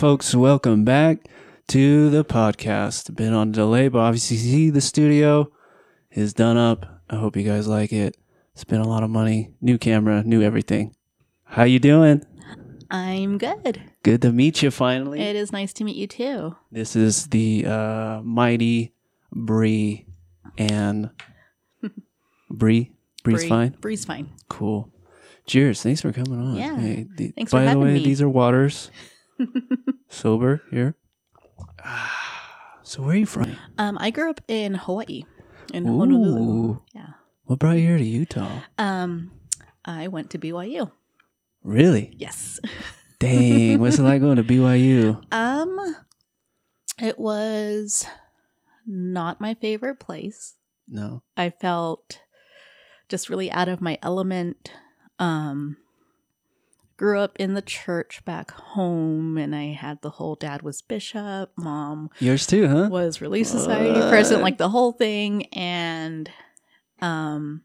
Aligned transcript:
Folks, 0.00 0.34
welcome 0.34 0.82
back 0.82 1.28
to 1.68 2.08
the 2.08 2.24
podcast. 2.24 3.14
Been 3.14 3.34
on 3.34 3.52
delay, 3.52 3.88
but 3.88 3.98
obviously 3.98 4.38
see 4.38 4.70
the 4.70 4.80
studio 4.80 5.52
is 6.10 6.32
done 6.32 6.56
up. 6.56 7.02
I 7.10 7.16
hope 7.16 7.36
you 7.36 7.42
guys 7.42 7.68
like 7.68 7.92
it. 7.92 8.16
Spent 8.54 8.82
a 8.82 8.88
lot 8.88 9.02
of 9.02 9.10
money, 9.10 9.52
new 9.60 9.76
camera, 9.76 10.22
new 10.24 10.40
everything. 10.40 10.94
How 11.44 11.64
you 11.64 11.78
doing? 11.78 12.24
I'm 12.90 13.36
good. 13.36 13.82
Good 14.02 14.22
to 14.22 14.32
meet 14.32 14.62
you 14.62 14.70
finally. 14.70 15.20
It 15.20 15.36
is 15.36 15.52
nice 15.52 15.74
to 15.74 15.84
meet 15.84 15.96
you 15.96 16.06
too. 16.06 16.56
This 16.72 16.96
is 16.96 17.26
the 17.26 17.66
uh, 17.66 18.20
mighty 18.24 18.94
Bree 19.30 20.06
and 20.56 21.10
Bree. 22.50 22.92
Bree's 23.22 23.40
Bree- 23.40 23.48
fine. 23.50 23.76
Bree's 23.82 24.06
fine. 24.06 24.30
Cool. 24.48 24.90
Cheers. 25.46 25.82
Thanks 25.82 26.00
for 26.00 26.10
coming 26.12 26.40
on. 26.40 26.56
Yeah. 26.56 27.04
the- 27.16 27.32
Thanks 27.32 27.50
for 27.50 27.58
by 27.58 27.64
the 27.64 27.68
having 27.68 27.82
way, 27.84 27.94
me. 27.94 28.04
these 28.04 28.22
are 28.22 28.28
waters. 28.30 28.90
Sober 30.08 30.62
here. 30.70 30.94
Ah, 31.84 32.78
So 32.82 33.02
where 33.02 33.12
are 33.12 33.16
you 33.16 33.26
from? 33.26 33.56
Um, 33.78 33.96
I 34.00 34.10
grew 34.10 34.30
up 34.30 34.40
in 34.48 34.74
Hawaii, 34.74 35.24
in 35.72 35.86
Honolulu. 35.86 36.80
Yeah. 36.94 37.06
What 37.44 37.58
brought 37.58 37.76
you 37.76 37.86
here 37.86 37.98
to 37.98 38.04
Utah? 38.04 38.60
Um, 38.78 39.32
I 39.84 40.08
went 40.08 40.30
to 40.30 40.38
BYU. 40.38 40.90
Really? 41.62 42.14
Yes. 42.16 42.60
Dang. 43.18 43.78
What's 43.80 43.98
it 43.98 44.02
like 44.02 44.20
going 44.20 44.36
to 44.36 44.44
BYU? 44.44 45.22
Um, 45.32 45.96
it 46.98 47.18
was 47.18 48.06
not 48.86 49.40
my 49.40 49.54
favorite 49.54 49.98
place. 50.00 50.54
No. 50.88 51.22
I 51.36 51.50
felt 51.50 52.20
just 53.08 53.28
really 53.28 53.50
out 53.50 53.68
of 53.68 53.80
my 53.80 53.98
element. 54.02 54.72
Um, 55.18 55.76
grew 57.00 57.18
up 57.18 57.34
in 57.38 57.54
the 57.54 57.62
church 57.62 58.22
back 58.26 58.50
home, 58.50 59.38
and 59.38 59.56
I 59.56 59.68
had 59.68 60.02
the 60.02 60.10
whole 60.10 60.34
dad 60.34 60.60
was 60.60 60.82
bishop, 60.82 61.50
mom 61.56 62.10
Yours 62.18 62.46
too, 62.46 62.68
huh? 62.68 62.88
was 62.90 63.22
Relief 63.22 63.46
Society 63.46 63.98
What? 63.98 64.10
president, 64.10 64.42
like 64.42 64.58
the 64.58 64.68
whole 64.68 64.92
thing. 64.92 65.46
And 65.54 66.30
um, 67.00 67.62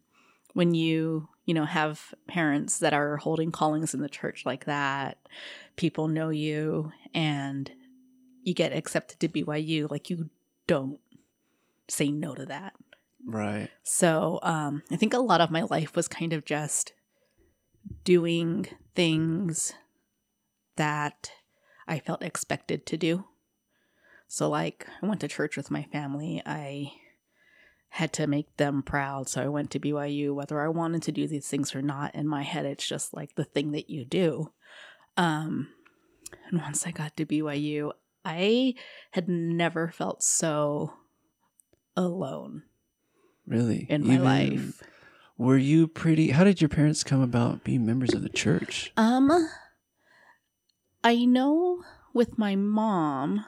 when 0.53 0.73
you 0.73 1.27
you 1.44 1.53
know 1.53 1.66
have 1.66 2.14
parents 2.30 2.80
that 2.80 2.94
are 2.94 3.17
holding 3.17 3.52
callings 3.52 3.94
in 3.94 4.00
the 4.00 4.08
church 4.08 4.45
like 4.45 4.64
that, 4.66 5.17
people 5.75 6.08
know 6.08 6.30
you, 6.30 6.94
and 7.14 7.70
you 8.42 8.53
get 8.53 8.72
accepted 8.72 9.20
to 9.20 9.27
BYU. 9.27 9.92
Like 9.92 10.09
you 10.09 10.30
don't 10.66 10.97
say 11.89 12.08
no 12.08 12.36
to 12.36 12.45
that. 12.45 12.72
Right. 13.27 13.67
So 13.83 14.39
um, 14.44 14.81
I 14.89 14.95
think 14.95 15.14
a 15.14 15.20
lot 15.20 15.42
of 15.42 15.52
my 15.52 15.64
life 15.64 15.94
was 15.94 16.08
kind 16.08 16.31
of 16.31 16.45
just 16.45 16.94
doing 18.05 18.67
things 18.96 19.74
that 20.78 21.32
I 21.88 22.00
felt 22.00 22.24
expected 22.24 22.86
to 22.88 22.98
do. 22.98 23.26
So, 24.28 24.50
like, 24.50 24.88
I 25.02 25.06
went 25.06 25.22
to 25.22 25.28
church 25.28 25.56
with 25.56 25.70
my 25.70 25.84
family. 25.84 26.42
I 26.46 26.92
had 27.90 28.12
to 28.14 28.28
make 28.28 28.58
them 28.58 28.82
proud. 28.82 29.30
So, 29.30 29.42
I 29.44 29.48
went 29.48 29.70
to 29.72 29.80
BYU, 29.80 30.34
whether 30.34 30.60
I 30.62 30.68
wanted 30.70 31.04
to 31.04 31.12
do 31.12 31.28
these 31.28 31.48
things 31.48 31.76
or 31.76 31.82
not. 31.82 32.16
In 32.16 32.28
my 32.28 32.42
head, 32.42 32.66
it's 32.66 32.88
just 32.88 33.14
like 33.14 33.36
the 33.36 33.44
thing 33.46 33.72
that 33.73 33.90
you 33.90 34.04
do. 34.04 34.52
Um, 35.16 35.70
and 36.50 36.60
once 36.62 36.86
I 36.88 36.92
got 36.92 37.16
to 37.18 37.26
BYU, 37.26 37.92
I 38.26 38.73
had 39.12 39.30
never 39.30 39.90
felt 39.92 40.23
so 40.23 40.94
alone 41.96 42.64
Really? 43.46 43.86
in 43.90 44.06
my 44.08 44.16
Even- 44.16 44.26
life. 44.26 44.84
Were 45.38 45.58
you 45.58 45.88
pretty 45.88 46.32
how 46.32 46.44
did 46.44 46.62
your 46.62 46.70
parents 46.70 47.04
come 47.04 47.22
about 47.22 47.64
being 47.64 47.86
members 47.86 48.14
of 48.14 48.22
the 48.22 48.30
church? 48.30 48.92
Um, 48.96 49.50
I 51.04 51.26
know 51.26 51.84
with 52.14 52.38
my 52.38 52.56
mom, 52.56 53.46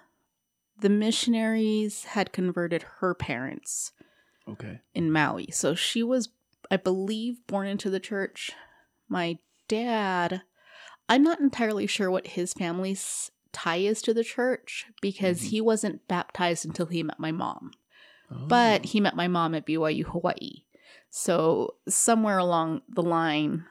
the 0.79 0.89
missionaries 0.89 2.03
had 2.05 2.33
converted 2.33 2.83
her 2.99 3.13
parents 3.13 3.93
Okay. 4.47 4.81
in 4.93 5.11
Maui. 5.11 5.49
So 5.51 5.75
she 5.75 6.03
was, 6.03 6.29
I 6.69 6.77
believe, 6.77 7.45
born 7.47 7.67
into 7.67 7.89
the 7.89 7.99
church. 7.99 8.51
My 9.09 9.39
dad, 9.67 10.41
I'm 11.09 11.23
not 11.23 11.39
entirely 11.39 11.87
sure 11.87 12.11
what 12.11 12.27
his 12.27 12.53
family's 12.53 13.31
tie 13.53 13.77
is 13.77 14.01
to 14.03 14.13
the 14.13 14.23
church 14.23 14.85
because 15.01 15.41
Mhm. 15.41 15.47
he 15.49 15.61
wasn't 15.61 16.07
baptized 16.07 16.65
until 16.65 16.85
he 16.87 17.01
met 17.01 17.19
my 17.19 17.31
mom. 17.31 17.71
But 18.29 18.81
Oh. 18.85 18.87
he 18.89 18.99
met 18.99 19.15
my 19.15 19.27
mom 19.29 19.55
at 19.55 19.65
BYU 19.65 20.03
Hawaii. 20.03 20.63
So 21.19 21.73
somewhere 21.89 22.37
along 22.37 22.83
the 22.87 23.01
line, 23.01 23.65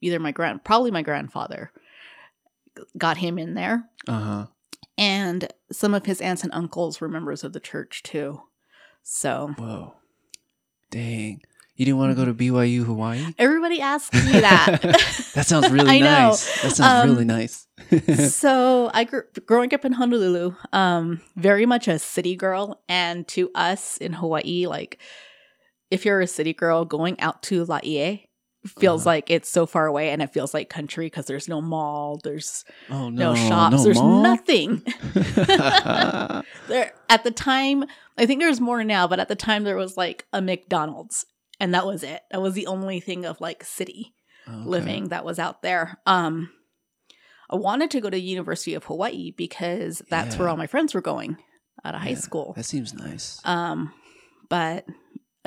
either 0.00 0.18
my 0.18 0.32
grand, 0.32 0.64
probably 0.64 0.90
my 0.90 1.02
grandfather, 1.02 1.70
got 2.96 3.18
him 3.18 3.38
in 3.38 3.54
there, 3.54 3.84
uh-huh. 4.08 4.46
and 4.98 5.46
some 5.70 5.94
of 5.94 6.06
his 6.06 6.20
aunts 6.20 6.42
and 6.42 6.52
uncles 6.52 7.00
were 7.00 7.08
members 7.08 7.44
of 7.44 7.52
the 7.52 7.60
church 7.60 8.02
too. 8.02 8.42
So 9.04 9.54
Whoa. 9.56 9.94
Dang. 10.90 11.42
You 11.76 11.84
didn't 11.84 11.98
want 11.98 12.10
to 12.10 12.16
go 12.16 12.24
to 12.24 12.34
BYU 12.34 12.84
Hawaii? 12.84 13.24
everybody 13.38 13.80
asks 13.80 14.12
me 14.26 14.32
that. 14.40 14.80
That 15.34 15.46
sounds 15.46 15.70
really 15.70 16.00
nice. 16.16 16.62
That 16.62 16.74
sounds 16.74 17.04
Um, 17.04 17.10
really 17.10 17.24
nice. 17.24 17.68
so 18.34 18.90
I 18.92 19.04
grew 19.04 19.22
growing 19.46 19.72
up 19.72 19.84
in 19.84 19.92
Honolulu, 19.92 20.56
um, 20.72 21.20
very 21.36 21.66
much 21.66 21.86
a 21.86 22.00
city 22.00 22.34
girl, 22.34 22.82
and 22.88 23.28
to 23.28 23.52
us 23.54 23.96
in 23.98 24.14
Hawaii, 24.14 24.66
like 24.66 24.98
if 25.90 26.04
you're 26.04 26.20
a 26.20 26.26
city 26.26 26.52
girl, 26.52 26.84
going 26.84 27.18
out 27.20 27.42
to 27.44 27.64
Laie 27.64 28.28
feels 28.66 29.02
Uh-huh. 29.02 29.10
like 29.10 29.30
it's 29.30 29.48
so 29.50 29.66
far 29.66 29.86
away, 29.86 30.10
and 30.10 30.20
it 30.20 30.32
feels 30.32 30.52
like 30.52 30.68
country 30.68 31.06
because 31.06 31.26
there's 31.26 31.48
no 31.48 31.60
mall, 31.60 32.20
there's 32.24 32.64
oh 32.90 33.08
no, 33.10 33.32
no. 33.32 33.34
shops, 33.34 33.76
no 33.76 33.82
there's 33.84 33.96
mall? 33.96 34.22
nothing. 34.22 34.82
there 36.68 36.92
at 37.08 37.24
the 37.24 37.30
time, 37.30 37.84
I 38.16 38.26
think 38.26 38.40
there's 38.40 38.60
more 38.60 38.84
now, 38.84 39.06
but 39.06 39.20
at 39.20 39.28
the 39.28 39.36
time 39.36 39.64
there 39.64 39.76
was 39.76 39.96
like 39.96 40.26
a 40.32 40.40
McDonald's, 40.42 41.24
and 41.60 41.72
that 41.74 41.86
was 41.86 42.02
it. 42.02 42.22
That 42.30 42.42
was 42.42 42.54
the 42.54 42.66
only 42.66 43.00
thing 43.00 43.24
of 43.24 43.40
like 43.40 43.64
city 43.64 44.14
Okay. 44.48 44.56
living 44.68 45.08
that 45.08 45.24
was 45.26 45.38
out 45.38 45.60
there. 45.62 45.98
Um, 46.06 46.50
I 47.50 47.56
wanted 47.56 47.90
to 47.92 48.00
go 48.00 48.08
to 48.10 48.18
University 48.18 48.72
of 48.74 48.84
Hawaii 48.84 49.30
because 49.30 50.02
that's 50.10 50.38
where 50.38 50.48
all 50.48 50.56
my 50.56 50.66
friends 50.66 50.94
were 50.94 51.00
going 51.02 51.36
out 51.84 51.94
of 51.94 52.00
high 52.00 52.14
school. 52.14 52.54
That 52.56 52.64
seems 52.64 52.94
nice. 52.94 53.40
Um, 53.44 53.92
but 54.48 54.86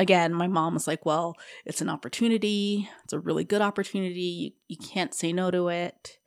again, 0.02 0.34
my 0.34 0.48
mom 0.48 0.74
was 0.74 0.88
like, 0.88 1.06
"Well, 1.06 1.36
it's 1.66 1.82
an 1.82 1.90
opportunity. 1.90 2.90
It's 3.04 3.14
a 3.14 3.20
really 3.20 3.44
good 3.44 3.62
opportunity. 3.62 4.22
You, 4.22 4.52
you 4.68 4.78
can't 4.78 5.14
say 5.14 5.32
no 5.34 5.52
to 5.52 5.70
it." 5.70 6.18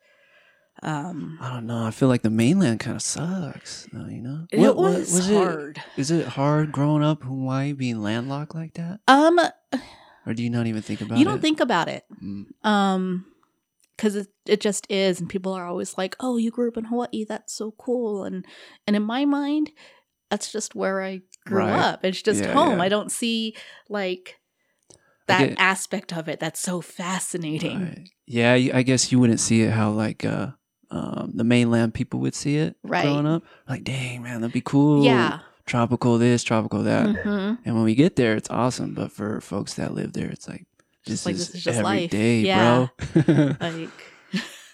Um, 0.83 1.37
I 1.41 1.53
don't 1.53 1.67
know. 1.67 1.85
I 1.85 1.91
feel 1.91 2.09
like 2.09 2.21
the 2.21 2.29
mainland 2.29 2.79
kind 2.81 2.95
of 2.97 3.01
sucks. 3.01 3.87
though, 3.93 4.07
you 4.07 4.21
know, 4.21 4.45
it 4.51 4.59
What- 4.59 4.75
was, 4.75 5.13
what- 5.13 5.33
hard. 5.47 5.77
It, 5.95 6.01
is 6.01 6.11
it 6.11 6.27
hard 6.27 6.71
growing 6.71 7.03
up 7.03 7.21
in 7.23 7.29
Hawaii 7.29 7.71
being 7.73 8.01
landlocked 8.01 8.53
like 8.55 8.73
that, 8.73 8.99
Um, 9.07 9.39
or 10.25 10.33
do 10.33 10.43
you 10.43 10.49
not 10.49 10.67
even 10.67 10.81
think 10.81 10.99
about 11.01 11.15
it? 11.15 11.19
you 11.19 11.25
don't 11.25 11.41
think 11.41 11.59
about 11.61 11.87
it. 11.87 12.03
Mm, 12.21 12.45
Um, 12.67 13.25
because 13.95 14.17
it 14.17 14.27
it 14.45 14.59
just 14.59 14.85
is, 14.91 15.21
and 15.21 15.29
people 15.29 15.53
are 15.53 15.65
always 15.65 15.97
like, 15.97 16.17
"Oh, 16.19 16.35
you 16.35 16.51
grew 16.51 16.67
up 16.67 16.75
in 16.75 16.85
Hawaii. 16.85 17.23
That's 17.23 17.53
so 17.55 17.71
cool." 17.77 18.25
And 18.25 18.45
and 18.85 18.93
in 18.97 19.03
my 19.03 19.23
mind, 19.23 19.71
that's 20.35 20.51
just 20.51 20.75
where 20.75 21.01
I 21.01 21.21
grew 21.45 21.59
Right. 21.59 21.71
up. 21.79 22.03
It's 22.03 22.21
just 22.21 22.43
Yeah, 22.43 22.53
home. 22.53 22.77
yeah. 22.77 22.83
I 22.83 22.89
don't 22.89 23.11
see 23.11 23.55
like 23.89 24.35
that 25.27 25.55
aspect 25.57 26.13
of 26.13 26.27
it. 26.27 26.39
That's 26.39 26.59
so 26.59 26.81
fascinating. 26.81 27.81
Right. 27.81 28.09
Yeah, 28.27 28.53
I 28.53 28.83
guess 28.83 29.11
you 29.11 29.19
wouldn't 29.19 29.39
see 29.39 29.61
it 29.63 29.71
how 29.71 29.91
like 29.91 30.25
uh, 30.25 30.47
um, 30.91 31.31
the 31.33 31.43
mainland 31.43 31.93
people 31.93 32.19
would 32.19 32.35
see 32.35 32.57
it 32.57 32.75
Right. 32.83 33.03
growing 33.03 33.25
up. 33.25 33.43
Like, 33.67 33.83
dang 33.83 34.21
man, 34.23 34.41
that'd 34.41 34.53
be 34.53 34.61
cool. 34.61 35.03
Yeah. 35.03 35.39
tropical 35.65 36.19
this, 36.19 36.43
tropical 36.43 36.83
that. 36.83 37.07
Mhm. 37.07 37.57
And 37.65 37.75
when 37.75 37.83
we 37.85 37.95
get 37.95 38.15
there, 38.17 38.35
it's 38.35 38.49
awesome. 38.51 38.93
But 38.93 39.11
for 39.11 39.41
folks 39.41 39.73
that 39.75 39.95
live 39.95 40.13
there, 40.13 40.29
it's 40.29 40.47
like 40.47 40.67
this 41.07 41.23
Just 41.23 41.25
like, 41.25 41.35
is, 41.35 41.47
this 41.47 41.55
is 41.55 41.63
just 41.63 41.79
every 41.79 42.01
life. 42.01 42.11
day, 42.11 42.41
Yeah. 42.41 42.87
bro. 43.25 43.55
Like. 43.59 43.89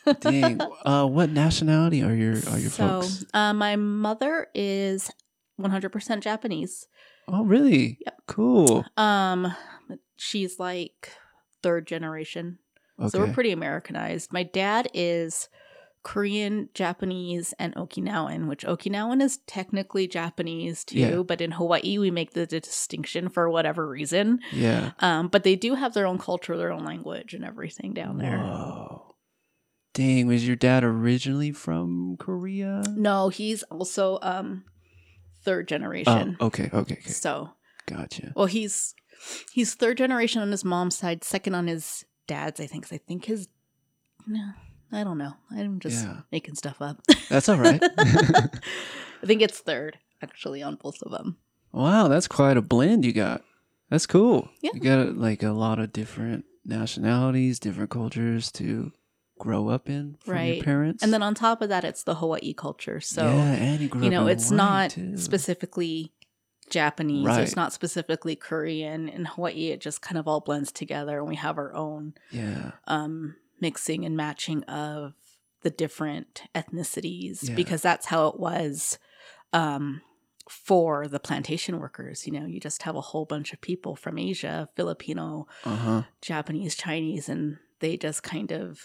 Dang. 0.20 0.60
Uh, 0.84 1.06
what 1.06 1.30
nationality 1.30 2.02
are 2.04 2.14
your 2.16 2.34
are 2.50 2.58
your 2.60 2.72
so, 2.72 3.02
folks? 3.02 3.24
uh, 3.34 3.54
my 3.54 3.76
mother 3.78 4.48
is 4.54 5.10
100% 5.62 6.22
Japanese. 6.22 6.88
Oh, 7.28 7.44
really? 7.44 7.98
Yep. 8.06 8.22
Cool. 8.28 8.86
Um, 8.98 9.54
she's 10.18 10.60
like 10.60 11.12
third 11.64 11.88
generation. 11.88 12.60
Okay. 13.00 13.10
So 13.10 13.20
we're 13.20 13.34
pretty 13.34 13.52
Americanized. 13.52 14.32
My 14.34 14.44
dad 14.44 14.88
is 14.94 15.50
Korean, 16.04 16.70
Japanese, 16.74 17.54
and 17.60 17.76
Okinawan, 17.76 18.48
which 18.48 18.66
Okinawan 18.66 19.22
is 19.22 19.38
technically 19.46 20.08
Japanese 20.08 20.84
too, 20.84 20.98
Yeah. 21.00 21.22
but 21.24 21.42
in 21.42 21.52
Hawaii 21.52 21.98
we 22.00 22.10
make 22.10 22.32
the 22.34 22.46
distinction 22.48 23.30
for 23.30 23.50
whatever 23.50 23.88
reason. 23.88 24.40
yeah. 24.52 24.92
Um, 25.00 25.28
but 25.28 25.44
they 25.44 25.56
do 25.56 25.76
have 25.76 25.94
their 25.94 26.08
own 26.08 26.18
culture, 26.18 26.58
their 26.58 26.72
own 26.72 26.84
language, 26.84 27.34
and 27.36 27.46
everything 27.46 27.94
down 27.94 28.18
there. 28.18 28.40
Whoa. 28.40 29.16
Dang, 29.94 30.26
was 30.28 30.48
your 30.48 30.56
dad 30.56 30.84
originally 30.84 31.52
from 31.52 32.16
Korea? 32.18 32.82
No, 32.96 33.30
he's 33.30 33.62
also 33.64 34.18
um 34.22 34.64
third 35.44 35.66
Oh, 35.66 35.68
generation. 35.68 36.38
okay, 36.42 36.66
okay, 36.66 36.78
okay. 36.80 37.02
So, 37.02 37.50
Gotcha. 37.86 38.34
well, 38.36 38.46
he's 38.48 38.94
he's 39.52 39.74
third 39.76 39.98
generation 39.98 40.42
on 40.42 40.52
his 40.52 40.64
mom's 40.66 40.96
side, 40.98 41.24
second 41.24 41.56
on 41.56 41.68
his 41.68 42.06
dad's. 42.28 42.60
I 42.60 42.68
think. 42.68 42.88
I 42.92 42.98
think 42.98 43.26
his 43.26 43.48
no, 44.28 44.52
I 44.92 45.04
don't 45.04 45.18
know. 45.18 45.34
I'm 45.52 45.80
just 45.80 46.04
Yeah. 46.06 46.22
making 46.32 46.56
stuff 46.56 46.82
up. 46.82 47.02
That's 47.30 47.50
all 47.50 47.58
right. 47.58 47.82
I 47.98 49.26
think 49.26 49.42
it's 49.42 49.60
third 49.60 49.98
actually 50.22 50.62
on 50.64 50.76
both 50.76 51.02
of 51.02 51.12
them. 51.12 51.38
wow, 51.72 52.08
that's 52.08 52.28
quite 52.28 52.58
a 52.58 52.62
blend 52.62 53.06
you 53.06 53.14
got. 53.14 53.44
That's 53.90 54.06
cool. 54.06 54.50
Yeah. 54.62 54.72
You 54.74 54.80
got 54.80 55.18
like 55.18 55.44
a 55.44 55.52
lot 55.52 55.80
of 55.80 55.92
different 55.92 56.46
nationalities, 56.66 57.60
different 57.60 57.90
cultures 57.90 58.52
to 58.54 58.92
grow 59.42 59.68
up 59.70 59.90
in 59.90 60.18
from 60.24 60.34
Right. 60.36 60.56
your 60.56 60.64
parents. 60.64 61.04
And 61.04 61.12
then 61.14 61.24
on 61.24 61.34
top 61.36 61.62
of 61.62 61.70
that, 61.70 61.84
it's 61.84 62.04
the 62.04 62.16
Hawaii 62.16 62.54
culture. 62.54 63.00
So 63.02 63.24
yeah, 63.24 63.54
and 63.54 63.80
you 63.82 63.90
you 64.02 64.10
know, 64.10 64.28
it's 64.28 64.50
Hawaii, 64.50 64.58
not 64.58 64.90
too. 64.92 65.18
specifically 65.18 66.12
Japanese. 66.70 67.26
Right. 67.26 67.42
It's 67.42 67.56
not 67.56 67.74
specifically 67.74 68.36
Korean. 68.36 69.10
In 69.10 69.26
Hawaii, 69.26 69.70
it 69.72 69.82
just 69.82 70.02
kind 70.02 70.18
of 70.18 70.28
all 70.28 70.40
blends 70.40 70.72
together, 70.72 71.18
and 71.20 71.28
we 71.28 71.36
have 71.36 71.58
our 71.58 71.74
own 71.76 72.14
Yeah, 72.32 72.72
um, 72.88 73.36
mixing 73.60 74.06
and 74.06 74.16
matching 74.16 74.64
of 74.64 75.14
the 75.64 75.70
different 75.70 76.44
ethnicities 76.56 77.50
Yeah. 77.50 77.56
because 77.56 77.82
that's 77.82 78.08
how 78.08 78.28
it 78.28 78.40
was 78.40 78.98
um, 79.54 80.02
for 80.50 81.08
the 81.08 81.20
plantation 81.20 81.78
workers. 81.80 82.26
You 82.26 82.34
know, 82.34 82.46
you 82.46 82.60
just 82.60 82.84
have 82.84 82.96
a 82.96 83.02
whole 83.02 83.26
bunch 83.26 83.54
of 83.54 83.62
people 83.62 83.96
from 83.96 84.18
Asia, 84.18 84.70
Filipino, 84.76 85.48
uh 85.66 85.76
huh. 85.76 86.02
Japanese, 86.22 86.76
Chinese, 86.76 87.28
and 87.30 87.58
they 87.80 87.98
just 87.98 88.24
kind 88.24 88.52
of 88.52 88.82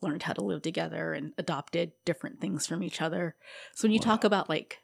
learned 0.00 0.22
how 0.22 0.32
to 0.32 0.44
live 0.44 0.62
together 0.62 1.12
and 1.12 1.32
adopted 1.38 1.92
different 2.04 2.40
things 2.40 2.66
from 2.66 2.82
each 2.82 3.00
other. 3.00 3.34
So 3.74 3.86
when 3.86 3.92
you 3.92 3.98
talk 3.98 4.24
about 4.24 4.48
like 4.48 4.78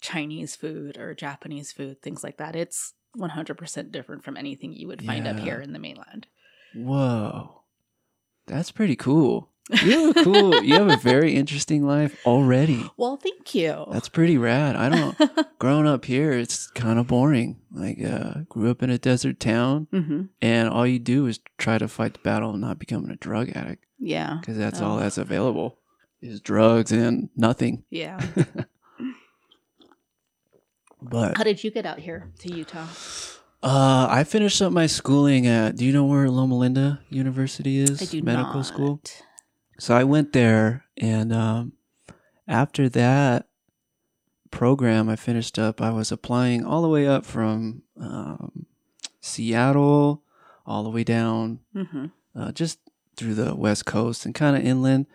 Chinese 0.00 0.56
food 0.56 0.96
or 0.98 1.14
Japanese 1.14 1.72
food, 1.72 2.02
things 2.02 2.24
like 2.24 2.38
that, 2.38 2.56
it's 2.56 2.94
100% 3.18 3.92
different 3.92 4.24
from 4.24 4.36
anything 4.36 4.72
you 4.72 4.88
would 4.88 5.04
find 5.04 5.26
up 5.26 5.38
here 5.38 5.60
in 5.60 5.72
the 5.72 5.78
mainland. 5.78 6.26
Whoa, 6.74 7.62
that's 8.46 8.70
pretty 8.70 8.96
cool. 8.96 9.49
You 9.84 10.06
have 10.08 10.16
a 10.16 10.24
cool. 10.24 10.62
you 10.62 10.74
have 10.74 10.88
a 10.90 10.96
very 10.96 11.34
interesting 11.36 11.86
life 11.86 12.16
already. 12.26 12.84
Well, 12.96 13.16
thank 13.16 13.54
you. 13.54 13.86
That's 13.92 14.08
pretty 14.08 14.36
rad. 14.38 14.76
I 14.76 14.88
don't. 14.88 15.16
growing 15.58 15.86
up 15.86 16.04
here, 16.04 16.32
it's 16.32 16.66
kind 16.72 16.98
of 16.98 17.06
boring. 17.06 17.60
Like, 17.72 17.98
uh, 18.04 18.40
grew 18.48 18.70
up 18.70 18.82
in 18.82 18.90
a 18.90 18.98
desert 18.98 19.38
town, 19.40 19.86
hmm 19.90 20.22
and 20.42 20.68
all 20.68 20.86
you 20.86 20.98
do 20.98 21.26
is 21.26 21.40
try 21.58 21.78
to 21.78 21.88
fight 21.88 22.12
the 22.14 22.18
battle 22.20 22.50
of 22.50 22.56
not 22.60 22.78
becoming 22.78 23.10
a 23.10 23.16
drug 23.16 23.50
addict 23.50 23.84
Yeah. 23.98 24.38
because 24.40 24.56
that's 24.58 24.80
all 24.80 24.96
Oh. 24.96 25.00
that's 25.00 25.18
available 25.18 25.78
is 26.20 26.40
drugs 26.40 26.92
and 26.92 27.30
nothing. 27.36 27.84
Yeah. 27.90 28.20
But 31.02 31.36
How 31.38 31.44
did 31.44 31.64
you 31.64 31.70
get 31.70 31.86
out 31.86 31.98
here 31.98 32.30
to 32.40 32.52
Utah? 32.52 32.86
uh, 33.62 34.06
I 34.10 34.24
finished 34.24 34.60
up 34.60 34.72
my 34.72 34.86
schooling 34.86 35.46
at. 35.46 35.76
Do 35.76 35.84
you 35.84 35.92
know 35.92 36.04
where 36.04 36.28
Loma 36.28 36.56
Linda 36.56 37.00
University 37.08 37.78
is? 37.78 38.02
I 38.02 38.04
do 38.04 38.22
medical 38.22 38.56
not. 38.56 38.66
school. 38.66 39.00
So 39.80 39.94
I 39.96 40.04
went 40.04 40.32
there, 40.32 40.84
and 40.98 41.32
um, 41.32 41.72
after 42.46 42.88
that 42.90 43.48
program, 44.50 45.08
I 45.08 45.16
finished 45.16 45.58
up. 45.58 45.80
I 45.80 45.90
was 45.90 46.12
applying 46.12 46.64
all 46.64 46.82
the 46.82 46.88
way 46.88 47.06
up 47.06 47.24
from 47.24 47.82
um, 47.98 48.66
Seattle, 49.20 50.22
all 50.66 50.82
the 50.82 50.90
way 50.90 51.04
down, 51.04 51.60
hmm 51.74 52.06
uh, 52.34 52.52
just 52.52 52.78
through 53.16 53.34
the 53.34 53.54
West 53.56 53.86
Coast 53.86 54.24
and 54.24 54.34
kind 54.34 54.56
of 54.56 54.64
inland. 54.64 55.06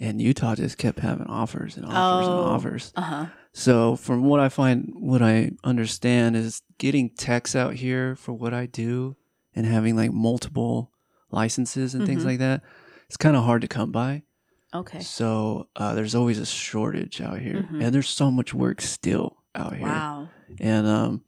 And 0.00 0.20
Utah 0.22 0.54
just 0.56 0.78
kept 0.78 0.98
having 1.00 1.26
offers 1.26 1.76
and 1.76 1.84
offers 1.86 2.26
Oh. 2.26 2.30
and 2.30 2.40
offers. 2.50 2.92
Uh 2.96 3.00
huh. 3.02 3.26
So, 3.52 3.94
from 3.96 4.24
what 4.24 4.40
I 4.40 4.48
find, 4.48 4.90
what 4.94 5.20
I 5.22 5.50
understand 5.62 6.34
is 6.34 6.62
getting 6.78 7.10
techs 7.10 7.54
out 7.54 7.74
here 7.74 8.16
for 8.16 8.32
what 8.32 8.54
I 8.54 8.66
do 8.66 9.16
and 9.54 9.66
having 9.66 9.94
like 9.96 10.12
multiple 10.12 10.90
licenses 11.30 11.94
and 11.94 12.06
things 12.06 12.22
Mhm. 12.22 12.26
like 12.26 12.38
that. 12.38 12.62
It's 13.12 13.18
kind 13.18 13.36
of 13.36 13.44
hard 13.44 13.60
to 13.60 13.68
come 13.68 13.92
by. 13.92 14.22
Okay. 14.72 15.00
So 15.00 15.68
uh, 15.76 15.92
there's 15.94 16.14
always 16.14 16.38
a 16.38 16.46
shortage 16.46 17.20
out 17.20 17.40
here, 17.40 17.68
Mhm. 17.70 17.82
and 17.84 17.94
there's 17.94 18.08
so 18.08 18.30
much 18.30 18.54
work 18.54 18.80
still 18.80 19.36
out 19.54 19.76
here. 19.76 19.86
Wow. 19.86 20.28
And 20.58 20.86
um, 20.86 21.20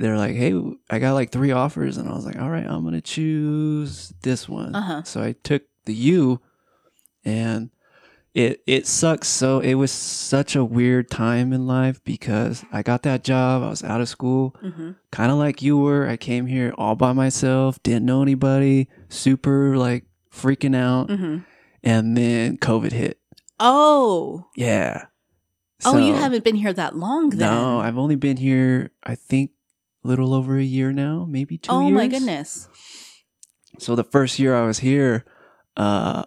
they're 0.00 0.16
like, 0.18 0.34
"Hey, 0.34 0.52
I 0.90 0.98
got 0.98 1.12
like 1.14 1.30
three 1.30 1.52
offers," 1.52 1.96
and 1.96 2.08
I 2.08 2.12
was 2.12 2.26
like, 2.26 2.40
"All 2.40 2.50
right, 2.50 2.66
I'm 2.66 2.82
gonna 2.82 3.00
choose 3.00 4.12
this 4.22 4.48
one." 4.48 4.74
Uh-huh. 4.74 5.04
So 5.04 5.22
I 5.22 5.36
took 5.44 5.62
the 5.84 5.94
U, 5.94 6.40
and 7.24 7.70
it 8.34 8.60
it 8.66 8.88
sucks. 8.88 9.28
So 9.28 9.60
it 9.60 9.74
was 9.74 9.92
such 9.92 10.56
a 10.56 10.64
weird 10.64 11.08
time 11.08 11.52
in 11.52 11.68
life 11.68 12.02
because 12.02 12.64
I 12.72 12.82
got 12.82 13.04
that 13.04 13.22
job. 13.22 13.62
I 13.62 13.68
was 13.68 13.84
out 13.84 14.00
of 14.00 14.08
school, 14.08 14.56
hmm 14.60 14.90
kind 15.12 15.30
of 15.30 15.38
like 15.38 15.62
you 15.62 15.76
were. 15.78 16.08
I 16.08 16.16
came 16.16 16.46
here 16.46 16.74
all 16.76 16.96
by 16.96 17.12
myself, 17.12 17.80
didn't 17.84 18.06
know 18.06 18.22
anybody, 18.22 18.88
super 19.08 19.76
like 19.76 20.06
freaking 20.34 20.76
out, 20.76 21.10
hmm 21.10 21.38
and 21.82 22.16
then 22.16 22.56
COVID 22.56 22.92
hit. 22.92 23.20
Oh. 23.60 24.46
Yeah. 24.56 25.06
oh, 25.84 25.98
you 25.98 26.14
haven't 26.14 26.42
been 26.42 26.54
here 26.56 26.72
that 26.72 26.96
long 26.96 27.28
then. 27.30 27.38
No, 27.40 27.78
I've 27.80 27.98
only 27.98 28.16
been 28.16 28.38
here. 28.38 28.90
I 29.02 29.14
think 29.16 29.50
a 30.02 30.08
little 30.08 30.32
over 30.32 30.56
a 30.58 30.62
year 30.62 30.92
now, 30.92 31.26
maybe 31.28 31.58
two 31.58 31.70
oh 31.72 31.80
years. 31.80 31.94
my 31.94 32.08
goodness. 32.08 32.68
So 33.78 33.94
the 33.94 34.04
first 34.04 34.38
year 34.38 34.54
I 34.56 34.66
was 34.66 34.78
here, 34.78 35.24
uh, 35.76 36.24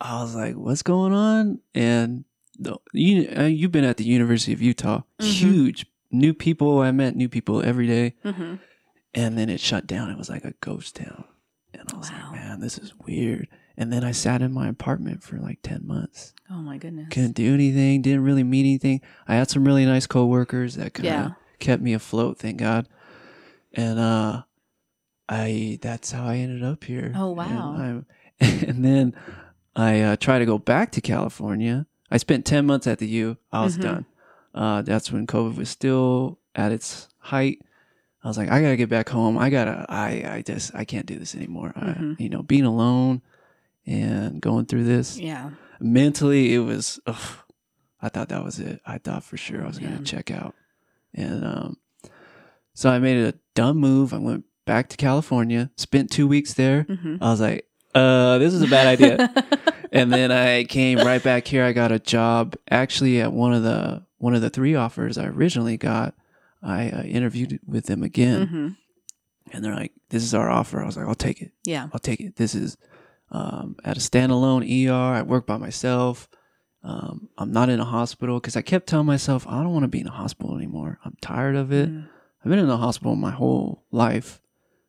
I 0.00 0.22
was 0.22 0.34
like, 0.34 0.56
"What's 0.56 0.82
going 0.82 1.12
on?" 1.14 1.60
And 1.74 2.24
the, 2.58 2.76
you 2.92 3.28
uh, 3.36 3.44
you've 3.44 3.72
been 3.72 3.84
at 3.84 3.96
the 3.96 4.04
University 4.04 4.52
of 4.52 4.60
Utah, 4.60 5.02
Mhm. 5.20 5.24
huge 5.24 5.86
new 6.10 6.34
people. 6.34 6.80
I 6.80 6.90
met 6.90 7.16
new 7.16 7.28
people 7.28 7.62
every 7.62 7.86
day, 7.86 8.14
hmm 8.22 8.56
and 9.14 9.36
then 9.38 9.48
it 9.50 9.60
shut 9.60 9.86
down. 9.86 10.10
It 10.10 10.18
was 10.18 10.28
like 10.30 10.44
a 10.44 10.54
ghost 10.60 10.96
town, 10.96 11.24
and 11.74 11.82
I 11.92 11.96
was 11.96 12.10
Wow. 12.10 12.30
like, 12.32 12.40
"Man, 12.40 12.60
this 12.60 12.78
is 12.78 12.92
weird." 13.06 13.48
And 13.76 13.92
then 13.92 14.04
I 14.04 14.10
sat 14.12 14.42
in 14.42 14.52
my 14.52 14.68
apartment 14.68 15.22
for 15.22 15.38
like 15.38 15.60
ten 15.62 15.86
months. 15.86 16.34
Oh 16.50 16.56
my 16.56 16.76
goodness. 16.78 17.08
Couldn't 17.10 17.34
do 17.34 17.54
anything. 17.54 18.02
Didn't 18.02 18.22
really 18.24 18.44
meet 18.44 18.60
anything. 18.60 19.00
I 19.26 19.34
had 19.36 19.48
some 19.50 19.64
really 19.64 19.86
nice 19.86 20.06
coworkers 20.06 20.74
that 20.74 20.92
kind 20.94 21.08
of 21.08 21.12
Yeah. 21.14 21.30
kept 21.58 21.82
me 21.82 21.94
afloat. 21.94 22.38
Thank 22.38 22.58
God. 22.58 22.86
And 23.72 23.98
uh, 23.98 24.42
I 25.28 25.78
that's 25.80 26.12
how 26.12 26.26
I 26.26 26.36
ended 26.36 26.62
up 26.62 26.84
here. 26.84 27.12
Oh, 27.16 27.30
wow. 27.30 27.74
And, 27.76 28.04
and 28.68 28.84
then 28.84 29.14
I 29.74 30.00
uh, 30.02 30.16
tried 30.16 30.40
to 30.40 30.46
go 30.46 30.58
back 30.58 30.92
to 30.92 31.00
California. 31.00 31.86
I 32.10 32.18
spent 32.18 32.44
ten 32.44 32.66
months 32.66 32.86
at 32.86 32.98
the 32.98 33.08
U. 33.08 33.38
I 33.50 33.64
was 33.64 33.78
Mhm. 33.78 33.82
done. 33.82 34.06
Uh, 34.54 34.82
that's 34.82 35.10
when 35.10 35.26
COVID 35.26 35.56
was 35.56 35.70
still 35.70 36.38
at 36.54 36.72
its 36.72 37.08
height. 37.18 37.62
I 38.24 38.28
was 38.28 38.38
like, 38.38 38.50
I 38.50 38.60
gotta 38.62 38.76
get 38.76 38.88
back 38.88 39.08
home. 39.08 39.36
I 39.36 39.50
gotta. 39.50 39.84
I. 39.88 40.24
I 40.36 40.42
just. 40.46 40.74
I 40.74 40.84
can't 40.84 41.06
do 41.06 41.18
this 41.18 41.34
anymore. 41.34 41.72
Mhm. 41.76 42.12
I, 42.18 42.22
you 42.22 42.28
know, 42.28 42.42
being 42.42 42.64
alone 42.64 43.20
and 43.86 44.40
going 44.40 44.66
through 44.66 44.84
this 44.84 45.18
Yeah. 45.18 45.50
mentally 45.80 46.54
it 46.54 46.60
was 46.60 47.00
ugh, 47.04 47.16
i 48.00 48.08
thought 48.08 48.28
that 48.28 48.44
was 48.44 48.60
it 48.60 48.80
i 48.86 48.96
thought 48.98 49.24
for 49.24 49.36
sure 49.36 49.64
i 49.64 49.66
was 49.66 49.78
to 49.78 49.98
check 50.04 50.30
out 50.30 50.54
and 51.12 51.44
um 51.44 51.76
so 52.74 52.88
i 52.88 53.00
made 53.00 53.16
a 53.24 53.34
dumb 53.56 53.76
move 53.78 54.14
i 54.14 54.18
went 54.18 54.44
back 54.66 54.88
to 54.88 54.96
california 54.96 55.68
spent 55.76 56.10
two 56.12 56.28
weeks 56.28 56.54
there 56.54 56.84
hmm 56.84 57.16
i 57.20 57.28
was 57.30 57.40
like 57.40 57.66
uh 57.96 58.38
this 58.38 58.54
is 58.54 58.62
a 58.62 58.68
bad 58.68 58.86
idea 58.86 59.34
and 59.92 60.12
then 60.12 60.30
i 60.30 60.62
came 60.62 60.98
right 60.98 61.24
back 61.24 61.44
here 61.48 61.64
i 61.64 61.72
got 61.72 61.90
a 61.90 61.98
job 61.98 62.54
actually 62.70 63.20
at 63.20 63.32
one 63.32 63.52
of 63.52 63.64
the 63.64 64.06
one 64.18 64.32
of 64.36 64.42
the 64.42 64.50
three 64.50 64.76
offers 64.76 65.18
i 65.18 65.24
originally 65.24 65.76
got 65.76 66.14
i 66.62 66.88
uh, 66.90 67.02
interviewed 67.02 67.58
with 67.66 67.86
them 67.86 68.02
again 68.02 68.46
hmm 68.46 68.68
and 69.52 69.64
they're 69.64 69.74
like 69.74 69.92
this 70.10 70.22
is 70.22 70.34
our 70.34 70.48
offer 70.48 70.80
i 70.82 70.86
was 70.86 70.96
like 70.96 71.06
i'll 71.06 71.14
take 71.14 71.42
it 71.42 71.52
Yeah. 71.64 71.88
I'll 71.92 71.98
take 72.00 72.20
it. 72.20 72.36
This 72.36 72.54
is 72.54 72.76
um, 73.30 73.76
at 73.84 73.96
a 73.96 74.00
standalone 74.00 74.62
ER. 74.88 74.92
I 75.18 75.22
work 75.22 75.46
by 75.46 75.56
myself. 75.56 76.28
Um, 76.84 77.28
I'm 77.38 77.50
not 77.52 77.68
in 77.70 77.80
a 77.80 77.84
hospital 77.84 78.38
because 78.40 78.56
I 78.56 78.62
kept 78.62 78.86
telling 78.88 79.06
myself 79.06 79.46
I 79.48 79.62
don't 79.62 79.72
want 79.72 79.84
to 79.84 79.88
be 79.88 80.00
in 80.00 80.06
a 80.06 80.10
hospital 80.12 80.56
anymore. 80.56 80.98
I'm 81.04 81.16
tired 81.20 81.56
of 81.56 81.72
it. 81.72 81.88
Mm. 81.90 82.08
I've 82.44 82.50
been 82.50 82.58
in 82.58 82.66
the 82.68 82.76
hospital 82.76 83.14
my 83.16 83.30
whole 83.30 83.84
life 83.90 84.40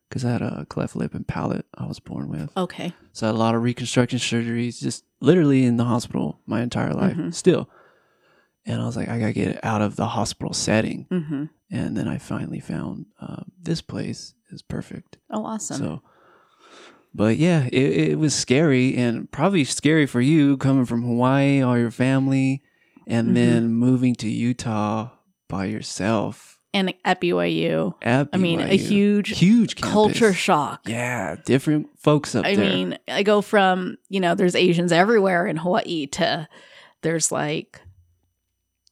because 0.08 0.24
I 0.24 0.30
had 0.32 0.42
a 0.42 0.66
cleft 0.68 0.94
lip 0.96 1.14
and 1.14 1.26
palate 1.26 1.64
I 1.74 1.86
was 1.86 2.00
born 2.00 2.28
with. 2.28 2.50
Okay. 2.56 2.92
So 3.12 3.26
I 3.26 3.28
had 3.28 3.36
a 3.36 3.38
lot 3.38 3.54
of 3.54 3.62
reconstruction 3.62 4.18
surgeries, 4.18 4.80
just 4.80 5.04
literally 5.20 5.64
in 5.64 5.76
the 5.76 5.84
hospital 5.84 6.40
my 6.46 6.60
entire 6.62 6.92
life 6.92 7.16
Mhm. 7.16 7.32
still. 7.34 7.68
And 8.66 8.80
I 8.80 8.86
was 8.86 8.96
like, 8.96 9.08
I 9.08 9.18
gotta 9.18 9.32
get 9.32 9.62
out 9.64 9.82
of 9.82 9.96
the 9.96 10.06
hospital 10.06 10.54
setting. 10.54 11.06
hmm 11.10 11.44
And 11.70 11.96
then 11.96 12.08
I 12.08 12.18
finally 12.18 12.60
found 12.60 13.06
uh, 13.20 13.42
this 13.60 13.80
place 13.82 14.34
is 14.50 14.62
perfect. 14.62 15.18
Oh, 15.30 15.44
awesome. 15.44 15.76
So, 15.78 16.02
but 17.14 17.36
yeah, 17.36 17.66
it, 17.72 18.10
it 18.10 18.18
was 18.18 18.34
scary 18.34 18.96
and 18.96 19.30
probably 19.30 19.64
scary 19.64 20.06
for 20.06 20.20
you 20.20 20.56
coming 20.56 20.84
from 20.84 21.02
Hawaii, 21.02 21.60
all 21.62 21.78
your 21.78 21.90
family, 21.90 22.62
and 23.06 23.28
Mhm. 23.30 23.34
then 23.34 23.68
moving 23.74 24.14
to 24.16 24.28
Utah 24.28 25.10
by 25.48 25.66
yourself. 25.66 26.50
and 26.72 26.92
at 27.04 27.20
BYU, 27.20 27.94
At 28.02 28.30
I 28.32 28.36
mean, 28.36 28.58
a 28.60 28.76
huge 28.76 29.38
huge 29.38 29.76
campus. 29.76 29.92
culture 29.92 30.32
shock. 30.32 30.88
Yeah, 30.88 31.36
different 31.44 31.86
folks 32.00 32.34
up 32.34 32.44
I 32.44 32.56
there. 32.56 32.64
I 32.64 32.68
mean, 32.68 32.98
I 33.06 33.22
go 33.22 33.42
from, 33.42 33.96
you 34.08 34.18
know, 34.18 34.34
there's 34.34 34.56
Asians 34.56 34.90
everywhere 34.90 35.46
in 35.46 35.56
Hawaii 35.56 36.06
to 36.08 36.48
there's 37.02 37.30
like 37.30 37.80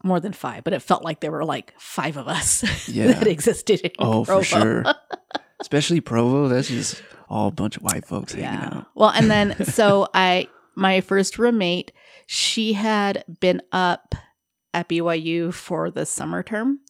more 0.04 0.20
than 0.20 0.32
five, 0.32 0.64
but 0.64 0.72
it 0.72 0.80
felt 0.82 1.04
like 1.04 1.20
there 1.20 1.30
were 1.32 1.44
like 1.44 1.74
five 1.78 2.16
of 2.16 2.28
us 2.28 2.88
Yeah. 2.88 3.12
that 3.12 3.26
existed 3.26 3.80
in 3.80 3.90
oh, 3.98 4.24
Provo. 4.24 4.40
for 4.40 4.44
sure. 4.44 4.84
Especially 5.60 6.00
Provo. 6.00 6.48
That's 6.48 6.68
just 6.68 7.02
all 7.28 7.48
a 7.48 7.52
bunch 7.52 7.76
of 7.76 7.82
white 7.82 8.04
folks 8.04 8.32
hanging 8.32 8.48
Yeah. 8.60 8.70
out. 8.78 8.86
Well, 8.94 9.10
and 9.10 9.30
then 9.30 9.64
so 9.64 10.08
I 10.14 10.48
my 10.74 11.00
first 11.00 11.38
roommate, 11.38 11.92
she 12.26 12.72
had 12.72 13.24
been 13.40 13.60
up 13.72 14.14
at 14.74 14.88
BYU 14.88 15.52
for 15.52 15.90
the 15.90 16.06
summer 16.06 16.42
term 16.42 16.80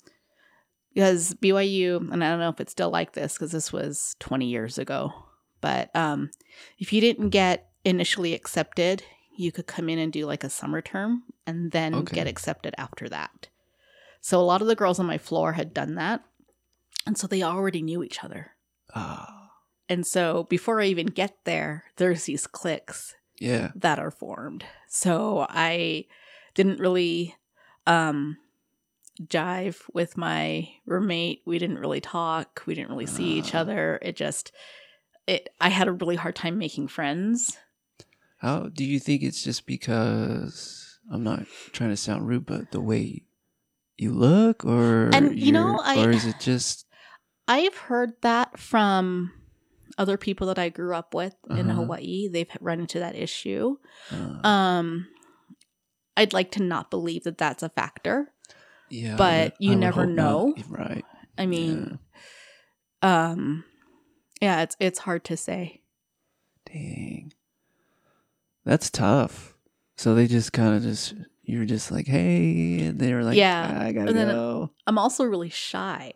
because 0.95 1.35
BYU, 1.35 1.97
and 2.12 2.23
I 2.25 2.31
don't 2.31 2.38
know 2.38 2.49
if 2.50 2.61
it's 2.61 2.73
still 2.73 2.90
like 2.90 3.12
this 3.12 3.35
because 3.35 3.50
this 3.52 3.73
was 3.73 4.14
20 4.21 4.47
years 4.47 4.78
ago, 4.78 5.12
but 5.61 5.95
um, 5.97 6.31
if 6.78 6.92
you 6.92 7.00
didn't 7.00 7.31
get 7.31 7.69
initially 7.85 8.35
accepted, 8.35 9.02
you 9.36 9.52
could 9.52 9.66
come 9.66 9.88
in 9.88 9.98
and 9.98 10.12
do 10.12 10.26
like 10.26 10.44
a 10.44 10.50
summer 10.50 10.80
term 10.80 11.24
and 11.46 11.70
then 11.72 11.94
Okay. 11.94 12.16
get 12.16 12.26
accepted 12.26 12.74
after 12.78 13.08
that. 13.08 13.48
So 14.20 14.40
a 14.40 14.42
lot 14.42 14.60
of 14.62 14.68
the 14.68 14.76
girls 14.76 14.98
on 14.98 15.06
my 15.06 15.18
floor 15.18 15.52
had 15.52 15.74
done 15.74 15.94
that. 15.96 16.22
And 17.06 17.18
so 17.18 17.26
they 17.26 17.42
already 17.42 17.82
knew 17.82 18.02
each 18.04 18.22
other. 18.22 18.52
Ah, 18.94 19.50
And 19.88 20.06
so 20.06 20.44
before 20.44 20.80
I 20.80 20.86
even 20.86 21.06
get 21.06 21.36
there, 21.44 21.84
there's 21.96 22.24
these 22.24 22.46
cliques 22.46 23.14
yeah. 23.40 23.72
that 23.74 23.98
are 23.98 24.10
formed. 24.12 24.64
So 24.88 25.46
I 25.48 26.06
didn't 26.54 26.78
really 26.78 27.34
um 27.86 28.36
jive 29.22 29.82
with 29.92 30.16
my 30.16 30.68
roommate. 30.86 31.42
We 31.44 31.58
didn't 31.58 31.78
really 31.78 32.00
talk. 32.00 32.62
We 32.66 32.74
didn't 32.74 32.90
really 32.90 33.06
see 33.06 33.38
each 33.38 33.54
Ah. 33.54 33.58
other. 33.60 33.98
It 34.02 34.16
just 34.16 34.52
it 35.26 35.48
I 35.60 35.68
had 35.68 35.88
a 35.88 35.92
really 35.92 36.16
hard 36.16 36.36
time 36.36 36.58
making 36.58 36.88
friends. 36.88 37.56
How 38.42 38.68
do 38.68 38.84
you 38.84 38.99
think 38.99 39.22
it's 39.22 39.42
just 39.44 39.66
because 39.66 40.99
I'm 41.11 41.22
not 41.22 41.44
trying 41.72 41.90
to 41.90 41.96
sound 41.96 42.26
rude, 42.26 42.44
but 42.44 42.72
the 42.72 42.80
way 42.80 43.22
you 43.96 44.11
look, 44.12 44.64
or 44.64 45.11
And, 45.14 45.38
you 45.38 45.52
know, 45.52 45.78
I- 45.80 46.04
or 46.04 46.11
is 46.11 46.26
it 46.26 46.40
just 46.40 46.84
I've 47.46 47.76
heard 47.76 48.14
that 48.22 48.58
from 48.58 49.32
other 49.99 50.16
people 50.16 50.46
that 50.49 50.58
I 50.58 50.70
grew 50.70 50.94
up 50.94 51.14
with 51.14 51.34
in 51.50 51.70
Uh-huh. 51.70 51.82
Hawaii. 51.82 52.28
They've 52.28 52.49
run 52.61 52.80
into 52.80 52.99
that 52.99 53.14
issue. 53.14 53.76
uh, 54.11 54.46
Um 54.46 55.06
I'd 56.16 56.32
like 56.32 56.50
to 56.52 56.62
not 56.62 56.90
believe 56.90 57.25
that 57.25 57.38
that's 57.38 57.62
a 57.62 57.68
factor. 57.70 58.32
yeah? 58.90 59.16
but 59.16 59.54
you 59.61 59.76
never 59.76 60.02
hope 60.06 60.11
not. 60.11 60.16
know. 60.16 60.54
right? 60.68 61.04
I 61.38 61.46
mean, 61.46 61.99
um 63.02 63.64
yeah, 64.40 64.62
it's 64.62 64.76
it's 64.80 64.99
hard 65.00 65.25
to 65.26 65.37
say. 65.37 65.82
Dang, 66.66 67.32
that's 68.64 68.90
tough. 68.90 69.54
So 69.97 70.14
they 70.14 70.26
just 70.26 70.52
kind 70.52 70.75
of 70.76 70.83
just 70.83 71.14
you're 71.45 71.64
just 71.64 71.90
like, 71.90 72.07
hey, 72.07 72.81
and 72.87 72.99
they 72.99 73.12
were 73.14 73.25
like, 73.25 73.37
Yeah, 73.37 73.78
I 73.81 73.92
gotta 73.92 74.12
go. 74.12 74.71
I'm 74.87 74.99
also 74.99 75.25
really 75.25 75.50
shy. 75.50 76.12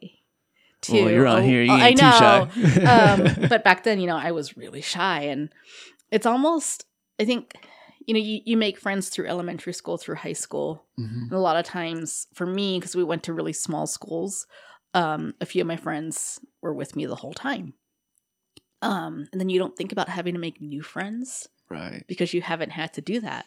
Too. 0.83 1.09
You're 1.09 1.27
on 1.27 1.43
Oh, 1.43 1.47
here. 1.47 1.63
You 1.63 1.73
oh, 1.73 1.75
ain't 1.75 1.83
I 1.83 1.93
too 1.95 2.03
know. 2.03 2.49
shy. 2.85 2.85
um, 2.85 3.37
but 3.49 3.65
back 3.65 3.83
then, 3.85 3.99
you 4.01 4.07
know, 4.07 4.17
I 4.17 4.31
was 4.33 4.57
really 4.57 4.81
shy, 4.83 5.23
and 5.23 5.51
it's 6.11 6.27
almost. 6.27 6.85
I 7.19 7.25
think, 7.25 7.55
you 8.07 8.13
know, 8.15 8.21
you, 8.21 8.41
you 8.45 8.57
make 8.59 8.79
friends 8.79 9.09
through 9.09 9.27
elementary 9.27 9.73
school, 9.73 9.97
through 9.97 10.17
high 10.17 10.35
school, 10.35 10.85
Mhm. 10.99 11.23
and 11.23 11.33
a 11.33 11.39
lot 11.39 11.57
of 11.57 11.65
times 11.65 12.27
for 12.35 12.47
me, 12.47 12.79
because 12.79 12.95
we 12.95 13.03
went 13.05 13.23
to 13.25 13.33
really 13.33 13.55
small 13.55 13.87
schools, 13.87 14.47
um, 14.95 15.35
a 15.41 15.47
few 15.47 15.63
of 15.63 15.67
my 15.67 15.77
friends 15.77 16.39
were 16.61 16.75
with 16.75 16.95
me 16.95 17.07
the 17.07 17.15
whole 17.17 17.33
time. 17.35 17.73
Um, 18.83 19.27
and 19.33 19.41
then 19.41 19.49
you 19.49 19.59
don't 19.59 19.77
think 19.77 19.93
about 19.93 20.09
having 20.11 20.35
to 20.35 20.41
make 20.41 20.61
new 20.61 20.83
friends 20.83 21.49
right? 21.69 22.05
because 22.07 22.33
you 22.35 22.43
haven't 22.43 22.71
had 22.71 22.93
to 22.95 23.01
do 23.01 23.21
that 23.21 23.47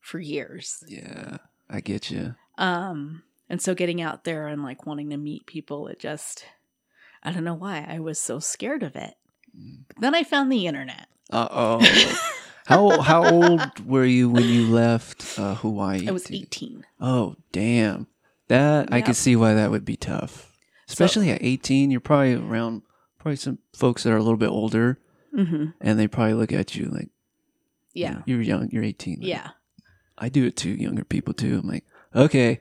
for 0.00 0.18
years. 0.18 0.82
Yeah, 0.88 1.38
I 1.68 1.80
get 1.80 2.10
you. 2.10 2.34
Um, 2.56 3.22
and 3.48 3.60
so 3.62 3.74
getting 3.74 4.00
out 4.00 4.24
there 4.24 4.46
and 4.48 4.62
like 4.62 4.86
wanting 4.86 5.10
to 5.10 5.16
meet 5.16 5.46
people, 5.46 5.88
it 5.88 5.98
just, 5.98 6.44
I 7.22 7.32
don't 7.32 7.44
know 7.44 7.54
why 7.54 7.86
I 7.88 7.98
was 7.98 8.18
so 8.18 8.38
scared 8.38 8.82
of 8.82 8.96
it. 8.96 9.14
Mm. 9.58 9.80
But 9.88 10.00
then 10.00 10.14
I 10.14 10.22
found 10.24 10.50
the 10.52 10.66
internet. 10.66 11.06
Uh 11.30 11.48
oh. 11.50 12.32
how 12.66 13.00
how 13.00 13.30
old 13.30 13.86
were 13.86 14.04
you 14.04 14.28
when 14.30 14.44
you 14.44 14.66
left 14.68 15.38
uh, 15.38 15.54
Hawaii? 15.56 16.06
I 16.08 16.10
was 16.10 16.30
18. 16.30 16.84
Oh 17.00 17.36
damn, 17.52 18.06
that 18.48 18.92
I 18.92 19.00
could 19.02 19.16
see 19.16 19.36
why 19.36 19.54
that 19.54 19.70
would 19.70 19.84
be 19.84 19.96
tough, 19.96 20.50
especially 20.88 21.30
at 21.30 21.42
eighteen. 21.42 21.90
You're 21.90 22.00
probably 22.00 22.34
around 22.34 22.82
probably 23.18 23.36
some 23.36 23.58
folks 23.74 24.02
that 24.04 24.12
are 24.12 24.16
a 24.16 24.22
little 24.22 24.38
bit 24.38 24.48
older, 24.50 24.98
Mm-hmm. 25.36 25.66
and 25.82 25.98
they 25.98 26.08
probably 26.08 26.34
look 26.34 26.52
at 26.52 26.74
you 26.74 26.86
like, 26.86 27.08
Yeah. 27.98 28.22
you're 28.26 28.40
young, 28.42 28.68
you're 28.70 28.84
eighteen. 28.84 29.18
Like, 29.20 29.28
Yeah. 29.28 29.48
I 30.16 30.28
do 30.28 30.44
it 30.46 30.56
to 30.58 30.70
younger 30.70 31.04
people 31.04 31.32
too. 31.34 31.58
I'm 31.62 31.68
like, 31.68 31.84
okay, 32.14 32.60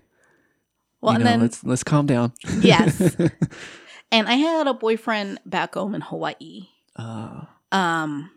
Well, 1.01 1.13
you 1.13 1.15
and 1.15 1.23
know, 1.25 1.29
then, 1.31 1.41
let's 1.41 1.63
let's 1.63 1.83
calm 1.83 2.05
down. 2.05 2.33
Yes. 2.61 2.99
and 4.11 4.27
I 4.27 4.33
had 4.33 4.67
a 4.67 4.73
boyfriend 4.73 5.39
back 5.45 5.73
home 5.75 5.95
in 5.95 6.01
Hawaii. 6.01 6.67
uh, 6.95 7.45
Um, 7.71 8.29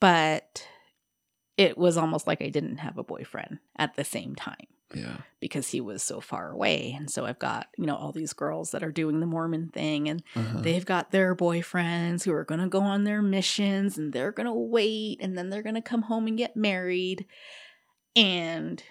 but 0.00 0.66
it 1.56 1.78
was 1.78 1.96
almost 1.96 2.26
like 2.26 2.42
I 2.42 2.50
didn't 2.50 2.78
have 2.78 2.98
a 2.98 3.02
boyfriend 3.04 3.58
at 3.78 3.96
the 3.96 4.04
same 4.04 4.34
time. 4.34 4.66
Yeah. 4.94 5.18
because 5.40 5.68
he 5.68 5.80
was 5.80 6.02
so 6.02 6.20
far 6.20 6.50
away. 6.50 6.94
And 6.96 7.10
so 7.10 7.24
I've 7.26 7.38
got, 7.38 7.68
you 7.76 7.86
know, 7.86 7.96
all 7.96 8.12
these 8.12 8.32
girls 8.32 8.70
that 8.70 8.82
are 8.82 8.92
doing 8.92 9.20
the 9.20 9.26
Mormon 9.26 9.68
thing 9.68 10.08
and 10.08 10.22
Uh-huh. 10.34 10.60
they've 10.60 10.84
got 10.86 11.10
their 11.10 11.34
boyfriends 11.34 12.24
who 12.24 12.32
are 12.32 12.44
going 12.44 12.60
to 12.60 12.68
go 12.68 12.80
on 12.80 13.04
their 13.04 13.22
missions 13.22 13.98
and 13.98 14.12
they're 14.12 14.32
going 14.32 14.46
to 14.46 14.52
wait 14.52 15.18
and 15.20 15.36
then 15.36 15.50
they're 15.50 15.62
going 15.62 15.74
to 15.74 15.82
come 15.82 16.02
home 16.02 16.26
and 16.26 16.38
get 16.38 16.56
married. 16.56 17.26
And 18.14 18.82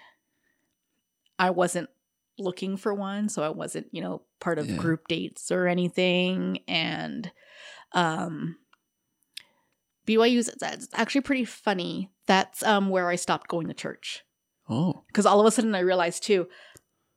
I 1.38 1.50
wasn't 1.50 1.90
looking 2.38 2.76
for 2.76 2.92
one, 2.94 3.28
so 3.28 3.42
I 3.42 3.48
wasn't, 3.48 3.86
you 3.92 4.02
know, 4.02 4.22
part 4.40 4.58
of 4.58 4.68
Yeah. 4.68 4.76
group 4.76 5.08
dates 5.08 5.50
or 5.50 5.66
anything 5.66 6.60
and 6.68 7.30
um 7.92 8.56
BYU's 10.06 10.50
that's 10.60 10.88
actually 10.92 11.22
pretty 11.22 11.44
funny. 11.44 12.10
That's 12.26 12.62
um 12.62 12.90
where 12.90 13.08
I 13.08 13.16
stopped 13.16 13.48
going 13.48 13.68
to 13.68 13.74
church 13.74 14.22
oh, 14.68 15.04
because 15.06 15.26
all 15.26 15.40
of 15.40 15.46
a 15.46 15.50
sudden 15.50 15.74
I 15.74 15.80
realized 15.80 16.22
too, 16.22 16.48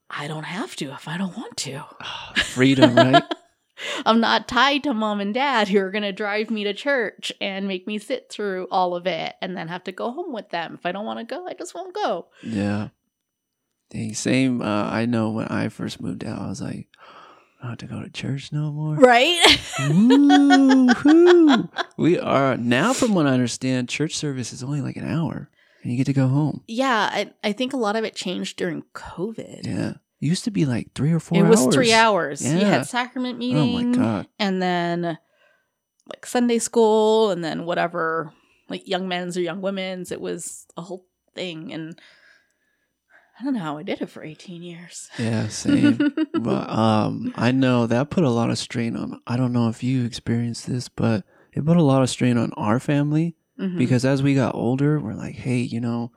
I 0.09 0.27
don't 0.27 0.43
have 0.43 0.75
to 0.77 0.91
if 0.91 1.07
I 1.07 1.17
don't 1.17 1.37
want 1.37 1.57
to. 1.57 1.83
Ah, 2.01 2.33
freedom, 2.35 2.95
right? 2.95 3.23
I'm 4.05 4.19
not 4.19 4.47
tied 4.47 4.83
to 4.83 4.93
mom 4.93 5.19
and 5.19 5.33
dad 5.33 5.67
who 5.69 5.79
are 5.79 5.91
going 5.91 6.03
to 6.03 6.11
drive 6.11 6.49
me 6.49 6.63
to 6.65 6.73
church 6.73 7.31
and 7.39 7.67
make 7.67 7.87
me 7.87 7.97
sit 7.97 8.29
through 8.29 8.67
all 8.71 8.95
of 8.95 9.07
it 9.07 9.35
and 9.41 9.55
then 9.55 9.67
have 9.67 9.83
to 9.85 9.91
go 9.91 10.11
home 10.11 10.33
with 10.33 10.49
them. 10.49 10.73
If 10.73 10.85
I 10.85 10.91
don't 10.91 11.05
want 11.05 11.19
to 11.19 11.25
go, 11.25 11.47
I 11.47 11.53
just 11.53 11.73
won't 11.73 11.95
go. 11.95 12.27
Yeah. 12.43 12.89
Dang, 13.89 14.13
same. 14.13 14.61
Uh, 14.61 14.83
I 14.83 15.05
know 15.05 15.31
when 15.31 15.47
I 15.47 15.69
first 15.69 16.01
moved 16.01 16.23
out, 16.23 16.39
I 16.39 16.47
was 16.47 16.61
like, 16.61 16.87
I 17.61 17.63
don't 17.63 17.69
have 17.71 17.77
to 17.79 17.87
go 17.87 18.01
to 18.01 18.09
church 18.09 18.51
no 18.51 18.71
more. 18.71 18.95
Right? 18.95 19.59
Woo-hoo. 19.89 21.69
we 21.97 22.19
are 22.19 22.55
now, 22.55 22.93
from 22.93 23.13
what 23.15 23.27
I 23.27 23.31
understand, 23.31 23.89
church 23.89 24.15
service 24.15 24.53
is 24.53 24.63
only 24.63 24.81
like 24.81 24.95
an 24.95 25.09
hour, 25.09 25.49
and 25.81 25.91
you 25.91 25.97
get 25.97 26.05
to 26.05 26.13
go 26.13 26.27
home. 26.27 26.63
yeah, 26.67 27.09
I, 27.11 27.31
I 27.43 27.51
think 27.53 27.73
a 27.73 27.77
lot 27.77 27.95
of 27.95 28.03
it 28.03 28.15
changed 28.15 28.57
during 28.57 28.83
COVID. 28.93 29.65
Yeah, 29.65 29.89
it 29.91 29.97
used 30.19 30.43
to 30.45 30.51
be 30.51 30.65
like 30.65 30.93
three 30.93 31.11
or 31.13 31.19
four. 31.19 31.37
it 31.37 31.47
was 31.47 31.61
hours. 31.61 31.73
three 31.75 31.93
hours. 31.93 32.41
Yeah. 32.45 32.57
You 32.59 32.65
had 32.65 32.85
sacrament 32.87 33.41
Oh 33.41 33.65
my 33.67 33.83
god. 33.95 34.27
and 34.37 34.61
then 34.61 35.17
like 36.07 36.25
Sunday 36.25 36.59
school, 36.59 37.31
and 37.31 37.43
then 37.43 37.65
whatever, 37.65 38.33
like 38.67 38.87
young 38.87 39.07
men's 39.07 39.37
or 39.37 39.41
young 39.41 39.61
women's. 39.61 40.11
It 40.11 40.19
was 40.21 40.65
a 40.75 40.81
whole 40.81 41.05
thing, 41.35 41.71
and 41.71 41.99
I 43.39 43.43
don't 43.43 43.53
know 43.53 43.59
how 43.61 43.77
I 43.77 43.83
did 43.83 44.01
it 44.01 44.09
for 44.09 44.23
eighteen 44.23 44.63
years. 44.63 45.09
Yeah, 45.17 45.47
same. 45.47 45.97
but 46.33 46.69
um, 46.69 47.31
I 47.37 47.51
know 47.51 47.87
that 47.87 48.09
put 48.09 48.23
a 48.23 48.29
lot 48.29 48.49
of 48.49 48.57
strain 48.57 48.95
on. 48.97 49.21
I 49.27 49.37
don't 49.37 49.53
know 49.53 49.69
if 49.69 49.83
you 49.83 50.03
experienced 50.03 50.67
this, 50.67 50.89
but 50.89 51.23
it 51.53 51.65
put 51.65 51.77
a 51.77 51.83
lot 51.83 52.01
of 52.01 52.09
strain 52.09 52.37
on 52.37 52.51
our 52.53 52.79
family 52.79 53.35
Mhm. 53.59 53.77
because 53.77 54.05
as 54.05 54.23
we 54.23 54.33
got 54.35 54.55
older, 54.55 54.99
we're 54.99 55.13
like, 55.13 55.35
hey, 55.35 55.59
you 55.59 55.79
know, 55.81 56.11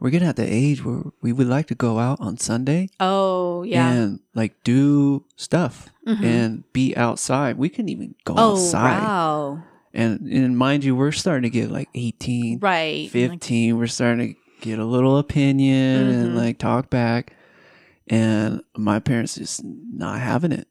we're 0.00 0.10
getting 0.10 0.28
at 0.28 0.36
the 0.36 0.46
age 0.46 0.84
where 0.84 1.02
we 1.22 1.32
would 1.32 1.46
like 1.46 1.66
to 1.68 1.74
go 1.74 1.98
out 1.98 2.20
on 2.20 2.36
Sunday 2.36 2.88
oh 3.00 3.62
yeah, 3.62 3.90
and 3.92 4.20
like 4.34 4.62
do 4.64 5.24
stuff 5.36 5.88
Mhm. 6.06 6.24
and 6.24 6.72
be 6.72 6.94
outside. 6.96 7.56
We 7.56 7.68
couldn't 7.70 7.88
even 7.88 8.14
go 8.24 8.34
oh 8.36 8.50
outside. 8.52 9.02
wow, 9.02 9.62
And 9.94 10.20
and 10.30 10.58
mind 10.58 10.84
you, 10.84 10.94
we're 10.94 11.12
starting 11.12 11.44
to 11.44 11.50
get 11.50 11.70
like 11.70 11.88
18, 11.94 12.58
right, 12.60 13.10
and, 13.14 13.30
like, 13.30 13.40
15. 13.40 13.78
we're 13.78 13.86
starting 13.86 14.34
to 14.34 14.40
get 14.60 14.78
a 14.78 14.84
little 14.84 15.16
opinion 15.18 16.08
and 16.08 16.32
Mhm. 16.32 16.36
like 16.36 16.58
talk 16.58 16.90
back. 16.90 17.32
And 18.08 18.62
my 18.76 18.98
parents 18.98 19.36
just 19.36 19.62
not 19.64 20.20
having 20.20 20.52
it. 20.52 20.68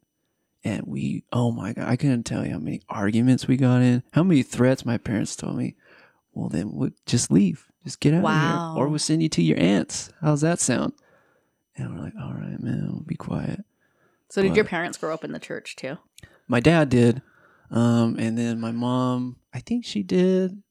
And 0.63 0.83
we, 0.85 1.23
oh 1.33 1.51
my 1.51 1.73
God, 1.73 1.87
I 1.89 1.95
couldn't 1.95 2.23
tell 2.23 2.45
you 2.45 2.51
how 2.53 2.59
many 2.59 2.81
arguments 2.89 3.47
we 3.47 3.57
got 3.57 3.81
in, 3.81 4.03
how 4.13 4.23
many 4.23 4.43
threats 4.43 4.85
my 4.85 4.97
parents 4.97 5.35
told 5.35 5.57
me. 5.57 5.75
Well, 6.33 6.49
then 6.49 6.71
we'll 6.73 6.91
just 7.05 7.31
leave. 7.31 7.67
Just 7.83 7.99
get 7.99 8.13
out 8.13 8.23
Wow. 8.23 8.31
of 8.33 8.41
here. 8.41 8.83
Or 8.83 8.87
we'll 8.89 8.99
send 8.99 9.21
you 9.23 9.29
to 9.29 9.41
your 9.43 9.59
aunt's. 9.59 10.11
How's 10.21 10.41
that 10.41 10.59
sound? 10.59 10.93
And 11.75 11.95
we're 11.95 12.01
like, 12.03 12.13
all 12.21 12.33
right, 12.33 12.59
man, 12.61 12.89
we'll 12.91 13.01
be 13.01 13.15
quiet. 13.15 13.63
so 14.29 14.41
did 14.41 14.55
your 14.55 14.65
parents 14.65 14.97
grow 14.97 15.13
up 15.13 15.23
in 15.23 15.31
the 15.31 15.39
church 15.39 15.75
too? 15.75 15.97
My 16.47 16.59
dad 16.59 16.89
did. 16.89 17.21
Um, 17.71 18.17
and 18.19 18.37
then 18.37 18.59
my 18.59 18.71
mom, 18.71 19.37
I 19.53 19.59
think 19.59 19.85
she 19.85 20.03
did. 20.03 20.61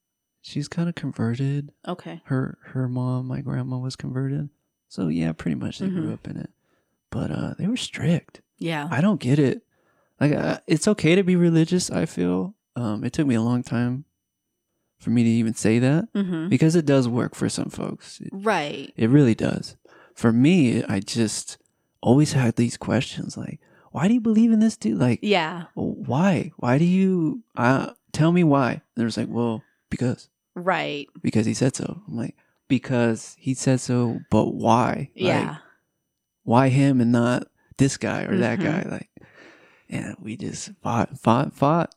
She's 0.40 0.68
kind 0.68 0.88
of 0.88 0.94
converted. 0.96 1.70
Okay, 1.86 2.20
Her 2.24 2.58
her 2.66 2.88
mom, 2.88 3.26
my 3.26 3.40
grandma 3.40 3.78
was 3.78 3.94
converted. 3.96 4.48
So 4.88 5.08
yeah, 5.08 5.32
pretty 5.32 5.54
much 5.54 5.78
they 5.78 5.88
grew 5.88 6.08
Mhm. 6.08 6.12
up 6.12 6.26
in 6.28 6.36
it. 6.36 6.50
But 7.10 7.30
uh 7.30 7.54
they 7.58 7.66
were 7.68 7.76
strict. 7.76 8.40
yeah, 8.58 8.88
I 8.90 9.00
don't 9.00 9.20
get 9.20 9.38
it. 9.38 9.62
Like 10.20 10.32
uh, 10.32 10.58
it's 10.66 10.86
okay 10.88 11.14
to 11.16 11.22
be 11.24 11.36
religious, 11.36 11.90
I 11.90 12.06
feel. 12.06 12.54
Um 12.76 13.04
it 13.04 13.12
took 13.12 13.26
me 13.26 13.34
a 13.36 13.42
long 13.42 13.62
time 13.62 14.04
for 15.02 15.10
me 15.10 15.22
to 15.24 15.28
even 15.28 15.54
say 15.54 15.78
that 15.80 16.12
Mm-hmm. 16.14 16.48
because 16.48 16.76
it 16.76 16.86
does 16.86 17.08
work 17.08 17.34
for 17.34 17.48
some 17.48 17.68
folks. 17.70 18.20
It, 18.20 18.30
Right. 18.32 18.92
it 18.96 19.10
really 19.10 19.34
does. 19.34 19.76
For 20.14 20.32
me, 20.32 20.84
I 20.84 21.00
just 21.00 21.58
always 22.00 22.32
had 22.32 22.56
these 22.56 22.76
questions 22.76 23.36
like, 23.36 23.58
why 23.90 24.08
do 24.08 24.14
you 24.14 24.20
believe 24.20 24.52
in 24.52 24.60
this 24.60 24.76
dude? 24.76 24.98
Like, 24.98 25.18
Yeah. 25.22 25.64
why? 25.74 26.52
Why 26.56 26.78
do 26.78 26.84
you? 26.84 27.42
Uh, 27.56 27.90
tell 28.12 28.32
me 28.32 28.44
why. 28.44 28.72
And 28.72 28.80
there's 28.96 29.16
like, 29.16 29.28
well, 29.28 29.62
because 29.90 30.28
Right. 30.54 31.08
because 31.22 31.46
he 31.46 31.54
said 31.54 31.74
so. 31.76 32.02
I'm 32.08 32.16
like, 32.16 32.36
because 32.68 33.36
he 33.38 33.54
said 33.54 33.80
so, 33.80 34.20
but 34.30 34.54
why? 34.54 35.10
Like, 35.14 35.24
Yeah. 35.28 35.56
why 36.44 36.68
him 36.68 37.00
and 37.00 37.12
not 37.12 37.48
this 37.76 37.96
guy 37.96 38.22
or 38.22 38.36
that 38.38 38.58
Mhm. 38.60 38.62
guy? 38.62 38.88
Like, 38.90 39.10
and 39.90 40.16
we 40.20 40.36
just 40.36 40.70
fought, 40.82 41.18
fought, 41.18 41.52
fought. 41.52 41.94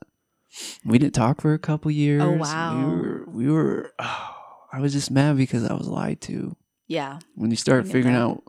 We 0.86 0.98
didn't 0.98 1.14
talk 1.16 1.42
for 1.42 1.54
a 1.54 1.60
couple 1.60 1.92
years. 1.92 2.22
Oh, 2.24 2.32
wow. 2.32 2.78
We 2.78 2.86
were, 2.96 3.26
we 3.28 3.52
were. 3.52 3.94
Oh, 4.00 4.36
I 4.74 4.80
was 4.82 4.94
just 4.94 5.10
mad 5.12 5.38
because 5.38 5.64
I 5.66 5.74
was 5.74 5.88
lied 5.88 6.22
to. 6.22 6.56
yeah. 6.88 7.20
When 7.36 7.50
you 7.52 7.58
start 7.58 7.86
figuring 7.86 8.14
that. 8.16 8.22
out 8.22 8.44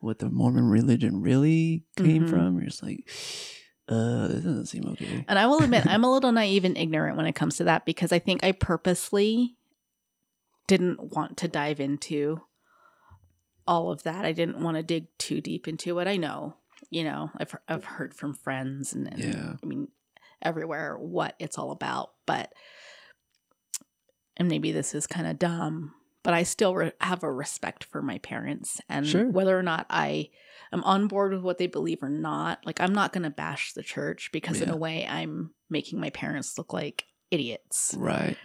what 0.00 0.18
the 0.18 0.28
Mormon 0.30 0.68
religion 0.68 1.22
really 1.22 1.84
came 1.96 2.24
Mhm. 2.26 2.30
from, 2.30 2.56
you're 2.56 2.66
just 2.66 2.82
like, 2.82 3.08
uh, 3.88 4.28
this 4.28 4.42
doesn't 4.44 4.66
seem 4.66 4.84
okay. 4.88 5.24
And 5.28 5.38
I 5.38 5.46
will 5.46 5.62
admit, 5.62 5.86
I'm 5.86 6.04
a 6.04 6.10
little 6.12 6.32
naive 6.32 6.64
and 6.64 6.76
ignorant 6.76 7.16
when 7.16 7.26
it 7.26 7.34
comes 7.34 7.56
to 7.58 7.64
that 7.64 7.84
because 7.86 8.12
I 8.12 8.18
think 8.18 8.42
I 8.44 8.52
purposely 8.52 9.56
didn't 10.66 11.14
want 11.14 11.36
to 11.38 11.48
dive 11.48 11.80
into 11.80 12.40
all 13.66 13.90
of 13.90 14.02
that. 14.02 14.24
I 14.24 14.32
didn't 14.32 14.60
want 14.60 14.76
to 14.76 14.82
dig 14.82 15.06
too 15.18 15.40
deep 15.40 15.68
into 15.68 15.98
it. 16.00 16.08
I 16.08 16.16
know, 16.16 16.56
you 16.90 17.04
know, 17.04 17.30
I've 17.38 17.54
I've 17.68 17.84
heard 17.84 18.14
from 18.14 18.34
friends 18.34 18.92
and, 18.92 19.06
and 19.12 19.18
Yeah. 19.22 19.52
I 19.62 19.66
mean 19.66 19.88
everywhere 20.44 20.96
what 20.98 21.34
it's 21.38 21.58
all 21.58 21.70
about, 21.70 22.10
but 22.26 22.52
and 24.36 24.48
maybe 24.48 24.72
this 24.72 24.94
is 24.94 25.06
kind 25.06 25.26
of 25.26 25.38
dumb, 25.38 25.94
but 26.22 26.34
I 26.34 26.42
still 26.42 26.74
re- 26.74 26.92
have 27.00 27.22
a 27.22 27.30
respect 27.32 27.84
for 27.84 28.02
my 28.02 28.18
parents 28.18 28.80
and 28.88 29.06
Sure. 29.06 29.28
whether 29.28 29.56
or 29.58 29.62
not 29.62 29.86
I 29.88 30.30
am 30.72 30.82
on 30.84 31.06
board 31.06 31.32
with 31.32 31.42
what 31.42 31.58
they 31.58 31.68
believe 31.68 32.02
or 32.02 32.08
not. 32.08 32.58
Like 32.66 32.80
I'm 32.80 32.92
not 32.92 33.12
going 33.12 33.22
to 33.22 33.30
bash 33.30 33.72
the 33.74 33.82
church 33.82 34.30
because 34.32 34.60
in 34.60 34.70
a 34.70 34.76
way 34.76 35.06
I'm 35.06 35.50
making 35.70 36.00
my 36.00 36.10
parents 36.10 36.58
look 36.58 36.72
like 36.72 37.04
idiots. 37.30 37.94
Right. 37.96 38.36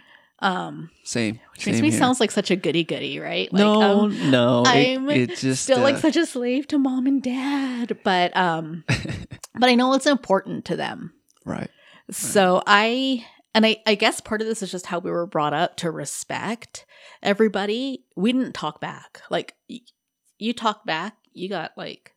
Um 0.42 0.90
Same. 1.04 1.38
which 1.52 1.66
makes 1.66 1.80
me 1.82 1.90
here. 1.90 1.98
sounds 1.98 2.18
like 2.20 2.30
such 2.30 2.50
a 2.50 2.56
goody 2.56 2.82
goody, 2.84 3.18
right? 3.18 3.52
Like 3.52 3.60
no, 3.60 4.04
um, 4.04 4.30
no. 4.30 4.62
I'm 4.64 5.10
it, 5.10 5.30
it 5.32 5.36
just 5.36 5.64
still 5.64 5.80
like 5.80 5.96
uh, 5.96 6.00
such 6.00 6.16
a 6.16 6.24
slave 6.24 6.66
to 6.68 6.78
mom 6.78 7.06
and 7.06 7.22
dad, 7.22 7.98
but 8.04 8.34
um 8.36 8.84
but 9.58 9.68
I 9.68 9.74
know 9.74 9.92
it's 9.92 10.06
important 10.06 10.64
to 10.66 10.76
them. 10.76 11.12
right. 11.44 11.70
Hmm. 12.18 12.26
So 12.26 12.62
I 12.66 13.26
and 13.54 13.66
I 13.66 13.78
I 13.86 13.94
guess 13.94 14.20
part 14.20 14.40
of 14.40 14.46
this 14.46 14.62
is 14.62 14.70
just 14.70 14.86
how 14.86 14.98
we 14.98 15.10
were 15.10 15.26
brought 15.26 15.54
up 15.54 15.76
to 15.76 15.90
respect 15.90 16.86
everybody. 17.22 18.04
We 18.16 18.32
didn't 18.32 18.54
talk 18.54 18.80
back. 18.80 19.22
Like 19.30 19.54
y- 19.68 19.80
you 20.38 20.52
talk 20.52 20.84
back, 20.86 21.16
you 21.32 21.48
got 21.48 21.72
like 21.76 22.14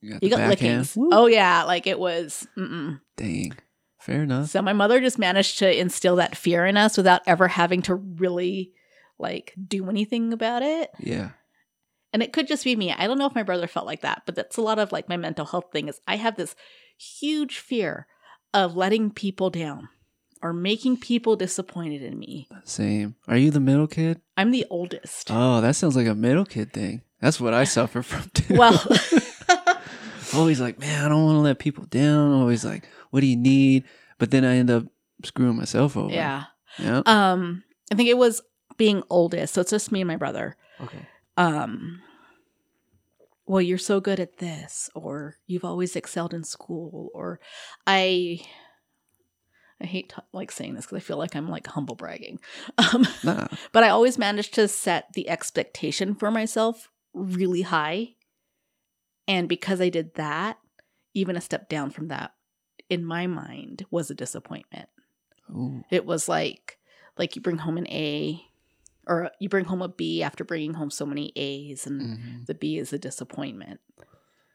You 0.00 0.12
got, 0.12 0.22
you 0.22 0.30
got 0.30 0.48
lickings. 0.48 0.96
Oh 0.98 1.26
yeah, 1.26 1.64
like 1.64 1.86
it 1.86 1.98
was. 1.98 2.46
Mm-mm. 2.56 3.00
dang. 3.16 3.52
Fair 4.00 4.22
enough. 4.22 4.48
So 4.48 4.62
my 4.62 4.72
mother 4.72 5.00
just 5.00 5.18
managed 5.18 5.58
to 5.58 5.78
instill 5.78 6.16
that 6.16 6.36
fear 6.36 6.64
in 6.64 6.76
us 6.76 6.96
without 6.96 7.20
ever 7.26 7.48
having 7.48 7.82
to 7.82 7.94
really 7.96 8.72
like 9.18 9.52
do 9.66 9.88
anything 9.90 10.32
about 10.32 10.62
it. 10.62 10.90
Yeah. 10.98 11.30
And 12.12 12.22
it 12.22 12.32
could 12.32 12.46
just 12.48 12.64
be 12.64 12.74
me. 12.74 12.92
I 12.92 13.06
don't 13.06 13.18
know 13.18 13.26
if 13.26 13.34
my 13.34 13.42
brother 13.42 13.66
felt 13.66 13.84
like 13.84 14.00
that, 14.02 14.22
but 14.24 14.34
that's 14.34 14.56
a 14.56 14.62
lot 14.62 14.78
of 14.78 14.92
like 14.92 15.08
my 15.08 15.16
mental 15.18 15.44
health 15.44 15.66
thing 15.72 15.88
is 15.88 16.00
I 16.06 16.16
have 16.16 16.36
this 16.36 16.54
huge 16.96 17.58
fear 17.58 18.06
of 18.54 18.76
letting 18.76 19.10
people 19.10 19.50
down 19.50 19.88
or 20.42 20.52
making 20.52 20.96
people 20.98 21.36
disappointed 21.36 22.02
in 22.02 22.18
me. 22.18 22.48
Same. 22.64 23.16
Are 23.26 23.36
you 23.36 23.50
the 23.50 23.60
middle 23.60 23.86
kid? 23.86 24.20
I'm 24.36 24.50
the 24.50 24.66
oldest. 24.70 25.28
Oh, 25.30 25.60
that 25.60 25.74
sounds 25.76 25.96
like 25.96 26.06
a 26.06 26.14
middle 26.14 26.44
kid 26.44 26.72
thing. 26.72 27.02
That's 27.20 27.40
what 27.40 27.54
I 27.54 27.64
suffer 27.64 28.02
from 28.02 28.30
too. 28.34 28.54
well, 28.56 28.80
always 30.34 30.60
like, 30.60 30.78
man, 30.78 31.04
I 31.04 31.08
don't 31.08 31.24
want 31.24 31.36
to 31.36 31.40
let 31.40 31.58
people 31.58 31.84
down. 31.84 32.32
Always 32.32 32.64
like, 32.64 32.84
what 33.10 33.20
do 33.20 33.26
you 33.26 33.36
need? 33.36 33.84
But 34.18 34.30
then 34.30 34.44
I 34.44 34.56
end 34.56 34.70
up 34.70 34.84
screwing 35.24 35.56
myself 35.56 35.96
over. 35.96 36.12
yeah. 36.14 36.44
Yeah. 36.78 37.02
Um 37.06 37.64
I 37.90 37.94
think 37.96 38.08
it 38.08 38.16
was 38.18 38.40
being 38.76 39.02
oldest. 39.10 39.54
So 39.54 39.62
it's 39.62 39.70
just 39.70 39.90
me 39.90 40.00
and 40.00 40.08
my 40.08 40.16
brother. 40.16 40.56
Okay. 40.80 41.06
um 41.36 42.00
well 43.48 43.60
you're 43.62 43.78
so 43.78 43.98
good 44.00 44.20
at 44.20 44.36
this 44.38 44.88
or 44.94 45.36
you've 45.46 45.64
always 45.64 45.96
excelled 45.96 46.34
in 46.34 46.44
school 46.44 47.08
or 47.14 47.40
i 47.86 48.38
i 49.80 49.86
hate 49.86 50.10
t- 50.10 50.22
like 50.32 50.52
saying 50.52 50.74
this 50.74 50.84
because 50.84 50.96
i 50.96 51.00
feel 51.00 51.16
like 51.16 51.34
i'm 51.34 51.48
like 51.48 51.66
humble 51.66 51.96
bragging 51.96 52.38
um 52.78 53.06
Nah. 53.24 53.48
but 53.72 53.82
i 53.82 53.88
always 53.88 54.18
managed 54.18 54.54
to 54.54 54.68
set 54.68 55.12
the 55.14 55.28
expectation 55.28 56.14
for 56.14 56.30
myself 56.30 56.90
really 57.14 57.62
high 57.62 58.10
and 59.26 59.48
because 59.48 59.80
i 59.80 59.88
did 59.88 60.14
that 60.14 60.58
even 61.14 61.36
a 61.36 61.40
step 61.40 61.68
down 61.68 61.90
from 61.90 62.08
that 62.08 62.32
in 62.88 63.04
my 63.04 63.26
mind 63.26 63.86
was 63.90 64.10
a 64.10 64.14
disappointment 64.14 64.88
Ooh. 65.50 65.82
it 65.90 66.04
was 66.06 66.28
like 66.28 66.78
like 67.16 67.34
you 67.34 67.42
bring 67.42 67.58
home 67.58 67.78
an 67.78 67.86
a 67.88 68.40
or 69.08 69.30
you 69.40 69.48
bring 69.48 69.64
home 69.64 69.82
a 69.82 69.88
b 69.88 70.22
after 70.22 70.44
bringing 70.44 70.74
home 70.74 70.90
so 70.90 71.06
many 71.06 71.32
a's 71.36 71.86
and 71.86 72.00
Mhm. 72.18 72.46
the 72.46 72.54
b 72.54 72.78
is 72.78 72.92
a 72.92 72.98
disappointment 72.98 73.80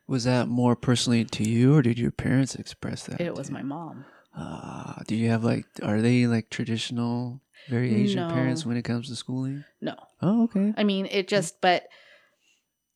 Was 0.08 0.26
that 0.26 0.48
more 0.50 0.76
personally 0.76 1.24
to 1.26 1.44
you, 1.44 1.76
or 1.76 1.82
did 1.82 1.98
your 1.98 2.12
parents 2.12 2.56
express 2.56 3.06
that? 3.06 3.22
it 3.22 3.34
was 3.36 3.48
to 3.48 3.54
my 3.54 3.64
mom 3.64 4.06
Ah, 4.36 5.02
do 5.08 5.16
you 5.16 5.30
have 5.30 5.44
like? 5.44 5.66
Are 5.84 6.02
they 6.02 6.26
like 6.28 6.50
traditional, 6.50 7.42
very 7.68 7.94
Asian 7.94 8.22
No. 8.22 8.28
parents 8.34 8.66
when 8.66 8.78
it 8.78 8.82
comes 8.84 9.08
to 9.10 9.16
schooling? 9.16 9.64
no 9.82 9.96
Oh, 10.22 10.44
okay. 10.46 10.74
i 10.78 10.84
mean 10.84 11.06
it 11.12 11.28
just 11.28 11.60
but 11.62 11.88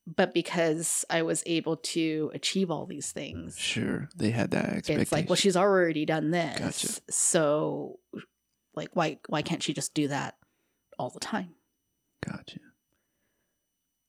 but 0.06 0.34
because 0.34 1.04
i 1.10 1.22
was 1.22 1.44
able 1.46 1.78
to 1.78 2.32
achieve 2.34 2.72
all 2.72 2.86
these 2.86 3.12
things 3.12 3.58
Sure, 3.58 4.10
they 4.16 4.32
had 4.32 4.52
that 4.52 4.66
expectation. 4.66 5.02
it's 5.02 5.12
like 5.12 5.30
well 5.30 5.36
she's 5.36 5.58
already 5.58 6.06
done 6.06 6.32
this 6.32 6.60
Gotcha. 6.60 7.02
so 7.10 8.00
like 8.76 8.90
why 8.96 9.20
why 9.28 9.42
can't 9.42 9.62
she 9.64 9.74
just 9.74 9.94
do 9.94 10.08
that 10.08 10.36
all 11.00 11.10
the 11.10 11.20
time 11.20 11.50
Gotcha. 12.26 12.60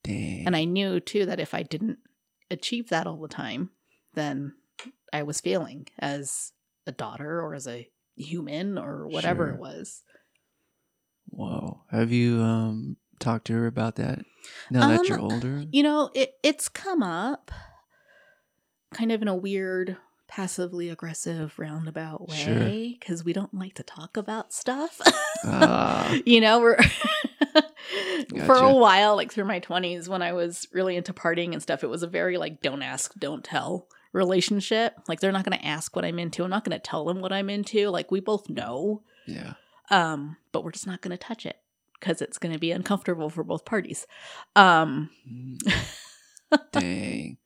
Dang. 0.05 0.44
and 0.46 0.57
i 0.57 0.64
knew 0.64 1.01
too 1.01 1.27
that 1.27 1.40
if 1.40 1.53
i 1.55 1.62
didn't 1.62 1.98
achieve 2.51 2.88
that 2.88 3.07
all 3.07 3.18
the 3.20 3.29
time 3.29 3.70
then 4.14 4.55
i 5.12 5.22
was 5.22 5.40
failing 5.40 5.87
as 5.98 6.53
a 6.87 6.92
daughter 6.92 7.40
or 7.42 7.55
as 7.55 7.66
a 7.66 7.88
human 8.16 8.79
or 8.79 9.07
whatever 9.09 9.46
Sure. 9.46 9.55
it 9.55 9.61
was 9.61 10.03
Whoa. 11.31 11.83
Have 11.90 12.11
you 12.11 12.40
um 12.40 12.96
talked 13.18 13.48
to 13.48 13.53
her 13.53 13.66
about 13.66 13.96
that 13.96 14.20
now 14.70 14.88
that 14.88 15.07
you're 15.09 15.18
Um, 15.18 15.24
older? 15.24 15.64
you 15.70 15.83
know 15.83 16.11
it 16.14 16.35
it's 16.42 16.68
come 16.70 17.03
up 17.03 17.51
kind 18.94 19.12
of 19.12 19.20
in 19.20 19.29
a 19.29 19.35
weird 19.37 19.98
passively 20.29 20.91
aggressive 20.91 21.59
roundabout 21.59 22.29
way 22.29 22.97
because 23.01 23.25
we 23.25 23.33
don't 23.33 23.55
like 23.55 23.75
to 23.75 23.83
talk 23.83 24.17
about 24.17 24.53
stuff 24.53 25.01
Ah. 25.45 26.14
you 26.27 26.41
know 26.41 26.61
we're 26.61 26.79
for 28.47 28.55
a 28.57 28.73
while 28.75 29.17
like 29.17 29.33
through 29.33 29.47
my 29.47 29.59
20s 29.61 30.07
when 30.07 30.21
i 30.23 30.33
was 30.33 30.69
really 30.73 30.97
into 30.97 31.12
partying 31.14 31.53
and 31.53 31.62
stuff 31.62 31.83
it 31.83 31.88
was 31.88 32.03
a 32.03 32.07
very 32.07 32.37
like 32.37 32.61
don't 32.61 32.83
ask 32.83 33.14
don't 33.19 33.43
tell 33.43 33.88
relationship 34.12 34.95
like 35.09 35.21
they're 35.21 35.33
not 35.33 35.45
going 35.45 35.59
to 35.59 35.67
ask 35.67 35.97
what 35.97 36.05
i'm 36.05 36.19
into 36.19 36.45
i'm 36.45 36.51
not 36.51 36.64
going 36.64 36.79
to 36.79 36.83
tell 36.83 37.05
them 37.07 37.21
what 37.21 37.33
i'm 37.33 37.49
into 37.49 37.88
like 37.88 38.11
we 38.11 38.21
both 38.21 38.49
know 38.51 39.03
Yeah. 39.27 39.55
um 39.91 40.37
but 40.53 40.62
we're 40.62 40.73
just 40.73 40.87
not 40.87 41.01
going 41.01 41.17
to 41.17 41.17
touch 41.23 41.47
it 41.47 41.57
because 41.99 42.21
it's 42.21 42.38
going 42.38 42.53
to 42.53 42.59
be 42.59 42.71
uncomfortable 42.71 43.31
for 43.31 43.43
both 43.45 43.64
parties 43.64 44.07
um 44.57 45.11
Mm. 45.31 45.59
Dang. 46.73 47.37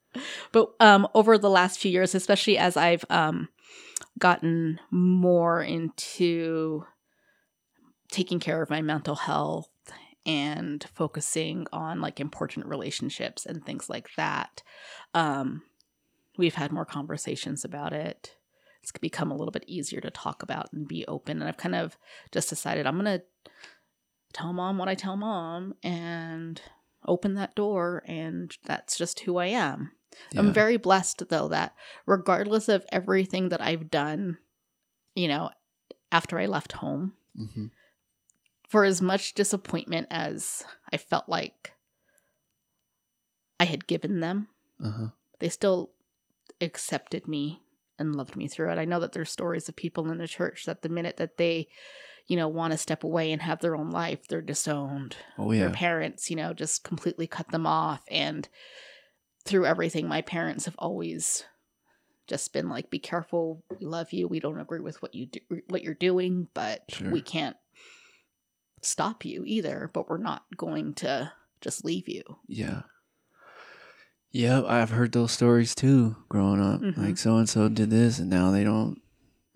But 0.52 0.72
um 0.80 1.06
over 1.14 1.38
the 1.38 1.50
last 1.50 1.78
few 1.78 1.90
years 1.90 2.14
especially 2.14 2.58
as 2.58 2.76
i've 2.76 3.04
um 3.10 3.48
gotten 4.18 4.78
more 4.90 5.62
into 5.62 6.84
taking 8.10 8.38
care 8.38 8.60
of 8.60 8.70
my 8.70 8.82
mental 8.82 9.14
health 9.14 9.68
and 10.24 10.86
focusing 10.94 11.66
on 11.72 12.00
like 12.00 12.20
important 12.20 12.66
relationships 12.66 13.46
and 13.46 13.64
things 13.64 13.88
like 13.88 14.08
that 14.16 14.62
um 15.14 15.62
we've 16.38 16.54
had 16.54 16.72
more 16.72 16.84
conversations 16.84 17.64
about 17.64 17.92
it. 17.92 18.36
It's 18.82 18.92
become 18.92 19.30
a 19.30 19.36
little 19.36 19.52
bit 19.52 19.64
easier 19.66 20.00
to 20.00 20.10
talk 20.10 20.42
about 20.42 20.72
and 20.72 20.88
be 20.88 21.06
open 21.06 21.40
and 21.40 21.48
i've 21.48 21.56
kind 21.56 21.76
of 21.76 21.96
just 22.32 22.48
decided 22.48 22.84
i'm 22.84 22.96
gonna 22.96 23.22
tell 24.32 24.52
mom 24.52 24.76
what 24.76 24.88
i 24.88 24.96
tell 24.96 25.16
mom 25.16 25.74
and 25.84 26.60
open 27.06 27.34
that 27.34 27.54
door 27.54 28.02
and 28.08 28.56
that's 28.64 28.98
just 28.98 29.20
who 29.20 29.36
i 29.36 29.46
am 29.46 29.92
I'm 30.36 30.52
very 30.52 30.76
blessed 30.76 31.28
though 31.28 31.48
that 31.48 31.74
regardless 32.06 32.68
of 32.68 32.84
everything 32.90 33.48
that 33.50 33.60
I've 33.60 33.90
done, 33.90 34.38
you 35.14 35.28
know, 35.28 35.50
after 36.10 36.38
I 36.38 36.46
left 36.46 36.72
home, 36.72 37.14
Mhm. 37.38 37.70
for 38.68 38.84
as 38.84 39.00
much 39.02 39.34
disappointment 39.34 40.06
as 40.10 40.64
I 40.92 40.96
felt 40.96 41.28
like 41.28 41.72
I 43.60 43.64
had 43.64 43.86
given 43.86 44.20
them, 44.20 44.48
Uh-huh. 44.82 45.08
they 45.38 45.48
still 45.48 45.92
accepted 46.60 47.28
me 47.28 47.62
and 47.98 48.16
loved 48.16 48.36
me 48.36 48.48
through 48.48 48.70
it. 48.72 48.78
I 48.78 48.84
know 48.84 49.00
that 49.00 49.12
there's 49.12 49.30
stories 49.30 49.68
of 49.68 49.76
people 49.76 50.10
in 50.10 50.18
the 50.18 50.26
church 50.28 50.64
that 50.66 50.82
the 50.82 50.88
minute 50.88 51.16
that 51.18 51.36
they, 51.36 51.68
you 52.26 52.36
know, 52.36 52.48
want 52.48 52.72
to 52.72 52.78
step 52.78 53.04
away 53.04 53.30
and 53.32 53.42
have 53.42 53.60
their 53.60 53.76
own 53.76 53.90
life, 53.90 54.26
they're 54.26 54.40
disowned. 54.42 55.16
Oh 55.38 55.52
yeah. 55.52 55.60
Their 55.60 55.70
parents, 55.70 56.30
you 56.30 56.36
know, 56.36 56.52
just 56.52 56.82
completely 56.84 57.26
cut 57.26 57.50
them 57.50 57.66
off. 57.66 58.02
And 58.08 58.48
through 59.44 59.66
everything, 59.66 60.08
my 60.08 60.22
parents 60.22 60.64
have 60.66 60.76
always 60.78 61.44
just 62.26 62.52
been 62.52 62.68
like, 62.68 62.90
"Be 62.90 62.98
careful. 62.98 63.62
We 63.80 63.86
love 63.86 64.12
you. 64.12 64.28
We 64.28 64.40
don't 64.40 64.60
agree 64.60 64.80
with 64.80 65.02
what 65.02 65.14
you 65.14 65.26
do, 65.26 65.40
what 65.68 65.82
you're 65.82 65.94
doing, 65.94 66.48
but 66.54 66.84
Sure. 66.88 67.10
we 67.10 67.22
can't 67.22 67.56
stop 68.82 69.24
you 69.24 69.44
either. 69.46 69.90
But 69.92 70.08
we're 70.08 70.18
not 70.18 70.44
going 70.56 70.94
to 70.94 71.32
just 71.60 71.84
leave 71.84 72.08
you." 72.08 72.22
Yeah. 72.46 72.82
Yeah, 74.30 74.62
I've 74.64 74.90
heard 74.90 75.12
those 75.12 75.32
stories 75.32 75.74
too 75.74 76.16
growing 76.28 76.60
up. 76.60 76.80
Mhm. 76.80 76.96
Like 76.96 77.18
so 77.18 77.36
and 77.36 77.48
so 77.48 77.68
did 77.68 77.90
this 77.90 78.18
and 78.18 78.30
now 78.30 78.50
they 78.50 78.64
don't 78.64 79.00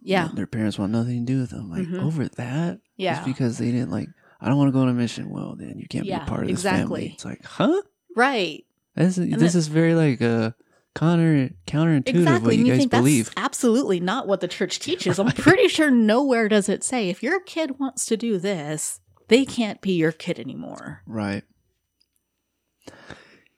Yeah, 0.02 0.28
their 0.34 0.46
parents 0.46 0.78
want 0.78 0.92
nothing 0.92 1.24
to 1.26 1.32
do 1.32 1.40
with 1.40 1.50
them. 1.50 1.70
Like 1.70 1.86
Mhm. 1.88 2.02
over 2.02 2.28
that? 2.28 2.80
yeah, 2.96 3.14
Just 3.14 3.24
because 3.24 3.58
they 3.58 3.70
didn't 3.72 3.90
like 3.90 4.08
I 4.40 4.48
don't 4.48 4.58
want 4.58 4.68
to 4.68 4.72
go 4.72 4.80
on 4.80 4.88
a 4.88 4.94
mission. 4.94 5.30
Well 5.30 5.56
then 5.56 5.78
you 5.78 5.86
can't 5.88 6.04
Yeah, 6.06 6.18
be 6.18 6.22
a 6.24 6.26
part 6.26 6.44
of 6.44 6.50
this 6.50 6.62
family. 6.62 7.12
It's 7.14 7.24
like, 7.24 7.42
huh? 7.44 7.82
right. 8.14 8.65
This 8.96 9.18
is, 9.18 9.36
this 9.38 9.54
is 9.54 9.68
very 9.68 9.94
like 9.94 10.20
uh 10.22 10.52
counter 10.94 11.50
counterintuitive 11.66 12.08
Exactly. 12.08 12.40
what 12.46 12.54
and 12.54 12.58
you 12.60 12.66
you 12.66 12.72
guys 12.72 12.78
think 12.78 12.90
believe. 12.90 13.26
that's 13.26 13.34
absolutely 13.36 14.00
not 14.00 14.26
what 14.26 14.40
the 14.40 14.48
church 14.48 14.78
teaches. 14.88 15.18
I'm 15.18 15.30
pretty 15.32 15.68
sure 15.68 15.90
nowhere 15.90 16.48
does 16.48 16.68
it 16.68 16.82
say 16.82 17.08
if 17.10 17.22
your 17.22 17.40
kid 17.40 17.78
wants 17.78 18.06
to 18.06 18.16
do 18.16 18.38
this, 18.38 19.00
they 19.28 19.44
can't 19.44 19.80
be 19.82 19.92
your 19.92 20.12
kid 20.12 20.38
anymore. 20.40 21.02
Right. 21.06 21.44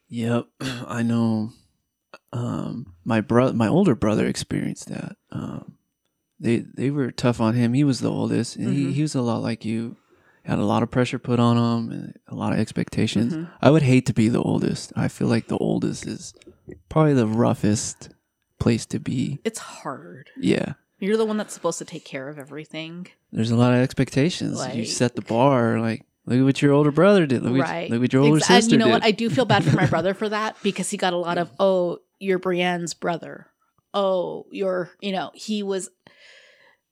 Yep, 0.08 0.46
I 0.60 1.02
know. 1.02 1.50
Um, 2.32 2.94
my 3.04 3.20
brother, 3.20 3.52
my 3.54 3.68
older 3.68 3.94
brother, 3.94 4.26
experienced 4.26 4.88
that. 4.88 5.16
Um, 5.30 5.74
they 6.40 6.64
they 6.74 6.90
were 6.90 7.10
tough 7.10 7.40
on 7.40 7.54
him. 7.54 7.72
He 7.74 7.84
was 7.84 8.00
the 8.00 8.10
oldest, 8.10 8.56
and 8.56 8.68
Mhm. 8.68 8.72
he, 8.74 8.92
he 8.94 9.02
was 9.02 9.14
a 9.14 9.22
lot 9.22 9.42
like 9.42 9.64
you. 9.64 9.96
Had 10.48 10.58
a 10.58 10.64
lot 10.64 10.82
of 10.82 10.90
pressure 10.90 11.18
put 11.18 11.38
on 11.38 11.56
them 11.56 11.92
and 11.96 12.14
a 12.26 12.34
lot 12.34 12.52
of 12.54 12.58
expectations. 12.58 13.34
Mhm. 13.34 13.50
I 13.60 13.70
would 13.70 13.82
hate 13.82 14.06
to 14.06 14.14
be 14.14 14.28
the 14.28 14.40
oldest. 14.42 14.92
I 14.96 15.06
feel 15.08 15.28
like 15.28 15.46
the 15.48 15.58
oldest 15.58 16.06
is 16.06 16.32
probably 16.88 17.12
the 17.14 17.26
roughest 17.26 18.08
place 18.58 18.86
to 18.86 18.98
be. 18.98 19.38
It's 19.44 19.58
hard. 19.58 20.30
Yeah, 20.40 20.72
You're 21.00 21.16
the 21.18 21.24
one 21.26 21.36
that's 21.36 21.54
supposed 21.54 21.78
to 21.78 21.84
take 21.84 22.04
care 22.04 22.28
of 22.28 22.38
everything. 22.38 23.06
there's 23.30 23.50
a 23.52 23.56
lot 23.56 23.72
of 23.74 23.78
expectations. 23.80 24.58
you 24.74 24.84
set 24.86 25.14
the 25.16 25.22
bar. 25.22 25.78
Like, 25.80 26.04
look 26.26 26.38
at 26.38 26.44
what 26.44 26.62
your 26.62 26.72
older 26.72 26.90
brother 26.90 27.26
did. 27.26 27.42
Look, 27.42 27.60
right. 27.62 27.82
what, 27.82 27.90
look 27.90 28.00
what 28.00 28.12
your 28.14 28.22
older 28.22 28.38
Ex- 28.38 28.48
and 28.50 28.56
sister 28.64 28.74
you 28.74 28.78
know 28.78 28.86
did. 28.86 28.92
what? 28.92 29.04
I 29.04 29.10
do 29.12 29.28
feel 29.30 29.44
bad 29.44 29.62
for 29.64 29.76
my 29.76 29.86
brother 29.94 30.14
for 30.14 30.28
that 30.30 30.56
because 30.62 30.88
he 30.90 30.96
got 30.96 31.12
a 31.12 31.18
lot 31.18 31.36
of, 31.38 31.50
oh, 31.60 31.98
you're 32.18 32.38
Brienne's 32.40 32.94
brother. 32.94 33.46
Oh, 33.94 34.46
you're, 34.50 34.90
you 35.00 35.12
know, 35.12 35.30
he 35.34 35.62
was 35.62 35.88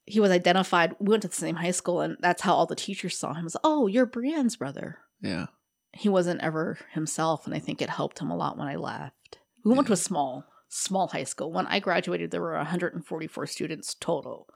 he 0.06 0.20
was 0.20 0.30
identified. 0.30 0.94
We 0.98 1.10
went 1.10 1.22
to 1.22 1.28
the 1.28 1.34
same 1.34 1.56
high 1.56 1.72
school 1.72 2.00
and 2.00 2.16
that's 2.20 2.42
how 2.42 2.54
all 2.54 2.66
the 2.66 2.76
teachers 2.76 3.18
saw 3.18 3.34
him 3.34 3.44
was, 3.44 3.56
oh, 3.64 3.86
you're 3.86 4.06
Brienne's 4.06 4.56
brother. 4.56 4.98
yeah. 5.20 5.46
He 5.92 6.10
wasn't 6.10 6.42
ever 6.42 6.76
himself, 6.92 7.46
and 7.46 7.54
I 7.54 7.58
think 7.58 7.80
it 7.80 7.88
helped 7.88 8.18
him 8.18 8.30
a 8.30 8.36
lot 8.36 8.58
when 8.58 8.68
I 8.68 8.76
left. 8.76 9.38
We 9.64 9.72
went 9.72 9.86
to 9.86 9.94
a 9.94 9.96
small, 9.96 10.44
small 10.68 11.08
high 11.08 11.24
school. 11.24 11.50
When 11.50 11.66
I 11.68 11.80
graduated, 11.80 12.30
there 12.30 12.42
were 12.42 12.52
144 12.52 13.46
students 13.46 13.94
total 13.94 14.46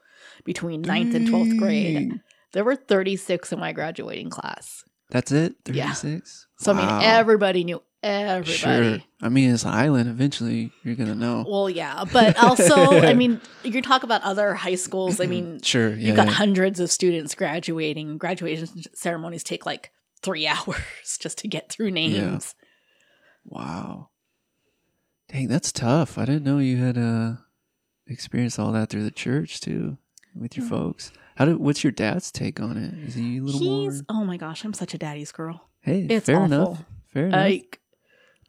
between 0.44 0.82
9th 0.82 1.14
and 1.14 1.26
12th 1.26 1.58
grade. 1.58 2.20
There 2.52 2.62
were 2.62 2.76
36 2.76 3.52
in 3.54 3.58
my 3.58 3.72
graduating 3.72 4.28
class. 4.28 4.84
That's 5.08 5.32
it? 5.32 5.54
Yeah. 5.66 5.94
36? 5.94 6.46
So 6.58 6.72
I 6.72 6.76
mean, 6.76 7.02
everybody 7.04 7.64
knew 7.64 7.82
everybody. 8.02 8.52
Sure. 8.52 8.98
I 9.22 9.28
mean, 9.28 9.50
it's 9.52 9.64
an 9.64 9.70
island. 9.70 10.08
Eventually, 10.08 10.72
you're 10.82 10.94
going 10.94 11.08
to 11.08 11.14
know. 11.14 11.44
Well, 11.48 11.68
yeah, 11.68 12.04
but 12.12 12.36
also, 12.42 12.74
I 13.02 13.14
mean, 13.14 13.40
you 13.62 13.82
talk 13.82 14.02
about 14.02 14.22
other 14.22 14.54
high 14.54 14.74
schools. 14.76 15.20
I 15.20 15.26
mean, 15.26 15.60
Sure. 15.62 15.90
Yeah. 15.90 16.08
you've 16.08 16.16
got 16.16 16.26
yeah. 16.26 16.32
hundreds 16.34 16.80
of 16.80 16.90
students 16.90 17.34
graduating. 17.34 18.18
Graduation 18.18 18.68
ceremonies 18.94 19.42
take 19.44 19.66
like 19.66 19.90
three 20.22 20.46
hours 20.46 21.18
just 21.20 21.38
to 21.38 21.48
get 21.48 21.70
through 21.70 21.90
names. 21.90 22.54
Wow. 23.44 24.08
Dang, 25.28 25.48
that's 25.48 25.72
tough. 25.72 26.18
I 26.18 26.24
didn't 26.24 26.44
know 26.44 26.58
you 26.58 26.76
had 26.78 26.98
uh, 26.98 27.34
experienced 28.06 28.58
all 28.58 28.72
that 28.72 28.90
through 28.90 29.04
the 29.04 29.10
church, 29.10 29.60
too, 29.60 29.96
with 30.34 30.56
your 30.56 30.66
Mhm. 30.66 30.70
folks. 30.70 31.12
How 31.36 31.44
did, 31.44 31.56
what's 31.58 31.84
your 31.84 31.92
dad's 31.92 32.30
take 32.32 32.60
on 32.60 32.76
it? 32.76 32.92
Is 33.08 33.14
he 33.14 33.38
a 33.38 33.42
little 33.42 33.60
He's 33.60 34.02
more? 34.08 34.20
oh 34.20 34.24
my 34.24 34.36
gosh, 34.36 34.64
I'm 34.64 34.74
such 34.74 34.92
a 34.92 34.98
daddy's 34.98 35.32
girl. 35.32 35.68
Hey, 35.80 36.06
It's 36.10 36.26
fair 36.26 36.36
awful. 36.40 36.44
enough. 36.52 36.84
Fair 37.06 37.26
enough. 37.28 37.40
Like, 37.40 37.79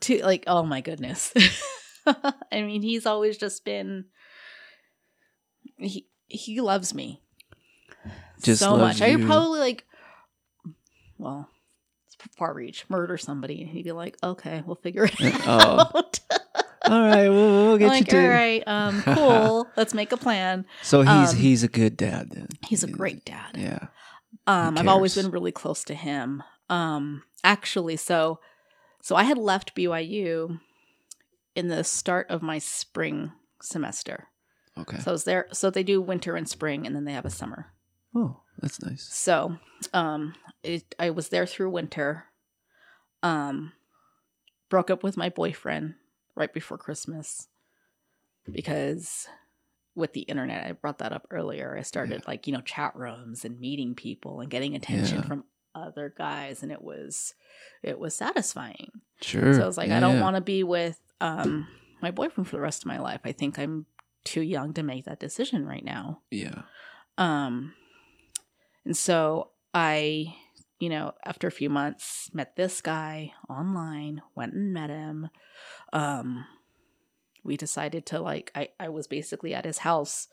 to 0.02 0.24
like, 0.24 0.44
oh 0.48 0.64
my 0.64 0.82
goodness. 0.82 1.34
I 2.06 2.62
mean, 2.64 2.82
he's 2.82 3.06
always 3.06 3.38
just 3.38 3.64
been. 3.64 4.06
He 5.78 6.08
he 6.28 6.62
loves 6.62 6.94
me. 6.94 7.22
Just 8.42 8.62
so 8.62 8.78
much. 8.78 9.02
I 9.02 9.08
you. 9.08 9.18
would 9.20 9.28
probably 9.28 9.60
like. 9.60 9.86
Well, 11.18 11.48
it's 12.08 12.16
far 12.38 12.54
reach. 12.54 12.86
Murder 12.90 13.18
somebody, 13.18 13.62
and 13.62 13.70
he'd 13.70 13.84
be 13.84 13.92
like, 13.92 14.18
"Okay, 14.24 14.64
we'll 14.66 14.76
figure 14.78 15.06
it 15.06 15.16
Oh. 15.48 15.80
out." 15.96 16.20
all 16.90 17.02
right, 17.02 17.30
we'll, 17.30 17.52
we'll 17.68 17.78
get 17.78 17.92
you 17.92 18.18
all 18.18 18.24
to. 18.24 18.28
right, 18.30 18.64
um, 18.66 19.02
cool. 19.16 19.68
Let's 19.78 19.94
make 19.94 20.12
a 20.12 20.18
plan. 20.18 20.66
So 20.82 21.02
he's 21.02 21.32
Um, 21.34 21.36
he's 21.36 21.64
a 21.64 21.68
good 21.68 21.98
dad 21.98 22.32
then. 22.32 22.48
He's 22.68 22.84
a 22.84 22.88
great 22.88 23.24
dad. 23.26 23.56
Yeah. 23.56 23.88
Um, 24.48 24.78
I've 24.78 24.88
always 24.88 25.14
been 25.14 25.30
really 25.30 25.52
close 25.52 25.84
to 25.86 25.94
him. 25.94 26.42
Um, 26.70 27.22
actually, 27.44 27.98
so 27.98 28.40
so 29.02 29.16
I 29.16 29.24
had 29.24 29.38
left 29.38 29.76
BYU 29.76 30.60
in 31.56 31.68
the 31.68 31.84
start 31.84 32.30
of 32.30 32.42
my 32.42 32.58
spring 32.60 33.32
semester. 33.62 34.28
Okay. 34.78 34.98
So 35.00 35.12
I 35.12 35.14
was 35.14 35.24
there. 35.26 35.48
So 35.52 35.70
they 35.70 35.84
do 35.84 36.02
winter 36.02 36.36
and 36.36 36.48
spring, 36.48 36.86
and 36.88 36.96
then 36.96 37.06
they 37.06 37.14
have 37.14 37.26
a 37.26 37.30
summer. 37.30 37.74
oh, 38.16 38.42
that's 38.60 38.82
nice. 38.82 39.04
So, 39.04 39.58
um, 39.94 40.36
it, 40.64 40.94
I 41.00 41.10
was 41.10 41.30
there 41.30 41.46
through 41.46 41.72
winter. 41.72 42.26
Um, 43.24 43.74
broke 44.70 44.90
up 44.90 45.04
with 45.04 45.18
my 45.18 45.30
boyfriend 45.30 45.96
right 46.36 46.52
before 46.54 46.78
Christmas 46.78 47.48
because 48.50 49.28
with 49.96 50.14
the 50.14 50.22
internet, 50.22 50.66
I 50.66 50.72
brought 50.72 51.00
that 51.00 51.12
up 51.12 51.28
earlier. 51.30 51.76
I 51.78 51.82
started 51.82 52.24
like 52.28 52.48
you 52.48 52.54
know 52.54 52.62
chat 52.62 52.96
rooms 52.96 53.44
and 53.46 53.60
meeting 53.60 53.94
people 53.96 54.40
and 54.42 54.50
getting 54.50 54.76
attention 54.76 55.18
Yeah. 55.18 55.28
from 55.28 55.44
other 55.76 56.14
guys, 56.16 56.64
and 56.64 56.72
it 56.72 56.82
was 56.82 57.34
it 57.84 58.00
was 58.00 58.16
satisfying. 58.16 59.02
Sure. 59.22 59.54
So 59.54 59.64
I 59.64 59.66
was 59.66 59.78
like, 59.78 59.90
Yeah, 59.90 59.98
I 59.98 60.00
don't 60.00 60.20
want 60.20 60.36
to 60.36 60.42
be 60.42 60.64
with 60.64 61.00
um 61.20 61.68
my 62.02 62.12
boyfriend 62.12 62.48
for 62.48 62.56
the 62.56 62.62
rest 62.62 62.84
of 62.84 62.88
my 62.88 63.00
life. 63.00 63.22
I 63.24 63.32
think 63.32 63.60
I'm 63.60 63.86
too 64.24 64.42
young 64.42 64.74
to 64.74 64.84
make 64.84 65.06
that 65.06 65.20
decision 65.20 65.66
right 65.66 65.84
now. 65.84 66.22
Yeah. 66.30 66.64
Um, 67.18 67.74
and 68.86 68.96
so 68.96 69.52
I, 69.74 70.36
you 70.80 70.90
know, 70.90 71.14
after 71.26 71.48
a 71.48 71.52
few 71.52 71.70
months, 71.70 72.30
met 72.34 72.56
this 72.56 72.82
guy 72.82 73.34
online, 73.50 74.22
went 74.36 74.54
and 74.54 74.74
met 74.74 74.90
him. 74.90 75.30
Um, 75.94 76.46
we 77.44 77.58
decided 77.58 78.06
to 78.08 78.20
like, 78.20 78.52
I, 78.56 78.70
I 78.80 78.90
was 78.90 79.08
basically 79.08 79.54
at 79.54 79.66
his 79.66 79.80
house 79.80 80.28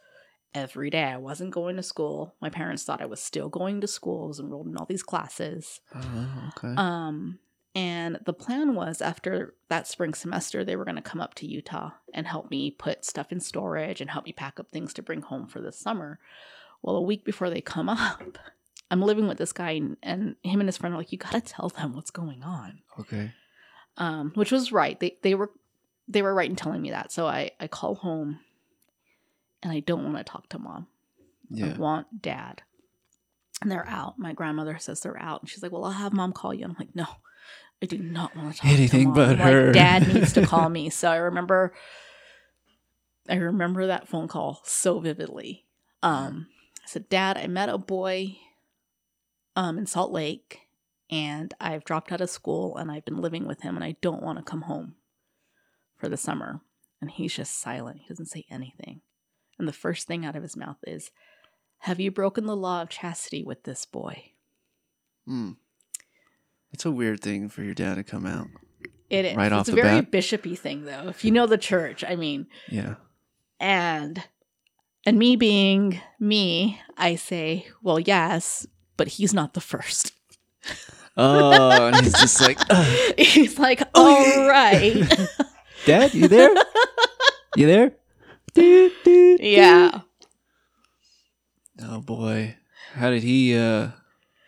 every 0.55 0.91
day. 0.91 1.05
I 1.05 1.17
wasn't 1.17 1.51
going 1.51 1.77
to 1.77 1.83
school. 1.83 2.35
My 2.41 2.51
parents 2.51 2.85
thought 2.85 3.03
I 3.03 3.07
was 3.07 3.21
still 3.21 3.49
going 3.49 3.81
to 3.81 3.87
school. 3.87 4.25
I 4.25 4.29
was 4.29 4.41
enrolled 4.41 4.67
in 4.67 4.77
all 4.77 4.87
these 4.87 5.03
classes. 5.03 5.81
Oh, 5.95 6.53
okay. 6.57 6.75
Um, 6.77 7.39
and 7.75 8.19
the 8.25 8.33
plan 8.33 8.75
was 8.75 9.01
after 9.01 9.55
that 9.69 9.87
spring 9.87 10.15
semester, 10.15 10.65
they 10.65 10.75
were 10.75 10.85
going 10.85 10.97
to 10.97 11.03
come 11.03 11.21
up 11.21 11.35
to 11.35 11.47
Utah 11.47 11.91
and 12.13 12.27
help 12.27 12.51
me 12.51 12.71
put 12.71 13.05
stuff 13.05 13.31
in 13.31 13.41
storage 13.41 14.01
and 14.01 14.11
help 14.11 14.25
me 14.25 14.33
pack 14.33 14.59
up 14.59 14.71
things 14.73 14.93
to 14.95 15.03
bring 15.03 15.23
home 15.23 15.47
for 15.47 15.61
the 15.61 15.71
summer. 15.71 16.19
Well, 16.83 16.97
a 16.97 17.03
week 17.03 17.25
before 17.25 17.51
they 17.51 17.61
come 17.61 17.89
up, 17.89 18.39
I'm 18.91 19.03
living 19.03 19.29
with 19.29 19.39
this 19.39 19.53
guy, 19.53 19.73
and, 19.73 19.97
and 20.03 20.37
him 20.43 20.61
and 20.61 20.69
his 20.69 20.77
friend 20.79 20.95
are 20.95 20.99
like, 20.99 21.13
"You 21.13 21.19
got 21.19 21.33
to 21.33 21.41
tell 21.41 21.69
them 21.69 21.95
what's 21.95 22.11
going 22.11 22.43
on," 22.43 22.81
okay. 22.99 23.33
um, 23.99 24.33
which 24.35 24.51
was 24.51 24.73
right. 24.73 24.99
They 24.99 25.19
they 25.23 25.35
were 25.35 25.51
they 26.09 26.23
were 26.23 26.35
right 26.35 26.49
in 26.49 26.57
telling 26.57 26.81
me 26.81 26.91
that. 26.91 27.13
So 27.13 27.27
I 27.27 27.51
I 27.61 27.69
call 27.69 27.97
home, 27.97 28.41
and 29.63 29.73
I 29.73 29.81
don't 29.81 30.05
want 30.05 30.17
to 30.17 30.25
talk 30.25 30.49
to 30.51 30.59
mom. 30.59 30.87
I 31.75 31.79
want 31.79 32.23
dad. 32.23 32.63
And 33.63 33.71
they're 33.71 33.89
out. 33.89 34.19
My 34.19 34.33
grandmother 34.33 34.79
says 34.79 35.01
they're 35.01 35.21
out. 35.21 35.41
And 35.43 35.51
she's 35.51 35.63
like, 35.63 35.73
Well, 35.73 35.85
I'll 35.85 35.91
have 35.93 36.13
mom 36.13 36.33
call 36.33 36.55
you. 36.55 36.65
And 36.65 36.73
I'm 36.73 36.77
like, 36.79 36.95
No, 36.95 37.07
I 37.83 37.87
do 37.87 37.99
not 37.99 38.37
want 38.37 38.55
to 38.55 38.61
talk 38.61 38.71
Anything 38.71 39.01
to 39.01 39.07
mom. 39.07 39.15
but 39.15 39.39
her. 39.39 39.65
Like, 39.67 39.75
dad 39.75 40.07
needs 40.09 40.33
to 40.35 40.47
call 40.47 40.69
me. 40.79 40.91
So 40.91 41.11
I 41.11 41.17
remember 41.17 41.75
I 43.29 43.35
remember 43.37 43.87
that 43.89 44.09
phone 44.09 44.29
call 44.29 44.61
so 44.65 45.01
vividly. 45.01 45.67
Um, 46.03 46.47
I 46.85 46.87
said, 46.89 47.09
Dad, 47.09 47.37
I 47.37 47.47
met 47.47 47.69
a 47.69 47.79
boy 47.79 48.37
um 49.57 49.77
in 49.79 49.87
Salt 49.87 50.13
Lake 50.13 50.61
and 51.11 51.53
I've 51.61 51.85
dropped 51.85 52.13
out 52.13 52.21
of 52.21 52.31
school 52.31 52.77
and 52.77 52.91
I've 52.93 53.05
been 53.05 53.21
living 53.21 53.47
with 53.47 53.63
him 53.63 53.75
and 53.75 53.85
I 53.85 53.97
don't 54.03 54.23
want 54.23 54.39
to 54.39 54.45
come 54.45 54.63
home 54.63 54.95
for 55.97 56.09
the 56.09 56.17
summer. 56.17 56.61
And 57.01 57.11
he's 57.11 57.35
just 57.35 57.61
silent. 57.61 58.01
He 58.03 58.09
doesn't 58.09 58.27
say 58.27 58.45
anything. 58.51 59.01
And 59.59 59.67
the 59.69 59.73
first 59.73 60.07
thing 60.07 60.25
out 60.25 60.37
of 60.37 60.43
his 60.43 60.57
mouth 60.57 60.79
is, 60.87 61.11
Have 61.79 62.01
you 62.01 62.11
broken 62.11 62.47
the 62.47 62.57
law 62.57 62.83
of 62.83 62.89
chastity 62.89 63.43
with 63.43 63.65
this 63.65 63.85
boy? 63.87 64.33
Hmm. 65.27 65.53
It's 66.73 66.85
a 66.85 66.91
weird 66.91 67.21
thing 67.21 67.49
for 67.49 67.63
your 67.63 67.75
dad 67.75 67.97
to 67.97 68.05
come 68.05 68.27
out. 68.27 68.49
It 69.11 69.25
is. 69.25 69.37
Right 69.37 69.53
off 69.53 69.61
it's 69.63 69.69
a 69.71 69.75
very 69.75 70.03
bat? 70.03 70.11
bishopy 70.11 70.55
thing, 70.55 70.85
though. 70.85 71.09
If 71.09 71.25
you 71.25 71.31
know 71.31 71.47
the 71.47 71.57
church, 71.59 72.05
I 72.07 72.15
mean, 72.17 72.47
Yeah. 72.69 72.97
and 73.59 74.23
And 75.07 75.19
me 75.19 75.37
being 75.37 76.01
me, 76.21 76.79
I 76.97 77.15
say, 77.15 77.67
well, 77.83 77.99
yes, 77.99 78.67
but 78.99 79.09
he's 79.09 79.33
not 79.33 79.55
the 79.55 79.61
first. 79.63 80.13
Oh, 81.17 81.87
and 81.87 81.97
he's 81.97 82.13
just 82.21 82.41
like, 82.41 82.59
"Ugh, 82.71 83.15
he's 83.19 83.59
like, 83.59 83.83
Oh, 83.95 84.41
all 84.43 84.49
right. 84.49 85.03
Dad, 85.87 86.15
you 86.15 86.29
there? 86.29 86.55
You 87.57 87.67
there? 87.67 87.93
Doot, 88.55 88.93
doot, 89.05 89.41
doot. 89.41 89.41
yeah. 89.41 90.01
Oh 91.81 92.01
boy, 92.01 92.57
how 92.95 93.11
did 93.11 93.23
he 93.23 93.57
uh 93.57 93.91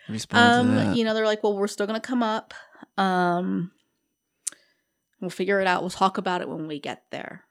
respond 0.09 0.67
to 0.67 0.75
that? 0.75 0.87
Um, 0.87 0.93
you 0.95 1.03
know, 1.03 1.13
they're 1.13 1.25
like, 1.25 1.43
well, 1.43 1.57
we're 1.57 1.67
still 1.67 1.87
gonna 1.87 1.99
come 1.99 2.23
up. 2.23 2.53
Um, 2.97 3.71
we'll 5.19 5.29
figure 5.29 5.59
it 5.61 5.67
out. 5.67 5.81
We'll 5.81 5.89
talk 5.89 6.17
about 6.17 6.41
it 6.41 6.49
when 6.49 6.67
we 6.67 6.79
get 6.79 7.03
there. 7.11 7.45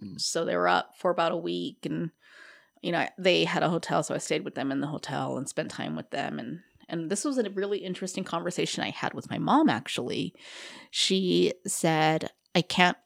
Hmm. 0.00 0.16
So 0.16 0.44
they 0.44 0.56
were 0.56 0.68
up 0.68 0.94
for 0.98 1.10
about 1.10 1.32
a 1.32 1.36
week, 1.36 1.86
and 1.86 2.10
you 2.82 2.92
know, 2.92 3.06
they 3.18 3.44
had 3.44 3.62
a 3.62 3.68
hotel, 3.68 4.02
so 4.02 4.14
I 4.14 4.18
stayed 4.18 4.44
with 4.44 4.54
them 4.54 4.72
in 4.72 4.80
the 4.80 4.86
hotel 4.86 5.36
and 5.36 5.48
spent 5.48 5.70
time 5.70 5.94
with 5.96 6.10
them. 6.10 6.38
And 6.38 6.60
and 6.88 7.10
this 7.10 7.24
was 7.24 7.38
a 7.38 7.48
really 7.50 7.78
interesting 7.78 8.24
conversation 8.24 8.82
I 8.82 8.90
had 8.90 9.14
with 9.14 9.30
my 9.30 9.38
mom. 9.38 9.68
Actually, 9.68 10.34
she 10.90 11.52
said, 11.66 12.30
"I 12.54 12.62
can't, 12.62 12.96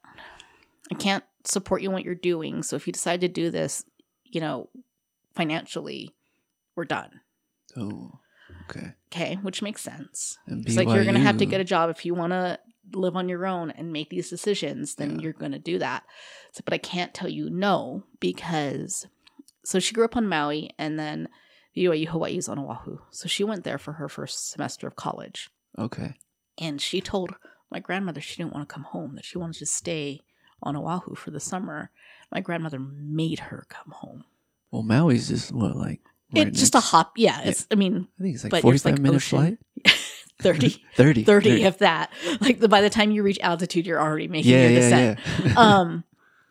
I 0.91 0.95
can't 0.95 1.23
support 1.47 1.81
you 1.81 1.89
in 1.89 1.93
what 1.93 2.03
you're 2.03 2.15
doing. 2.15 2.63
So 2.63 2.75
if 2.75 2.87
you 2.87 2.93
decide 2.93 3.21
to 3.21 3.27
do 3.27 3.49
this, 3.49 3.83
you 4.23 4.41
know, 4.41 4.69
financially, 5.33 6.15
we're 6.75 6.85
done." 6.85 7.21
oh, 7.77 8.19
okay. 8.69 8.93
Okay, 9.11 9.35
which 9.41 9.61
makes 9.61 9.81
sense. 9.81 10.37
It's 10.47 10.75
like 10.77 10.87
you're 10.87 11.03
going 11.03 11.15
to 11.15 11.21
have 11.21 11.37
to 11.37 11.45
get 11.45 11.61
a 11.61 11.65
job 11.65 11.89
if 11.89 12.05
you 12.05 12.13
want 12.13 12.31
to 12.31 12.59
live 12.93 13.15
on 13.15 13.27
your 13.27 13.45
own 13.45 13.71
and 13.71 13.91
make 13.91 14.09
these 14.09 14.29
decisions, 14.29 14.95
then 14.95 15.15
Yeah. 15.15 15.21
you're 15.23 15.33
going 15.33 15.51
to 15.51 15.59
do 15.59 15.79
that. 15.79 16.03
So, 16.53 16.61
but 16.63 16.73
I 16.73 16.77
can't 16.77 17.13
tell 17.13 17.27
you 17.29 17.49
no 17.49 18.03
because 18.19 19.07
so 19.63 19.79
she 19.79 19.93
grew 19.93 20.05
up 20.05 20.15
on 20.15 20.27
Maui 20.27 20.71
and 20.77 20.99
then 20.99 21.27
BYU 21.75 22.07
Hawaii 22.07 22.37
is 22.37 22.47
on 22.47 22.59
Oahu. 22.59 22.99
So 23.11 23.27
she 23.27 23.43
went 23.43 23.63
there 23.63 23.77
for 23.77 23.93
her 23.93 24.07
first 24.07 24.49
semester 24.51 24.87
of 24.87 24.95
college. 24.95 25.49
Okay. 25.77 26.13
And 26.57 26.79
she 26.81 27.01
told 27.01 27.35
my 27.71 27.79
grandmother 27.79 28.21
she 28.21 28.37
didn't 28.37 28.53
want 28.53 28.67
to 28.69 28.73
come 28.73 28.83
home, 28.83 29.15
that 29.15 29.25
she 29.25 29.37
wanted 29.37 29.59
to 29.59 29.65
stay 29.65 30.21
on 30.63 30.75
Oahu 30.75 31.15
for 31.15 31.31
the 31.31 31.39
summer. 31.39 31.91
My 32.31 32.41
grandmother 32.41 32.79
made 32.79 33.39
her 33.39 33.65
come 33.69 33.91
home. 33.91 34.25
Well, 34.71 34.83
Maui's 34.83 35.29
just 35.29 35.51
what 35.51 35.75
like 35.75 36.01
right 36.33 36.47
it's 36.47 36.59
just 36.59 36.75
a 36.75 36.79
hop. 36.79 37.13
Yeah, 37.17 37.41
it's, 37.43 37.67
I 37.71 37.75
mean, 37.75 38.07
I 38.19 38.23
think 38.23 38.35
it's 38.35 38.43
like 38.43 38.51
but 38.51 38.61
forty 38.61 38.75
it's 38.75 38.85
like 38.85 38.99
minute 38.99 39.17
ocean. 39.17 39.57
flight. 39.85 39.95
30. 40.41 40.83
30. 40.95 41.23
30 41.23 41.63
if 41.63 41.77
that 41.77 42.11
like 42.41 42.59
the, 42.59 42.67
by 42.67 42.81
the 42.81 42.89
time 42.89 43.09
you 43.09 43.23
reach 43.23 43.39
altitude 43.39 43.87
you're 43.87 44.01
already 44.01 44.27
making 44.27 44.51
yeah, 44.51 44.63
your 44.63 44.71
yeah, 44.71 44.79
descent 44.79 45.19
yeah. 45.45 45.53
um 45.57 46.03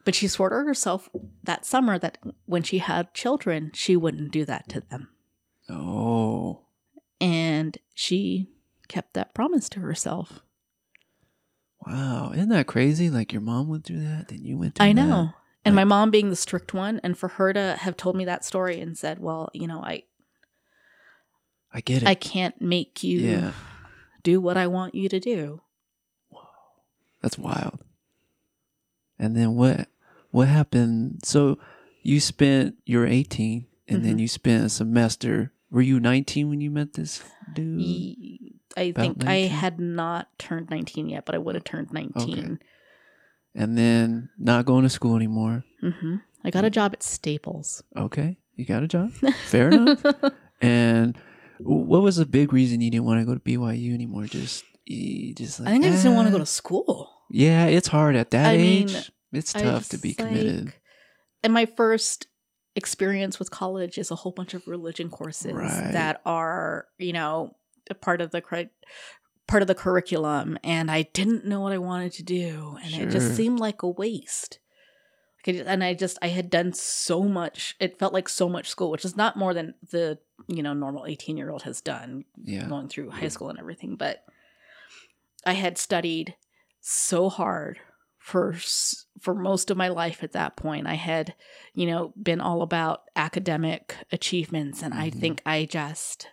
but 0.07 0.15
she 0.15 0.27
swore 0.27 0.49
to 0.49 0.57
herself 0.57 1.11
that 1.43 1.67
summer 1.67 1.99
that 1.99 2.17
when 2.47 2.63
she 2.63 2.79
had 2.79 3.13
children 3.13 3.71
she 3.75 3.95
wouldn't 3.95 4.33
do 4.33 4.47
that 4.47 4.67
to 4.71 4.81
them 4.81 5.11
oh, 5.69 6.63
and 7.21 7.77
she 7.95 8.49
kept 8.89 9.13
that 9.13 9.35
promise 9.35 9.69
to 9.69 9.81
herself 9.81 10.43
wow! 11.87 12.31
Isn't 12.33 12.49
that 12.51 12.67
crazy? 12.67 13.11
Like 13.11 13.33
your 13.33 13.43
mom 13.43 13.69
went 13.69 13.85
through 13.85 14.01
that, 14.01 14.29
then 14.29 14.45
you 14.45 14.57
went 14.59 14.75
through 14.77 14.87
i 14.87 14.89
that. 14.93 14.95
know 14.95 15.33
and 15.65 15.75
my 15.75 15.85
mom 15.85 16.11
being 16.11 16.29
the 16.31 16.37
strict 16.37 16.75
one 16.75 17.01
and 17.03 17.17
for 17.17 17.29
her 17.29 17.53
to 17.53 17.77
have 17.81 17.97
told 17.97 18.15
me 18.17 18.25
that 18.27 18.45
story 18.45 18.81
and 18.81 18.99
said 18.99 19.19
well 19.19 19.49
you 19.55 19.67
know 19.67 19.81
i 19.81 20.03
I 21.73 21.81
get 21.81 22.03
it. 22.03 22.09
i 22.09 22.15
can't 22.15 22.61
make 22.61 23.03
you 23.03 23.19
yeah, 23.21 23.53
do 24.23 24.41
what 24.41 24.57
i 24.59 24.67
want 24.67 24.95
you 24.95 25.09
to 25.09 25.19
do 25.19 25.63
Whoa. 26.29 26.43
that's 27.23 27.39
wild. 27.39 27.79
And 29.19 29.37
then 29.37 29.55
what? 29.55 29.87
What 30.33 30.49
happened? 30.49 31.21
So 31.25 31.57
you 32.03 32.19
spent 32.21 32.75
you 32.85 32.99
were 32.99 33.07
eighteen, 33.07 33.67
and 33.89 34.05
then 34.05 34.17
Mhm. 34.17 34.23
you 34.23 34.29
spent 34.29 34.65
a 34.65 34.69
semester. 34.69 35.53
Were 35.71 35.83
you 35.83 36.01
nineteen 36.01 36.49
when 36.49 36.61
you 36.61 36.71
met 36.71 36.95
this 36.95 37.23
dude? 37.55 37.81
I 38.77 38.83
About 38.83 39.03
think 39.03 39.25
i 39.27 39.37
had 39.47 39.79
not 39.81 40.29
turned 40.39 40.69
19 40.71 41.09
yet 41.09 41.25
but 41.27 41.35
i 41.35 41.39
would 41.39 41.55
have 41.55 41.65
turned 41.65 41.93
19 41.93 42.59
And 43.55 43.79
then 43.79 44.31
not 44.39 44.67
going 44.67 44.83
to 44.83 44.91
school 44.91 45.15
anymore. 45.17 45.65
hmm 45.81 46.17
I 46.47 46.51
got 46.51 46.65
a 46.67 46.71
job 46.71 46.93
at 46.93 47.03
Staples. 47.03 47.83
Okay, 47.97 48.37
you 48.55 48.67
got 48.67 48.83
a 48.83 48.87
job. 48.89 49.13
Fair 49.47 49.71
enough. 49.71 50.05
And 50.61 51.17
what 51.59 52.03
was 52.03 52.17
the 52.17 52.27
big 52.27 52.53
reason 52.53 52.83
you 52.83 52.91
didn't 52.91 53.07
want 53.07 53.21
to 53.21 53.25
go 53.25 53.33
to 53.33 53.41
BYU 53.41 53.95
anymore? 53.95 54.25
Just, 54.27 54.63
just 54.87 55.61
like 55.61 55.69
I 55.69 55.73
think 55.73 55.85
I 55.87 55.89
just 55.91 56.03
didn't 56.03 56.17
want 56.17 56.27
to 56.29 56.33
go 56.33 56.37
"Ah." 56.37 56.41
to 56.41 56.47
school. 56.47 57.11
Yeah, 57.31 57.65
it's 57.65 57.89
hard 57.89 58.15
at 58.17 58.31
that 58.33 58.53
I 58.55 58.57
mean, 58.59 58.91
age. 58.91 59.11
it's 59.33 59.53
tough 59.55 59.89
to 59.91 59.99
be 59.99 60.13
committed. 60.13 60.67
like- 60.67 60.81
and 61.43 61.53
my 61.55 61.65
first 61.65 62.27
experience 62.77 63.39
with 63.39 63.51
college 63.51 63.97
is 63.97 64.11
a 64.11 64.15
whole 64.17 64.33
bunch 64.33 64.53
of 64.53 64.67
religion 64.69 65.09
courses 65.09 65.53
Right. 65.55 65.93
that 65.93 66.21
are, 66.27 66.87
you 66.99 67.13
know, 67.15 67.55
part 68.01 68.21
of 68.21 68.31
the 68.31 68.41
cri- 68.41 68.71
part 69.47 69.63
of 69.63 69.69
the 69.69 69.75
curriculum, 69.75 70.57
and 70.65 70.91
I 70.91 71.03
didn't 71.03 71.45
know 71.45 71.61
what 71.61 71.73
I 71.73 71.79
wanted 71.79 72.13
to 72.15 72.23
do, 72.23 72.79
and 72.83 72.95
it 72.95 73.11
just 73.11 73.35
seemed 73.37 73.59
like 73.61 73.83
a 73.83 73.89
waste. 73.89 74.59
Like 75.47 75.55
I 75.57 75.59
ju- 75.59 75.65
And 75.67 75.85
I 75.85 75.93
just 75.93 76.17
I 76.23 76.29
had 76.29 76.49
done 76.49 76.73
so 76.73 77.25
much. 77.25 77.77
It 77.79 77.99
felt 77.99 78.15
like 78.15 78.29
so 78.31 78.49
much 78.49 78.71
school, 78.71 78.91
which 78.91 79.05
is 79.05 79.17
not 79.17 79.37
more 79.37 79.53
than 79.53 79.75
the 79.91 80.19
you 80.49 80.63
know 80.63 80.73
normal 80.73 81.05
eighteen 81.07 81.37
year 81.37 81.51
old 81.51 81.63
has 81.65 81.81
done 81.83 82.25
yeah, 82.43 82.67
going 82.69 82.89
through 82.89 83.11
high 83.11 83.29
school 83.29 83.51
and 83.51 83.59
everything, 83.59 83.97
but 83.97 84.25
I 85.47 85.53
had 85.53 85.77
studied 85.79 86.35
so 86.81 87.29
hard 87.29 87.79
for 88.19 88.55
for 89.21 89.35
most 89.35 89.71
of 89.71 89.77
my 89.77 89.89
life 89.89 90.23
at 90.23 90.33
that 90.33 90.57
point. 90.57 90.87
I 90.87 90.95
had, 90.95 91.35
you 91.75 91.87
know, 91.87 92.13
been 92.21 92.41
all 92.41 92.63
about 92.63 93.03
academic 93.15 93.97
achievements 94.11 94.83
and 94.83 94.95
I 94.95 95.11
Mhm. 95.11 95.21
think 95.21 95.43
I 95.45 95.67
just 95.67 96.29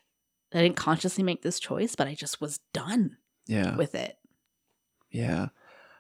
I 0.54 0.62
didn't 0.62 0.76
consciously 0.76 1.24
make 1.24 1.42
this 1.42 1.60
choice, 1.60 1.96
but 1.96 2.08
I 2.08 2.14
just 2.16 2.42
was 2.42 2.60
done 2.74 3.18
yeah, 3.48 3.76
with 3.78 3.96
it. 3.96 4.18
yeah. 5.10 5.50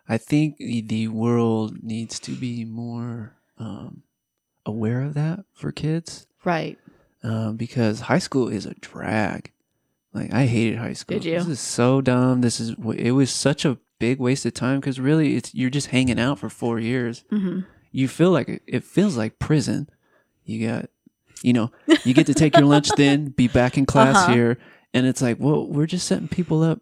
I 0.09 0.17
think 0.17 0.57
the- 0.57 1.07
world 1.07 1.83
needs 1.83 2.19
to 2.21 2.31
be 2.35 2.65
more 2.65 3.35
um, 3.57 4.03
aware 4.65 5.01
of 5.03 5.13
that 5.13 5.45
for 5.53 5.71
kids 5.71 6.27
Right. 6.43 6.77
um, 7.23 7.55
because 7.55 8.01
high 8.01 8.19
school 8.19 8.49
is 8.49 8.65
a 8.65 8.73
drag. 8.75 9.51
Like 10.13 10.33
I 10.33 10.45
hated 10.47 10.79
high 10.79 10.93
school. 10.93 11.17
Did 11.19 11.25
you? 11.25 11.37
This 11.39 11.47
is 11.47 11.59
so 11.61 12.01
dumb. 12.01 12.41
This 12.41 12.59
is 12.59 12.75
it 12.97 13.11
was 13.11 13.31
such 13.31 13.63
a 13.63 13.77
big 13.99 14.19
waste 14.19 14.45
of 14.45 14.53
time 14.53 14.81
because 14.81 14.99
really 14.99 15.35
it's 15.37 15.53
you're 15.55 15.69
just 15.69 15.87
hanging 15.87 16.19
out 16.19 16.39
for 16.39 16.49
four 16.49 16.79
years. 16.79 17.23
hmm 17.29 17.61
You 17.93 18.09
feel 18.09 18.31
like 18.31 18.61
it 18.67 18.83
feels 18.83 19.15
like 19.15 19.39
prison. 19.39 19.87
You 20.43 20.67
got, 20.67 20.89
you 21.43 21.53
know, 21.53 21.71
you 22.05 22.13
get 22.13 22.27
to 22.27 22.33
take 22.33 22.55
your 22.55 22.65
lunch, 22.65 22.89
then 22.97 23.25
be 23.37 23.47
back 23.47 23.77
in 23.77 23.85
class 23.85 24.15
Uh-huh. 24.15 24.33
here, 24.33 24.57
and 24.93 25.05
it's 25.07 25.21
like, 25.21 25.37
well, 25.39 25.65
we're 25.67 25.87
just 25.87 26.07
setting 26.07 26.27
people 26.27 26.61
up 26.63 26.81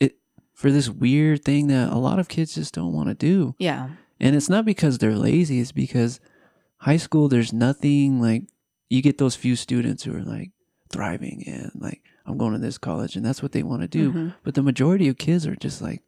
it 0.00 0.16
for 0.54 0.70
this 0.70 0.88
weird 0.88 1.44
thing 1.44 1.68
that 1.68 1.92
a 1.92 1.98
lot 1.98 2.18
of 2.18 2.28
kids 2.28 2.54
just 2.54 2.74
don't 2.74 2.92
want 2.92 3.08
to 3.08 3.14
do. 3.14 3.54
Yeah. 3.58 3.90
And 4.20 4.34
it's 4.36 4.48
not 4.48 4.64
because 4.64 4.98
they're 4.98 5.14
lazy, 5.16 5.60
it's 5.60 5.72
because 5.72 6.20
high 6.78 6.96
school, 6.96 7.28
there's 7.28 7.52
nothing 7.52 8.20
like 8.20 8.44
you 8.90 9.02
get 9.02 9.18
those 9.18 9.34
few 9.36 9.56
students 9.56 10.04
who 10.04 10.14
are 10.16 10.22
like 10.22 10.50
thriving 10.90 11.42
and 11.46 11.70
like, 11.74 12.02
I'm 12.24 12.38
going 12.38 12.52
to 12.52 12.58
this 12.58 12.78
college 12.78 13.16
and 13.16 13.24
that's 13.24 13.42
what 13.42 13.52
they 13.52 13.62
want 13.62 13.82
to 13.82 13.88
do. 13.88 14.12
Mhm. 14.12 14.34
But 14.42 14.54
the 14.54 14.62
majority 14.62 15.08
of 15.08 15.18
kids 15.18 15.46
are 15.46 15.56
just 15.56 15.80
like, 15.82 16.02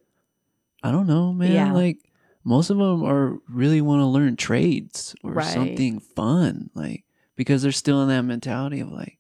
I 0.83 0.91
don't 0.91 1.07
know, 1.07 1.33
man. 1.33 1.53
Yeah. 1.53 1.73
Like, 1.73 1.99
most 2.45 2.71
of 2.71 2.79
them 2.79 3.03
are 3.05 3.39
really 3.49 3.81
want 3.81 4.01
to 4.01 4.07
learn 4.07 4.37
trades 4.37 5.15
or 5.23 5.33
Right. 5.33 5.47
something 5.53 6.01
fun, 6.01 6.71
like, 6.75 7.05
because 7.39 7.63
they're 7.63 7.73
still 7.73 8.03
in 8.03 8.09
that 8.09 8.23
mentality 8.23 8.81
of 8.81 8.91
like, 8.91 9.17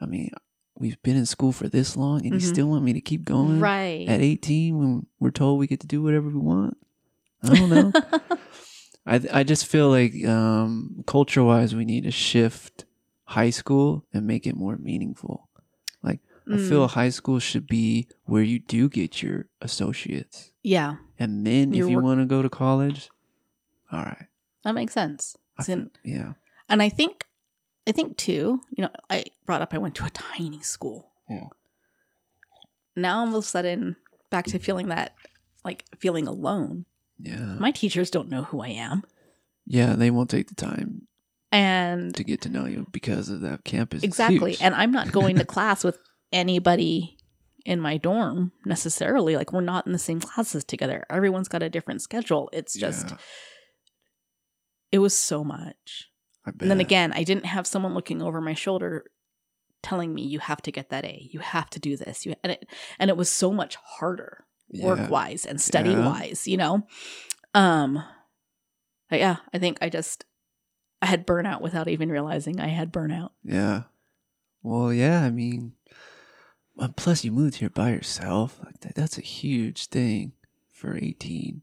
I 0.00 0.06
mean, 0.06 0.30
we've 0.76 1.00
been 1.02 1.16
in 1.16 1.24
school 1.24 1.52
for 1.52 1.68
this 1.68 1.96
long 1.96 2.26
and 2.26 2.34
you 2.34 2.40
Mhm. 2.46 2.52
still 2.52 2.66
want 2.68 2.84
me 2.84 2.92
to 2.92 3.00
keep 3.00 3.24
going 3.24 3.60
Right. 3.60 4.08
at 4.08 4.20
18 4.20 4.76
when 4.76 5.06
we're 5.20 5.30
told 5.30 5.58
we 5.60 5.68
get 5.68 5.80
to 5.80 5.86
do 5.86 6.02
whatever 6.02 6.28
we 6.28 6.34
want. 6.40 6.76
I 7.44 7.54
don't 7.54 7.70
know. 7.70 7.92
I 9.06 9.20
I 9.32 9.42
just 9.44 9.66
feel 9.66 9.88
like 9.90 10.24
um, 10.26 11.04
culture 11.06 11.44
wise, 11.44 11.74
we 11.74 11.84
need 11.84 12.04
to 12.04 12.10
shift 12.10 12.84
high 13.24 13.50
school 13.50 14.04
and 14.12 14.26
make 14.26 14.46
it 14.46 14.56
more 14.56 14.76
meaningful. 14.76 15.48
Like 16.02 16.20
I 16.48 16.56
Mm. 16.56 16.68
feel 16.68 16.88
high 16.88 17.10
school 17.10 17.38
should 17.38 17.66
be 17.66 18.08
where 18.24 18.42
you 18.42 18.58
do 18.58 18.88
get 18.88 19.22
your 19.22 19.46
associates, 19.60 20.52
yeah, 20.62 20.96
and 21.18 21.46
then 21.46 21.72
Your 21.72 21.86
if 21.86 21.90
you 21.90 22.00
want 22.00 22.20
to 22.20 22.26
go 22.26 22.42
to 22.42 22.48
college, 22.50 23.10
all 23.92 24.02
right. 24.02 24.26
that 24.64 24.74
makes 24.74 24.92
sense. 24.94 25.36
I 25.58 25.62
feel- 25.62 25.86
yeah, 26.02 26.32
And 26.68 26.82
I 26.82 26.88
think, 26.88 27.24
I 27.86 27.92
think 27.92 28.16
too, 28.16 28.60
you 28.70 28.82
know, 28.82 28.90
I 29.10 29.24
brought 29.46 29.60
up 29.62 29.74
I 29.74 29.78
went 29.78 29.94
to 29.96 30.04
a 30.06 30.10
tiny 30.10 30.60
school. 30.62 31.12
Yeah. 31.28 31.48
Now 32.96 33.20
all 33.20 33.28
of 33.28 33.34
a 33.34 33.42
sudden, 33.42 33.96
back 34.30 34.46
to 34.46 34.58
feeling 34.58 34.88
that, 34.88 35.14
like 35.64 35.84
feeling 35.98 36.26
alone. 36.26 36.86
yeah, 37.18 37.56
My 37.58 37.70
teachers 37.70 38.10
don't 38.10 38.28
know 38.30 38.44
who 38.44 38.60
I 38.60 38.68
am, 38.68 39.02
yeah. 39.66 39.94
They 39.96 40.10
won't 40.10 40.30
take 40.30 40.48
the 40.48 40.54
time 40.54 41.08
and 41.52 42.14
to 42.16 42.24
get 42.24 42.40
to 42.42 42.48
know 42.48 42.66
you 42.66 42.86
because 42.92 43.28
of 43.30 43.40
that 43.42 43.64
campus. 43.64 44.02
exactly, 44.02 44.56
and 44.60 44.74
I'm 44.74 44.92
not 44.92 45.12
going 45.12 45.36
to 45.36 45.44
class 45.54 45.82
with 45.84 45.98
anybody 46.32 47.16
in 47.64 47.80
my 47.80 47.96
dorm 47.96 48.52
necessarily. 48.64 49.36
Like 49.36 49.52
we're 49.52 49.60
not 49.60 49.86
in 49.86 49.92
the 49.92 49.98
same 49.98 50.20
classes 50.20 50.64
together. 50.64 51.04
Everyone's 51.10 51.48
got 51.48 51.62
a 51.62 51.70
different 51.70 52.02
schedule. 52.02 52.48
It's 52.52 52.74
just, 52.74 53.10
Yeah. 53.10 53.16
it 54.92 54.98
was 55.00 55.16
so 55.16 55.42
much. 55.44 56.08
And 56.46 56.70
then 56.70 56.80
again, 56.80 57.12
I 57.12 57.24
didn't 57.24 57.46
have 57.46 57.66
someone 57.66 57.94
looking 57.94 58.20
over 58.22 58.40
my 58.40 58.54
shoulder 58.54 59.04
telling 59.82 60.14
me 60.14 60.22
you 60.22 60.38
have 60.38 60.62
to 60.62 60.72
get 60.72 60.90
that 60.90 61.04
A. 61.04 61.28
You 61.30 61.40
have 61.40 61.68
to 61.70 61.78
do 61.80 61.96
this. 61.96 62.24
You 62.26 62.34
and 62.42 62.52
it 62.52 62.66
and 62.98 63.10
it 63.10 63.16
was 63.16 63.30
so 63.30 63.52
much 63.52 63.76
harder 63.76 64.44
Yeah. 64.70 64.86
work 64.86 65.10
wise 65.10 65.44
and 65.46 65.60
study 65.60 65.94
wise, 65.94 66.46
you 66.48 66.56
know? 66.56 66.86
Um 67.54 68.02
yeah, 69.10 69.36
I 69.52 69.58
think 69.58 69.78
I 69.80 69.88
just 69.90 70.24
I 71.00 71.06
had 71.06 71.26
burnout 71.26 71.60
without 71.60 71.86
even 71.88 72.08
realizing 72.10 72.60
I 72.60 72.68
had 72.68 72.92
burnout. 72.92 73.30
Yeah. 73.44 73.82
Well, 74.62 74.92
yeah. 74.92 75.22
I 75.22 75.30
mean, 75.30 75.74
plus 76.96 77.24
you 77.24 77.30
moved 77.30 77.56
here 77.56 77.70
by 77.70 77.90
yourself. 77.90 78.58
Like 78.64 78.80
that, 78.80 78.94
that's 78.94 79.18
a 79.18 79.22
huge 79.22 79.86
thing 79.86 80.32
for 80.72 80.96
eighteen 80.96 81.62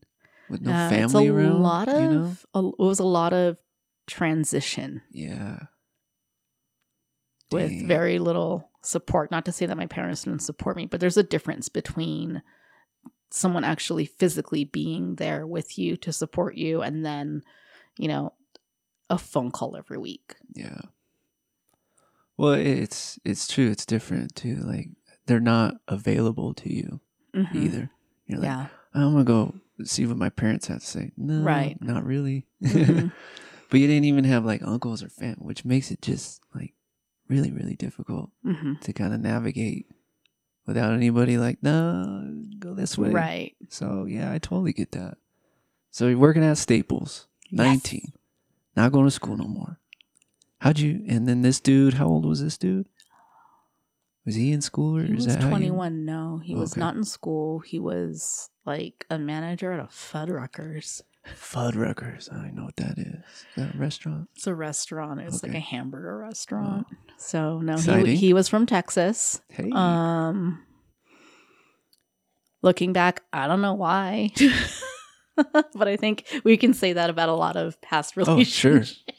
with 0.50 0.62
no 0.62 0.72
Uh, 0.72 0.89
family 0.89 1.26
it's 1.26 1.32
a 1.32 1.34
around. 1.34 1.62
lot 1.62 1.88
of 1.89 2.00
you 2.00 2.08
know? 2.08 2.36
a, 2.54 2.60
it 2.67 2.76
was 2.88 3.00
a 3.00 3.04
lot 3.04 3.34
of 3.34 3.58
transition 4.08 5.02
Yeah. 5.12 5.60
with 7.52 7.70
Dang. 7.70 7.88
very 7.88 8.20
little 8.20 8.70
support. 8.84 9.32
Not 9.32 9.46
to 9.46 9.52
say 9.52 9.66
that 9.66 9.78
my 9.78 9.86
parents 9.88 10.24
didn't 10.24 10.40
support 10.42 10.76
me, 10.78 10.86
but 10.86 11.00
there's 11.00 11.18
a 11.18 11.24
difference 11.24 11.70
between 11.70 12.42
someone 13.30 13.64
actually 13.64 14.06
physically 14.06 14.64
being 14.66 15.16
there 15.16 15.46
with 15.48 15.78
you 15.78 15.96
to 15.98 16.12
support 16.12 16.56
you 16.56 16.82
and 16.82 17.06
then, 17.06 17.42
you 17.98 18.08
know, 18.08 18.34
a 19.10 19.18
phone 19.18 19.52
call 19.52 19.76
every 19.78 19.98
week. 19.98 20.36
Yeah. 20.54 20.80
Well, 22.38 22.54
it's 22.54 23.20
it's 23.24 23.48
true. 23.48 23.70
It's 23.70 23.86
different 23.86 24.36
too. 24.36 24.56
Like 24.56 24.88
they're 25.28 25.40
not 25.40 25.76
available 25.88 26.54
to 26.56 26.74
you 26.74 27.02
Mhm. 27.36 27.56
either. 27.56 27.90
You're 28.26 28.40
like, 28.40 28.46
Yeah. 28.48 28.68
I'm 28.94 29.12
gonna 29.14 29.24
go 29.24 29.56
see 29.84 30.06
what 30.06 30.18
my 30.18 30.30
parents 30.30 30.68
have 30.68 30.80
to 30.80 30.86
say. 30.86 31.12
No, 31.18 31.44
Right. 31.44 31.78
Not 31.82 32.06
really. 32.06 32.48
Mhm. 32.64 33.12
but 33.72 33.80
you 33.80 33.88
didn't 33.88 34.04
even 34.06 34.26
have 34.26 34.46
like 34.46 34.62
uncles 34.62 35.02
or 35.02 35.10
fam, 35.10 35.38
which 35.40 35.66
makes 35.66 35.90
it 35.90 36.02
just 36.04 36.42
like 36.54 36.74
really, 37.28 37.52
really 37.52 37.76
difficult 37.76 38.30
hmm 38.44 38.74
to 38.82 38.94
kind 38.94 39.14
of 39.16 39.20
navigate 39.22 39.88
without 40.68 40.94
anybody 40.94 41.38
like, 41.40 41.64
no, 41.64 42.44
go 42.60 42.76
this 42.76 42.96
way. 42.98 43.10
Right. 43.10 43.56
So 43.70 44.06
yeah, 44.06 44.32
I 44.32 44.38
totally 44.38 44.74
get 44.74 44.92
that. 44.92 45.18
So 45.90 46.08
you're 46.08 46.20
working 46.20 46.44
at 46.44 46.58
Staples, 46.60 47.28
Yes. 47.50 47.58
19, 47.58 48.14
not 48.76 48.92
going 48.92 49.06
to 49.06 49.12
school 49.12 49.36
no 49.38 49.48
more. 49.48 49.80
How'd 50.60 50.78
you? 50.80 51.04
And 51.10 51.28
then 51.28 51.42
this 51.42 51.60
dude, 51.60 51.96
how 51.96 52.08
old 52.08 52.26
was 52.26 52.42
this 52.44 52.58
dude? 52.58 52.88
Was 54.26 54.36
he 54.36 54.52
in 54.52 54.62
school 54.62 54.98
or 54.98 55.04
He 55.04 55.14
is 55.14 55.26
was 55.26 55.26
that 55.28 55.42
how 55.42 55.50
you- 55.50 55.70
21. 55.72 56.06
No, 56.06 56.38
he 56.44 56.54
was 56.54 56.78
not 56.78 56.96
in 56.96 57.04
school. 57.04 57.60
He 57.60 57.80
was 57.80 58.50
like 58.66 59.06
a 59.10 59.18
manager 59.18 59.72
at 59.72 59.80
a 59.80 59.86
Fuddruckers. 59.90 61.02
Fuddruckers. 61.28 62.34
I 62.34 62.50
know 62.52 62.66
what 62.66 62.76
that 62.78 62.98
is. 62.98 63.06
Is 63.08 63.46
that 63.56 63.76
a 63.76 63.78
restaurant? 63.78 64.30
It's 64.36 64.48
a 64.48 64.56
restaurant. 64.56 65.20
It's 65.22 65.44
like 65.44 65.54
a 65.54 65.60
hamburger 65.60 66.18
restaurant. 66.18 66.88
So 67.18 67.60
no, 67.60 67.74
Exciting. 67.74 68.06
he 68.08 68.16
he 68.16 68.34
was 68.34 68.48
from 68.48 68.66
Texas. 68.66 69.42
Hey. 69.50 69.70
Um, 69.72 70.64
looking 72.62 72.94
back, 72.94 73.24
I 73.32 73.48
don't 73.48 73.62
know 73.62 73.74
why, 73.76 74.32
but 75.74 75.88
I 75.88 75.96
think 75.98 76.26
we 76.44 76.58
can 76.58 76.74
say 76.74 76.94
that 76.94 77.10
about 77.10 77.30
a 77.30 77.36
lot 77.36 77.56
of 77.56 77.80
past 77.82 78.18
relationships. 78.18 78.56
Oh, 78.66 79.12
sure. 79.12 79.16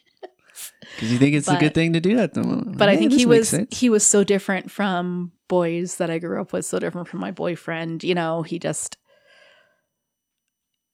Because 0.94 1.12
you 1.12 1.18
think 1.18 1.34
it's 1.34 1.48
a 1.48 1.56
good 1.56 1.74
thing 1.74 1.94
to 1.94 2.00
do 2.00 2.18
at 2.18 2.34
the 2.34 2.42
moment. 2.42 2.76
But 2.76 2.88
I 2.88 2.96
think 2.96 3.12
he 3.12 3.24
was 3.24 3.48
sense. 3.48 3.78
he 3.78 3.88
was 3.88 4.04
so 4.04 4.24
different 4.24 4.70
from 4.70 5.32
boys 5.48 5.96
that 5.96 6.10
I 6.10 6.18
grew 6.18 6.40
up 6.40 6.52
with, 6.52 6.66
so 6.66 6.78
different 6.78 7.08
from 7.08 7.20
my 7.20 7.30
boyfriend. 7.30 8.04
You 8.04 8.14
know, 8.14 8.42
he 8.42 8.58
just, 8.58 8.98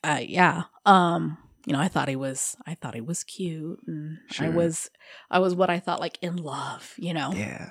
uh, 0.04 0.20
yeah. 0.22 0.64
Um, 0.86 1.38
you 1.66 1.72
know, 1.72 1.80
I 1.80 1.88
thought 1.88 2.08
he 2.08 2.16
was, 2.16 2.56
I 2.66 2.74
thought 2.74 2.94
he 2.94 3.00
was 3.00 3.24
cute, 3.24 3.80
and 3.86 4.18
I 4.38 4.48
was, 4.48 4.90
I 5.30 5.38
was 5.38 5.54
what 5.54 5.70
I 5.70 5.80
thought 5.80 6.00
like 6.00 6.18
in 6.22 6.36
love. 6.36 6.94
You 6.96 7.12
know, 7.14 7.32
Yeah. 7.34 7.70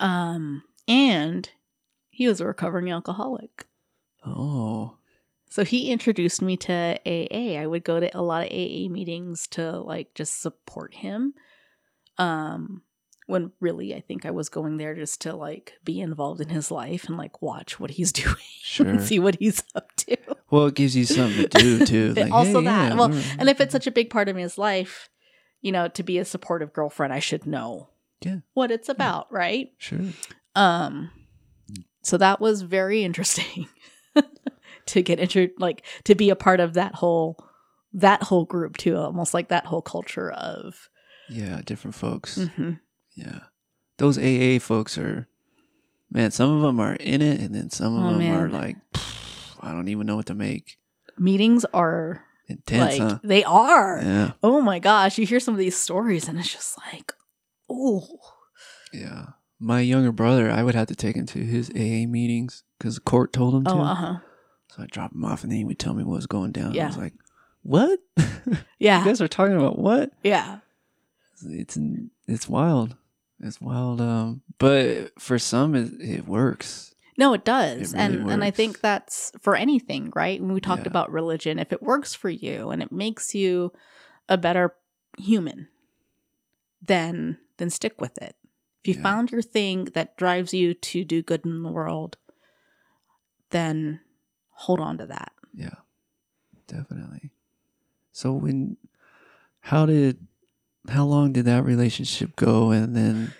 um, 0.00 0.62
and 0.88 1.48
he 2.10 2.28
was 2.28 2.40
a 2.40 2.46
recovering 2.46 2.90
alcoholic. 2.90 3.66
Oh. 4.24 4.96
So 5.50 5.64
he 5.64 5.90
introduced 5.90 6.42
me 6.42 6.56
to 6.58 6.98
AA. 7.06 7.58
I 7.60 7.66
would 7.66 7.84
go 7.84 8.00
to 8.00 8.16
a 8.16 8.20
lot 8.22 8.44
of 8.44 8.50
AA 8.52 8.88
meetings 8.90 9.46
to 9.48 9.78
like 9.80 10.14
just 10.14 10.40
support 10.40 10.94
him. 10.94 11.34
Um 12.18 12.82
when 13.26 13.50
really 13.60 13.94
I 13.94 14.00
think 14.00 14.24
I 14.24 14.30
was 14.30 14.48
going 14.48 14.76
there 14.76 14.94
just 14.94 15.20
to 15.22 15.34
like 15.34 15.74
be 15.84 16.00
involved 16.00 16.40
in 16.40 16.48
his 16.48 16.70
life 16.70 17.08
and 17.08 17.16
like 17.16 17.42
watch 17.42 17.78
what 17.80 17.90
he's 17.92 18.12
doing 18.24 18.36
Sure. 18.62 18.86
and 18.86 19.02
see 19.02 19.18
what 19.18 19.36
he's 19.36 19.62
up 19.74 19.94
to. 19.96 20.16
Well, 20.50 20.66
it 20.66 20.74
gives 20.74 20.94
you 20.96 21.04
something 21.04 21.48
to 21.48 21.58
do 21.58 21.84
too. 21.86 22.14
Like, 22.16 22.32
also 22.32 22.60
hey, 22.60 22.66
that. 22.66 22.88
yeah, 22.90 22.94
well, 22.94 23.08
we're- 23.10 23.24
and 23.38 23.48
if 23.48 23.60
it's 23.60 23.72
such 23.72 23.86
a 23.86 23.90
big 23.92 24.10
part 24.10 24.28
of 24.28 24.36
his 24.36 24.56
life, 24.58 25.08
you 25.60 25.72
know, 25.72 25.88
to 25.88 26.02
be 26.04 26.18
a 26.18 26.24
supportive 26.24 26.72
girlfriend, 26.72 27.12
I 27.12 27.18
should 27.18 27.46
know 27.46 27.88
Yeah. 28.22 28.38
what 28.54 28.70
it's 28.70 28.88
about, 28.88 29.30
right? 29.32 29.70
sure. 29.78 29.98
Um, 30.54 31.10
so 32.02 32.16
that 32.18 32.40
was 32.40 32.62
very 32.62 33.02
interesting 33.02 33.68
to 34.86 35.02
get 35.02 35.18
into 35.18 35.50
like 35.58 35.84
to 36.04 36.14
be 36.14 36.30
a 36.30 36.36
part 36.36 36.60
of 36.60 36.74
that 36.74 36.94
whole 36.94 37.44
that 37.92 38.22
whole 38.22 38.44
group 38.44 38.76
too, 38.76 38.96
almost 38.96 39.34
like 39.34 39.48
that 39.48 39.66
whole 39.66 39.82
culture 39.82 40.30
of. 40.30 40.88
Yeah, 41.28 41.60
different 41.64 41.94
folks. 41.96 42.38
Mhm. 42.38 42.78
Yeah. 43.16 43.40
Those 43.98 44.18
AA 44.18 44.58
folks 44.60 44.96
are, 44.98 45.26
man, 46.10 46.30
some 46.30 46.50
of 46.54 46.62
them 46.62 46.78
are 46.78 46.94
in 46.94 47.22
it, 47.22 47.40
and 47.40 47.54
then 47.54 47.70
some 47.70 47.96
of 47.96 48.04
Oh, 48.14 48.18
them 48.18 48.30
are 48.30 48.48
like, 48.48 48.76
pff, 48.92 49.56
I 49.60 49.72
don't 49.72 49.88
even 49.88 50.06
know 50.06 50.16
what 50.16 50.26
to 50.26 50.34
make. 50.34 50.78
Meetings 51.18 51.64
are 51.72 52.22
Intense, 52.48 52.98
like 52.98 53.00
huh? 53.00 53.18
they 53.24 53.42
are. 53.42 54.00
Yeah. 54.02 54.32
Oh 54.42 54.60
my 54.60 54.78
gosh, 54.78 55.18
you 55.18 55.26
hear 55.26 55.40
some 55.40 55.54
of 55.54 55.58
these 55.58 55.76
stories 55.76 56.28
and 56.28 56.38
it's 56.38 56.52
just 56.52 56.78
like, 56.92 57.12
oh, 57.70 58.06
Yeah. 58.92 59.26
My 59.58 59.80
younger 59.80 60.12
brother, 60.12 60.50
I 60.50 60.62
would 60.62 60.74
have 60.74 60.88
to 60.88 60.94
take 60.94 61.16
him 61.16 61.24
to 61.26 61.38
his 61.38 61.70
AA 61.70 62.06
meetings 62.06 62.62
because 62.78 62.96
the 62.96 63.00
court 63.00 63.32
told 63.32 63.54
him 63.54 63.64
to. 63.64 63.70
oh, 63.72 63.80
uh 63.80 63.94
huh, 63.94 64.16
So 64.68 64.82
I 64.82 64.86
drop 64.86 65.12
him 65.14 65.24
off, 65.24 65.42
and 65.42 65.50
then 65.50 65.56
he 65.56 65.64
would 65.64 65.78
tell 65.78 65.94
me 65.94 66.04
what 66.04 66.16
was 66.16 66.26
going 66.26 66.52
down. 66.52 66.72
I 66.72 66.74
Yeah. 66.74 66.86
was 66.88 66.98
like, 66.98 67.14
what? 67.62 67.98
you 68.18 68.56
yeah, 68.78 69.02
guys 69.02 69.22
are 69.22 69.28
talking 69.28 69.56
about 69.56 69.78
what? 69.78 70.12
yeah, 70.22 70.58
It's 71.42 71.78
it's 72.28 72.48
wild. 72.50 72.96
It's 73.40 73.60
wild. 73.60 74.00
Um, 74.00 74.42
but 74.58 75.20
for 75.20 75.38
some, 75.38 75.74
it, 75.74 75.92
it 76.00 76.26
works. 76.26 76.94
No, 77.18 77.32
it 77.32 77.44
does. 77.44 77.92
It 77.94 77.96
really 77.96 78.18
and 78.20 78.30
and 78.30 78.44
I 78.44 78.50
think 78.50 78.80
that's 78.80 79.32
for 79.40 79.56
anything, 79.56 80.12
right? 80.14 80.40
When 80.40 80.52
we 80.52 80.60
talked 80.60 80.82
Yeah. 80.82 80.88
about 80.88 81.10
religion, 81.12 81.58
if 81.58 81.72
it 81.72 81.82
works 81.82 82.14
for 82.14 82.28
you 82.28 82.70
and 82.70 82.82
it 82.82 82.92
makes 82.92 83.34
you 83.34 83.72
a 84.28 84.36
better 84.36 84.74
human, 85.18 85.68
then 86.82 87.38
then 87.56 87.70
stick 87.70 88.00
with 88.00 88.18
it. 88.18 88.36
If 88.82 88.88
you 88.88 88.94
Yeah. 88.94 89.02
found 89.02 89.30
your 89.32 89.42
thing 89.42 89.84
that 89.94 90.16
drives 90.16 90.52
you 90.52 90.74
to 90.74 91.04
do 91.04 91.22
good 91.22 91.44
in 91.46 91.62
the 91.62 91.72
world, 91.72 92.18
then 93.50 94.00
hold 94.50 94.80
on 94.80 94.98
to 94.98 95.06
that. 95.06 95.32
Yeah, 95.54 95.76
definitely. 96.66 97.30
So 98.12 98.32
when, 98.32 98.76
how 99.60 99.86
did, 99.86 100.26
how 100.88 101.04
long 101.04 101.32
did 101.32 101.44
that 101.46 101.64
relationship 101.64 102.36
go? 102.36 102.70
And 102.70 102.96
then 102.96 103.32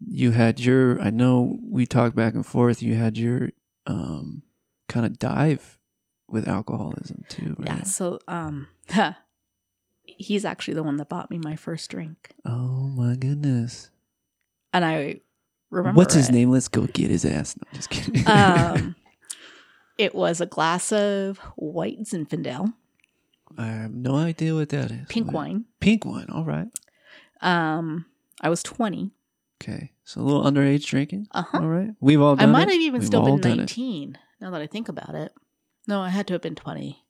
you 0.00 0.32
had 0.32 0.60
your, 0.60 1.00
I 1.00 1.10
know 1.10 1.58
we 1.62 1.86
talked 1.86 2.16
back 2.16 2.34
and 2.34 2.44
forth. 2.44 2.82
You 2.82 2.94
had 2.94 3.16
your, 3.16 3.50
um, 3.86 4.42
kind 4.88 5.06
of 5.06 5.18
dive 5.18 5.78
with 6.28 6.48
alcoholism 6.48 7.24
too, 7.28 7.54
right? 7.58 7.68
Yeah. 7.78 7.82
So 7.84 8.18
um 8.28 8.68
he's 10.04 10.44
actually 10.44 10.74
the 10.74 10.82
one 10.82 10.96
that 10.96 11.08
bought 11.08 11.30
me 11.30 11.38
my 11.38 11.56
first 11.56 11.90
drink. 11.90 12.30
Oh 12.44 12.88
my 12.88 13.16
goodness. 13.16 13.90
And 14.72 14.84
I 14.84 15.20
remember 15.70 15.96
What's 15.96 16.14
his 16.14 16.28
it. 16.28 16.32
name? 16.32 16.50
Let's 16.50 16.68
go 16.68 16.86
get 16.86 17.10
his 17.10 17.24
ass. 17.24 17.56
No, 17.56 17.62
I'm 17.70 17.76
just 17.76 17.90
kidding. 17.90 18.26
um, 18.28 18.94
it 19.98 20.14
was 20.14 20.40
a 20.40 20.46
glass 20.46 20.92
of 20.92 21.38
white 21.56 22.00
Zinfandel, 22.02 22.74
I 23.58 23.66
have 23.66 23.94
no 23.94 24.16
idea 24.16 24.54
what 24.54 24.68
that 24.70 24.90
is. 24.90 25.06
pink 25.08 25.32
wine. 25.32 25.64
Pink 25.80 26.04
wine. 26.04 26.26
All 26.32 26.44
right. 26.44 26.68
Um, 27.40 28.06
I 28.40 28.48
was 28.48 28.62
20. 28.62 29.10
Okay. 29.62 29.92
So 30.04 30.20
a 30.20 30.22
little 30.22 30.42
underage 30.44 30.86
drinking. 30.86 31.28
Uh 31.32 31.42
huh. 31.42 31.58
All 31.60 31.68
right. 31.68 31.90
We've 32.00 32.20
all 32.20 32.36
I 32.38 32.46
might 32.46 32.68
it. 32.68 32.72
have 32.72 32.80
even 32.80 33.00
We've 33.00 33.06
still 33.06 33.24
been 33.24 33.40
done 33.40 33.52
it. 33.52 33.56
19 33.76 34.18
now 34.40 34.50
that 34.50 34.60
I 34.60 34.66
think 34.66 34.88
about 34.88 35.14
it. 35.14 35.32
No, 35.86 36.00
I 36.00 36.10
had 36.10 36.26
to 36.28 36.34
have 36.34 36.42
been 36.42 36.54
20. 36.54 37.02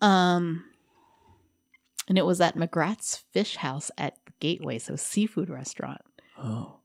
Um, 0.00 0.64
and 2.08 2.18
it 2.18 2.26
was 2.26 2.40
at 2.40 2.56
McGrath's 2.56 3.24
Fish 3.32 3.56
House 3.56 3.90
at 3.96 4.16
Gateway, 4.40 4.78
so 4.78 4.94
seafood 4.96 5.48
restaurant. 5.48 6.02
Oh, 6.38 6.76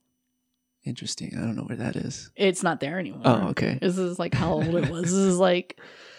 interesting. 0.86 1.34
I 1.38 1.42
don't 1.42 1.56
know 1.58 1.64
where 1.64 1.78
that 1.78 1.96
is. 1.96 2.32
It's 2.36 2.64
not 2.64 2.80
there 2.80 3.00
anymore. 3.00 3.22
Oh, 3.26 3.48
okay. 3.50 3.78
This 3.82 3.98
is 3.98 4.18
like 4.18 4.34
how 4.34 4.54
old 4.54 4.76
it 4.76 4.90
was. 4.90 5.04
This 5.04 5.12
is 5.14 5.38
like, 5.38 5.80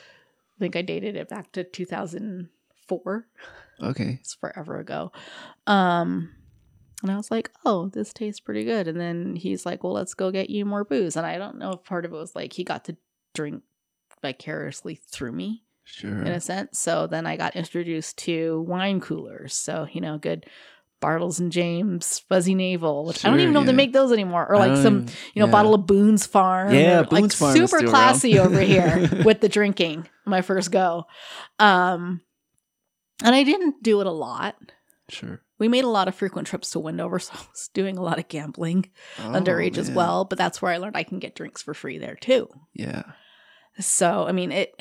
I 0.61 0.63
think 0.63 0.77
I 0.77 0.83
dated 0.83 1.17
it 1.17 1.29
back 1.29 1.53
to 1.53 1.65
2004. 1.65 3.27
Okay. 3.83 4.19
It's 4.21 4.35
forever 4.35 4.79
ago. 4.79 5.11
Um, 5.67 6.33
and 7.03 7.11
I 7.11 7.17
was 7.17 7.31
like, 7.31 7.51
oh, 7.65 7.89
this 7.89 8.13
tastes 8.13 8.41
pretty 8.41 8.65
good. 8.65 8.87
And 8.89 9.01
then 9.01 9.37
he's 9.37 9.65
like, 9.65 9.83
well, 9.83 9.95
let's 9.95 10.13
go 10.13 10.31
get 10.31 10.51
you 10.51 10.67
more 10.67 10.85
booze. 10.85 11.17
And 11.17 11.25
I 11.25 11.39
don't 11.39 11.57
know 11.57 11.73
if 11.73 11.85
part 11.85 12.05
of 12.05 12.13
it 12.13 12.17
was 12.17 12.37
like 12.37 12.53
he 12.53 12.63
got 12.63 12.85
to 12.87 12.97
drink 13.35 13.63
vicariously 14.21 14.97
through 14.97 15.33
me 15.33 15.65
Sure. 15.85 16.21
in 16.23 16.29
a 16.29 16.41
sense. 16.41 16.79
So 16.79 17.07
then 17.07 17.27
I 17.27 17.37
got 17.37 17.57
introduced 17.57 18.19
to 18.19 18.61
wine 18.69 19.01
coolers. 19.01 19.55
So, 19.55 19.87
you 19.91 20.03
know, 20.03 20.19
good 20.19 20.45
Bartles 21.01 21.41
and 21.41 21.51
James 21.51 22.19
Fuzzy 22.29 22.55
Navel, 22.55 23.07
which 23.07 23.25
I 23.25 23.31
don't 23.31 23.41
even 23.41 23.55
know 23.55 23.61
if 23.61 23.67
they 23.67 23.73
make 23.73 23.93
those 23.95 24.13
anymore. 24.13 24.47
Or 24.49 24.59
like 24.59 24.77
some, 24.77 25.07
you 25.35 25.41
know, 25.41 25.47
yeah. 25.47 25.51
bottle 25.51 25.75
of 25.75 25.87
Boone's 25.87 26.27
Farm. 26.27 26.75
Yeah, 26.75 26.99
or, 27.01 27.03
like 27.05 27.11
Boone's 27.11 27.35
Farm 27.35 27.57
is 27.57 27.71
super 27.71 27.87
classy 27.89 28.39
around. 28.39 28.49
over 28.49 28.61
here 28.61 29.09
with 29.25 29.41
the 29.41 29.49
drinking. 29.49 30.07
My 30.31 30.43
first 30.43 30.71
go. 30.71 31.05
Um 31.59 32.23
and 33.23 33.35
I 33.35 33.43
didn't 33.45 33.83
do 33.83 34.01
it 34.01 34.07
a 34.07 34.13
lot. 34.13 34.57
Sure. 35.11 35.43
We 35.59 35.69
made 35.69 35.85
a 35.85 35.89
lot 35.89 36.09
of 36.09 36.15
frequent 36.15 36.47
trips 36.49 36.71
to 36.71 36.79
Wendover, 36.81 37.19
so 37.19 37.33
I 37.35 37.41
was 37.51 37.69
doing 37.75 37.99
a 37.99 38.03
lot 38.03 38.19
of 38.19 38.29
gambling 38.29 38.89
Oh, 39.19 39.23
underage 39.33 39.77
as 39.77 39.91
well. 39.91 40.25
But 40.25 40.39
that's 40.39 40.63
where 40.63 40.73
I 40.73 40.79
learned 40.79 40.97
I 40.97 41.03
can 41.03 41.19
get 41.19 41.35
drinks 41.35 41.63
for 41.63 41.75
free 41.75 41.99
there 41.99 42.15
too. 42.17 42.49
Yeah. 42.73 43.03
So 43.79 44.25
I 44.27 44.33
mean 44.33 44.53
it 44.53 44.75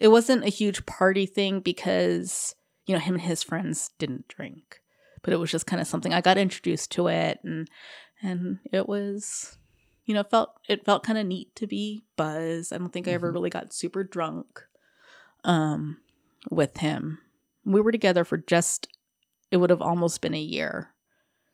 it 0.00 0.08
wasn't 0.08 0.44
a 0.44 0.48
huge 0.50 0.84
party 0.86 1.26
thing 1.26 1.60
because 1.60 2.54
you 2.86 2.94
know 2.94 3.00
him 3.00 3.14
and 3.14 3.22
his 3.22 3.42
friends 3.42 3.90
didn't 3.98 4.28
drink, 4.28 4.80
but 5.22 5.32
it 5.32 5.38
was 5.38 5.50
just 5.50 5.66
kind 5.66 5.80
of 5.80 5.88
something 5.88 6.12
I 6.14 6.20
got 6.20 6.38
introduced 6.38 6.92
to 6.92 7.08
it 7.08 7.38
and 7.42 7.68
and 8.22 8.58
it 8.72 8.88
was 8.88 9.58
you 10.04 10.14
know 10.14 10.20
it 10.20 10.30
felt 10.30 10.50
it 10.68 10.84
felt 10.84 11.02
kind 11.04 11.18
of 11.18 11.26
neat 11.26 11.54
to 11.56 11.66
be 11.66 12.04
buzzed. 12.16 12.72
I 12.72 12.78
don't 12.78 12.92
think 12.92 13.08
I 13.08 13.12
ever 13.12 13.30
Mhm. 13.30 13.34
really 13.34 13.50
got 13.50 13.72
super 13.74 14.04
drunk 14.04 14.62
um 15.46 15.96
with 16.50 16.76
him. 16.78 17.18
We 17.64 17.80
were 17.80 17.92
together 17.92 18.24
for 18.24 18.36
just 18.36 18.88
it 19.50 19.56
would 19.56 19.70
have 19.70 19.80
almost 19.82 20.20
been 20.20 20.34
a 20.34 20.40
year. 20.40 20.90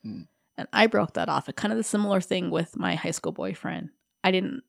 Hmm. 0.03 0.23
And 0.59 0.69
I 0.73 0.87
broke 0.87 1.15
that 1.15 1.29
off. 1.29 1.49
A 1.49 1.53
kind 1.53 1.73
of 1.73 1.79
the 1.79 1.85
similar 1.85 2.21
thing 2.21 2.51
with 2.51 2.77
my 2.77 2.95
high 2.95 3.11
school 3.13 3.33
boyfriend. 3.33 3.91
I 4.25 4.31
didn't 4.31 4.63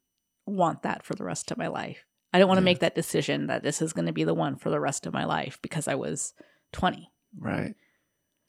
want 0.46 0.84
that 0.84 1.04
for 1.04 1.16
the 1.16 1.24
rest 1.24 1.52
of 1.52 1.58
my 1.58 1.68
life. 1.68 2.06
I 2.34 2.38
didn't 2.38 2.48
want 2.50 2.58
to 2.60 2.62
Yeah. 2.62 2.66
make 2.66 2.80
that 2.80 2.96
decision 2.96 3.48
that 3.48 3.64
this 3.64 3.82
is 3.82 3.94
going 3.94 4.06
to 4.06 4.14
be 4.14 4.24
the 4.24 4.34
one 4.34 4.56
for 4.56 4.70
the 4.70 4.80
rest 4.80 5.06
of 5.06 5.14
my 5.14 5.26
life 5.26 5.60
because 5.62 5.88
I 5.88 5.96
was 5.96 6.34
20. 6.72 7.12
Right. 7.38 7.76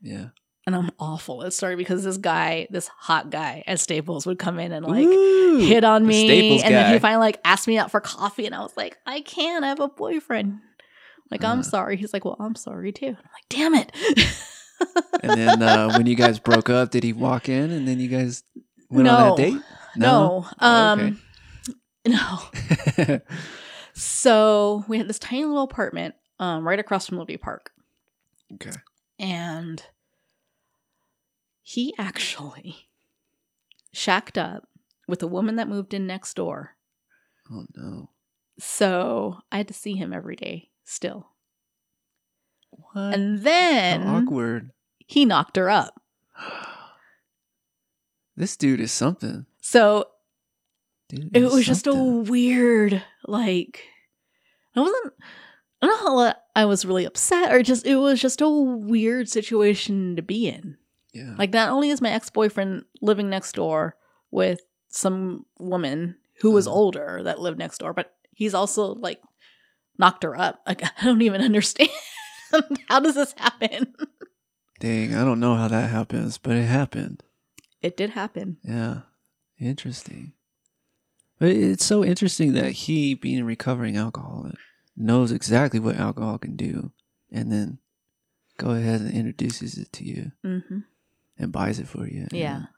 Yeah. 0.01 0.29
And 0.67 0.75
I'm 0.75 0.91
awful 0.99 1.43
at 1.45 1.53
story 1.53 1.77
because 1.77 2.05
this 2.05 2.17
guy, 2.17 2.67
this 2.71 2.89
hot 2.89 3.29
guy 3.31 3.63
at 3.67 3.79
Staples 3.81 4.25
would 4.27 4.39
come 4.39 4.59
in 4.59 4.73
and 4.73 4.87
like 4.87 5.07
Ooh, 5.07 5.59
hit 5.59 5.85
on 5.85 6.07
me. 6.07 6.25
Staples 6.25 6.63
and 6.63 6.75
then 6.75 6.93
he 6.93 6.99
finally 6.99 7.27
like 7.27 7.41
asked 7.45 7.69
me 7.69 7.77
out 7.77 7.91
for 7.91 8.01
coffee 8.01 8.47
and 8.47 8.55
I 8.55 8.61
was 8.61 8.75
like, 8.77 8.97
I 9.05 9.21
can't, 9.21 9.63
I 9.65 9.69
have 9.69 9.81
a 9.81 9.89
boyfriend. 9.89 10.61
Like, 11.31 11.45
I'm 11.45 11.61
Uh. 11.61 11.63
sorry. 11.63 11.97
He's 11.99 12.13
like, 12.15 12.25
Well, 12.25 12.37
I'm 12.41 12.55
sorry 12.55 12.93
too. 12.93 13.09
And 13.09 13.17
I'm 13.19 13.23
like, 13.35 13.49
damn 13.51 13.75
it. 13.75 13.93
And 15.23 15.33
then 15.39 15.63
uh, 15.63 15.91
when 15.93 16.07
you 16.07 16.15
guys 16.15 16.39
broke 16.39 16.69
up, 16.71 16.91
did 16.91 17.05
he 17.05 17.13
walk 17.13 17.49
in 17.49 17.71
and 17.71 17.87
then 17.87 18.01
you 18.01 18.09
guys 18.09 18.43
went 18.91 19.07
on 19.09 19.19
No. 19.19 19.35
that 19.35 19.37
date? 19.37 19.63
no. 19.97 20.47
Oh, 20.61 20.67
Um 20.67 21.19
no. 22.07 22.39
okay. 22.99 23.21
So 23.95 24.85
we 24.89 24.99
had 24.99 25.09
this 25.09 25.19
tiny 25.19 25.45
little 25.45 25.63
apartment 25.63 26.15
um, 26.41 26.67
right 26.67 26.79
across 26.79 27.07
from 27.07 27.19
Liberty 27.19 27.37
Park. 27.37 27.71
okay. 28.55 28.73
And 29.19 29.83
he 31.65 31.95
actually 31.99 32.89
shacked 33.91 34.37
up 34.37 34.69
with 35.09 35.23
a 35.23 35.27
woman 35.27 35.57
that 35.57 35.67
moved 35.69 35.95
in 35.95 36.07
next 36.07 36.35
door. 36.35 36.77
Oh 37.51 37.65
no. 37.75 38.11
So 38.59 39.39
I 39.51 39.57
had 39.57 39.69
to 39.69 39.75
see 39.75 39.95
him 39.95 40.13
every 40.13 40.37
day 40.37 40.69
still. 40.85 41.31
What? 42.71 43.15
And 43.15 43.39
How 43.39 43.45
then 43.45 44.03
awkward. 44.03 44.71
he 44.99 45.25
knocked 45.25 45.57
her 45.57 45.71
up. 45.71 46.01
this 48.37 48.57
dude 48.57 48.81
is 48.81 48.93
something. 48.93 49.47
So 49.61 50.09
Dude 51.09 51.35
it 51.35 51.45
was 51.45 51.65
just 51.67 51.87
a 51.87 51.95
weird, 51.95 53.03
like, 53.27 53.85
I 54.77 54.81
wasn't, 54.81 55.15
I 55.81 55.87
don't 55.87 56.05
know 56.05 56.27
how 56.27 56.35
I 56.55 56.65
was 56.67 56.85
really 56.85 57.05
upset 57.05 57.53
or 57.53 57.63
just, 57.63 57.87
it 57.87 57.97
was 57.97 58.21
just 58.21 58.41
a 58.41 58.49
weird 58.49 59.29
situation 59.29 60.17
to 60.17 60.23
be 60.23 60.49
in. 60.49 60.77
Yeah. 61.15 61.35
Like, 61.39 61.53
not 61.53 61.71
only 61.71 61.91
is 61.91 62.01
my 62.03 62.11
ex 62.11 62.29
boyfriend 62.31 62.85
living 63.01 63.31
next 63.31 63.53
door 63.55 63.97
with 64.31 64.61
some 64.89 65.47
woman 65.59 66.17
who 66.41 66.51
was 66.51 66.67
Uh-huh. 66.67 66.77
older 66.77 67.23
that 67.23 67.39
lived 67.41 67.59
next 67.59 67.79
door, 67.79 67.93
but 67.93 68.15
he's 68.33 68.55
also 68.55 68.95
like 68.95 69.21
knocked 69.99 70.23
her 70.25 70.37
up. 70.39 70.61
Like, 70.67 70.83
I 71.01 71.05
don't 71.05 71.23
even 71.23 71.41
understand. 71.41 71.91
how 72.89 73.01
does 73.01 73.15
this 73.15 73.35
happen? 73.39 73.95
Dang, 74.81 75.15
I 75.15 75.25
don't 75.25 75.41
know 75.41 75.55
how 75.55 75.69
that 75.69 75.89
happens, 75.91 76.37
but 76.39 76.57
it 76.57 76.65
happened. 76.67 77.23
It 77.81 77.97
did 77.97 78.11
happen. 78.11 78.59
Yeah. 78.63 79.03
Interesting. 79.61 80.33
But 81.39 81.51
it's 81.51 81.85
so 81.85 82.05
interesting 82.05 82.53
that 82.55 82.73
he, 82.73 83.15
being 83.15 83.41
a 83.41 83.45
recovering 83.45 83.97
alcoholic, 83.97 84.57
knows 84.97 85.33
exactly 85.33 85.81
what 85.81 85.97
alcohol 85.97 86.39
can 86.39 86.57
do 86.57 86.93
and 87.33 87.51
then 87.51 87.79
go 88.59 88.71
ahead 88.71 89.01
and 89.01 89.13
introduces 89.13 89.77
it 89.77 89.93
to 89.93 90.05
you 90.05 90.31
hmm 90.43 90.79
and 91.39 91.53
buys 91.53 91.79
it 91.79 91.89
for 91.89 92.07
you. 92.07 92.27
Yeah. 92.31 92.57
And, 92.57 92.69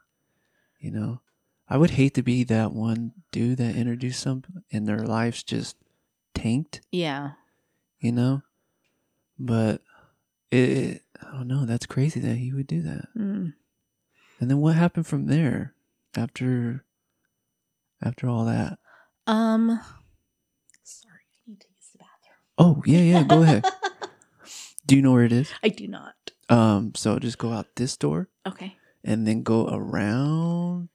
you 0.79 0.91
know, 0.91 1.21
I 1.69 1.77
would 1.77 1.91
hate 1.91 2.13
to 2.15 2.23
be 2.23 2.43
that 2.45 2.71
one 2.73 3.11
dude 3.31 3.57
that 3.57 3.75
introduced 3.75 4.21
some 4.21 4.43
and 4.71 4.87
their 4.87 4.99
lives 4.99 5.43
just 5.43 5.75
tanked, 6.33 6.81
Yeah. 6.91 7.31
you 7.99 8.11
know? 8.11 8.41
But 9.39 9.81
it, 10.51 10.69
it, 10.69 11.01
I 11.21 11.31
don't 11.33 11.47
know. 11.47 11.65
That's 11.65 11.85
crazy 11.85 12.19
that 12.21 12.35
he 12.37 12.53
would 12.53 12.67
do 12.67 12.81
that. 12.83 13.05
Mm. 13.17 13.53
And 14.39 14.49
then 14.49 14.59
what 14.59 14.75
happened 14.75 15.07
from 15.07 15.25
there 15.27 15.73
after 16.15 16.83
after 18.01 18.27
all 18.29 18.45
that? 18.45 18.77
Um, 19.25 19.79
sorry, 20.83 21.19
I 21.45 21.49
need 21.49 21.59
to 21.61 21.67
use 21.75 21.89
the 21.91 21.99
bathroom. 21.99 22.37
Oh, 22.57 22.81
yeah, 22.85 22.99
yeah, 22.99 23.23
go 23.23 23.41
ahead. 23.43 23.65
Do 24.87 24.95
you 24.95 25.01
know 25.01 25.11
where 25.11 25.25
it 25.25 25.33
is? 25.33 25.51
I 25.61 25.67
do 25.69 25.85
not. 25.87 26.13
Um, 26.49 26.93
so 26.95 27.19
just 27.19 27.37
go 27.37 27.51
out 27.51 27.67
this 27.75 27.97
door 27.97 28.29
Okay. 28.47 28.77
and 29.03 29.27
then 29.27 29.43
go 29.43 29.67
around 29.67 30.89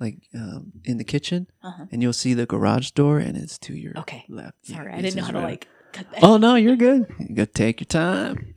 like 0.00 0.18
um 0.34 0.72
in 0.84 0.96
the 0.96 1.04
kitchen 1.04 1.46
Uh 1.62 1.72
huh. 1.76 1.84
and 1.92 2.02
you'll 2.02 2.12
see 2.12 2.32
the 2.32 2.46
garage 2.46 2.92
door 2.92 3.18
and 3.18 3.36
it's 3.36 3.58
to 3.58 3.74
your 3.74 3.92
Okay. 3.98 4.24
left. 4.28 4.56
Yeah, 4.64 4.76
Sorry, 4.76 4.92
I 4.92 4.96
it's 4.96 5.02
didn't 5.02 5.16
know 5.16 5.20
just 5.22 5.26
how 5.32 5.38
to 5.40 5.44
right- 5.44 5.50
like 5.50 5.68
cut 5.92 6.10
that. 6.12 6.22
Oh 6.24 6.36
no, 6.38 6.54
you're 6.54 6.76
good. 6.76 7.06
You 7.18 7.34
gotta 7.34 7.52
take 7.52 7.80
your 7.80 7.86
time. 7.86 8.54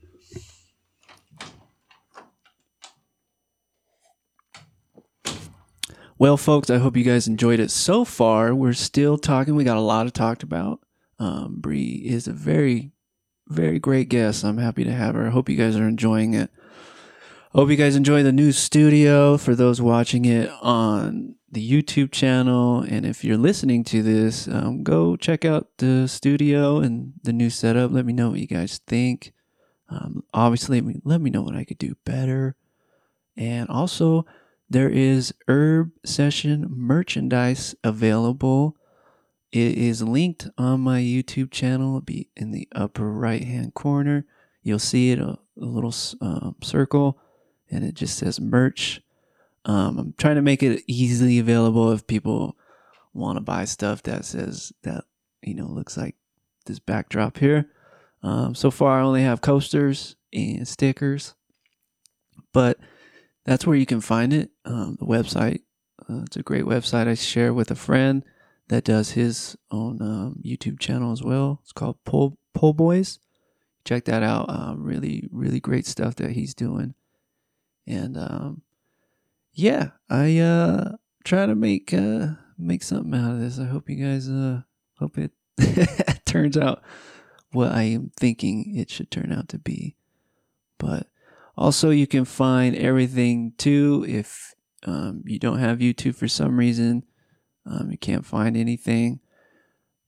Well, 6.17 6.37
folks, 6.37 6.69
I 6.69 6.77
hope 6.77 6.95
you 6.95 7.03
guys 7.03 7.27
enjoyed 7.27 7.59
it 7.59 7.71
so 7.71 8.05
far. 8.05 8.53
We're 8.53 8.73
still 8.73 9.17
talking. 9.17 9.55
We 9.55 9.63
got 9.63 9.77
a 9.77 9.81
lot 9.81 10.03
to 10.03 10.11
talk 10.11 10.43
about. 10.43 10.79
Um, 11.17 11.55
Bree 11.59 12.03
is 12.05 12.27
a 12.27 12.33
very, 12.33 12.91
very 13.51 13.79
great 13.79 14.09
guest. 14.09 14.43
I'm 14.43 14.57
happy 14.57 14.83
to 14.83 14.91
have 14.91 15.15
her. 15.15 15.27
I 15.27 15.29
hope 15.29 15.49
you 15.49 15.57
guys 15.57 15.75
are 15.75 15.87
enjoying 15.87 16.33
it. 16.33 16.49
Hope 17.53 17.69
you 17.69 17.75
guys 17.75 17.97
enjoy 17.97 18.23
the 18.23 18.31
new 18.31 18.51
studio 18.51 19.37
for 19.37 19.55
those 19.55 19.81
watching 19.81 20.23
it 20.23 20.49
on 20.61 21.35
the 21.51 21.69
YouTube 21.69 22.11
channel. 22.11 22.79
And 22.79 23.05
if 23.05 23.25
you're 23.25 23.37
listening 23.37 23.83
to 23.85 24.01
this, 24.01 24.47
um, 24.47 24.83
go 24.83 25.17
check 25.17 25.43
out 25.43 25.67
the 25.77 26.07
studio 26.07 26.77
and 26.79 27.13
the 27.23 27.33
new 27.33 27.49
setup. 27.49 27.91
Let 27.91 28.05
me 28.05 28.13
know 28.13 28.29
what 28.29 28.39
you 28.39 28.47
guys 28.47 28.79
think. 28.87 29.33
Um, 29.89 30.23
obviously, 30.33 30.81
let 31.03 31.19
me 31.19 31.29
know 31.29 31.41
what 31.41 31.57
I 31.57 31.65
could 31.65 31.77
do 31.77 31.95
better. 32.05 32.55
And 33.35 33.67
also, 33.69 34.25
there 34.69 34.89
is 34.89 35.33
Herb 35.49 35.91
Session 36.05 36.67
merchandise 36.69 37.75
available. 37.83 38.77
It 39.51 39.77
is 39.77 40.01
linked 40.01 40.47
on 40.57 40.79
my 40.79 41.01
YouTube 41.01 41.51
channel. 41.51 41.89
It'll 41.89 42.01
be 42.01 42.29
in 42.37 42.51
the 42.51 42.69
upper 42.73 43.11
right 43.11 43.43
hand 43.43 43.73
corner. 43.73 44.25
You'll 44.63 44.79
see 44.79 45.11
it 45.11 45.19
a, 45.19 45.37
a 45.59 45.65
little 45.65 45.93
um, 46.21 46.55
circle, 46.61 47.19
and 47.69 47.83
it 47.83 47.93
just 47.93 48.17
says 48.17 48.39
merch. 48.39 49.01
Um, 49.65 49.97
I'm 49.97 50.13
trying 50.17 50.35
to 50.35 50.41
make 50.41 50.63
it 50.63 50.83
easily 50.87 51.37
available 51.37 51.91
if 51.91 52.07
people 52.07 52.55
want 53.13 53.37
to 53.37 53.41
buy 53.41 53.65
stuff 53.65 54.01
that 54.03 54.23
says 54.23 54.71
that 54.83 55.03
you 55.41 55.53
know 55.53 55.67
looks 55.67 55.97
like 55.97 56.15
this 56.65 56.79
backdrop 56.79 57.37
here. 57.37 57.69
Um, 58.23 58.55
so 58.55 58.71
far, 58.71 58.99
I 58.99 59.03
only 59.03 59.23
have 59.23 59.41
coasters 59.41 60.15
and 60.31 60.65
stickers, 60.65 61.33
but 62.53 62.77
that's 63.45 63.67
where 63.67 63.75
you 63.75 63.85
can 63.85 63.99
find 63.99 64.31
it. 64.31 64.51
Um, 64.63 64.95
the 64.97 65.05
website, 65.05 65.61
uh, 66.09 66.21
it's 66.23 66.37
a 66.37 66.43
great 66.43 66.65
website 66.65 67.07
I 67.07 67.15
share 67.15 67.53
with 67.53 67.69
a 67.69 67.75
friend 67.75 68.23
that 68.71 68.85
does 68.85 69.11
his 69.11 69.57
own 69.69 70.01
um, 70.01 70.39
YouTube 70.45 70.79
channel 70.79 71.11
as 71.11 71.21
well. 71.21 71.59
It's 71.61 71.73
called 71.73 71.97
Pull 72.05 72.37
Pull 72.53 72.71
Boys. 72.71 73.19
Check 73.83 74.05
that 74.05 74.23
out. 74.23 74.49
Um, 74.49 74.81
really, 74.81 75.27
really 75.29 75.59
great 75.59 75.85
stuff 75.85 76.15
that 76.15 76.31
he's 76.31 76.53
doing. 76.53 76.93
And 77.85 78.17
um, 78.17 78.61
yeah, 79.51 79.89
I 80.09 80.37
uh, 80.37 80.91
try 81.25 81.45
to 81.47 81.53
make 81.53 81.93
uh, 81.93 82.27
make 82.57 82.81
something 82.81 83.13
out 83.13 83.33
of 83.33 83.39
this. 83.41 83.59
I 83.59 83.65
hope 83.65 83.89
you 83.89 83.97
guys 83.97 84.29
uh, 84.29 84.61
hope 84.99 85.17
it 85.17 85.31
turns 86.25 86.55
out 86.55 86.81
what 87.51 87.73
I 87.73 87.83
am 87.83 88.13
thinking 88.17 88.77
it 88.77 88.89
should 88.89 89.11
turn 89.11 89.33
out 89.33 89.49
to 89.49 89.59
be. 89.59 89.97
But 90.77 91.07
also, 91.57 91.89
you 91.89 92.07
can 92.07 92.23
find 92.23 92.77
everything 92.77 93.51
too 93.57 94.05
if 94.07 94.55
um, 94.85 95.23
you 95.25 95.39
don't 95.39 95.59
have 95.59 95.79
YouTube 95.79 96.15
for 96.15 96.29
some 96.29 96.57
reason. 96.57 97.03
Um, 97.65 97.91
you 97.91 97.97
can't 97.97 98.25
find 98.25 98.57
anything. 98.57 99.19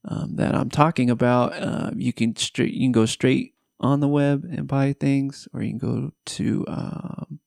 um, 0.05 0.35
that 0.35 0.53
I'm 0.55 0.69
talking 0.69 1.09
about, 1.09 1.53
uh, 1.53 1.91
you 1.95 2.11
can 2.13 2.35
straight 2.35 2.73
you 2.73 2.81
can 2.81 2.91
go 2.91 3.05
straight 3.05 3.53
on 3.79 3.99
the 3.99 4.07
web 4.07 4.43
and 4.45 4.67
buy 4.67 4.93
things, 4.93 5.47
or 5.53 5.61
you 5.61 5.69
can 5.71 5.77
go 5.77 6.11
to 6.25 6.65
um, 6.67 7.39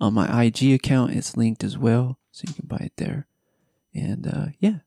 on 0.00 0.14
my 0.14 0.44
IG 0.44 0.72
account. 0.72 1.14
It's 1.14 1.36
linked 1.36 1.64
as 1.64 1.78
well, 1.78 2.18
so 2.30 2.44
you 2.46 2.54
can 2.54 2.66
buy 2.66 2.78
it 2.78 2.92
there. 2.96 3.26
And 3.94 4.26
uh, 4.26 4.46
yeah, 4.60 4.78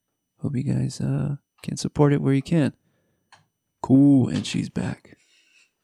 hope 0.42 0.56
you 0.56 0.64
guys 0.64 1.02
uh, 1.02 1.38
can 1.64 1.78
support 1.78 2.14
it 2.14 2.22
where 2.22 2.34
you 2.34 2.42
can. 2.44 2.74
Cool, 3.82 4.30
and 4.30 4.46
she's 4.46 4.70
back. 4.70 5.18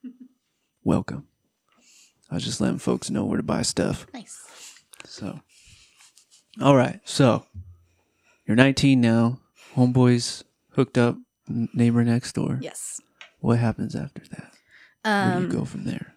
Welcome. 0.83 1.27
I 2.29 2.35
was 2.35 2.45
just 2.45 2.61
letting 2.61 2.79
folks 2.79 3.09
know 3.09 3.25
where 3.25 3.37
to 3.37 3.43
buy 3.43 3.61
stuff. 3.63 4.07
Nice. 4.13 4.39
So, 5.05 5.41
all 6.61 6.75
right. 6.75 7.01
So, 7.03 7.45
you're 8.51 8.55
19 8.57 8.99
now. 8.99 9.39
Homeboys 9.75 10.43
hooked 10.71 10.97
up, 10.97 11.15
n- 11.49 11.69
neighbor 11.73 12.03
next 12.03 12.33
door. 12.35 12.59
Yes. 12.61 12.99
What 13.39 13.59
happens 13.59 13.95
after 13.95 14.21
that? 14.31 14.51
Where 15.03 15.33
do 15.35 15.39
you 15.39 15.45
Um, 15.47 15.49
go 15.49 15.63
from 15.65 15.85
there? 15.85 16.15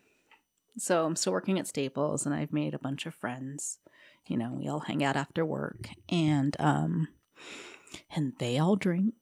so 0.77 1.07
I'm 1.07 1.15
still 1.15 1.33
working 1.33 1.61
at 1.61 1.69
Staples, 1.69 2.27
and 2.27 2.35
I've 2.35 2.53
made 2.53 2.75
a 2.75 2.79
bunch 2.81 3.07
of 3.07 3.15
friends. 3.15 3.79
You 4.27 4.37
know, 4.37 4.53
we 4.53 4.67
all 4.67 4.81
hang 4.81 5.05
out 5.05 5.15
after 5.15 5.45
work, 5.45 5.89
and 6.09 6.57
um, 6.59 7.07
and 8.17 8.33
they 8.41 8.59
all 8.59 8.75
drink. 8.75 9.15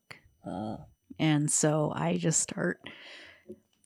And 1.18 1.50
so 1.50 1.92
I 1.94 2.16
just 2.16 2.40
start 2.40 2.80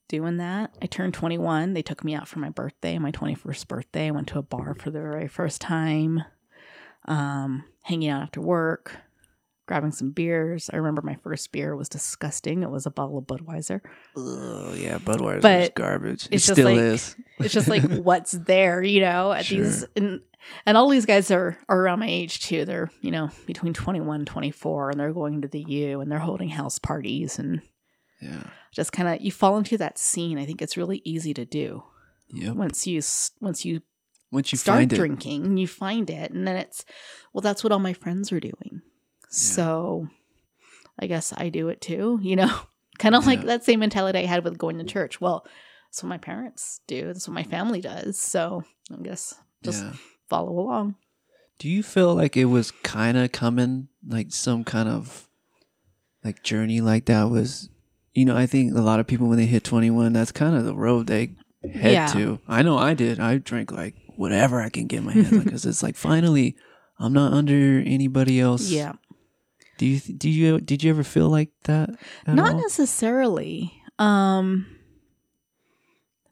doing 0.09 0.37
that. 0.37 0.77
I 0.81 0.87
turned 0.87 1.15
21. 1.15 1.73
They 1.75 1.83
took 1.83 2.05
me 2.05 2.15
out 2.15 2.29
for 2.29 2.39
my 2.39 2.51
birthday, 2.51 2.97
my 2.99 3.11
21st 3.11 3.67
birthday. 3.67 4.07
I 4.07 4.11
went 4.13 4.29
to 4.29 4.39
a 4.39 4.43
bar 4.43 4.77
for 4.79 4.91
the 4.91 5.01
very 5.01 5.27
first 5.27 5.61
time, 5.61 6.23
um, 7.07 7.65
hanging 7.83 8.09
out 8.09 8.23
after 8.23 8.41
work, 8.41 8.97
grabbing 9.67 9.93
some 9.93 10.11
beers. 10.13 10.71
I 10.73 10.77
remember 10.77 11.03
my 11.03 11.17
first 11.23 11.51
beer 11.53 11.75
was 11.77 11.89
disgusting. 11.89 12.63
It 12.63 12.71
was 12.71 12.87
a 12.87 12.91
bottle 12.91 13.19
of 13.19 13.25
Budweiser. 13.27 13.81
Oh 14.17 14.73
yeah, 14.75 14.99
Budweiser 14.99 15.43
But 15.43 15.63
is 15.63 15.71
garbage. 15.75 16.29
it 16.31 16.39
still 16.41 16.65
like- 16.65 16.77
is. 16.79 17.17
It's 17.39 17.53
just 17.53 17.69
like 17.69 17.83
what's 18.03 18.33
there, 18.33 18.83
you 18.83 19.01
know, 19.01 19.33
at 19.33 19.47
these 19.47 19.85
and 19.97 20.21
and 20.65 20.77
all 20.77 20.89
these 20.89 21.07
guys 21.07 21.31
are, 21.33 21.59
are 21.69 21.81
around 21.81 21.99
my 21.99 22.09
age 22.09 22.39
too. 22.41 22.65
They're, 22.65 22.89
you 23.01 23.11
know, 23.11 23.31
between 23.47 23.75
21 23.75 24.21
and 24.21 24.27
24 24.27 24.91
and 24.91 25.01
they're 25.01 25.13
going 25.13 25.43
to 25.43 25.49
the 25.49 25.65
U 25.67 26.01
and 26.01 26.11
they're 26.11 26.21
holding 26.21 26.49
house 26.49 26.79
parties 26.79 27.39
and 27.41 27.61
Yeah. 28.23 28.45
just 28.73 28.93
kind 28.93 29.09
of 29.09 29.21
you 29.21 29.33
fall 29.33 29.59
into 29.59 29.77
that 29.79 29.99
scene. 29.99 30.39
I 30.39 30.47
think 30.47 30.63
it's 30.63 30.77
really 30.77 31.03
easy 31.05 31.35
to 31.35 31.45
do 31.45 31.83
Yep. 32.31 32.55
once 32.55 32.87
you 32.87 33.03
once 33.41 33.65
you, 33.65 33.83
Once 34.31 34.53
you 34.53 34.59
start 34.59 34.79
find 34.79 34.93
it, 34.93 34.97
drinking, 34.97 35.57
you 35.57 35.67
find 35.67 36.09
it, 36.11 36.31
and 36.31 36.47
then 36.47 36.57
it's 36.57 36.85
well, 37.33 37.43
that's 37.43 37.63
what 37.65 37.73
all 37.73 37.79
my 37.81 37.93
friends 37.93 38.31
are 38.33 38.41
doing. 38.41 38.83
So, 39.37 40.09
I 40.99 41.07
guess 41.07 41.33
I 41.37 41.49
do 41.51 41.69
it 41.69 41.81
too. 41.81 42.19
You 42.23 42.37
know, 42.37 42.55
kind 42.99 43.15
of 43.15 43.27
like 43.27 43.43
that 43.43 43.65
same 43.65 43.81
mentality 43.81 44.19
I 44.21 44.25
had 44.27 44.45
with 44.45 44.59
going 44.59 44.79
to 44.79 44.85
church. 44.85 45.21
Well, 45.21 45.47
that's 45.89 46.03
what 46.03 46.09
my 46.09 46.19
parents 46.19 46.81
do. 46.87 47.07
That's 47.07 47.29
what 47.29 47.35
my 47.35 47.43
family 47.45 47.81
does. 47.81 48.19
So 48.21 48.65
I 48.93 49.03
guess 49.03 49.35
just 49.63 49.85
follow 50.29 50.59
along. 50.59 50.95
Do 51.59 51.69
you 51.69 51.83
feel 51.83 52.15
like 52.15 52.37
it 52.37 52.47
was 52.47 52.71
kind 52.71 53.17
of 53.17 53.33
coming, 53.33 53.89
like 54.07 54.31
some 54.33 54.63
kind 54.65 54.89
of 54.89 55.27
like 56.25 56.43
journey 56.43 56.81
like 56.81 57.07
that 57.07 57.31
was? 57.31 57.71
You 58.15 58.25
know, 58.25 58.37
I 58.37 58.47
think 58.47 58.75
a 58.75 58.81
lot 58.81 59.01
of 59.01 59.07
people 59.07 59.29
when 59.29 59.39
they 59.39 59.47
hit 59.47 59.65
21, 59.65 60.13
that's 60.15 60.33
kind 60.33 60.57
of 60.57 60.65
the 60.65 60.75
road 60.75 61.07
they 61.07 61.35
head 61.73 61.93
Yeah. 61.93 62.07
to. 62.09 62.41
I 62.49 62.63
know 62.63 62.79
I 62.79 62.95
did. 62.95 63.21
I 63.21 63.39
drank 63.39 63.73
like 63.73 63.95
whatever 64.17 64.61
I 64.63 64.69
can 64.71 64.87
get 64.87 65.03
my 65.03 65.13
hands 65.13 65.33
on 65.33 65.41
because 65.45 65.67
it's 65.67 65.83
like 65.83 65.97
finally 65.97 66.57
I'm 66.99 67.13
not 67.13 67.33
under 67.35 67.81
anybody 67.85 68.41
else. 68.41 68.71
Yeah, 68.71 68.93
Do 69.79 69.87
you 69.87 70.01
do 70.01 70.29
you 70.31 70.61
did 70.61 70.83
you 70.83 70.91
ever 70.91 71.05
feel 71.05 71.29
like 71.29 71.51
that? 71.65 71.91
not 72.27 72.55
all? 72.55 72.61
necessarily. 72.61 73.73
Um, 73.99 74.67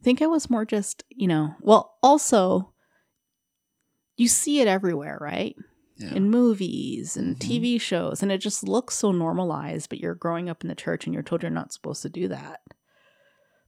I 0.01 0.05
think 0.05 0.23
I 0.23 0.27
was 0.27 0.49
more 0.51 0.65
just 0.65 1.05
you 1.11 1.27
know. 1.29 1.55
Well, 1.61 1.97
also, 2.03 2.73
you 4.17 4.29
see 4.29 4.61
it 4.61 4.69
everywhere, 4.69 5.19
right? 5.21 5.57
Yeah. 5.97 6.13
in 6.15 6.29
movies 6.29 7.17
and 7.17 7.37
Mhm. 7.37 7.39
TV 7.39 7.81
shows, 7.81 8.21
and 8.21 8.33
it 8.33 8.39
just 8.39 8.65
looks 8.67 8.97
so 8.97 9.13
normalized. 9.13 9.89
But 9.89 10.01
you're 10.01 10.17
growing 10.17 10.51
up 10.51 10.65
in 10.65 10.69
the 10.69 10.75
church, 10.75 11.05
and 11.07 11.15
you're 11.15 11.23
told 11.23 11.43
you're 11.43 11.51
not 11.53 11.73
supposed 11.73 12.03
to 12.03 12.09
do 12.09 12.27
that. 12.29 12.63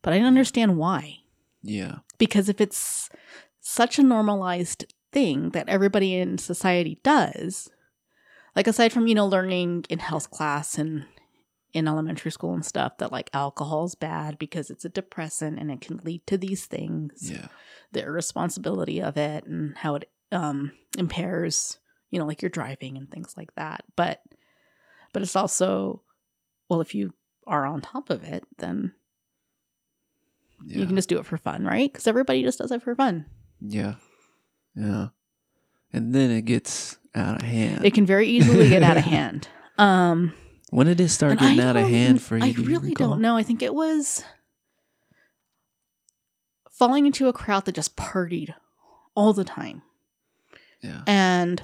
But 0.02 0.12
I 0.12 0.16
didn't 0.16 0.28
understand 0.28 0.76
why. 0.76 1.18
yeah. 1.62 1.98
Because 2.18 2.48
if 2.48 2.60
it's 2.60 3.08
such 3.60 3.98
a 3.98 4.02
normalized 4.02 4.92
thing 5.12 5.50
that 5.50 5.68
everybody 5.68 6.14
in 6.14 6.36
society 6.38 6.98
does, 7.04 7.68
like 8.56 8.66
aside 8.66 8.92
from 8.92 9.06
you 9.06 9.14
know 9.14 9.26
learning 9.26 9.84
in 9.88 9.98
health 10.00 10.30
class 10.30 10.78
and 10.78 11.04
in 11.72 11.86
elementary 11.86 12.30
school 12.30 12.54
and 12.54 12.64
stuff 12.64 12.96
that 12.98 13.12
like 13.12 13.28
alcohol 13.34 13.84
is 13.84 13.94
bad 13.94 14.38
because 14.38 14.70
it's 14.70 14.84
a 14.84 14.88
depressant 14.88 15.58
and 15.58 15.70
it 15.70 15.80
can 15.82 15.98
lead 16.04 16.26
to 16.26 16.38
these 16.38 16.64
things 16.66 17.30
Yeah. 17.30 17.48
the 17.92 18.02
irresponsibility 18.02 19.02
of 19.02 19.16
it 19.18 19.44
and 19.44 19.76
how 19.76 19.96
it 19.96 20.10
um 20.32 20.72
impairs 20.98 21.78
you 22.10 22.18
know 22.18 22.24
like 22.26 22.40
your 22.42 22.48
driving 22.48 22.96
and 22.96 23.10
things 23.10 23.34
like 23.36 23.54
that 23.56 23.84
but 23.94 24.22
but 25.12 25.22
it's 25.22 25.36
also 25.36 26.02
well 26.70 26.80
if 26.80 26.94
you 26.94 27.12
are 27.46 27.66
on 27.66 27.80
top 27.82 28.08
of 28.10 28.24
it 28.24 28.44
then 28.58 28.92
Yeah. 30.64 30.78
you 30.78 30.86
can 30.86 30.96
just 30.96 31.08
do 31.10 31.18
it 31.18 31.26
for 31.26 31.36
fun 31.36 31.64
right 31.64 31.92
because 31.92 32.06
everybody 32.06 32.42
just 32.42 32.58
does 32.58 32.72
it 32.72 32.82
for 32.82 32.94
fun 32.94 33.26
yeah. 33.60 33.94
Yeah. 34.74 35.08
And 35.94 36.14
then 36.14 36.30
it 36.30 36.42
gets 36.44 36.98
out 37.16 37.36
of 37.36 37.42
hand. 37.48 37.84
it 37.84 37.94
can 37.94 38.06
very 38.06 38.28
easily 38.28 38.68
get 38.68 38.82
out 38.82 38.96
of 38.96 39.04
hand 39.14 39.48
um 39.78 40.32
when 40.70 40.86
did 40.86 41.00
it 41.00 41.08
start 41.08 41.38
getting 41.38 41.60
I 41.60 41.64
out 41.68 41.76
of 41.76 41.88
hand 41.88 42.20
for 42.22 42.36
you? 42.36 42.44
i 42.44 42.54
really 42.58 42.90
recall? 42.90 43.10
don't 43.10 43.20
know 43.20 43.36
i 43.36 43.42
think 43.42 43.62
it 43.62 43.74
was 43.74 44.24
falling 46.70 47.06
into 47.06 47.28
a 47.28 47.32
crowd 47.32 47.64
that 47.64 47.74
just 47.74 47.96
partied 47.96 48.54
all 49.14 49.32
the 49.32 49.44
time 49.44 49.82
Yeah. 50.82 51.02
And 51.06 51.62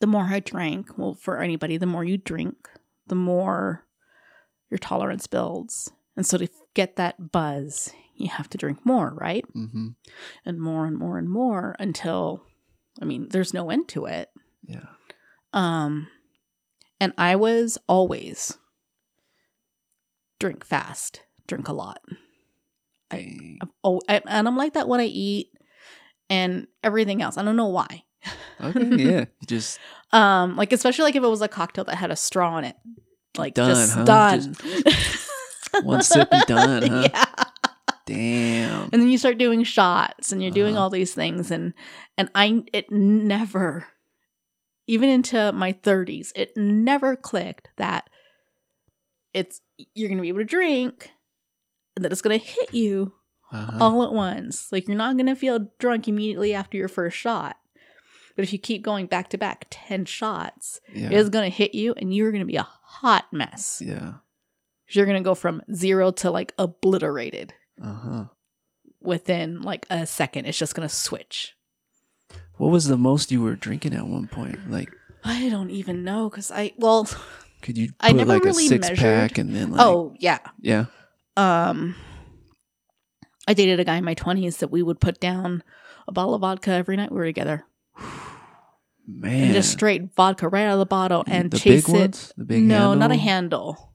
the 0.00 0.06
more 0.06 0.24
I 0.30 0.40
drank, 0.40 0.98
well, 0.98 1.14
for 1.14 1.40
anybody, 1.40 1.76
the 1.78 1.86
more 1.86 2.04
you 2.04 2.18
drink, 2.18 2.68
the 3.06 3.14
more 3.14 3.86
your 4.70 4.78
tolerance 4.78 5.26
builds. 5.26 5.90
And 6.16 6.26
so 6.26 6.36
to 6.38 6.48
get 6.74 6.96
that 6.96 7.30
buzz, 7.32 7.92
you 8.14 8.28
have 8.28 8.50
to 8.50 8.58
drink 8.58 8.84
more, 8.84 9.14
right? 9.14 9.44
Mm-hmm. 9.56 9.88
And 10.44 10.60
more 10.60 10.86
and 10.86 10.98
more 10.98 11.16
and 11.18 11.28
more 11.30 11.74
until, 11.78 12.42
I 13.00 13.04
mean, 13.06 13.28
there's 13.30 13.54
no 13.54 13.70
end 13.70 13.88
to 13.88 14.04
it. 14.06 14.28
Yeah. 14.72 14.86
Um, 15.52 16.08
and 17.00 17.12
I 17.18 17.36
was 17.36 17.78
always 17.88 18.56
drink 20.40 20.64
fast, 20.64 21.22
drink 21.46 21.68
a 21.68 21.72
lot. 21.72 22.00
I-. 23.10 23.58
Oh, 23.84 24.00
I- 24.08 24.22
and 24.26 24.48
I'm 24.48 24.56
like 24.56 24.74
that 24.74 24.88
when 24.88 25.00
I 25.00 25.04
eat 25.06 25.50
and 26.30 26.66
everything 26.82 27.22
else. 27.22 27.36
I 27.36 27.42
don't 27.44 27.56
know 27.56 27.68
why. 27.68 28.04
Okay. 28.60 28.96
Yeah. 28.96 29.24
Just 29.46 29.78
Um, 30.12 30.56
like 30.56 30.72
especially 30.72 31.04
like 31.04 31.16
if 31.16 31.22
it 31.24 31.28
was 31.28 31.42
a 31.42 31.48
cocktail 31.48 31.84
that 31.84 31.96
had 31.96 32.10
a 32.10 32.16
straw 32.16 32.58
in 32.58 32.64
it, 32.64 32.76
like 33.36 33.54
Done, 33.54 33.68
just 33.70 33.92
huh? 33.94 34.04
done. 34.04 34.54
one 35.82 36.02
sip 36.02 36.28
and 36.30 36.44
done, 36.46 36.82
huh? 36.88 37.08
Yeah, 37.12 37.44
Damn. 38.06 38.82
and 38.92 39.00
then 39.02 39.08
you 39.08 39.16
start 39.18 39.38
doing 39.38 39.64
shots, 39.64 40.30
and 40.32 40.42
you're 40.42 40.50
doing 40.52 40.74
Uh-huh. 40.76 40.84
all 40.84 40.90
these 40.90 41.14
things, 41.14 41.50
and 41.50 41.72
and 42.18 42.30
I 42.34 42.62
it 42.72 42.90
never, 42.92 43.86
even 44.92 45.08
into 45.08 45.52
my 45.52 45.72
30s, 45.72 46.32
it 46.36 46.52
never 46.56 47.16
clicked 47.16 47.68
that 47.76 48.08
it's 49.34 49.60
you're 49.94 50.08
gonna 50.08 50.22
be 50.22 50.28
able 50.28 50.38
to 50.40 50.44
drink, 50.44 51.10
and 51.96 52.04
that 52.04 52.12
it's 52.12 52.22
gonna 52.22 52.36
hit 52.36 52.72
you 52.74 53.12
Uh-huh. 53.50 53.78
all 53.84 54.02
at 54.02 54.12
once. 54.12 54.70
Like 54.72 54.88
you're 54.88 54.96
not 54.96 55.16
gonna 55.16 55.36
feel 55.36 55.68
drunk 55.78 56.08
immediately 56.08 56.54
after 56.54 56.76
your 56.76 56.88
first 56.88 57.16
shot. 57.16 57.56
But 58.34 58.44
if 58.44 58.52
you 58.52 58.58
keep 58.58 58.82
going 58.82 59.06
back 59.06 59.28
to 59.30 59.38
back 59.38 59.66
10 59.70 60.06
shots, 60.06 60.80
yeah. 60.94 61.06
it 61.08 61.12
is 61.12 61.28
going 61.28 61.50
to 61.50 61.54
hit 61.54 61.74
you 61.74 61.92
and 61.98 62.14
you're 62.14 62.30
going 62.30 62.40
to 62.40 62.46
be 62.46 62.56
a 62.56 62.62
hot 62.82 63.26
mess. 63.30 63.82
yeah. 63.84 64.14
You're 64.88 65.04
going 65.04 65.22
to 65.22 65.22
go 65.22 65.34
from 65.34 65.60
zero 65.74 66.10
to 66.12 66.30
like 66.30 66.54
obliterated 66.56 67.52
Uh-huh. 67.82 68.24
within 69.02 69.60
like 69.60 69.84
a 69.90 70.06
second. 70.06 70.46
It's 70.46 70.56
just 70.56 70.74
going 70.74 70.88
to 70.88 70.94
switch. 70.94 71.52
What 72.58 72.70
was 72.70 72.86
the 72.86 72.96
most 72.96 73.32
you 73.32 73.42
were 73.42 73.56
drinking 73.56 73.94
at 73.94 74.06
one 74.06 74.28
point? 74.28 74.70
Like 74.70 74.90
I 75.24 75.48
don't 75.48 75.70
even 75.70 76.04
know 76.04 76.28
because 76.28 76.50
I, 76.50 76.72
well, 76.78 77.08
could 77.60 77.78
you 77.78 77.88
put 77.88 77.96
I 78.00 78.12
never 78.12 78.34
like 78.34 78.44
really 78.44 78.66
a 78.66 78.68
six 78.68 78.88
measured. 78.88 78.98
pack 78.98 79.38
and 79.38 79.54
then 79.54 79.72
like 79.72 79.80
oh, 79.80 80.14
yeah. 80.18 80.38
yeah. 80.60 80.86
Um, 81.36 81.94
I 83.46 83.54
dated 83.54 83.80
a 83.80 83.84
guy 83.84 83.96
in 83.96 84.04
my 84.04 84.14
20s 84.14 84.58
that 84.58 84.70
we 84.70 84.82
would 84.82 85.00
put 85.00 85.20
down 85.20 85.62
a 86.06 86.12
bottle 86.12 86.34
of 86.34 86.40
vodka 86.42 86.72
every 86.72 86.96
night 86.96 87.10
we 87.10 87.18
were 87.18 87.24
together. 87.24 87.64
Man. 89.06 89.44
And 89.44 89.52
just 89.54 89.72
straight 89.72 90.14
vodka 90.14 90.48
right 90.48 90.66
out 90.66 90.74
of 90.74 90.78
the 90.78 90.86
bottle 90.86 91.24
and 91.26 91.50
the 91.50 91.58
chase 91.58 91.88
it. 91.88 91.92
ones? 91.92 92.32
The 92.36 92.44
big 92.44 92.62
no, 92.62 92.94
not 92.94 93.10
a 93.10 93.16
handle? 93.16 93.74
handle. 93.74 93.94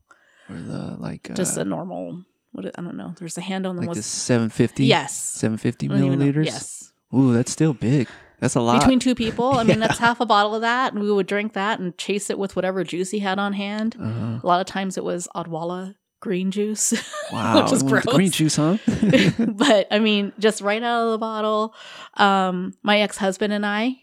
Or 0.49 0.55
the 0.55 0.97
like 0.99 1.29
uh, 1.29 1.33
Just 1.33 1.57
a 1.57 1.63
normal, 1.65 2.23
What 2.51 2.65
I 2.77 2.81
don't 2.81 2.97
know. 2.97 3.13
There's 3.17 3.37
a 3.37 3.41
handle 3.41 3.71
and 3.71 3.79
like 3.79 3.85
the 3.85 3.99
what's, 3.99 4.05
seven 4.05 4.49
fifty? 4.49 4.85
yes. 4.85 5.17
Seven 5.17 5.57
fifty 5.57 5.87
I 5.87 5.89
don't 5.89 6.03
even 6.05 6.19
know. 6.19 6.25
milliliters? 6.25 6.45
Yes. 6.45 6.93
Ooh, 7.13 7.33
that's 7.33 7.51
still 7.51 7.73
big. 7.73 8.07
That's 8.39 8.55
a 8.55 8.61
lot. 8.61 8.79
between 8.79 8.99
two 8.99 9.15
people. 9.15 9.53
I 9.53 9.63
mean, 9.63 9.79
Yeah. 9.79 9.87
that's 9.87 9.99
half 9.99 10.19
a 10.19 10.25
bottle 10.25 10.53
of 10.55 10.61
that, 10.61 10.93
and 10.93 11.01
we 11.01 11.11
would 11.11 11.27
drink 11.27 11.53
that 11.53 11.79
and 11.79 11.97
chase 11.97 12.29
it 12.29 12.37
with 12.37 12.55
whatever 12.55 12.83
juice 12.83 13.11
he 13.11 13.19
had 13.19 13.39
on 13.39 13.53
hand. 13.53 13.95
uh-huh. 13.99 14.39
A 14.43 14.45
lot 14.47 14.59
of 14.61 14.67
times 14.67 14.97
it 14.97 15.03
was 15.03 15.27
Odwalla 15.35 15.95
green 16.19 16.49
juice, 16.51 16.93
Wow. 17.31 17.61
which 17.63 17.71
is 17.71 17.83
gross. 17.83 18.05
green 18.05 18.31
juice, 18.31 18.55
huh? 18.55 18.77
but 19.39 19.87
I 19.91 19.99
mean, 19.99 20.33
just 20.39 20.61
right 20.61 20.81
out 20.81 21.05
of 21.05 21.11
the 21.11 21.17
bottle. 21.19 21.73
Um, 22.15 22.73
my 22.83 22.99
ex 23.01 23.17
husband 23.17 23.53
and 23.53 23.65
I 23.65 23.97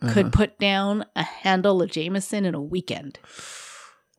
Uh-huh. 0.00 0.12
could 0.14 0.32
put 0.32 0.58
down 0.58 1.04
a 1.16 1.22
handle 1.22 1.82
of 1.82 1.90
Jameson 1.90 2.44
in 2.44 2.54
a 2.54 2.60
weekend. 2.62 3.18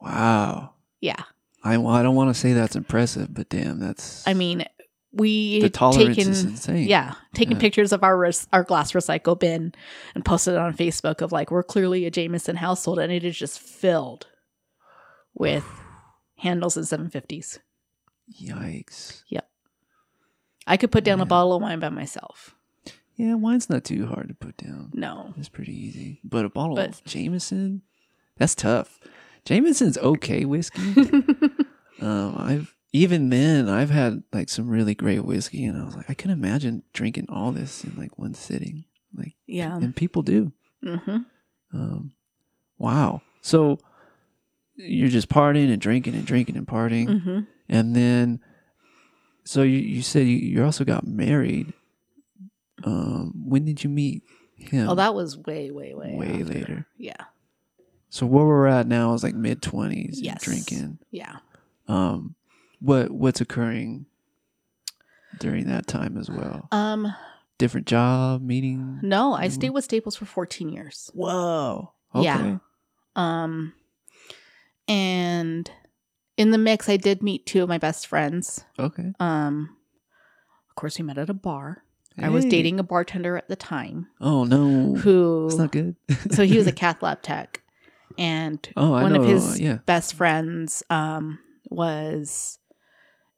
Wow. 0.02 0.74
Yeah, 1.02 1.24
I 1.64 1.78
well, 1.78 1.94
I 1.96 2.04
don't 2.04 2.16
want 2.16 2.34
to 2.34 2.40
say 2.40 2.54
that's 2.54 2.76
impressive, 2.76 3.34
but 3.34 3.50
damn, 3.50 3.80
that's 3.80 4.28
I 4.28 4.34
mean, 4.34 4.66
we 5.12 5.60
the 5.62 5.70
tolerance 5.70 6.16
taken 6.18 6.32
is 6.32 6.44
insane. 6.44 6.88
yeah 6.88 7.16
taking 7.34 7.58
Yeah. 7.58 7.62
pictures 7.62 7.92
of 7.92 8.04
our 8.04 8.16
res- 8.18 8.48
our 8.54 8.64
glass 8.64 8.92
recycle 8.92 9.40
bin 9.40 9.74
and 10.14 10.24
posted 10.24 10.54
it 10.54 10.60
on 10.60 10.74
Facebook 10.76 11.22
of 11.22 11.32
like 11.32 11.50
we're 11.52 11.64
clearly 11.64 12.06
a 12.06 12.12
Jameson 12.12 12.58
household, 12.58 13.00
and 13.00 13.12
it 13.12 13.24
is 13.24 13.38
just 13.38 13.60
filled 13.60 14.28
with 15.34 15.66
handles 16.38 16.78
and 16.78 16.86
750s. 16.86 17.60
Yikes. 18.40 19.24
Yep, 19.30 19.50
I 20.68 20.78
could 20.78 20.92
put 20.92 21.04
down 21.04 21.18
Yeah. 21.20 21.24
a 21.24 21.28
bottle 21.28 21.54
of 21.56 21.62
wine 21.64 21.80
by 21.80 21.90
myself. 21.90 22.56
Yeah, 23.16 23.34
wine's 23.34 23.70
not 23.70 23.84
too 23.84 24.06
hard 24.06 24.30
to 24.30 24.34
put 24.34 24.56
down. 24.58 24.92
No. 24.94 25.34
It's 25.38 25.50
pretty 25.50 25.74
easy. 25.76 26.22
But 26.24 26.46
a 26.46 26.50
bottle 26.50 26.76
But- 26.76 26.90
of 26.90 27.04
Jameson, 27.04 27.82
that's 28.38 28.56
tough. 28.56 29.00
Jameson's 29.44 29.98
okay 29.98 30.46
whiskey. 30.46 30.94
um, 32.02 32.36
I've 32.38 32.76
even 32.92 33.30
then 33.30 33.70
I've 33.70 33.90
had 33.90 34.24
like 34.34 34.50
some 34.50 34.68
really 34.70 34.96
great 34.96 35.24
whiskey, 35.26 35.66
and 35.66 35.80
I 35.80 35.86
was 35.86 35.96
like, 35.96 36.10
I 36.10 36.14
can 36.14 36.32
imagine 36.32 36.84
drinking 36.94 37.28
all 37.30 37.52
this 37.52 37.84
in 37.84 37.96
like 37.96 38.18
one 38.18 38.34
sitting. 38.34 38.86
Like, 39.16 39.36
yeah. 39.48 39.76
and 39.76 39.96
people 39.96 40.22
do. 40.22 40.52
hmm 40.84 41.18
Um, 41.74 42.14
wow. 42.78 43.22
So 43.42 43.80
you're 44.76 45.10
just 45.10 45.30
partying 45.30 45.72
and 45.72 45.82
drinking 45.82 46.16
and 46.16 46.26
drinking 46.26 46.58
and 46.58 46.68
partying, 46.68 47.22
hmm 47.22 47.40
and 47.68 47.96
then 47.96 48.40
so 49.44 49.62
you 49.64 49.78
you 49.80 50.02
said 50.02 50.26
you, 50.28 50.38
you 50.38 50.64
also 50.64 50.84
got 50.84 51.06
married. 51.08 51.74
Um, 52.84 53.34
when 53.46 53.66
did 53.66 53.84
you 53.84 53.90
meet 53.90 54.24
him? 54.56 54.90
Oh, 54.90 54.96
that 54.96 55.14
was 55.14 55.38
way, 55.38 55.70
way, 55.70 55.94
way, 55.94 56.16
Way 56.16 56.32
after. 56.42 56.46
later. 56.46 56.88
Yeah. 56.98 57.26
So 58.10 58.26
where 58.26 58.46
we're 58.46 58.68
at 58.68 58.88
now 58.88 59.14
is 59.14 59.24
like 59.24 59.36
mid 59.36 59.62
twenties. 59.62 60.20
Yes. 60.22 60.42
Drinking. 60.44 61.00
Yeah. 61.12 61.38
Um, 61.88 62.36
what 62.80 63.12
what's 63.12 63.42
occurring 63.42 64.06
during 65.40 65.66
that 65.68 65.88
time 65.88 66.18
as 66.18 66.30
well? 66.30 66.68
Um. 66.72 67.14
Different 67.58 67.88
job, 67.88 68.42
meeting. 68.42 69.00
No, 69.02 69.34
I 69.34 69.50
stayed 69.50 69.72
with 69.72 69.84
Staples 69.84 70.16
for 70.16 70.24
14 70.24 70.70
years. 70.70 71.12
Whoa. 71.14 71.92
Yeah. 72.16 72.60
Um. 73.18 73.74
And 74.88 75.70
in 76.38 76.52
the 76.52 76.58
mix, 76.58 76.88
I 76.90 76.98
did 76.98 77.22
meet 77.22 77.46
two 77.46 77.62
of 77.62 77.70
my 77.70 77.78
best 77.78 78.08
friends. 78.08 78.64
Okay. 78.78 79.12
Um. 79.20 79.76
Of 80.70 80.76
course, 80.76 80.98
we 80.98 81.04
met 81.04 81.18
at 81.18 81.30
a 81.30 81.34
bar. 81.34 81.84
I 82.22 82.28
was 82.30 82.44
dating 82.44 82.80
a 82.82 82.84
bartender 82.84 83.38
at 83.38 83.48
the 83.48 83.56
time 83.56 84.08
Oh 84.20 84.44
no. 84.44 84.96
who. 84.96 85.48
That's 85.48 85.58
not 85.58 85.72
good. 85.72 85.96
so 86.32 86.44
he 86.46 86.58
was 86.58 86.68
a 86.68 86.72
cath 86.74 87.02
lab 87.02 87.22
tech, 87.22 87.62
and 88.18 88.60
Oh, 88.76 88.90
one 88.92 89.14
know. 89.14 89.22
of 89.22 89.28
his 89.28 89.58
yeah. 89.60 89.78
best 89.86 90.16
friends 90.16 90.84
um, 90.90 91.40
was 91.70 92.60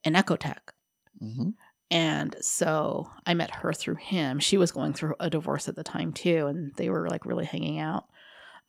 an 0.04 0.16
echo 0.16 0.36
tech. 0.36 0.74
hmm 1.20 1.50
And 1.90 2.36
so 2.42 3.10
I 3.26 3.34
met 3.34 3.56
her 3.56 3.74
through 3.74 3.96
him. 3.96 4.40
She 4.40 4.58
was 4.58 4.72
going 4.72 4.94
through 4.94 5.16
a 5.20 5.30
divorce 5.30 5.68
at 5.68 5.76
the 5.76 5.84
time 5.84 6.14
too, 6.14 6.48
and 6.48 6.74
they 6.78 6.90
were 6.90 7.08
like 7.10 7.26
really 7.26 7.46
hanging 7.46 7.80
out. 7.80 8.06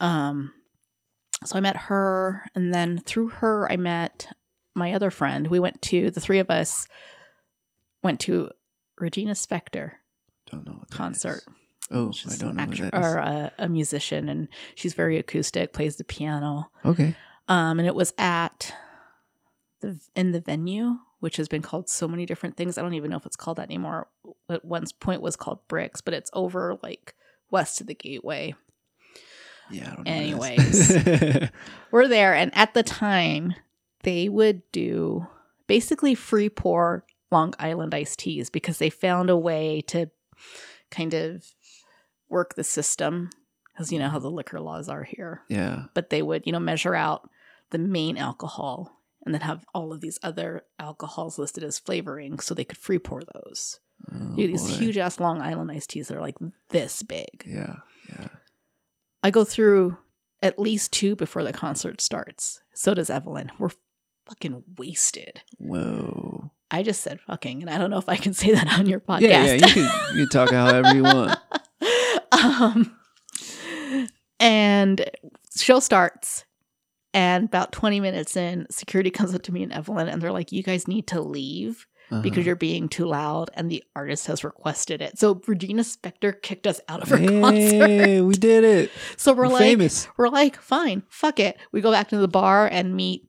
Um, 0.00 0.52
so 1.44 1.56
I 1.56 1.60
met 1.60 1.76
her, 1.76 2.46
and 2.54 2.72
then 2.74 2.98
through 2.98 3.28
her, 3.28 3.70
I 3.70 3.76
met 3.76 4.28
my 4.74 4.92
other 4.92 5.10
friend. 5.10 5.48
We 5.48 5.58
went 5.60 5.82
to 5.82 6.10
the 6.10 6.20
three 6.20 6.38
of 6.38 6.50
us 6.50 6.86
went 8.02 8.18
to 8.20 8.50
Regina 8.98 9.32
Spektor 9.32 9.92
Don't 10.50 10.66
know 10.66 10.82
concert. 10.90 11.36
is. 11.38 11.46
Oh, 11.90 12.10
She's 12.10 12.40
I 12.40 12.44
don't 12.44 12.56
know 12.56 12.62
actor 12.62 12.84
what 12.84 12.92
that 12.92 13.00
is. 13.00 13.06
or 13.06 13.18
a, 13.18 13.52
a 13.58 13.68
musician, 13.68 14.28
and 14.28 14.48
she's 14.74 14.94
very 14.94 15.18
acoustic, 15.18 15.72
plays 15.72 15.96
the 15.96 16.04
piano. 16.04 16.70
Okay. 16.84 17.14
Um, 17.48 17.78
and 17.78 17.86
it 17.86 17.94
was 17.94 18.12
at 18.18 18.74
the 19.80 20.00
in 20.16 20.32
the 20.32 20.40
venue, 20.40 20.96
which 21.22 21.36
has 21.36 21.46
been 21.46 21.62
called 21.62 21.88
so 21.88 22.08
many 22.08 22.26
different 22.26 22.56
things. 22.56 22.76
I 22.76 22.82
don't 22.82 22.94
even 22.94 23.08
know 23.08 23.16
if 23.16 23.26
it's 23.26 23.36
called 23.36 23.58
that 23.58 23.68
anymore. 23.68 24.08
At 24.50 24.64
one 24.64 24.84
point 24.98 25.22
was 25.22 25.36
called 25.36 25.60
Bricks, 25.68 26.00
but 26.00 26.14
it's 26.14 26.32
over 26.32 26.76
like 26.82 27.14
west 27.48 27.80
of 27.80 27.86
the 27.86 27.94
Gateway. 27.94 28.56
Yeah. 29.70 29.94
I 30.04 30.26
don't 30.26 30.30
know. 30.30 30.36
what. 30.36 31.52
We're 31.92 32.08
there, 32.08 32.34
and 32.34 32.50
at 32.56 32.74
the 32.74 32.82
time, 32.82 33.54
they 34.02 34.28
would 34.28 34.62
do 34.72 35.28
basically 35.68 36.16
free 36.16 36.48
pour 36.48 37.06
Long 37.30 37.54
Island 37.56 37.94
iced 37.94 38.18
teas 38.18 38.50
because 38.50 38.78
they 38.78 38.90
found 38.90 39.30
a 39.30 39.36
way 39.36 39.80
to 39.82 40.10
kind 40.90 41.14
of 41.14 41.46
work 42.28 42.56
the 42.56 42.64
system 42.64 43.30
because 43.72 43.92
you 43.92 44.00
know 44.00 44.08
how 44.08 44.18
the 44.18 44.30
liquor 44.30 44.60
laws 44.60 44.88
are 44.88 45.04
here 45.04 45.42
yeah. 45.48 45.84
but 45.94 46.10
they 46.10 46.20
would, 46.20 46.42
you 46.46 46.52
know, 46.52 46.58
measure 46.58 46.94
out 46.94 47.30
the 47.70 47.78
main 47.78 48.16
alcohol 48.16 49.01
and 49.24 49.34
then 49.34 49.42
have 49.42 49.64
all 49.74 49.92
of 49.92 50.00
these 50.00 50.18
other 50.22 50.62
alcohols 50.78 51.38
listed 51.38 51.64
as 51.64 51.78
flavoring 51.78 52.38
so 52.38 52.54
they 52.54 52.64
could 52.64 52.78
free 52.78 52.98
pour 52.98 53.22
those. 53.34 53.80
Oh, 54.12 54.36
Dude, 54.36 54.52
these 54.52 54.78
huge 54.78 54.98
ass 54.98 55.20
Long 55.20 55.40
Island 55.40 55.70
iced 55.70 55.90
teas 55.90 56.08
that 56.08 56.16
are 56.16 56.20
like 56.20 56.36
this 56.70 57.02
big. 57.02 57.44
Yeah. 57.46 57.76
Yeah. 58.08 58.28
I 59.22 59.30
go 59.30 59.44
through 59.44 59.96
at 60.42 60.58
least 60.58 60.92
two 60.92 61.14
before 61.14 61.44
the 61.44 61.52
concert 61.52 62.00
starts. 62.00 62.60
So 62.74 62.94
does 62.94 63.10
Evelyn. 63.10 63.52
We're 63.58 63.70
fucking 64.26 64.64
wasted. 64.76 65.42
Whoa. 65.58 66.50
I 66.70 66.82
just 66.82 67.02
said 67.02 67.20
fucking, 67.20 67.60
and 67.60 67.70
I 67.70 67.78
don't 67.78 67.90
know 67.90 67.98
if 67.98 68.08
I 68.08 68.16
can 68.16 68.32
say 68.32 68.52
that 68.52 68.78
on 68.78 68.86
your 68.86 69.00
podcast. 69.00 69.20
Yeah. 69.20 69.44
Yeah. 69.44 69.52
You 69.54 69.72
can 69.72 70.16
you 70.16 70.26
can 70.26 70.28
talk 70.30 70.50
however 70.50 70.94
you 70.94 71.02
want. 71.02 71.38
um, 72.32 72.96
and 74.40 75.08
show 75.56 75.80
starts, 75.80 76.44
and 77.14 77.44
about 77.44 77.72
20 77.72 78.00
minutes 78.00 78.36
in, 78.36 78.66
security 78.70 79.10
comes 79.18 79.34
up 79.34 79.42
to 79.42 79.52
me 79.52 79.62
and 79.62 79.72
Evelyn, 79.72 80.08
and 80.08 80.20
they're 80.22 80.32
like, 80.32 80.52
You 80.52 80.62
guys 80.62 80.86
need 80.88 81.06
to 81.08 81.20
leave 81.20 81.86
because 82.10 82.32
Uh-huh. 82.32 82.40
you're 82.42 82.56
being 82.56 82.88
too 82.90 83.06
loud, 83.06 83.50
and 83.54 83.70
the 83.70 83.82
artist 83.96 84.26
has 84.26 84.44
requested 84.44 85.00
it. 85.00 85.18
So 85.18 85.40
Regina 85.46 85.82
Spektor 85.82 86.40
kicked 86.42 86.66
us 86.66 86.78
out 86.88 87.00
of 87.02 87.08
her 87.08 87.16
concert. 87.40 88.24
We 88.24 88.34
did 88.34 88.64
it. 88.64 88.90
So 89.16 89.32
we're, 89.32 89.44
We're 89.44 89.48
like, 89.52 89.60
famous. 89.62 90.08
we're 90.18 90.28
like, 90.28 90.56
fine, 90.60 91.04
fuck 91.08 91.40
it. 91.40 91.56
We 91.72 91.80
go 91.80 91.90
back 91.90 92.08
to 92.10 92.18
the 92.18 92.28
bar 92.28 92.66
and 92.66 92.94
meet 92.94 93.28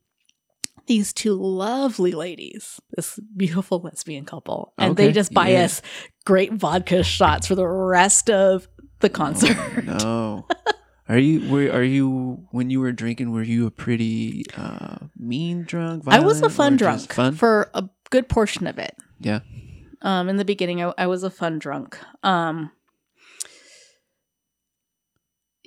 these 0.86 1.13
two 1.13 1.34
lovely 1.36 2.11
ladies, 2.11 2.81
this 2.97 3.17
beautiful 3.38 3.79
lesbian 3.79 4.25
couple. 4.25 4.73
And 4.77 4.97
they 4.97 5.13
just 5.13 5.34
buy 5.34 5.49
yeah. 5.49 5.63
us 5.63 5.81
great 6.25 6.51
vodka 6.51 7.03
shots 7.03 7.47
for 7.47 7.55
the 7.55 7.65
rest 7.65 8.29
of 8.29 8.67
the 8.99 9.09
concert. 9.09 9.55
Oh, 9.57 9.81
no. 9.81 10.47
Are 11.10 11.18
you 11.18 11.49
were 11.49 11.70
are 11.72 11.84
you 11.84 12.47
when 12.51 12.70
you 12.70 12.80
were 12.80 12.91
drinking 12.93 13.32
were 13.32 13.43
you 13.43 13.66
a 13.68 13.72
pretty 13.72 14.45
uh 14.56 14.97
mean 15.18 15.64
drunk? 15.64 16.04
I 16.08 16.20
was 16.20 16.41
a 16.41 16.49
fun 16.49 16.78
drunk 16.78 17.12
Fun? 17.12 17.36
for 17.36 17.70
a 17.74 17.89
good 18.10 18.30
portion 18.30 18.68
of 18.68 18.78
it. 18.80 18.95
yeah. 19.20 19.39
Um, 20.01 20.28
in 20.28 20.36
the 20.36 20.43
beginning, 20.45 20.84
I, 20.84 20.93
I 20.97 21.08
was 21.08 21.24
a 21.24 21.30
fun 21.30 21.60
drunk. 21.60 21.97
Um, 22.24 22.72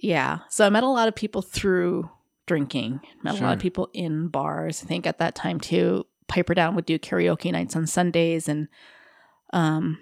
yeah, 0.03 0.41
so 0.51 0.66
I 0.66 0.68
met 0.68 0.82
a 0.84 0.89
lot 0.89 1.09
of 1.09 1.14
people 1.14 1.41
through 1.43 2.11
drinking. 2.47 3.01
Met 3.22 3.41
a 3.41 3.43
lot 3.43 3.55
of 3.55 3.59
people 3.59 3.89
in 3.95 4.28
bars. 4.28 4.82
I 4.84 4.87
think 4.87 5.07
at 5.07 5.18
that 5.18 5.34
time 5.34 5.59
too, 5.59 6.07
Piper 6.28 6.55
Down 6.55 6.74
would 6.74 6.84
do 6.87 6.99
karaoke 6.99 7.51
nights 7.51 7.74
on 7.76 7.87
Sundays, 7.87 8.47
and 8.47 8.68
um, 9.55 9.99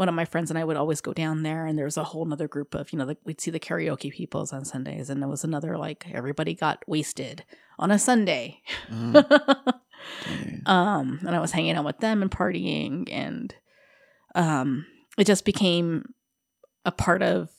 one 0.00 0.08
of 0.08 0.14
my 0.14 0.24
friends 0.24 0.50
and 0.50 0.58
I 0.58 0.64
would 0.64 0.78
always 0.78 1.02
go 1.02 1.12
down 1.12 1.42
there. 1.42 1.66
And 1.66 1.78
there 1.78 1.84
was 1.84 1.98
a 1.98 2.04
whole 2.04 2.32
other 2.32 2.48
group 2.48 2.74
of 2.74 2.90
you 2.90 2.98
know, 2.98 3.04
like 3.04 3.18
we'd 3.24 3.38
see 3.38 3.50
the 3.50 3.60
karaoke 3.60 4.10
peoples 4.10 4.50
on 4.50 4.64
Sundays, 4.64 5.10
and 5.10 5.20
there 5.20 5.28
was 5.28 5.44
another 5.44 5.76
like 5.76 6.06
everybody 6.10 6.54
got 6.54 6.82
wasted 6.86 7.44
on 7.78 7.90
a 7.90 7.98
Sunday. 7.98 8.62
Mm, 8.90 9.14
um 10.66 11.18
and 11.26 11.36
i 11.36 11.38
was 11.38 11.52
hanging 11.52 11.76
out 11.76 11.84
with 11.84 11.98
them 11.98 12.22
and 12.22 12.30
partying 12.30 13.06
and 13.12 13.54
um 14.34 14.86
it 15.18 15.26
just 15.26 15.44
became 15.44 16.14
a 16.86 16.90
part 16.90 17.22
of 17.22 17.50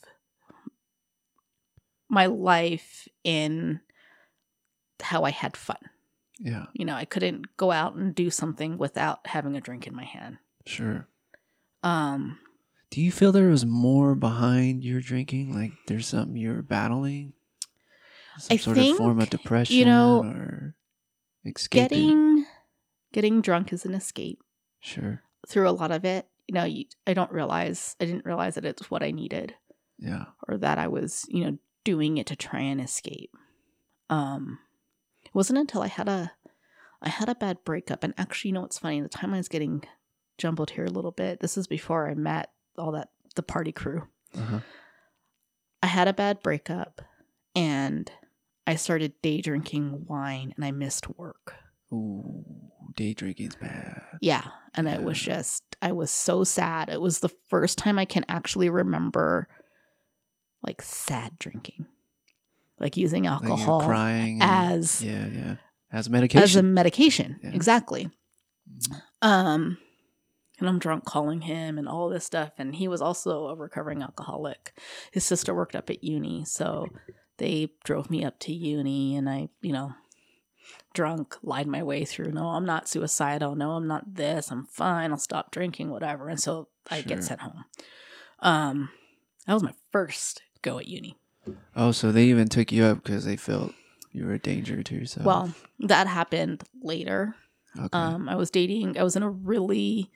my 2.09 2.25
life 2.25 3.07
in 3.23 3.79
how 5.03 5.23
i 5.23 5.29
had 5.29 5.55
fun 5.55 5.77
yeah, 6.39 6.65
you 6.73 6.83
know 6.83 6.95
i 6.95 7.05
couldn't 7.05 7.45
go 7.57 7.71
out 7.71 7.93
and 7.93 8.15
do 8.15 8.31
something 8.31 8.79
without 8.79 9.19
having 9.27 9.55
a 9.55 9.61
drink 9.61 9.85
in 9.85 9.95
my 9.95 10.05
hand 10.05 10.39
sure. 10.65 11.07
Um 11.83 12.39
Do 12.89 13.01
you 13.01 13.11
feel 13.11 13.31
there 13.31 13.49
was 13.49 13.65
more 13.65 14.15
behind 14.15 14.83
your 14.83 15.01
drinking? 15.01 15.53
Like 15.53 15.71
there's 15.87 16.07
something 16.07 16.35
you're 16.37 16.61
battling? 16.61 17.33
Some 18.37 18.55
I 18.55 18.57
sort 18.57 18.77
of 18.77 18.87
form 18.97 19.19
of 19.19 19.29
depression 19.29 19.77
you 19.77 19.85
know, 19.85 20.23
or 20.23 20.75
escaping? 21.45 21.87
getting 21.89 22.45
getting 23.13 23.41
drunk 23.41 23.73
is 23.73 23.85
an 23.85 23.93
escape 23.93 24.41
Sure. 24.79 25.21
through 25.47 25.67
a 25.69 25.71
lot 25.71 25.91
of 25.91 26.05
it 26.05 26.27
you 26.47 26.55
know 26.55 26.63
you, 26.63 26.85
i 27.05 27.13
don't 27.13 27.31
realize 27.31 27.95
i 27.99 28.05
didn't 28.05 28.25
realize 28.25 28.55
that 28.55 28.65
it's 28.65 28.89
what 28.89 29.03
i 29.03 29.11
needed 29.11 29.53
Yeah. 29.99 30.25
or 30.47 30.57
that 30.57 30.79
I 30.79 30.87
was, 30.87 31.25
you 31.29 31.43
know, 31.43 31.57
doing 31.83 32.17
it 32.17 32.25
to 32.27 32.35
try 32.35 32.61
and 32.61 32.79
escape. 32.81 33.31
Um 34.09 34.59
it 35.23 35.33
wasn't 35.35 35.59
until 35.59 35.81
I 35.83 35.87
had 35.87 36.07
a 36.09 36.31
I 37.01 37.09
had 37.09 37.29
a 37.29 37.35
bad 37.35 37.63
breakup 37.63 38.03
and 38.03 38.13
actually 38.17 38.49
you 38.49 38.53
know 38.53 38.61
what's 38.61 38.79
funny, 38.79 39.01
the 39.01 39.09
time 39.09 39.33
I 39.33 39.37
was 39.37 39.47
getting 39.47 39.83
jumbled 40.41 40.71
here 40.71 40.85
a 40.85 40.89
little 40.89 41.11
bit. 41.11 41.39
This 41.39 41.57
is 41.57 41.67
before 41.67 42.09
I 42.09 42.15
met 42.15 42.49
all 42.77 42.91
that 42.93 43.09
the 43.35 43.43
party 43.43 43.71
crew. 43.71 44.07
Uh-huh. 44.37 44.59
I 45.83 45.87
had 45.87 46.07
a 46.07 46.13
bad 46.13 46.41
breakup 46.43 47.01
and 47.55 48.11
I 48.67 48.75
started 48.75 49.13
day 49.21 49.41
drinking 49.41 50.05
wine 50.07 50.53
and 50.55 50.65
I 50.65 50.71
missed 50.71 51.07
work. 51.17 51.55
Ooh, 51.93 52.43
day 52.95 53.13
drinking's 53.13 53.55
bad. 53.55 54.01
Yeah. 54.21 54.45
And 54.73 54.87
it 54.87 55.03
was 55.03 55.19
just, 55.19 55.63
I 55.81 55.91
was 55.91 56.11
so 56.11 56.43
sad. 56.43 56.89
It 56.89 57.01
was 57.01 57.19
the 57.19 57.31
first 57.49 57.77
time 57.77 57.99
I 57.99 58.05
can 58.05 58.25
actually 58.29 58.69
remember 58.69 59.47
like 60.65 60.81
sad 60.81 61.37
drinking, 61.39 61.85
like 62.79 62.95
using 62.97 63.23
Like 63.23 63.31
alcohol 63.43 63.81
crying. 63.81 64.41
and- 64.41 64.73
as 64.73 65.03
yeah, 65.03 65.27
yeah. 65.27 65.55
As 65.91 66.09
medication. 66.09 66.43
as 66.43 66.55
a 66.55 66.63
medication. 66.63 67.39
Yeah. 67.43 67.49
Exactly. 67.51 68.09
Mhm. 68.71 69.01
Um, 69.21 69.77
and 70.61 70.69
I'm 70.69 70.79
drunk 70.79 71.03
calling 71.03 71.41
him 71.41 71.77
and 71.77 71.89
all 71.89 72.07
this 72.07 72.23
stuff. 72.25 72.51
And 72.57 72.75
he 72.75 72.87
was 72.87 73.01
also 73.01 73.47
a 73.47 73.55
recovering 73.55 74.01
alcoholic. 74.01 74.73
His 75.11 75.25
sister 75.25 75.53
worked 75.53 75.75
up 75.75 75.89
at 75.89 76.03
uni, 76.03 76.45
so 76.45 76.87
they 77.37 77.73
drove 77.83 78.09
me 78.09 78.23
up 78.23 78.39
to 78.41 78.53
uni, 78.53 79.15
and 79.17 79.29
I, 79.29 79.49
you 79.61 79.73
know, 79.73 79.93
drunk, 80.93 81.35
lied 81.43 81.67
my 81.67 81.83
way 81.83 82.05
through. 82.05 82.31
No, 82.31 82.47
I'm 82.49 82.65
not 82.65 82.87
suicidal. 82.87 83.55
No, 83.55 83.71
I'm 83.71 83.87
not 83.87 84.13
this. 84.15 84.51
I'm 84.51 84.65
fine. 84.67 85.11
I'll 85.11 85.17
stop 85.17 85.51
drinking, 85.51 85.89
whatever. 85.89 86.29
And 86.29 86.39
so 86.39 86.67
I 86.89 86.97
Sure. 87.01 87.07
get 87.09 87.23
sent 87.23 87.41
home. 87.41 87.65
Um, 88.39 88.89
that 89.47 89.53
was 89.53 89.63
my 89.63 89.73
first 89.91 90.41
go 90.61 90.77
at 90.79 90.87
uni. 90.87 91.17
Oh, 91.75 91.91
so 91.91 92.11
they 92.11 92.25
even 92.25 92.47
took 92.47 92.71
you 92.71 92.83
up 92.83 93.03
because 93.03 93.25
they 93.25 93.35
felt 93.35 93.73
you 94.11 94.25
were 94.25 94.33
a 94.33 94.39
danger 94.39 94.83
to 94.83 94.95
yourself. 94.95 95.25
Well, 95.25 95.53
that 95.79 96.05
happened 96.07 96.63
later. 96.83 97.35
okay. 97.77 97.89
Um, 97.97 98.27
I 98.29 98.35
was 98.35 98.51
dating, 98.51 98.99
I 98.99 99.03
was 99.03 99.15
in 99.15 99.23
a 99.23 99.29
really 99.29 100.11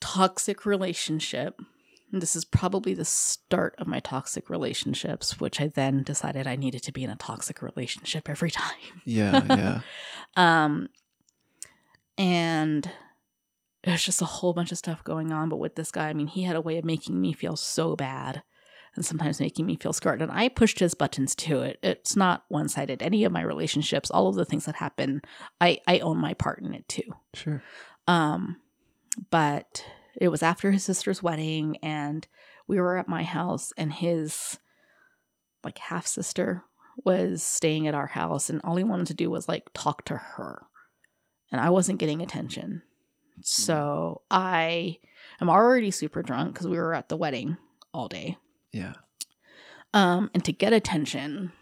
toxic 0.00 0.64
relationship. 0.66 1.60
And 2.12 2.22
this 2.22 2.34
is 2.34 2.44
probably 2.44 2.94
the 2.94 3.04
start 3.04 3.74
of 3.78 3.86
my 3.86 4.00
toxic 4.00 4.48
relationships, 4.48 5.38
which 5.40 5.60
I 5.60 5.68
then 5.68 6.02
decided 6.02 6.46
I 6.46 6.56
needed 6.56 6.82
to 6.84 6.92
be 6.92 7.04
in 7.04 7.10
a 7.10 7.16
toxic 7.16 7.60
relationship 7.60 8.28
every 8.28 8.50
time. 8.52 9.02
yeah, 9.04 9.44
yeah. 9.48 9.80
Um, 10.36 10.88
and 12.16 12.88
there's 13.82 14.04
just 14.04 14.22
a 14.22 14.26
whole 14.26 14.52
bunch 14.52 14.72
of 14.72 14.78
stuff 14.78 15.02
going 15.02 15.32
on. 15.32 15.48
But 15.48 15.56
with 15.56 15.74
this 15.74 15.90
guy, 15.90 16.08
I 16.08 16.12
mean, 16.12 16.26
he 16.26 16.42
had 16.42 16.56
a 16.56 16.60
way 16.60 16.78
of 16.78 16.84
making 16.84 17.20
me 17.20 17.32
feel 17.32 17.56
so 17.56 17.96
bad 17.96 18.42
and 18.94 19.06
sometimes 19.06 19.40
making 19.40 19.64
me 19.66 19.76
feel 19.76 19.92
scarred. 19.92 20.20
And 20.20 20.30
I 20.30 20.48
pushed 20.48 20.80
his 20.80 20.94
buttons 20.94 21.34
too. 21.34 21.60
It, 21.60 21.78
it's 21.82 22.16
not 22.16 22.44
one 22.48 22.68
sided. 22.68 23.02
Any 23.02 23.24
of 23.24 23.32
my 23.32 23.42
relationships, 23.42 24.10
all 24.10 24.28
of 24.28 24.34
the 24.34 24.44
things 24.44 24.66
that 24.66 24.76
happen, 24.76 25.22
I, 25.60 25.78
I 25.86 26.00
own 26.00 26.18
my 26.18 26.34
part 26.34 26.60
in 26.62 26.74
it 26.74 26.88
too. 26.88 27.14
Sure. 27.34 27.62
Um, 28.06 28.56
but 29.30 29.84
it 30.20 30.28
was 30.28 30.42
after 30.42 30.70
his 30.70 30.84
sister's 30.84 31.22
wedding, 31.22 31.76
and 31.82 32.26
we 32.66 32.80
were 32.80 32.96
at 32.96 33.08
my 33.08 33.22
house, 33.22 33.72
and 33.76 33.92
his 33.92 34.58
like 35.64 35.78
half 35.78 36.06
sister 36.06 36.64
was 37.04 37.42
staying 37.42 37.86
at 37.86 37.94
our 37.94 38.06
house, 38.08 38.50
and 38.50 38.60
all 38.64 38.76
he 38.76 38.84
wanted 38.84 39.06
to 39.08 39.14
do 39.14 39.30
was 39.30 39.48
like 39.48 39.70
talk 39.74 40.04
to 40.06 40.16
her, 40.16 40.66
and 41.52 41.60
I 41.60 41.70
wasn't 41.70 41.98
getting 42.00 42.20
attention. 42.22 42.82
So 43.42 44.22
I 44.30 44.98
am 45.40 45.48
already 45.48 45.90
super 45.92 46.22
drunk 46.22 46.54
because 46.54 46.66
we 46.66 46.76
were 46.76 46.94
at 46.94 47.08
the 47.08 47.16
wedding 47.16 47.56
all 47.94 48.08
day. 48.08 48.36
Yeah. 48.72 48.94
Um, 49.94 50.30
and 50.34 50.44
to 50.44 50.52
get 50.52 50.72
attention, 50.72 51.52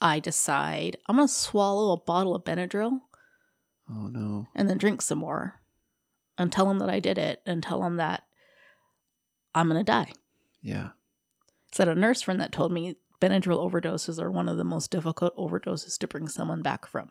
I 0.00 0.20
decide 0.20 0.96
I'm 1.06 1.16
gonna 1.16 1.28
swallow 1.28 1.92
a 1.92 2.00
bottle 2.00 2.34
of 2.34 2.44
Benadryl 2.44 3.00
Oh 3.90 4.06
no. 4.06 4.46
and 4.54 4.68
then 4.70 4.78
drink 4.78 5.02
some 5.02 5.18
more 5.18 5.59
and 6.40 6.50
tell 6.50 6.70
him 6.70 6.78
that 6.78 6.88
I 6.90 7.00
did 7.00 7.18
it 7.18 7.42
and 7.44 7.62
tell 7.62 7.84
him 7.84 7.96
that 7.96 8.22
I'm 9.54 9.68
going 9.68 9.78
to 9.78 9.84
die. 9.84 10.12
Yeah. 10.62 10.90
That 11.76 11.88
a 11.88 11.94
nurse 11.94 12.22
friend 12.22 12.40
that 12.40 12.50
told 12.50 12.72
me 12.72 12.96
Benadryl 13.20 13.58
overdoses 13.70 14.18
are 14.20 14.30
one 14.30 14.48
of 14.48 14.56
the 14.56 14.64
most 14.64 14.90
difficult 14.90 15.36
overdoses 15.36 15.98
to 15.98 16.08
bring 16.08 16.26
someone 16.28 16.62
back 16.62 16.86
from. 16.86 17.10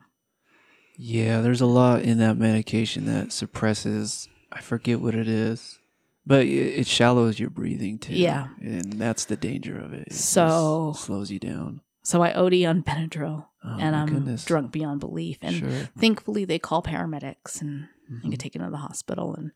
Yeah, 0.97 1.41
there's 1.41 1.61
a 1.61 1.65
lot 1.65 2.01
in 2.01 2.17
that 2.17 2.37
medication 2.37 3.05
that 3.05 3.31
suppresses 3.31 4.27
I 4.51 4.61
forget 4.61 4.99
what 4.99 5.13
it 5.15 5.27
is. 5.27 5.77
But 6.25 6.45
it, 6.45 6.79
it 6.79 6.87
shallows 6.87 7.39
your 7.39 7.49
breathing 7.51 7.99
too. 7.99 8.15
Yeah. 8.15 8.47
And 8.61 8.93
that's 8.93 9.25
the 9.25 9.37
danger 9.37 9.79
of 9.79 9.93
it. 9.93 10.07
It 10.07 10.13
So- 10.13 10.93
slows 10.97 11.31
you 11.31 11.39
down. 11.39 11.81
So 12.09 12.23
I 12.23 12.33
OD 12.33 12.65
on 12.65 12.81
Benadryl 12.81 13.45
Oh 13.63 13.77
and 13.79 13.95
I'm 13.95 14.07
goodness. 14.07 14.43
drunk 14.45 14.71
beyond 14.71 14.99
belief. 14.99 15.37
And 15.43 15.53
sure. 15.53 15.69
thankfully 15.99 16.43
they 16.43 16.57
call 16.57 16.81
paramedics 16.81 17.61
and 17.61 17.87
I 18.09 18.25
Mhm. 18.25 18.31
get 18.31 18.39
taken 18.39 18.63
to 18.63 18.69
the 18.71 18.77
hospital 18.77 19.35
and 19.35 19.51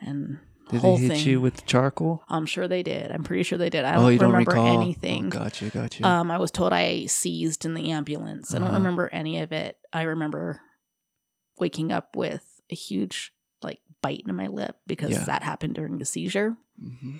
and 0.00 0.38
Did 0.70 0.80
whole 0.80 0.96
they 0.96 1.02
hit 1.02 1.12
thing. 1.12 1.26
you 1.28 1.40
with 1.42 1.66
charcoal? 1.66 2.22
I'm 2.30 2.46
sure 2.46 2.66
they 2.66 2.82
did. 2.82 3.12
I'm 3.12 3.22
pretty 3.24 3.42
sure 3.42 3.58
they 3.58 3.68
did. 3.68 3.84
I 3.84 3.96
oh, 3.96 4.00
don't 4.04 4.12
you 4.14 4.18
don't 4.18 4.30
remember 4.32 4.52
recall 4.52 4.80
anything. 4.82 5.26
Oh, 5.26 5.38
gotcha, 5.38 5.68
gotcha. 5.68 6.06
Um, 6.06 6.30
I 6.30 6.38
was 6.38 6.50
told 6.50 6.72
I 6.72 7.04
seized 7.06 7.66
in 7.66 7.74
the 7.74 7.90
ambulance. 7.90 8.54
I 8.54 8.58
don't 8.58 8.68
Uh-huh. 8.68 8.78
remember 8.78 9.10
any 9.12 9.40
of 9.40 9.52
it. 9.52 9.76
I 9.92 10.02
remember 10.02 10.62
waking 11.58 11.92
up 11.92 12.16
with 12.16 12.62
a 12.70 12.74
huge 12.74 13.34
like 13.62 13.80
bite 14.00 14.22
in 14.26 14.34
my 14.34 14.46
lip 14.46 14.76
because 14.86 15.10
Yeah. 15.10 15.24
that 15.26 15.42
happened 15.42 15.74
during 15.74 15.98
the 15.98 16.04
seizure. 16.06 16.56
hmm 16.80 17.16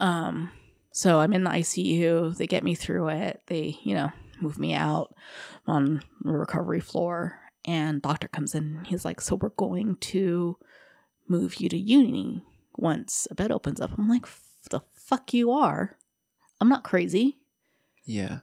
Um, 0.00 0.50
so 0.96 1.18
I'm 1.18 1.32
in 1.32 1.42
the 1.42 1.50
ICU. 1.50 2.36
They 2.36 2.46
get 2.46 2.62
me 2.62 2.76
through 2.76 3.08
it. 3.08 3.42
They, 3.48 3.76
you 3.82 3.96
know, 3.96 4.12
move 4.40 4.60
me 4.60 4.74
out 4.74 5.12
on 5.66 6.02
the 6.22 6.32
recovery 6.32 6.78
floor, 6.78 7.40
and 7.64 8.00
doctor 8.00 8.28
comes 8.28 8.54
in. 8.54 8.84
He's 8.86 9.04
like, 9.04 9.20
"So 9.20 9.34
we're 9.34 9.48
going 9.50 9.96
to 9.96 10.56
move 11.26 11.56
you 11.56 11.68
to 11.68 11.76
uni 11.76 12.44
once 12.76 13.26
a 13.28 13.34
bed 13.34 13.50
opens 13.50 13.80
up." 13.80 13.90
I'm 13.98 14.08
like, 14.08 14.26
"The 14.70 14.82
fuck 14.94 15.34
you 15.34 15.50
are? 15.50 15.98
I'm 16.60 16.68
not 16.68 16.84
crazy." 16.84 17.38
Yeah. 18.04 18.40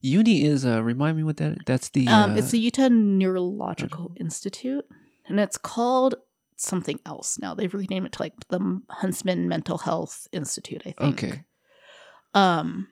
Uni 0.00 0.44
is 0.44 0.64
uh 0.64 0.82
remind 0.82 1.16
me 1.18 1.24
what 1.24 1.36
that 1.38 1.66
that's 1.66 1.90
the 1.90 2.06
Um, 2.08 2.32
uh, 2.32 2.36
it's 2.36 2.52
the 2.52 2.58
Utah 2.58 2.88
Neurological 2.88 4.12
Institute, 4.18 4.86
and 5.26 5.38
it's 5.38 5.58
called 5.58 6.14
something 6.56 7.00
else 7.04 7.38
now. 7.38 7.54
They've 7.54 7.72
renamed 7.74 8.06
it 8.06 8.12
to 8.12 8.22
like 8.22 8.34
the 8.48 8.80
Huntsman 8.88 9.46
Mental 9.48 9.76
Health 9.78 10.26
Institute, 10.32 10.82
I 10.86 10.92
think. 10.92 11.24
Okay. 11.24 11.44
Um. 12.34 12.88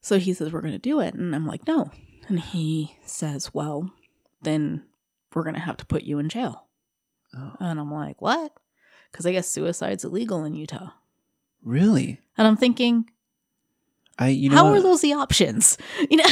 So 0.00 0.18
he 0.18 0.34
says 0.34 0.52
we're 0.52 0.60
going 0.60 0.72
to 0.74 0.78
do 0.78 1.00
it, 1.00 1.14
and 1.14 1.34
I'm 1.34 1.46
like, 1.46 1.66
no. 1.66 1.90
And 2.28 2.38
he 2.40 2.96
says, 3.06 3.52
well, 3.54 3.90
then 4.42 4.84
we're 5.34 5.42
going 5.44 5.54
to 5.54 5.60
have 5.60 5.78
to 5.78 5.86
put 5.86 6.02
you 6.02 6.18
in 6.18 6.28
jail. 6.28 6.66
Oh, 7.36 7.52
And 7.60 7.80
I'm 7.80 7.90
like, 7.92 8.20
what? 8.20 8.52
Because 9.10 9.24
I 9.26 9.32
guess 9.32 9.48
suicide's 9.48 10.04
illegal 10.04 10.44
in 10.44 10.54
Utah. 10.54 10.90
really? 11.62 12.20
And 12.36 12.46
I'm 12.46 12.56
thinking, 12.56 13.08
I 14.18 14.28
you 14.28 14.48
know 14.50 14.56
how 14.56 14.66
are 14.72 14.80
those 14.80 15.00
the 15.00 15.12
options? 15.14 15.78
You 16.10 16.18
know. 16.18 16.24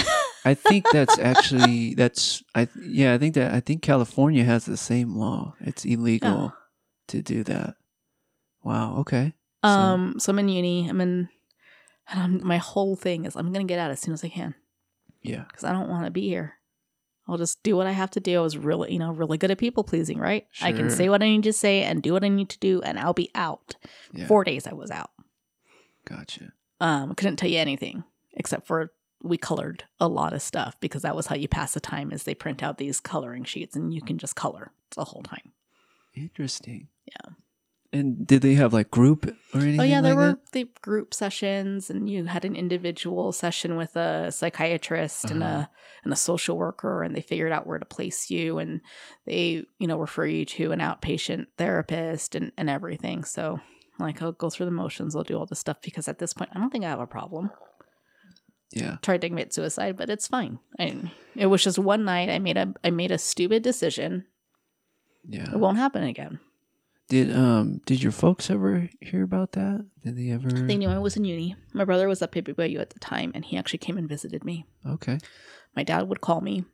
I 0.45 0.55
think 0.55 0.87
that's 0.93 1.19
actually 1.19 1.95
that's 1.95 2.43
I 2.55 2.69
yeah 2.81 3.15
I 3.15 3.19
think 3.19 3.35
that 3.35 3.55
I 3.55 3.61
think 3.61 3.83
California 3.83 4.43
has 4.45 4.65
the 4.67 4.77
same 4.77 5.15
law. 5.17 5.55
It's 5.61 5.85
illegal 5.85 6.53
to 7.09 7.23
do 7.23 7.43
that. 7.45 7.77
Wow. 8.65 8.97
Okay. 8.99 9.35
So- 9.63 9.69
Um, 9.69 10.19
so 10.19 10.31
I'm 10.33 10.39
in 10.41 10.49
uni. 10.49 10.89
I'm 10.89 11.01
in, 11.01 11.29
and 12.09 12.21
I'm, 12.21 12.47
my 12.47 12.59
whole 12.59 12.97
thing 12.97 13.25
is 13.25 13.37
I'm 13.37 13.53
gonna 13.53 13.65
get 13.65 13.79
out 13.79 13.91
as 13.91 14.01
soon 14.01 14.13
as 14.15 14.25
I 14.25 14.29
can 14.29 14.55
Yeah. 15.23 15.45
because 15.49 15.65
I 15.65 15.73
don't 15.73 15.89
want 15.89 16.05
to 16.05 16.11
be 16.11 16.29
here. 16.29 16.55
I'll 17.29 17.39
just 17.39 17.63
do 17.63 17.77
what 17.77 17.87
I 17.87 17.93
have 17.93 18.11
to 18.13 18.21
do. 18.21 18.39
I 18.41 18.43
was 18.43 18.57
really, 18.59 18.93
you 18.93 18.99
know, 18.99 19.13
really 19.13 19.39
good 19.39 19.53
at 19.53 19.59
people 19.59 19.85
pleasing, 19.85 20.19
right? 20.19 20.47
Sure. 20.51 20.67
I 20.69 20.73
can 20.73 20.91
say 20.91 21.09
what 21.09 21.23
I 21.23 21.27
need 21.29 21.45
to 21.45 21.53
say 21.53 21.85
and 21.85 22.03
do 22.03 22.13
what 22.13 22.25
I 22.25 22.29
need 22.29 22.49
to 22.49 22.59
do, 22.59 22.83
and 22.83 22.99
I'll 22.99 23.13
be 23.15 23.31
out. 23.37 23.77
Yeah. 24.13 24.27
Four 24.27 24.43
days 24.43 24.67
I 24.67 24.75
was 24.75 24.91
out. 24.91 25.11
Gotcha. 26.05 26.53
Um, 26.81 27.15
couldn't 27.15 27.37
tell 27.37 27.49
you 27.49 27.59
anything 27.59 28.03
except 28.35 28.67
for 28.67 28.93
we 29.23 29.37
colored 29.39 29.85
a 30.01 30.09
lot 30.09 30.33
of 30.33 30.43
stuff 30.43 30.75
because 30.81 31.03
that 31.03 31.15
was 31.15 31.27
how 31.29 31.37
you 31.37 31.47
pass 31.47 31.75
the 31.75 31.81
time. 31.81 32.11
Is 32.11 32.25
they 32.25 32.35
print 32.35 32.61
out 32.61 32.79
these 32.79 32.99
coloring 32.99 33.45
sheets 33.45 33.77
and 33.77 33.95
you 33.95 34.03
can 34.03 34.19
just 34.19 34.35
color 34.35 34.73
the 34.97 35.05
whole 35.05 35.23
time. 35.23 35.53
Interesting. 36.15 36.89
Yeah. 37.07 37.35
And 37.95 38.27
did 38.27 38.41
they 38.41 38.55
have 38.55 38.73
like 38.73 38.91
group 38.91 39.27
or 39.53 39.61
anything? 39.61 39.81
Oh 39.81 39.85
yeah, 39.85 40.01
there 40.01 40.15
like 40.15 40.37
were 40.37 40.41
the 40.53 40.67
group 40.81 41.13
sessions, 41.13 41.91
and 41.91 42.09
you 42.09 42.25
had 42.25 42.45
an 42.47 42.57
individual 42.57 43.33
session 43.33 43.77
with 43.77 43.97
a 43.97 44.33
psychiatrist 44.33 45.31
and 45.31 45.43
Uh-huh. 45.43 45.53
a 45.53 45.71
and 46.05 46.13
a 46.13 46.17
social 46.17 46.57
worker, 46.57 47.03
and 47.03 47.15
they 47.15 47.21
figured 47.21 47.53
out 47.53 47.67
where 47.67 47.79
to 47.79 47.85
place 47.85 48.31
you, 48.31 48.59
and 48.59 48.81
they 49.27 49.65
you 49.79 49.87
know 49.87 49.99
refer 49.99 50.25
you 50.25 50.47
to 50.47 50.73
an 50.73 50.79
outpatient 50.81 51.49
therapist 51.59 52.35
and 52.35 52.51
and 52.57 52.71
everything. 52.71 53.25
So 53.25 53.61
like 53.99 54.23
I'll 54.23 54.33
go 54.33 54.49
through 54.49 54.67
the 54.67 54.73
motions, 54.73 55.15
I'll 55.15 55.23
do 55.23 55.37
all 55.39 55.45
this 55.47 55.59
stuff 55.59 55.83
because 55.83 56.09
at 56.09 56.19
this 56.19 56.33
point 56.33 56.51
I 56.55 56.59
don't 56.59 56.71
think 56.71 56.85
I 56.85 56.89
have 56.89 56.99
a 57.01 57.07
problem. 57.07 57.51
Yeah. 58.73 58.97
Tried 59.03 59.21
to 59.21 59.29
commit 59.29 59.53
suicide, 59.53 59.99
but 59.99 60.09
it's 60.09 60.27
fine. 60.27 60.59
I, 60.79 61.11
it 61.37 61.45
was 61.47 61.63
just 61.63 61.79
one 61.79 62.07
night 62.07 62.31
I 62.31 62.39
made 62.39 62.57
a 62.57 62.73
I 62.83 62.91
made 62.91 63.11
a 63.11 63.19
stupid 63.19 63.63
decision. 63.63 64.25
Yeah. 65.29 65.53
It 65.53 65.59
won't 65.59 65.77
happen 65.77 66.05
again. 66.05 66.41
Did 67.13 67.37
um 67.37 67.83
did 67.85 68.03
your 68.03 68.11
folks 68.11 68.49
ever 68.49 68.89
hear 69.03 69.23
about 69.23 69.53
that? 69.53 69.85
Did 70.03 70.17
they 70.17 70.31
ever? 70.31 70.49
They 70.49 70.79
knew 70.79 70.89
I 70.89 70.97
was 70.97 71.15
in 71.15 71.27
uni. 71.27 71.55
My 71.75 71.85
brother 71.85 72.09
was 72.09 72.23
up 72.23 72.35
at 72.39 72.45
BYU 72.45 72.81
at 72.81 72.89
the 72.89 72.99
time, 73.01 73.33
and 73.35 73.45
he 73.45 73.59
actually 73.59 73.81
came 73.81 73.99
and 73.99 74.09
visited 74.09 74.45
me. 74.47 74.65
Okay. 74.89 75.19
My 75.77 75.83
dad 75.83 76.09
would 76.09 76.23
call 76.23 76.41
me, 76.41 76.65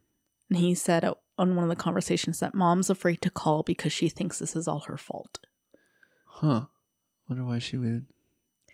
and 0.49 0.59
he 0.61 0.77
said 0.77 1.05
uh, 1.05 1.15
on 1.39 1.57
one 1.57 1.65
of 1.65 1.71
the 1.71 1.75
conversations 1.83 2.39
that 2.39 2.55
mom's 2.55 2.89
afraid 2.89 3.21
to 3.23 3.31
call 3.31 3.65
because 3.65 3.93
she 3.93 4.09
thinks 4.09 4.39
this 4.39 4.55
is 4.55 4.69
all 4.69 4.79
her 4.87 4.97
fault. 4.97 5.41
Huh. 6.25 6.67
Wonder 7.29 7.45
why 7.45 7.59
she 7.59 7.77
would 7.77 8.07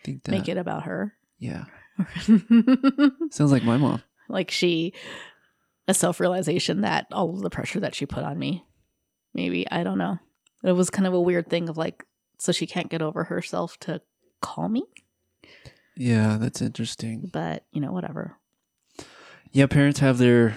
think 0.05 0.25
that. 0.25 0.33
Make 0.33 0.51
it 0.51 0.59
about 0.59 0.83
her. 0.83 1.15
Yeah. 1.39 1.65
Sounds 3.31 3.53
like 3.53 3.65
my 3.65 3.79
mom. 3.79 4.03
like 4.29 4.51
she, 4.51 4.93
a 5.89 5.95
self 5.95 6.21
realization 6.21 6.83
that 6.83 7.07
all 7.11 7.31
of 7.31 7.41
the 7.41 7.49
pressure 7.49 7.81
that 7.81 7.95
she 7.95 8.05
put 8.05 8.23
on 8.23 8.39
me. 8.39 8.67
Maybe 9.33 9.67
I 9.71 9.83
don't 9.83 9.97
know. 9.97 10.19
It 10.65 10.73
was 10.73 10.91
kind 10.91 11.07
of 11.07 11.13
a 11.15 11.21
weird 11.21 11.49
thing 11.49 11.69
of 11.69 11.77
like, 11.77 12.05
so 12.39 12.51
she 12.51 12.67
can't 12.67 12.89
get 12.91 13.03
over 13.03 13.25
herself 13.25 13.79
to 13.81 14.01
call 14.41 14.69
me, 14.69 14.83
Yeah, 15.97 16.37
that's 16.41 16.61
interesting. 16.61 17.31
but 17.33 17.65
you 17.71 17.81
know, 17.81 17.93
whatever. 17.93 18.37
Yeah, 19.53 19.67
parents 19.67 20.01
have 20.01 20.19
their 20.19 20.55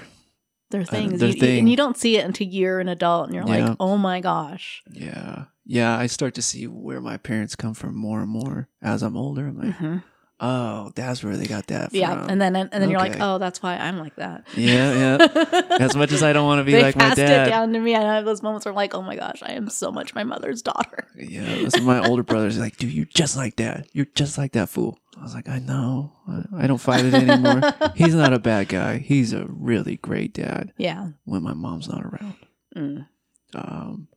Their 0.71 0.83
things, 0.85 1.19
their 1.19 1.29
you, 1.29 1.39
thing. 1.39 1.59
and 1.59 1.69
you 1.69 1.77
don't 1.77 1.97
see 1.97 2.17
it 2.17 2.25
until 2.25 2.47
you're 2.47 2.79
an 2.79 2.87
adult, 2.89 3.27
and 3.27 3.35
you're 3.35 3.47
Yeah. 3.47 3.67
like, 3.69 3.77
oh 3.79 3.97
my 3.97 4.19
gosh. 4.21 4.81
yeah. 4.91 5.45
Yeah, 5.69 5.97
I 5.97 6.07
start 6.07 6.33
to 6.35 6.41
see 6.41 6.65
where 6.65 7.01
my 7.01 7.17
parents 7.17 7.55
come 7.57 7.73
from 7.73 7.93
more 7.95 8.21
and 8.21 8.29
more 8.29 8.69
as 8.81 9.03
I'm 9.03 9.17
older. 9.17 9.47
I'm 9.47 9.57
like, 9.59 9.75
Mhm. 9.75 10.01
Oh, 10.39 10.91
that's 10.95 11.23
where 11.23 11.35
they 11.35 11.45
got 11.47 11.67
that 11.67 11.89
from. 11.91 11.99
Yeah, 11.99 12.25
and 12.29 12.39
then 12.41 12.55
and 12.55 12.69
then 12.71 12.89
you're 12.89 12.99
like, 12.99 13.13
Okay. 13.13 13.19
oh, 13.23 13.37
that's 13.37 13.61
why 13.63 13.75
I'm 13.77 13.97
like 13.97 14.15
that. 14.17 14.45
yeah, 14.55 15.17
yeah. 15.17 15.61
As 15.79 15.95
much 15.95 16.11
as 16.11 16.21
I 16.23 16.33
don't 16.33 16.45
want 16.45 16.59
to 16.59 16.63
be 16.63 16.73
they 16.73 16.81
like 16.83 16.95
my 16.95 17.05
passed 17.05 17.17
dad. 17.17 17.47
it 17.47 17.49
down 17.51 17.73
to 17.73 17.79
me. 17.79 17.95
I 17.95 18.01
have 18.01 18.25
those 18.25 18.43
moments 18.43 18.65
where 18.65 18.71
I'm 18.71 18.75
like, 18.75 18.93
oh 18.93 19.01
my 19.01 19.15
gosh, 19.15 19.41
I 19.43 19.53
am 19.53 19.69
so 19.69 19.91
much 19.91 20.13
my 20.15 20.23
mother's 20.23 20.61
daughter. 20.61 21.07
Yeah, 21.15 21.61
that's 21.63 21.81
my 21.81 22.05
older 22.07 22.23
brother's 22.23 22.57
like, 22.59 22.77
dude, 22.77 22.91
you're 22.93 23.05
just 23.05 23.35
like 23.37 23.55
dad. 23.55 23.87
You're 23.93 24.07
just 24.15 24.37
like 24.37 24.51
that 24.53 24.69
fool. 24.69 24.99
I 25.19 25.23
was 25.23 25.33
like, 25.33 25.49
I 25.49 25.57
know. 25.59 26.13
I, 26.27 26.63
I 26.63 26.67
don't 26.67 26.77
fight 26.77 27.03
it 27.05 27.13
anymore. 27.15 27.61
He's 27.95 28.13
not 28.13 28.33
a 28.33 28.39
bad 28.39 28.67
guy. 28.69 28.97
He's 28.99 29.33
a 29.33 29.45
really 29.49 29.97
great 29.97 30.33
dad 30.33 30.73
Yeah. 30.77 31.09
when 31.25 31.41
my 31.41 31.53
mom's 31.53 31.87
not 31.89 32.03
around. 32.03 32.35
Mm. 32.75 33.07
Um, 33.55 34.07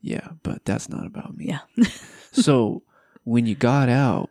yeah, 0.00 0.28
but 0.44 0.64
that's 0.64 0.88
not 0.88 1.06
about 1.06 1.36
me. 1.36 1.46
Yeah. 1.48 1.84
so 2.32 2.82
when 3.24 3.46
you 3.46 3.54
got 3.56 3.88
out, 3.88 4.30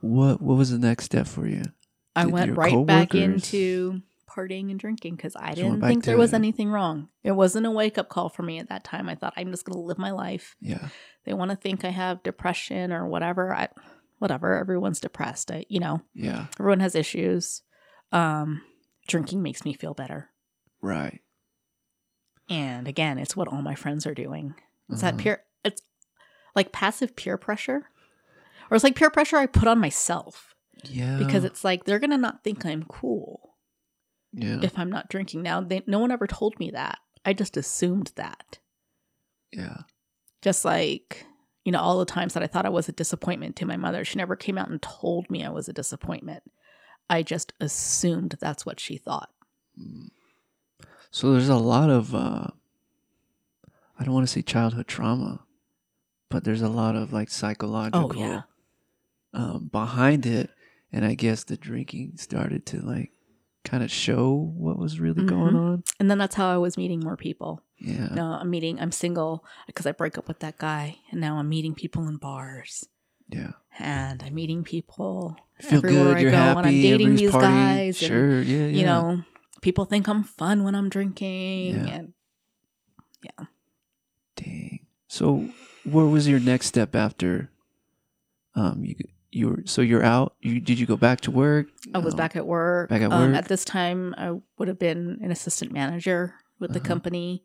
what 0.00 0.40
what 0.40 0.56
was 0.56 0.70
the 0.70 0.78
next 0.78 1.04
step 1.04 1.26
for 1.26 1.46
you? 1.46 1.62
I 2.16 2.24
Did 2.24 2.32
went 2.32 2.56
right 2.56 2.86
back 2.86 3.14
into 3.14 4.02
partying 4.28 4.70
and 4.70 4.78
drinking 4.78 5.16
because 5.16 5.34
I 5.36 5.50
So 5.50 5.62
didn't 5.62 5.80
think 5.82 6.04
there 6.04 6.16
was 6.16 6.32
anything 6.32 6.70
wrong. 6.70 7.08
It 7.24 7.32
wasn't 7.32 7.66
a 7.66 7.70
wake 7.70 7.98
up 7.98 8.08
call 8.08 8.28
for 8.28 8.42
me 8.42 8.58
at 8.58 8.68
that 8.68 8.84
time. 8.84 9.08
I 9.08 9.14
thought 9.14 9.34
I'm 9.36 9.50
just 9.50 9.64
going 9.64 9.74
to 9.74 9.80
live 9.86 9.98
my 9.98 10.10
life. 10.12 10.56
Yeah, 10.60 10.88
They 11.24 11.32
want 11.34 11.50
to 11.50 11.56
think 11.56 11.84
I 11.84 11.90
have 11.90 12.22
depression 12.22 12.92
or 12.92 13.06
whatever. 13.08 13.52
I, 13.54 13.68
whatever. 14.18 14.56
Everyone's 14.58 15.00
depressed. 15.00 15.50
I, 15.50 15.64
you 15.68 15.80
know, 15.80 16.02
yeah, 16.14 16.46
everyone 16.58 16.80
has 16.80 16.94
issues. 16.94 17.62
Um, 18.12 18.62
drinking 19.08 19.42
makes 19.42 19.64
me 19.64 19.72
feel 19.74 19.94
better. 19.94 20.30
right. 20.80 21.20
And 22.48 22.88
again, 22.88 23.18
it's 23.18 23.36
what 23.36 23.48
all 23.48 23.62
my 23.62 23.74
friends 23.76 24.06
are 24.06 24.14
doing. 24.14 24.54
It's 24.88 25.02
Uh-huh. 25.02 25.12
that 25.12 25.18
peer. 25.18 25.42
It's 25.64 25.82
like 26.56 26.72
passive 26.72 27.14
peer 27.14 27.36
pressure, 27.36 27.88
or 28.70 28.74
it's 28.74 28.84
like 28.84 28.96
peer 28.96 29.10
pressure 29.10 29.36
I 29.36 29.46
put 29.46 29.68
on 29.68 29.78
myself 29.78 30.54
Yeah, 30.84 31.18
because 31.18 31.44
it's 31.44 31.64
like 31.64 31.84
they're 31.84 31.98
gonna 31.98 32.18
not 32.18 32.44
think 32.44 32.64
I'm 32.64 32.84
cool 32.84 33.56
yeah, 34.32 34.60
if 34.62 34.78
I'm 34.78 34.90
not 34.90 35.08
drinking. 35.08 35.42
Now, 35.42 35.60
they, 35.60 35.82
no 35.86 35.98
one 35.98 36.12
ever 36.12 36.26
told 36.26 36.58
me 36.60 36.70
that. 36.70 36.98
I 37.24 37.32
just 37.32 37.56
assumed 37.56 38.12
that. 38.16 38.58
yeah, 39.52 39.78
Just 40.40 40.64
like 40.64 41.26
you 41.64 41.72
know, 41.72 41.80
all 41.80 41.98
the 41.98 42.06
times 42.06 42.32
that 42.34 42.42
I 42.42 42.46
thought 42.46 42.64
I 42.64 42.70
was 42.70 42.88
a 42.88 42.92
disappointment 42.92 43.56
to 43.56 43.66
my 43.66 43.76
mother, 43.76 44.04
she 44.04 44.16
never 44.16 44.34
came 44.34 44.56
out 44.56 44.70
and 44.70 44.80
told 44.80 45.30
me 45.30 45.44
I 45.44 45.50
was 45.50 45.68
a 45.68 45.74
disappointment. 45.74 46.42
I 47.10 47.22
just 47.22 47.52
assumed 47.60 48.36
that's 48.40 48.64
what 48.64 48.80
she 48.80 48.96
thought. 48.96 49.30
Mm. 49.78 50.08
So 51.10 51.32
there's 51.32 51.48
a 51.48 51.56
lot 51.56 51.90
of 51.90 52.14
uh 52.14 52.46
I 53.98 54.04
don't 54.04 54.14
want 54.14 54.26
to 54.26 54.32
say 54.32 54.40
childhood 54.42 54.88
trauma, 54.88 55.40
but 56.30 56.44
there's 56.44 56.62
a 56.62 56.68
lot 56.68 56.96
of 56.96 57.12
like 57.12 57.28
psychological 57.28 58.12
Oh 58.16 58.18
yeah, 58.18 58.42
um 59.32 59.68
behind 59.70 60.26
it 60.26 60.50
and 60.92 61.04
I 61.04 61.14
guess 61.14 61.44
the 61.44 61.56
drinking 61.56 62.14
started 62.16 62.66
to 62.66 62.80
like 62.80 63.12
kind 63.64 63.82
of 63.84 63.90
show 63.90 64.34
what 64.56 64.78
was 64.78 64.98
really 64.98 65.24
going 65.24 65.54
Mhm. 65.54 65.60
on. 65.72 65.82
and 66.00 66.10
then 66.10 66.18
that's 66.18 66.34
how 66.34 66.48
I 66.52 66.56
was 66.58 66.76
meeting 66.78 67.00
more 67.00 67.16
people. 67.16 67.62
Yeah. 67.78 68.08
No, 68.08 68.32
I'm 68.32 68.50
meeting. 68.50 68.80
I'm 68.80 68.90
single 68.92 69.44
because 69.66 69.86
I 69.86 69.92
break 69.92 70.18
up 70.18 70.26
with 70.28 70.40
that 70.40 70.58
guy, 70.58 70.96
and 71.10 71.20
now 71.20 71.38
I'm 71.38 71.48
meeting 71.48 71.74
people 71.74 72.08
in 72.08 72.16
bars, 72.16 72.86
Yeah. 73.28 73.52
and 73.78 74.22
I'm 74.22 74.34
meeting 74.34 74.64
people 74.64 75.36
Feel 75.60 75.78
everywhere 75.78 76.14
good, 76.14 76.20
you're 76.22 76.30
I 76.30 76.32
go, 76.32 76.38
happy, 76.38 76.58
and 76.58 76.66
I'm 76.66 76.82
dating 76.82 77.14
these 77.16 77.32
guys. 77.32 78.02
And, 78.02 78.08
Sure, 78.08 78.42
yeah, 78.42 78.66
yeah. 78.66 78.78
You 78.78 78.84
know, 78.84 79.22
people 79.62 79.84
think 79.86 80.08
I'm 80.08 80.24
fun 80.24 80.64
when 80.64 80.74
I'm 80.74 80.88
drinking, 80.90 81.76
Yeah. 81.86 81.94
and 81.94 82.12
Dang. 84.36 84.86
So, 85.08 85.48
what 85.84 86.04
was 86.04 86.28
your 86.28 86.40
next 86.40 86.66
step 86.66 86.94
after? 86.94 87.50
Um, 88.54 88.84
you 88.84 88.94
you 89.32 89.48
were 89.50 89.62
so 89.64 89.80
you're 89.82 90.02
out. 90.02 90.34
You 90.40 90.60
did 90.60 90.78
you 90.78 90.86
go 90.86 90.96
back 90.96 91.20
to 91.22 91.30
work? 91.30 91.66
I 91.94 91.98
was 91.98 92.14
Um, 92.14 92.18
back 92.18 92.36
at 92.36 92.46
work. 92.46 92.88
back 92.90 93.02
at 93.02 93.12
Um, 93.12 93.28
work? 93.32 93.36
at 93.36 93.48
this 93.48 93.64
time, 93.64 94.14
I 94.18 94.40
would 94.58 94.68
have 94.68 94.78
been 94.78 95.18
an 95.22 95.30
assistant 95.30 95.72
manager 95.72 96.34
with 96.58 96.72
the 96.72 96.80
Uh-huh. 96.80 96.88
company. 96.88 97.44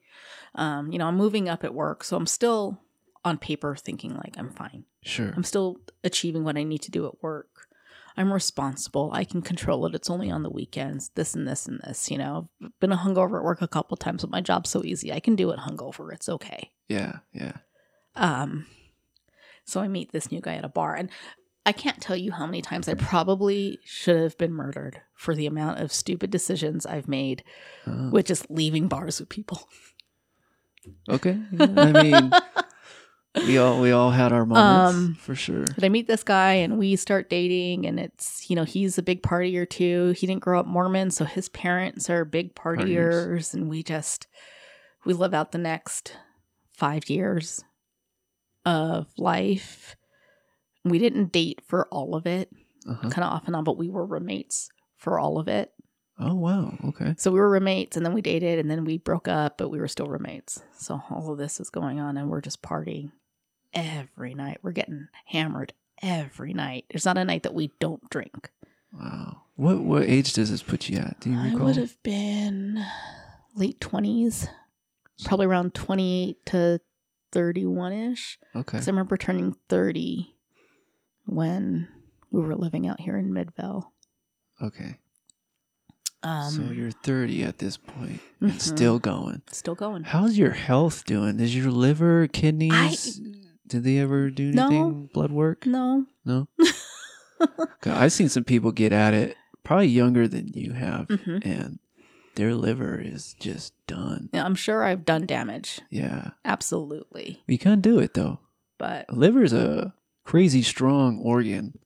Um, 0.56 0.92
you 0.92 0.98
know, 1.00 1.08
I'm 1.08 1.16
moving 1.18 1.48
up 1.50 1.64
at 1.64 1.74
work, 1.74 2.04
so 2.04 2.18
I'm 2.18 2.26
still 2.26 2.80
on 3.24 3.38
paper 3.38 3.76
thinking 3.76 4.16
like 4.16 4.36
I'm 4.38 4.50
fine. 4.52 4.86
Sure. 5.04 5.34
I'm 5.36 5.44
still 5.44 5.78
achieving 6.04 6.44
what 6.44 6.58
I 6.58 6.64
need 6.64 6.82
to 6.84 6.92
do 6.92 7.06
at 7.08 7.22
work. 7.24 7.68
I'm 8.18 8.32
responsible. 8.32 9.10
I 9.14 9.26
can 9.26 9.42
control 9.42 9.86
it. 9.86 9.94
It's 9.94 10.10
only 10.10 10.32
on 10.32 10.42
the 10.44 10.50
weekends. 10.50 11.10
This 11.16 11.36
and 11.36 11.46
this 11.48 11.68
and 11.68 11.80
this. 11.84 12.10
You 12.10 12.18
know, 12.18 12.50
I've 12.64 12.80
been 12.80 12.94
a 12.94 12.98
hungover 12.98 13.38
at 13.40 13.44
work 13.44 13.62
a 13.62 13.68
couple 13.68 13.98
times, 13.98 14.22
but 14.22 14.32
my 14.32 14.40
job's 14.42 14.70
so 14.70 14.84
easy. 14.86 15.12
I 15.12 15.20
can 15.20 15.36
do 15.36 15.52
it 15.52 15.60
hungover. 15.60 16.14
It's 16.14 16.30
okay. 16.30 16.72
Yeah. 16.88 17.20
Yeah. 17.34 17.58
Um, 18.16 18.68
so 19.66 19.82
I 19.82 19.88
meet 19.90 20.12
this 20.14 20.32
new 20.32 20.40
guy 20.40 20.56
at 20.56 20.64
a 20.64 20.70
bar, 20.70 20.96
and 20.96 21.10
I 21.66 21.72
can't 21.72 22.00
tell 22.02 22.16
you 22.16 22.32
how 22.32 22.46
many 22.46 22.62
times 22.62 22.88
I 22.88 22.94
probably 22.94 23.80
should 23.84 24.18
have 24.22 24.38
been 24.38 24.54
murdered 24.54 25.02
for 25.16 25.34
the 25.34 25.48
amount 25.48 25.80
of 25.80 25.92
stupid 25.92 26.30
decisions 26.30 26.86
I've 26.86 27.08
made 27.08 27.44
Uh, 27.88 28.10
with 28.12 28.28
just 28.28 28.50
leaving 28.52 28.88
bars 28.88 29.20
with 29.20 29.30
people. 29.30 29.68
okay. 31.10 31.40
Yeah, 31.52 31.66
I 31.78 32.04
mean, 32.04 32.32
we 33.48 33.58
all 33.58 33.82
we 33.82 33.92
all 33.92 34.12
had 34.12 34.32
our 34.32 34.46
moments 34.46 34.96
Um, 34.96 35.16
for 35.16 35.34
sure. 35.34 35.66
But 35.74 35.84
I 35.84 35.90
meet 35.90 36.08
this 36.08 36.24
guy 36.24 36.54
and 36.54 36.78
we 36.78 36.96
start 36.96 37.30
dating, 37.32 37.86
and 37.88 38.00
it's, 38.00 38.48
you 38.50 38.56
know, 38.56 38.64
he's 38.64 38.98
a 39.00 39.04
big 39.04 39.24
partier 39.24 39.68
too. 39.68 40.14
He 40.18 40.28
didn't 40.28 40.42
grow 40.44 40.60
up 40.60 40.68
Mormon, 40.68 41.10
so 41.10 41.26
his 41.26 41.50
parents 41.50 42.10
are 42.12 42.24
big 42.26 42.54
partiers, 42.54 43.26
Partiers. 43.28 43.54
and 43.56 43.68
we 43.70 43.82
just, 43.82 44.28
we 45.04 45.14
live 45.14 45.34
out 45.34 45.52
the 45.52 45.58
next 45.58 46.16
five 46.74 47.10
years 47.10 47.64
of 48.66 49.08
life. 49.18 49.96
We 50.86 51.00
didn't 51.00 51.32
date 51.34 51.62
for 51.68 51.88
all 51.88 52.16
of 52.16 52.26
it, 52.26 52.50
Uh-huh. 52.88 53.10
kind 53.10 53.24
of 53.26 53.34
off 53.34 53.48
and 53.48 53.56
on, 53.56 53.64
but 53.66 53.78
we 53.78 53.90
were 53.90 54.06
roommates 54.06 54.70
for 54.96 55.20
all 55.20 55.38
of 55.40 55.48
it. 55.50 55.72
Oh 56.18 56.36
wow. 56.36 56.78
Okay. 56.90 57.14
So 57.18 57.30
we 57.32 57.40
were 57.40 57.50
roommates, 57.50 57.98
and 57.98 58.06
then 58.06 58.14
we 58.14 58.22
dated, 58.22 58.58
and 58.60 58.72
then 58.72 58.86
we 58.86 58.98
broke 58.98 59.28
up, 59.28 59.58
but 59.58 59.70
we 59.70 59.80
were 59.80 59.88
still 59.90 60.08
roommates. 60.08 60.62
So 60.78 61.02
all 61.10 61.32
of 61.32 61.38
this 61.38 61.60
is 61.60 61.70
going 61.70 62.00
on, 62.00 62.16
and 62.16 62.30
we're 62.30 62.40
just 62.40 62.62
partying 62.62 63.12
every 63.74 64.34
night. 64.34 64.60
We're 64.62 64.72
getting 64.72 65.08
hammered 65.26 65.74
every 66.02 66.54
night. 66.54 66.86
There's 66.90 67.04
not 67.06 67.18
a 67.18 67.26
night 67.26 67.44
that 67.44 67.54
we 67.54 67.72
don't 67.80 68.10
drink. 68.10 68.50
Wow. 68.94 69.42
What 69.56 69.82
what 69.84 70.04
age 70.04 70.34
does 70.34 70.52
this 70.52 70.64
put 70.64 70.88
you 70.88 70.98
at? 71.00 71.20
Do 71.20 71.32
you 71.32 71.38
recall? 71.40 71.62
I 71.62 71.66
would 71.66 71.76
have 71.78 72.02
been 72.04 72.86
late 73.56 73.82
twenties, 73.82 74.48
probably 75.26 75.48
around 75.48 75.74
twenty 75.74 76.30
eight 76.30 76.46
to 76.48 76.80
thirty 77.32 77.66
one 77.66 77.92
ish. 77.92 78.38
Okay. 78.56 78.78
Because 78.78 78.88
I 78.88 78.92
remember 78.92 79.18
turning 79.18 79.56
thirty 79.70 80.35
when 81.26 81.88
we 82.32 82.42
were 82.42 82.56
living 82.56 82.88
out 82.88 83.00
here 83.00 83.18
in 83.18 83.34
Midvale. 83.34 83.92
Okay. 84.62 84.98
Um, 86.24 86.52
so 86.52 86.62
you're 86.72 86.90
30 86.92 87.44
at 87.44 87.60
this 87.60 87.78
point 87.78 88.20
and 88.42 88.54
mhm. 88.54 88.60
still 88.62 88.98
going. 88.98 89.44
still 89.52 89.76
going. 89.76 90.04
How's 90.04 90.38
your 90.38 90.52
health 90.52 91.06
doing? 91.06 91.40
Is 91.40 91.56
your 91.56 91.70
liver, 91.70 92.28
kidneys, 92.28 93.22
did 93.68 93.84
they 93.84 94.00
ever 94.00 94.32
do 94.32 94.52
No. 94.52 94.66
anything? 94.68 95.10
Blood 95.14 95.32
work? 95.32 95.66
No, 95.68 96.06
No. 96.26 96.48
I've 97.86 98.14
seen 98.14 98.30
some 98.30 98.44
people 98.44 98.72
get 98.72 98.92
at 98.92 99.14
it 99.14 99.36
probably 99.64 99.88
younger 99.88 100.28
than 100.28 100.48
you 100.54 100.72
have, 100.74 101.08
Mhm. 101.08 101.46
and 101.46 101.80
their 102.36 102.56
liver 102.56 103.00
is 103.00 103.36
just 103.40 103.74
done. 103.86 104.30
Yeah, 104.34 104.46
I'm 104.46 104.56
sure 104.56 104.84
I've 104.84 105.06
done 105.06 105.26
damage. 105.28 105.82
Yeah. 105.92 106.32
Absolutely. 106.44 107.44
We 107.48 107.58
can't 107.60 107.82
do 107.84 108.00
it 108.00 108.14
though. 108.16 108.40
But 108.80 109.14
liver's 109.14 109.54
a 109.54 109.94
crazy 110.26 110.62
strong 110.62 111.20
organ. 111.20 111.78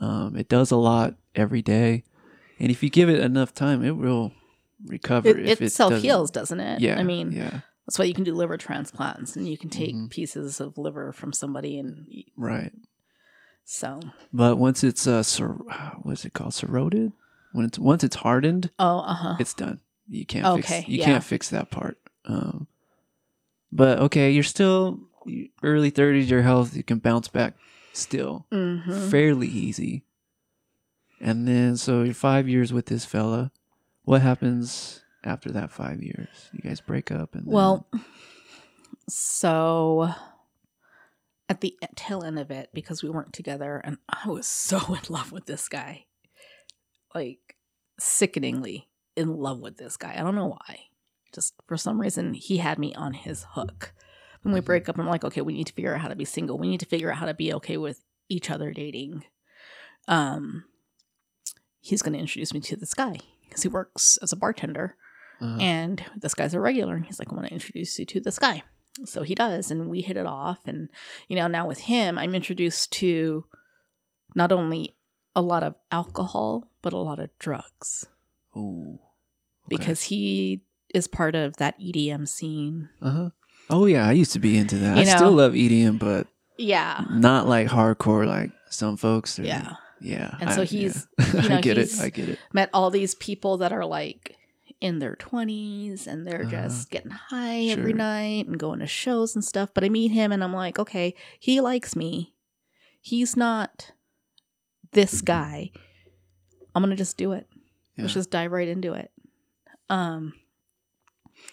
Um, 0.00 0.36
it 0.36 0.48
does 0.48 0.70
a 0.70 0.76
lot 0.76 1.14
every 1.34 1.60
day, 1.62 2.04
and 2.58 2.70
if 2.70 2.82
you 2.82 2.88
give 2.90 3.08
it 3.10 3.20
enough 3.20 3.52
time, 3.54 3.84
it 3.84 3.96
will 3.96 4.32
recover. 4.86 5.28
it, 5.28 5.46
if 5.46 5.60
it 5.62 5.70
self 5.70 5.90
doesn't- 5.90 6.04
heals, 6.04 6.30
doesn't 6.30 6.60
it? 6.60 6.80
Yeah, 6.80 6.98
I 6.98 7.02
mean, 7.02 7.32
yeah, 7.32 7.60
That's 7.86 7.98
why 8.00 8.04
you 8.06 8.14
can 8.14 8.24
do 8.24 8.34
liver 8.34 8.56
transplants 8.56 9.36
and 9.36 9.48
you 9.48 9.56
can 9.56 9.70
take 9.70 9.94
Mhm. 9.94 10.10
pieces 10.10 10.60
of 10.60 10.76
liver 10.76 11.12
from 11.12 11.32
somebody 11.32 11.78
and 11.78 12.06
eat. 12.08 12.32
Right. 12.36 12.72
so. 13.68 14.00
But 14.32 14.58
once 14.58 14.82
it's 14.84 15.06
uh, 15.06 15.22
cir- 15.22 15.58
what's 16.02 16.24
it 16.24 16.32
called? 16.32 16.54
Corroded. 16.54 17.12
When 17.52 17.64
it's 17.66 17.78
once 17.78 18.04
it's 18.04 18.16
hardened, 18.16 18.70
Oh, 18.78 18.98
uh 19.00 19.14
huh. 19.14 19.36
it's 19.40 19.54
done. 19.54 19.80
You 20.08 20.26
can't 20.26 20.46
Okay, 20.46 20.80
fix. 20.80 20.88
You 20.88 20.98
yeah. 20.98 21.04
can't 21.04 21.24
fix 21.24 21.48
that 21.50 21.70
part. 21.70 21.98
Um, 22.26 22.66
but 23.72 23.98
okay, 24.00 24.30
you're 24.30 24.42
still 24.44 25.00
early 25.62 25.90
thirties. 25.90 26.30
Your 26.30 26.42
health, 26.42 26.76
you 26.76 26.82
can 26.82 26.98
bounce 26.98 27.28
back 27.28 27.54
still 27.92 28.46
Mm-hmm. 28.52 29.08
fairly 29.08 29.48
easy. 29.48 30.04
And 31.20 31.48
then, 31.48 31.76
so 31.76 32.02
you're 32.02 32.12
five 32.14 32.46
years 32.48 32.72
with 32.72 32.86
this 32.86 33.04
fella. 33.06 33.50
What 34.04 34.20
happens 34.22 35.02
after 35.24 35.50
that 35.52 35.70
five 35.72 36.02
years? 36.02 36.28
You 36.52 36.60
guys 36.60 36.80
break 36.80 37.10
up, 37.10 37.34
and 37.34 37.46
then- 37.46 37.52
Well, 37.54 37.86
so 39.08 40.10
at 41.48 41.60
the 41.60 41.76
tail 41.94 42.22
end 42.22 42.38
of 42.38 42.50
it, 42.50 42.70
because 42.74 43.02
we 43.02 43.08
weren't 43.08 43.32
together, 43.32 43.80
and 43.84 43.98
I 44.08 44.28
was 44.28 44.46
so 44.48 44.78
in 44.94 45.00
love 45.08 45.32
with 45.32 45.46
this 45.46 45.68
guy, 45.68 46.04
like 47.14 47.56
sickeningly 47.98 48.88
in 49.16 49.36
love 49.38 49.60
with 49.60 49.78
this 49.78 49.96
guy. 49.96 50.14
I 50.16 50.22
don't 50.22 50.34
know 50.34 50.48
why. 50.48 50.80
Just 51.34 51.54
for 51.66 51.76
some 51.76 52.00
reason, 52.00 52.34
he 52.34 52.58
had 52.58 52.78
me 52.78 52.94
on 52.94 53.12
his 53.14 53.46
hook. 53.52 53.94
When 54.46 54.54
we 54.54 54.60
Mhm. 54.60 54.64
break 54.64 54.88
up, 54.88 54.96
I'm 54.96 55.08
like, 55.08 55.24
okay, 55.24 55.40
we 55.40 55.54
need 55.54 55.66
to 55.66 55.72
figure 55.72 55.92
out 55.92 56.00
how 56.00 56.06
to 56.08 56.14
be 56.14 56.24
single. 56.24 56.56
We 56.56 56.68
need 56.68 56.78
to 56.78 56.86
figure 56.86 57.10
out 57.10 57.18
how 57.18 57.26
to 57.26 57.34
be 57.34 57.52
okay 57.54 57.76
with 57.76 58.04
each 58.28 58.48
other 58.48 58.72
dating. 58.72 59.24
Um, 60.06 60.66
he's 61.80 62.00
going 62.00 62.12
to 62.12 62.18
introduce 62.20 62.54
me 62.54 62.60
to 62.60 62.76
this 62.76 62.94
guy 62.94 63.18
because 63.44 63.62
he 63.64 63.68
works 63.68 64.18
as 64.22 64.32
a 64.32 64.36
bartender. 64.36 64.96
Uh-huh. 65.40 65.58
And 65.60 66.04
this 66.16 66.32
guy's 66.34 66.54
a 66.54 66.60
regular, 66.60 66.94
and 66.94 67.04
he's 67.06 67.18
like, 67.18 67.32
I 67.32 67.34
want 67.34 67.48
to 67.48 67.52
introduce 67.52 67.98
you 67.98 68.06
to 68.06 68.20
this 68.20 68.38
guy. 68.38 68.62
So 69.04 69.24
he 69.24 69.34
does, 69.34 69.72
and 69.72 69.90
we 69.90 70.00
hit 70.00 70.16
it 70.16 70.26
off. 70.26 70.60
And, 70.64 70.90
you 71.26 71.34
know, 71.34 71.48
now 71.48 71.66
with 71.66 71.80
him, 71.80 72.16
I'm 72.16 72.34
introduced 72.36 72.92
to 72.92 73.46
not 74.36 74.52
only 74.52 74.96
a 75.34 75.42
lot 75.42 75.64
of 75.64 75.74
alcohol, 75.90 76.70
but 76.82 76.92
a 76.92 76.98
lot 76.98 77.18
of 77.18 77.30
drugs 77.40 78.06
oh, 78.54 79.00
because 79.68 80.02
he 80.04 80.62
is 80.94 81.08
part 81.08 81.34
of 81.34 81.56
that 81.56 81.78
EDM 81.80 82.26
scene. 82.28 82.88
uh 83.02 83.10
huh. 83.10 83.30
Oh 83.70 83.86
yeah, 83.86 84.06
I 84.08 84.12
used 84.12 84.32
to 84.32 84.38
be 84.38 84.56
into 84.56 84.76
that. 84.78 84.96
You 84.96 85.02
I 85.02 85.04
still 85.04 85.32
love 85.32 85.52
EDM, 85.54 85.98
but 85.98 86.26
Yeah. 86.56 87.04
not 87.10 87.46
like 87.48 87.68
hardcore 87.68 88.26
like 88.26 88.50
some 88.70 88.96
folks. 88.96 89.38
Are, 89.38 89.44
Yeah. 89.44 89.72
yeah. 90.00 90.36
And 90.40 90.52
so 90.52 90.62
he's- 90.62 91.06
yeah. 91.18 91.42
you 91.42 91.48
know, 91.48 91.56
I 91.56 91.60
get 91.60 91.76
he's- 91.76 91.98
it. 92.00 92.04
I 92.04 92.08
get 92.10 92.28
it. 92.28 92.38
Met 92.52 92.70
all 92.72 92.90
these 92.90 93.14
people 93.14 93.56
that 93.58 93.72
are 93.72 93.84
like 93.84 94.36
in 94.80 94.98
their 94.98 95.16
20s 95.16 96.06
and 96.06 96.26
they're 96.26 96.42
Uh-huh. 96.42 96.50
just 96.50 96.90
getting 96.90 97.10
high 97.10 97.62
every 97.66 97.92
night 97.94 98.46
and 98.46 98.58
going 98.58 98.78
to 98.80 98.86
shows 98.86 99.34
and 99.34 99.44
stuff. 99.44 99.70
But 99.74 99.84
I 99.84 99.88
meet 99.88 100.08
him 100.12 100.32
and 100.32 100.44
I'm 100.44 100.52
like, 100.52 100.78
okay, 100.78 101.14
he 101.40 101.60
likes 101.60 101.96
me. 101.96 102.34
He's 103.00 103.36
not 103.36 103.92
this 104.92 105.20
guy. 105.22 105.70
I'm 106.74 106.82
going 106.82 106.90
to 106.90 106.96
just 106.96 107.16
do 107.16 107.32
it. 107.32 107.46
Let's 107.96 108.12
just 108.12 108.30
dive 108.30 108.52
right 108.52 108.68
into 108.68 108.92
it. 108.92 109.10
Um, 109.88 110.34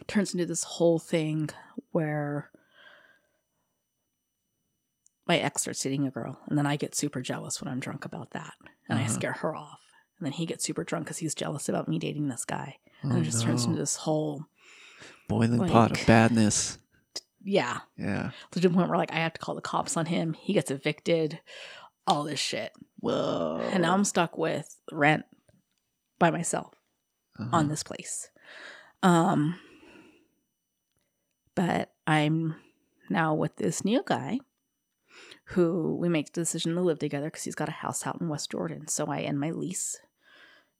turns 0.08 0.34
into 0.34 0.45
this 0.45 0.64
whole 0.64 0.99
thing 0.99 1.49
where 1.91 2.49
my 5.26 5.38
ex 5.38 5.62
starts 5.62 5.82
dating 5.82 6.06
a 6.08 6.12
girl, 6.12 6.39
and 6.47 6.58
then 6.58 6.66
I 6.66 6.76
get 6.76 6.95
super 6.95 7.22
jealous 7.22 7.62
when 7.62 7.72
I'm 7.72 7.80
drunk 7.80 8.06
about 8.06 8.32
that, 8.32 8.54
and 8.89 8.99
I 8.99 9.04
Uh-huh. 9.04 9.14
scare 9.14 9.34
her 9.34 9.56
off. 9.56 9.80
And 10.20 10.26
then 10.26 10.34
he 10.34 10.45
gets 10.45 10.64
super 10.66 10.84
drunk 10.84 11.06
because 11.06 11.18
he's 11.18 11.36
jealous 11.36 11.70
about 11.70 11.88
me 11.88 11.97
dating 11.99 12.28
this 12.28 12.45
guy, 12.45 12.78
and 13.01 13.14
Oh, 13.14 13.18
it 13.18 13.24
just 13.24 13.41
turns 13.43 13.66
into 13.66 13.80
this 13.80 13.97
whole 13.97 14.45
boiling 15.30 15.66
pot 15.68 15.91
of 15.97 16.06
badness. 16.06 16.78
yeah, 17.41 17.82
Yeah. 17.97 18.32
to 18.51 18.60
the 18.60 18.70
point 18.70 18.89
where 18.89 18.97
like 18.97 19.12
I 19.12 19.18
have 19.20 19.34
to 19.34 19.39
call 19.39 19.56
the 19.56 19.62
cops 19.62 19.95
on 19.97 20.06
him. 20.08 20.34
He 20.34 20.54
gets 20.54 20.72
evicted, 20.72 21.39
all 22.08 22.24
this 22.24 22.39
shit, 22.39 22.74
Whoa. 22.99 23.60
and 23.72 23.82
now 23.84 23.93
I'm 23.93 24.06
stuck 24.06 24.38
with 24.38 24.78
rent 24.91 25.26
by 26.20 26.32
myself. 26.32 26.74
Uh-huh. 27.39 27.49
on 27.51 27.68
this 27.68 27.82
place. 27.82 28.30
Um 29.01 29.60
but 31.56 31.91
I'm 32.08 32.56
now 33.10 33.34
with 33.34 33.56
this 33.58 33.84
new 33.86 34.04
guy 34.06 34.39
who 35.47 35.97
we 35.99 36.10
make 36.10 36.28
the 36.34 36.41
decision 36.41 36.74
to 36.76 36.82
live 36.82 36.99
together 36.99 37.28
because 37.28 37.43
he's 37.43 37.56
got 37.56 37.70
a 37.70 37.74
house 37.74 38.08
out 38.08 38.20
in 38.22 38.30
West 38.30 38.51
Jordan. 38.51 38.88
So 38.88 39.08
I 39.08 39.20
end 39.22 39.39
my 39.39 39.51
lease. 39.51 39.97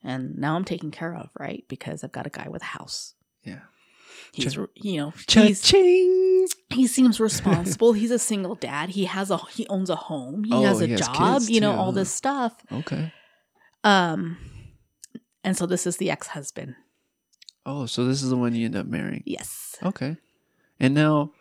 And 0.04 0.38
now 0.38 0.56
I'm 0.56 0.66
taken 0.66 0.92
care 0.92 1.16
of, 1.16 1.30
right? 1.40 1.64
Because 1.70 2.04
I've 2.04 2.12
got 2.12 2.28
a 2.28 2.32
guy 2.32 2.48
with 2.50 2.62
a 2.62 2.66
house. 2.66 3.14
Yeah. 3.44 3.60
He's, 4.34 4.54
Cha- 4.56 4.66
you 4.76 4.98
know, 4.98 5.14
he's, 5.28 5.64
he 6.70 6.88
seems 6.88 7.20
responsible. 7.20 7.94
he's 7.94 8.12
a 8.12 8.20
single 8.20 8.56
dad. 8.56 8.90
He 8.90 9.06
has 9.06 9.32
a 9.32 9.38
he 9.38 9.66
owns 9.68 9.90
a 9.90 9.96
home. 9.96 10.44
He 10.44 10.54
Oh, 10.54 10.64
has 10.64 10.82
a 10.82 10.88
he 10.88 10.96
job. 10.96 11.16
kids 11.16 11.50
You 11.50 11.62
know 11.62 11.72
too, 11.74 11.78
all 11.78 11.92
this 11.92 12.12
stuff. 12.12 12.54
Okay. 12.72 13.14
Um, 13.84 14.38
and 15.44 15.56
so 15.58 15.66
this 15.66 15.86
is 15.88 15.98
the 15.98 16.10
ex 16.10 16.28
husband. 16.28 16.76
Oh, 17.66 17.86
so 17.86 18.06
this 18.06 18.22
is 18.24 18.30
the 18.30 18.38
one 18.38 18.56
you 18.56 18.66
end 18.66 18.76
up 18.76 18.86
marrying. 18.88 19.24
Yes. 19.26 19.76
Okay. 19.84 20.18
And 20.84 20.94
now, 20.94 21.32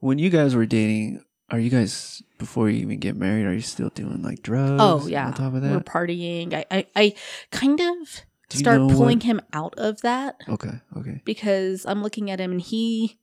when 0.00 0.18
you 0.18 0.30
guys 0.30 0.54
were 0.56 0.64
dating, 0.66 1.22
are 1.50 1.58
you 1.60 1.68
guys 1.70 2.22
before 2.38 2.70
you 2.70 2.78
even 2.80 2.98
get 2.98 3.14
married? 3.14 3.44
Are 3.46 3.52
you 3.54 3.60
still 3.60 3.90
doing 3.90 4.22
like 4.22 4.42
drugs? 4.42 4.80
Oh 4.82 5.06
yeah, 5.06 5.26
On 5.28 5.34
top 5.34 5.54
of 5.54 5.62
that, 5.62 5.70
we're 5.70 5.80
partying. 5.80 6.54
I, 6.54 6.64
I, 6.70 6.86
I 6.96 7.14
kind 7.50 7.78
of 7.80 8.22
start 8.48 8.78
pulling 8.78 9.18
what- 9.18 9.22
him 9.24 9.40
out 9.52 9.74
of 9.78 10.00
that 10.00 10.40
Okay. 10.48 10.80
Okay. 10.96 11.20
because 11.24 11.84
I'm 11.84 12.02
looking 12.02 12.30
at 12.30 12.40
him 12.40 12.52
and 12.52 12.60
he, 12.60 13.18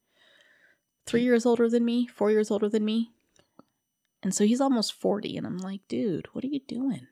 three 1.07 1.23
years 1.23 1.45
older 1.45 1.67
than 1.69 1.83
me, 1.83 2.05
four 2.07 2.29
years 2.29 2.51
older 2.51 2.69
than 2.69 2.85
me, 2.85 3.11
and 4.21 4.33
so 4.33 4.45
he's 4.45 4.61
almost 4.61 4.93
forty, 4.93 5.35
and 5.37 5.45
I'm 5.47 5.57
like, 5.57 5.81
dude, 5.87 6.27
what 6.33 6.43
are 6.43 6.47
you 6.49 6.61
doing? 6.67 7.07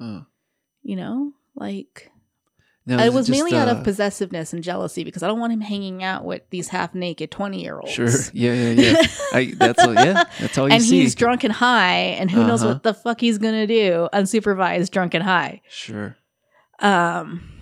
Uh, 0.00 0.22
You 0.82 0.94
know, 0.96 1.32
like 1.56 2.10
it 2.88 3.12
was 3.12 3.26
just, 3.26 3.30
mainly 3.36 3.56
out 3.58 3.68
uh, 3.68 3.72
of 3.72 3.84
possessiveness 3.84 4.52
and 4.52 4.62
jealousy 4.62 5.02
because 5.02 5.22
I 5.22 5.26
don't 5.26 5.40
want 5.40 5.52
him 5.52 5.60
hanging 5.60 6.04
out 6.04 6.24
with 6.24 6.42
these 6.50 6.68
half 6.68 6.94
naked 6.94 7.30
twenty 7.32 7.62
year 7.62 7.78
olds. 7.80 7.90
Sure. 7.92 8.08
Yeah. 8.32 8.52
Yeah. 8.52 8.70
Yeah. 9.00 9.06
I, 9.32 9.52
that's 9.56 9.82
all, 9.82 9.92
yeah. 9.94 10.24
That's 10.40 10.56
all 10.58 10.68
you 10.68 10.74
and 10.74 10.82
see. 10.82 11.00
he's 11.00 11.14
drunk 11.16 11.42
and 11.44 11.52
high, 11.52 11.96
and 12.18 12.30
who 12.30 12.46
knows 12.46 12.62
Uh-huh. 12.62 12.74
what 12.74 12.82
the 12.84 12.94
fuck 12.94 13.20
he's 13.20 13.38
gonna 13.38 13.66
do 13.66 14.08
unsupervised, 14.12 14.90
drunk 14.90 15.14
and 15.14 15.24
high. 15.24 15.62
Sure. 15.68 16.16
Um, 16.80 17.52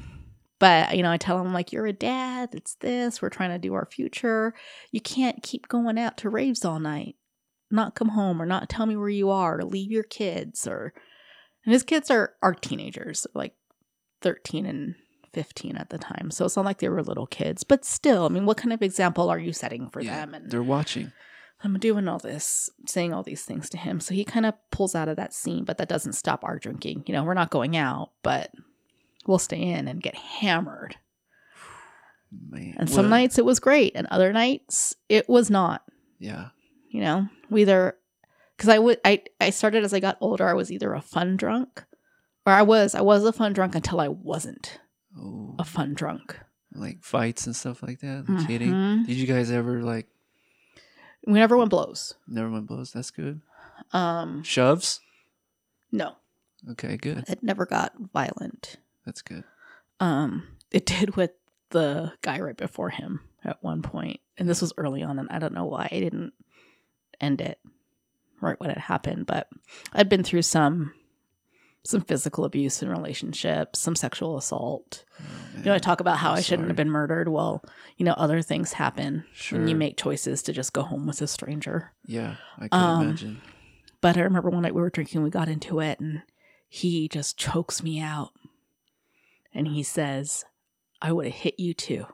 but 0.58 0.96
you 0.96 1.02
know, 1.02 1.10
I 1.10 1.16
tell 1.16 1.40
him 1.40 1.52
like, 1.52 1.72
"You're 1.72 1.86
a 1.86 1.92
dad. 1.92 2.50
It's 2.52 2.74
this. 2.76 3.22
We're 3.22 3.28
trying 3.30 3.50
to 3.50 3.58
do 3.58 3.74
our 3.74 3.86
future. 3.86 4.54
You 4.92 5.00
can't 5.00 5.42
keep 5.42 5.68
going 5.68 5.98
out 5.98 6.16
to 6.18 6.28
raves 6.30 6.64
all 6.64 6.80
night, 6.80 7.16
not 7.70 7.94
come 7.94 8.10
home, 8.10 8.40
or 8.42 8.46
not 8.46 8.68
tell 8.68 8.86
me 8.86 8.96
where 8.96 9.08
you 9.08 9.30
are, 9.30 9.58
or 9.58 9.64
leave 9.64 9.90
your 9.90 10.02
kids." 10.04 10.66
Or, 10.66 10.92
and 11.64 11.72
his 11.72 11.82
kids 11.82 12.10
are 12.10 12.34
are 12.42 12.54
teenagers, 12.54 13.26
like 13.34 13.54
thirteen 14.20 14.66
and 14.66 14.94
fifteen 15.34 15.76
at 15.76 15.90
the 15.90 15.98
time. 15.98 16.30
So 16.30 16.44
it's 16.44 16.56
not 16.56 16.64
like 16.64 16.78
they 16.78 16.88
were 16.88 17.02
little 17.02 17.26
kids, 17.26 17.64
but 17.64 17.84
still, 17.84 18.24
I 18.24 18.28
mean, 18.28 18.46
what 18.46 18.56
kind 18.56 18.72
of 18.72 18.82
example 18.82 19.28
are 19.28 19.38
you 19.38 19.52
setting 19.52 19.90
for 19.90 20.00
Yeah, 20.00 20.16
them? 20.16 20.34
And 20.34 20.50
They're 20.50 20.62
watching. 20.62 21.12
I'm 21.62 21.78
doing 21.78 22.08
all 22.08 22.18
this, 22.18 22.68
saying 22.86 23.12
all 23.14 23.22
these 23.22 23.44
things 23.44 23.70
to 23.70 23.78
him. 23.78 23.98
So 24.00 24.14
he 24.14 24.24
kind 24.24 24.44
of 24.44 24.54
pulls 24.70 24.94
out 24.94 25.08
of 25.08 25.16
that 25.16 25.32
scene, 25.32 25.64
but 25.64 25.78
that 25.78 25.88
doesn't 25.88 26.12
stop 26.12 26.44
our 26.44 26.58
drinking. 26.58 27.04
You 27.06 27.14
know, 27.14 27.24
we're 27.24 27.34
not 27.34 27.50
going 27.50 27.76
out, 27.76 28.10
but 28.22 28.52
we'll 29.26 29.38
stay 29.38 29.62
in 29.62 29.88
and 29.88 30.02
get 30.02 30.14
hammered. 30.14 30.96
Man. 32.50 32.74
And 32.78 32.90
some 32.90 33.04
Well, 33.04 33.10
nights 33.10 33.38
it 33.38 33.44
was 33.44 33.60
great, 33.60 33.92
and 33.94 34.06
other 34.08 34.32
nights 34.32 34.96
it 35.08 35.28
was 35.28 35.50
not. 35.50 35.82
Yeah. 36.18 36.48
You 36.90 37.00
know, 37.00 37.28
we 37.48 37.62
either 37.62 37.96
because 38.56 38.68
I 38.68 38.78
would 38.78 39.00
I 39.04 39.22
I 39.40 39.50
started 39.50 39.84
as 39.84 39.94
I 39.94 40.00
got 40.00 40.18
older. 40.20 40.46
I 40.46 40.54
was 40.54 40.70
either 40.72 40.92
a 40.92 41.00
fun 41.00 41.36
drunk, 41.36 41.84
or 42.46 42.52
I 42.52 42.62
was 42.62 42.94
I 42.94 43.00
was 43.00 43.24
a 43.24 43.32
fun 43.32 43.52
drunk 43.52 43.74
until 43.74 44.00
I 44.00 44.08
wasn't 44.08 44.80
Oh. 45.18 45.54
a 45.58 45.64
fun 45.64 45.94
drunk. 45.94 46.38
Like 46.74 47.02
fights 47.04 47.46
and 47.46 47.54
stuff 47.54 47.82
like 47.82 48.00
that. 48.00 48.24
Like 48.28 48.46
Hitting. 48.48 48.72
Mhm. 48.72 49.06
Did 49.06 49.16
you 49.16 49.26
guys 49.26 49.50
ever 49.50 49.82
like? 49.82 50.08
We 51.26 51.34
never 51.34 51.56
went 51.56 51.70
blows. 51.70 52.14
Never 52.26 52.50
went 52.50 52.66
blows. 52.66 52.92
That's 52.92 53.10
good. 53.10 53.40
Um, 53.92 54.42
Shoves. 54.42 55.00
no, 55.92 56.16
Okay. 56.70 56.96
Good. 56.96 57.24
it 57.28 57.42
never 57.42 57.64
got 57.66 57.92
violent. 58.12 58.76
That's 59.06 59.22
good. 59.22 59.44
Um, 60.00 60.48
it 60.70 60.84
did 60.86 61.16
with 61.16 61.30
the 61.70 62.12
guy 62.22 62.40
right 62.40 62.56
before 62.56 62.90
him 62.90 63.20
at 63.44 63.62
one 63.62 63.82
point, 63.82 64.20
and 64.36 64.48
this 64.48 64.60
was 64.60 64.72
early 64.76 65.02
on, 65.02 65.18
and 65.18 65.28
I 65.30 65.38
don't 65.38 65.54
know 65.54 65.64
why 65.66 65.88
I 65.90 66.00
didn't 66.00 66.32
end 67.20 67.40
it 67.40 67.58
right 68.40 68.58
when 68.60 68.70
it 68.70 68.78
happened, 68.78 69.26
but 69.26 69.48
I'd 69.92 70.08
been 70.08 70.24
through 70.24 70.42
some 70.42 70.92
some 71.86 72.00
physical 72.00 72.44
abuse 72.44 72.82
in 72.82 72.88
relationships, 72.88 73.78
some 73.78 73.94
sexual 73.94 74.36
assault. 74.38 75.04
Oh, 75.20 75.24
You 75.58 75.64
know, 75.64 75.74
I 75.74 75.78
talk 75.78 76.00
about 76.00 76.16
how 76.18 76.30
I'm 76.32 76.38
I 76.38 76.40
shouldn't 76.40 76.68
have 76.68 76.76
been 76.76 76.90
murdered. 76.90 77.28
Well, 77.28 77.62
you 77.98 78.04
know, 78.06 78.14
other 78.14 78.40
things 78.42 78.72
happen 78.72 79.24
Sure. 79.34 79.58
when 79.58 79.68
you 79.68 79.74
make 79.76 79.96
choices 79.98 80.42
to 80.44 80.52
just 80.52 80.72
go 80.72 80.82
home 80.82 81.06
with 81.06 81.20
a 81.20 81.26
stranger. 81.26 81.92
Yeah, 82.06 82.36
I 82.58 82.68
can 82.68 82.80
Um, 82.80 83.02
imagine. 83.02 83.40
But 84.00 84.16
I 84.16 84.20
remember 84.22 84.50
one 84.50 84.62
night 84.62 84.74
we 84.74 84.80
were 84.80 84.90
drinking, 84.90 85.22
we 85.22 85.30
got 85.30 85.48
into 85.48 85.80
it, 85.80 86.00
and 86.00 86.22
he 86.68 87.08
just 87.08 87.36
chokes 87.38 87.82
me 87.82 88.00
out. 88.00 88.30
And 89.52 89.68
he 89.68 89.82
says, 89.82 90.44
I 91.02 91.12
would 91.12 91.26
have 91.26 91.34
hit 91.34 91.60
you 91.60 91.74
too. 91.74 92.06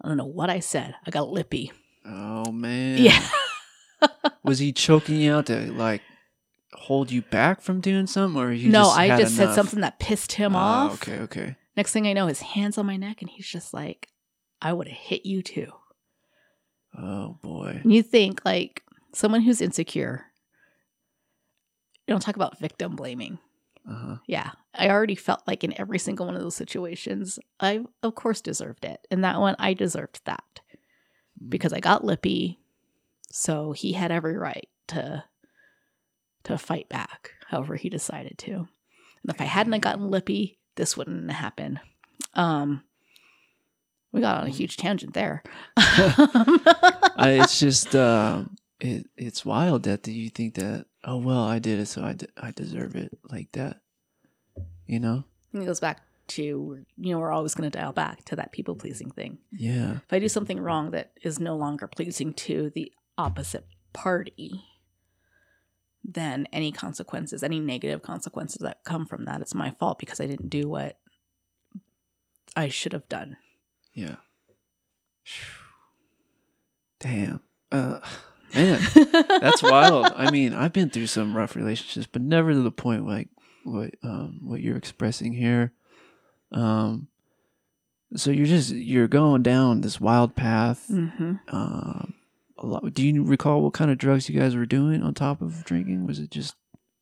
I 0.00 0.08
don't 0.08 0.16
know 0.16 0.26
what 0.26 0.50
I 0.50 0.58
said. 0.60 0.94
I 1.06 1.10
got 1.10 1.28
lippy. 1.30 1.70
Oh 2.04 2.50
man. 2.50 2.98
Yeah. 2.98 3.24
Was 4.42 4.58
he 4.58 4.72
choking 4.72 5.16
you 5.20 5.32
out 5.32 5.46
to 5.46 5.72
like 5.72 6.02
hold 6.74 7.10
you 7.10 7.22
back 7.22 7.60
from 7.60 7.80
doing 7.80 8.06
something, 8.06 8.40
or 8.40 8.52
you 8.52 8.70
no, 8.70 8.82
just 8.84 8.98
I 8.98 9.16
just 9.18 9.36
said 9.36 9.54
something 9.54 9.80
that 9.80 9.98
pissed 9.98 10.32
him 10.32 10.54
Ah, 10.56 10.86
off. 10.86 10.94
Okay, 11.02 11.18
okay. 11.20 11.56
Next 11.76 11.92
thing 11.92 12.06
I 12.06 12.12
know, 12.12 12.26
his 12.26 12.40
hands 12.40 12.76
on 12.78 12.86
my 12.86 12.96
neck, 12.96 13.22
and 13.22 13.30
he's 13.30 13.46
just 13.46 13.72
like, 13.72 14.08
"I 14.60 14.72
would 14.72 14.88
have 14.88 14.96
hit 14.96 15.24
you 15.26 15.42
too." 15.42 15.72
Oh 16.96 17.38
boy. 17.42 17.80
And 17.82 17.92
you 17.92 18.02
think 18.02 18.44
like 18.44 18.82
someone 19.14 19.40
who's 19.42 19.60
insecure. 19.60 20.26
You 22.06 22.12
don't 22.14 22.20
talk 22.20 22.36
about 22.36 22.58
victim 22.58 22.96
blaming. 22.96 23.38
Uh 23.88 23.94
huh. 23.94 24.16
Yeah, 24.26 24.50
I 24.74 24.90
already 24.90 25.14
felt 25.14 25.42
like 25.46 25.64
in 25.64 25.78
every 25.78 25.98
single 25.98 26.26
one 26.26 26.34
of 26.36 26.42
those 26.42 26.56
situations, 26.56 27.38
I 27.60 27.84
of 28.02 28.14
course 28.14 28.40
deserved 28.40 28.84
it. 28.84 29.06
and 29.10 29.24
that 29.24 29.40
one, 29.40 29.56
I 29.58 29.74
deserved 29.74 30.20
that 30.24 30.60
because 31.48 31.72
I 31.72 31.80
got 31.80 32.04
lippy. 32.04 32.58
So 33.30 33.72
he 33.72 33.92
had 33.92 34.12
every 34.12 34.36
right 34.36 34.68
to 34.88 35.24
to 36.44 36.58
fight 36.58 36.88
back, 36.88 37.32
however 37.48 37.76
he 37.76 37.88
decided 37.88 38.38
to. 38.38 38.52
And 38.54 39.34
if 39.34 39.40
I 39.40 39.44
hadn't 39.44 39.78
gotten 39.80 40.10
lippy, 40.10 40.58
this 40.76 40.96
wouldn't 40.96 41.30
have 41.30 41.40
happened. 41.40 41.80
Um, 42.34 42.82
we 44.12 44.20
got 44.20 44.40
on 44.40 44.46
a 44.46 44.50
huge 44.50 44.76
tangent 44.76 45.14
there. 45.14 45.42
I, 45.76 47.38
it's 47.42 47.58
just 47.60 47.94
uh, 47.94 48.44
it 48.80 49.08
it's 49.16 49.44
wild 49.44 49.84
that 49.84 50.06
you 50.06 50.28
think 50.30 50.54
that 50.54 50.86
oh 51.04 51.18
well 51.18 51.44
I 51.44 51.58
did 51.58 51.78
it 51.80 51.86
so 51.86 52.02
I, 52.02 52.12
de- 52.14 52.28
I 52.36 52.50
deserve 52.50 52.94
it 52.96 53.16
like 53.30 53.50
that 53.52 53.80
you 54.86 54.98
know 55.00 55.24
And 55.52 55.62
it 55.62 55.66
goes 55.66 55.80
back 55.80 56.00
to 56.28 56.42
you 56.42 57.12
know 57.12 57.18
we're 57.18 57.32
always 57.32 57.54
going 57.54 57.70
to 57.70 57.76
dial 57.78 57.92
back 57.92 58.24
to 58.26 58.36
that 58.36 58.52
people 58.52 58.74
pleasing 58.74 59.10
thing. 59.10 59.38
yeah 59.50 59.92
If 60.06 60.12
I 60.12 60.18
do 60.18 60.28
something 60.28 60.60
wrong 60.60 60.90
that 60.92 61.12
is 61.22 61.38
no 61.40 61.56
longer 61.56 61.86
pleasing 61.86 62.32
to 62.34 62.70
the 62.74 62.92
opposite 63.18 63.66
party, 63.92 64.62
then 66.04 66.46
any 66.52 66.72
consequences, 66.72 67.42
any 67.42 67.60
negative 67.60 68.02
consequences 68.02 68.58
that 68.62 68.84
come 68.84 69.06
from 69.06 69.24
that, 69.26 69.40
it's 69.40 69.54
my 69.54 69.70
fault 69.70 69.98
because 69.98 70.20
I 70.20 70.26
didn't 70.26 70.50
do 70.50 70.68
what 70.68 70.98
I 72.56 72.68
should 72.68 72.92
have 72.92 73.08
done. 73.08 73.36
yeah. 73.94 74.16
Damn. 77.00 77.40
Uh 77.70 78.00
man 78.54 78.80
that's 79.40 79.62
wild. 79.62 80.12
I 80.14 80.30
mean 80.30 80.52
I've 80.52 80.72
been 80.72 80.90
through 80.90 81.06
some 81.06 81.36
rough 81.36 81.56
relationships 81.56 82.06
but 82.10 82.22
never 82.22 82.52
to 82.52 82.60
the 82.60 82.70
point 82.70 83.06
like 83.06 83.28
what 83.64 83.94
um 84.02 84.40
what 84.42 84.60
you're 84.60 84.76
expressing 84.76 85.32
here. 85.32 85.72
Um 86.52 87.08
so 88.14 88.30
you're 88.30 88.46
just 88.46 88.70
you're 88.70 89.08
going 89.08 89.42
down 89.42 89.80
this 89.80 90.00
wild 90.00 90.34
path. 90.36 90.86
Hmm 90.88 91.34
um 91.48 92.14
do 92.92 93.06
you 93.06 93.24
recall 93.24 93.60
what 93.62 93.72
kind 93.74 93.90
of 93.90 93.98
drugs 93.98 94.28
you 94.28 94.38
guys 94.38 94.54
were 94.56 94.66
doing 94.66 95.02
on 95.02 95.14
top 95.14 95.40
of 95.42 95.64
drinking? 95.64 96.06
Was 96.06 96.18
it 96.18 96.30
just 96.30 96.54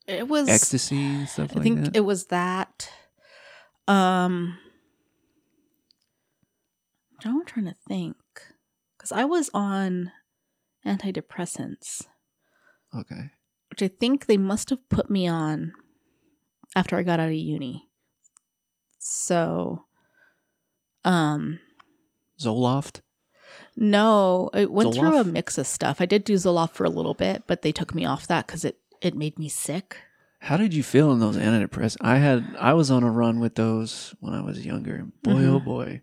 It 0.06 0.28
was 0.28 0.48
ecstasy 0.48 1.02
and 1.04 1.28
stuff 1.28 1.50
I 1.52 1.54
like 1.56 1.62
think 1.62 1.84
that? 1.84 1.96
it 1.96 2.00
was 2.00 2.26
that. 2.26 2.90
Um, 3.86 4.58
I'm 7.24 7.44
trying 7.44 7.66
to 7.66 7.74
think 7.88 8.16
because 8.96 9.12
I 9.12 9.24
was 9.24 9.50
on 9.52 10.12
antidepressants, 10.86 12.06
okay. 12.96 13.30
Which 13.70 13.82
I 13.82 13.88
think 13.88 14.26
they 14.26 14.36
must 14.38 14.70
have 14.70 14.88
put 14.88 15.10
me 15.10 15.28
on 15.28 15.72
after 16.74 16.96
I 16.96 17.02
got 17.02 17.20
out 17.20 17.28
of 17.28 17.34
uni. 17.34 17.88
So, 18.98 19.84
um, 21.04 21.58
Zoloft 22.40 23.00
no, 23.76 24.50
I 24.52 24.64
went 24.66 24.94
through 24.94 25.20
a 25.20 25.24
mix 25.24 25.58
of 25.58 25.66
stuff. 25.66 26.00
I 26.00 26.06
did 26.06 26.24
do 26.24 26.34
Zoloft 26.34 26.72
for 26.72 26.84
a 26.84 26.90
little 26.90 27.14
bit, 27.14 27.44
but 27.46 27.62
they 27.62 27.72
took 27.72 27.94
me 27.94 28.04
off 28.04 28.26
that 28.26 28.46
because 28.46 28.64
it 28.64 28.78
it 29.00 29.14
made 29.14 29.38
me 29.38 29.48
sick. 29.48 29.96
How 30.40 30.56
did 30.56 30.72
you 30.74 30.82
feel 30.82 31.12
in 31.12 31.20
those 31.20 31.36
antidepressants? 31.36 31.96
I 32.00 32.16
had 32.18 32.44
I 32.58 32.72
was 32.74 32.90
on 32.90 33.02
a 33.02 33.10
run 33.10 33.40
with 33.40 33.54
those 33.54 34.14
when 34.20 34.34
I 34.34 34.40
was 34.42 34.64
younger. 34.64 35.06
Boy, 35.22 35.44
oh 35.44 35.60
Mhm. 35.60 35.64
boy, 35.64 36.02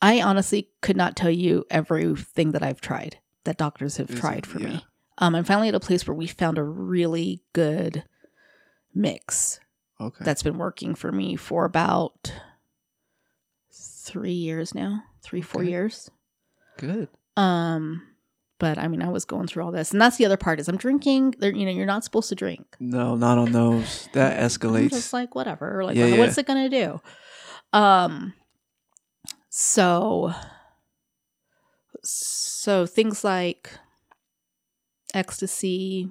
I 0.00 0.20
honestly 0.22 0.70
could 0.82 0.96
not 0.96 1.16
tell 1.16 1.30
you 1.30 1.64
everything 1.70 2.52
that 2.52 2.62
I've 2.62 2.80
tried 2.80 3.18
that 3.44 3.56
doctors 3.58 3.96
have 3.98 4.10
it- 4.10 4.16
tried 4.16 4.46
for 4.46 4.58
yeah. 4.60 4.66
me. 4.66 4.86
Um, 5.18 5.34
I'm 5.34 5.44
finally 5.44 5.68
at 5.68 5.74
a 5.74 5.80
place 5.80 6.06
where 6.06 6.14
we 6.14 6.26
found 6.26 6.58
a 6.58 6.62
really 6.64 7.42
good 7.52 8.04
mix 8.94 9.60
okay, 10.00 10.24
that's 10.24 10.42
been 10.42 10.58
working 10.58 10.94
for 10.94 11.10
me 11.12 11.36
for 11.36 11.64
about 11.64 12.32
three 13.72 14.32
years 14.32 14.74
now, 14.74 15.02
three 15.22 15.40
four 15.42 15.62
Okay. 15.62 15.70
years. 15.70 16.10
Good. 16.76 17.08
Um, 17.36 18.02
but 18.58 18.78
I 18.78 18.88
mean, 18.88 19.02
I 19.02 19.08
was 19.10 19.24
going 19.24 19.46
through 19.46 19.64
all 19.64 19.72
this, 19.72 19.92
and 19.92 20.00
that's 20.00 20.16
the 20.16 20.24
other 20.26 20.36
part 20.36 20.58
is 20.60 20.68
I'm 20.68 20.76
drinking. 20.78 21.34
There, 21.38 21.52
you 21.54 21.64
know, 21.66 21.72
you're 21.72 21.84
not 21.86 22.04
supposed 22.04 22.28
to 22.30 22.34
drink. 22.34 22.64
No, 22.80 23.14
not 23.16 23.36
on 23.38 23.52
those. 23.52 24.08
That 24.14 24.38
I'm 24.40 24.46
escalates. 24.48 24.90
just 24.90 25.12
like 25.12 25.34
whatever. 25.34 25.84
Like, 25.84 25.96
Yeah, 25.96 26.16
what's 26.18 26.38
it 26.38 26.46
gonna 26.46 26.68
do? 26.70 27.00
Um. 27.72 28.32
So. 29.50 30.32
So 32.02 32.86
things 32.86 33.24
like 33.24 33.72
ecstasy, 35.14 36.10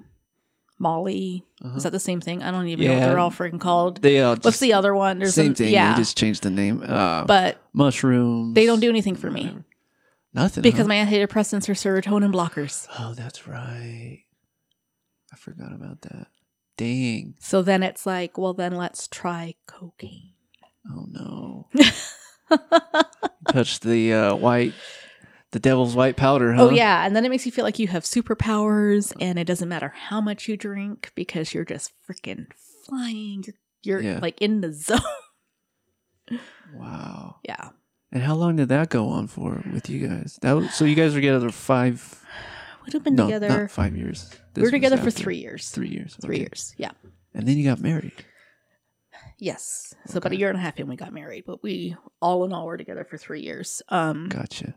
Molly. 0.78 1.44
Uh-huh. 1.64 1.76
Is 1.76 1.82
that 1.84 1.92
the 1.92 2.00
same 2.00 2.20
thing? 2.20 2.42
I 2.42 2.50
don't 2.50 2.66
even 2.68 2.86
know 2.86 2.94
what 2.94 3.00
they're 3.00 3.18
all 3.18 3.30
freaking 3.30 3.60
called. 3.60 4.02
They 4.02 4.20
all 4.20 4.36
What's 4.36 4.58
the 4.58 4.72
other 4.74 4.94
one? 4.94 5.24
same 5.26 5.48
an- 5.48 5.54
thing. 5.54 5.72
Yeah, 5.72 5.94
They 5.94 6.00
just 6.00 6.16
changed 6.18 6.42
the 6.42 6.50
name. 6.50 6.82
Uh, 6.86 7.24
but 7.24 7.58
mushrooms. 7.72 8.54
they 8.54 8.66
don't 8.66 8.80
do 8.80 8.88
anything 8.90 9.16
for 9.16 9.30
me. 9.30 9.56
Nothing. 10.36 10.62
because 10.62 10.82
huh? 10.82 10.88
my 10.88 10.96
antidepressants 10.96 11.68
are 11.68 11.72
serotonin 11.74 12.32
blockers. 12.32 12.86
Oh, 12.98 13.14
that's 13.14 13.48
right. 13.48 14.22
I 15.32 15.36
forgot 15.36 15.72
about 15.72 16.02
that. 16.02 16.28
Dang. 16.76 17.34
So 17.40 17.62
then 17.62 17.82
it's 17.82 18.04
like, 18.06 18.36
well, 18.38 18.52
then 18.54 18.76
let's 18.76 19.08
try 19.08 19.54
cocaine. 19.66 20.34
Oh 20.88 21.06
no. 21.10 21.68
Touch 23.48 23.80
the 23.80 24.12
uh, 24.12 24.34
white, 24.36 24.72
the 25.52 25.58
devil's 25.58 25.94
white 25.96 26.16
powder, 26.16 26.52
huh? 26.52 26.64
Oh 26.66 26.70
yeah, 26.70 27.04
and 27.06 27.16
then 27.16 27.24
it 27.24 27.30
makes 27.30 27.46
you 27.46 27.50
feel 27.52 27.64
like 27.64 27.78
you 27.78 27.88
have 27.88 28.04
superpowers, 28.04 29.12
and 29.20 29.38
it 29.38 29.44
doesn't 29.46 29.68
matter 29.68 29.92
how 29.96 30.20
much 30.20 30.46
you 30.48 30.56
drink 30.56 31.10
because 31.14 31.54
you're 31.54 31.64
just 31.64 31.92
freaking 32.08 32.46
flying. 32.84 33.44
You're 33.82 34.00
you're 34.00 34.12
Yeah. 34.12 34.18
like 34.20 34.40
in 34.42 34.60
the 34.60 34.72
zone. 34.74 35.00
Wow. 36.74 37.36
Yeah, 37.44 37.70
And 38.12 38.22
how 38.22 38.34
long 38.34 38.56
did 38.56 38.68
that 38.68 38.88
go 38.88 39.08
on 39.08 39.26
for 39.26 39.62
with 39.72 39.90
you 39.90 40.06
guys? 40.06 40.38
That 40.42 40.52
was, 40.52 40.74
so 40.74 40.84
you 40.84 40.94
guys 40.94 41.14
were 41.14 41.20
together 41.20 41.50
five? 41.50 42.22
we'd 42.84 42.92
have 42.92 43.02
been 43.04 43.16
no, 43.16 43.26
together. 43.26 43.48
not 43.48 43.70
five 43.70 43.96
years. 43.96 44.28
we 44.30 44.38
This 44.54 44.62
were 44.62 44.62
was 44.62 44.70
together 44.70 44.96
for 44.96 45.10
three 45.10 45.38
years. 45.38 45.70
Three 45.70 45.88
years. 45.88 46.16
Three 46.20 46.36
okay. 46.36 46.42
years. 46.42 46.74
Yeah. 46.78 46.92
And 47.34 47.46
then 47.46 47.56
you 47.58 47.64
got 47.64 47.80
married. 47.80 48.24
Yes. 49.38 49.94
So 50.06 50.18
about 50.18 50.32
a 50.32 50.38
year 50.38 50.48
and 50.48 50.56
a 50.56 50.60
half 50.60 50.78
in, 50.78 50.88
we 50.88 50.96
got 50.96 51.12
married, 51.12 51.44
but 51.46 51.62
we 51.62 51.96
all 52.22 52.44
in 52.44 52.52
all 52.52 52.66
were 52.66 52.78
together 52.78 53.04
for 53.04 53.18
three 53.18 53.42
years. 53.42 53.82
Um, 53.88 54.28
Gotcha. 54.28 54.74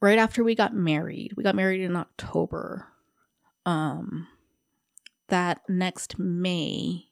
right 0.00 0.18
after 0.18 0.44
we 0.44 0.54
got 0.54 0.74
married, 0.74 1.32
we 1.36 1.42
got 1.42 1.56
married 1.56 1.80
in 1.80 1.96
October. 1.96 2.86
Um, 3.66 4.28
that 5.28 5.62
next 5.68 6.18
May, 6.18 7.06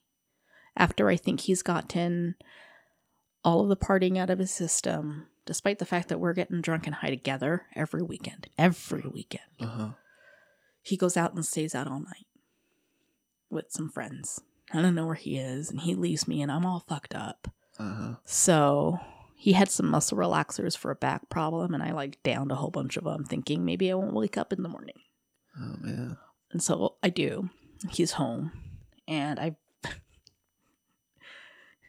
after 0.77 1.09
I 1.09 1.17
think 1.17 1.41
he's 1.41 1.63
gotten 1.63 2.37
all 3.47 3.61
of 3.63 3.69
the 3.69 3.77
partying 3.77 4.19
out 4.19 4.29
of 4.29 4.39
his 4.41 4.51
system, 4.51 5.27
despite 5.47 5.79
the 5.79 5.87
fact 5.87 6.09
that 6.09 6.19
we're 6.21 6.33
getting 6.35 6.61
drunk 6.61 6.87
and 6.87 6.97
high 6.97 7.11
together 7.11 7.63
every 7.75 8.03
weekend, 8.03 8.49
every 8.59 9.05
weekend, 9.13 9.45
Uh 9.61 9.67
huh. 9.67 9.89
he 10.83 10.97
goes 10.97 11.17
out 11.17 11.33
and 11.35 11.47
stays 11.47 11.75
out 11.75 11.87
all 11.87 12.01
night 12.01 12.27
with 13.49 13.67
some 13.71 13.89
friends. 13.89 14.41
I 14.73 14.83
don't 14.83 14.97
know 14.97 15.07
where 15.07 15.15
he 15.15 15.39
is, 15.39 15.71
and 15.71 15.81
he 15.81 15.95
leaves 15.95 16.27
me, 16.27 16.43
and 16.43 16.51
I'm 16.51 16.67
all 16.67 16.85
fucked 16.89 17.15
up. 17.15 17.49
Uh 17.79 17.95
huh. 17.95 18.15
So 18.25 18.99
he 19.37 19.53
had 19.53 19.71
some 19.71 19.87
muscle 19.89 20.19
relaxers 20.19 20.77
for 20.77 20.91
a 20.91 20.97
back 20.97 21.29
problem, 21.29 21.73
and 21.73 21.83
I 21.83 21.93
like 21.93 22.21
downed 22.25 22.51
a 22.51 22.57
whole 22.57 22.71
bunch 22.73 22.97
of 22.97 23.05
them, 23.05 23.25
thinking 23.25 23.65
maybe 23.65 23.91
I 23.91 23.95
won't 23.95 24.13
wake 24.15 24.37
up 24.37 24.53
in 24.53 24.63
the 24.65 24.69
morning. 24.69 24.99
Oh 25.59 25.77
man. 25.81 26.17
And 26.51 26.61
so 26.63 26.97
I 27.03 27.11
do. 27.11 27.51
He's 27.91 28.13
home, 28.13 28.51
and 29.07 29.39
I. 29.39 29.57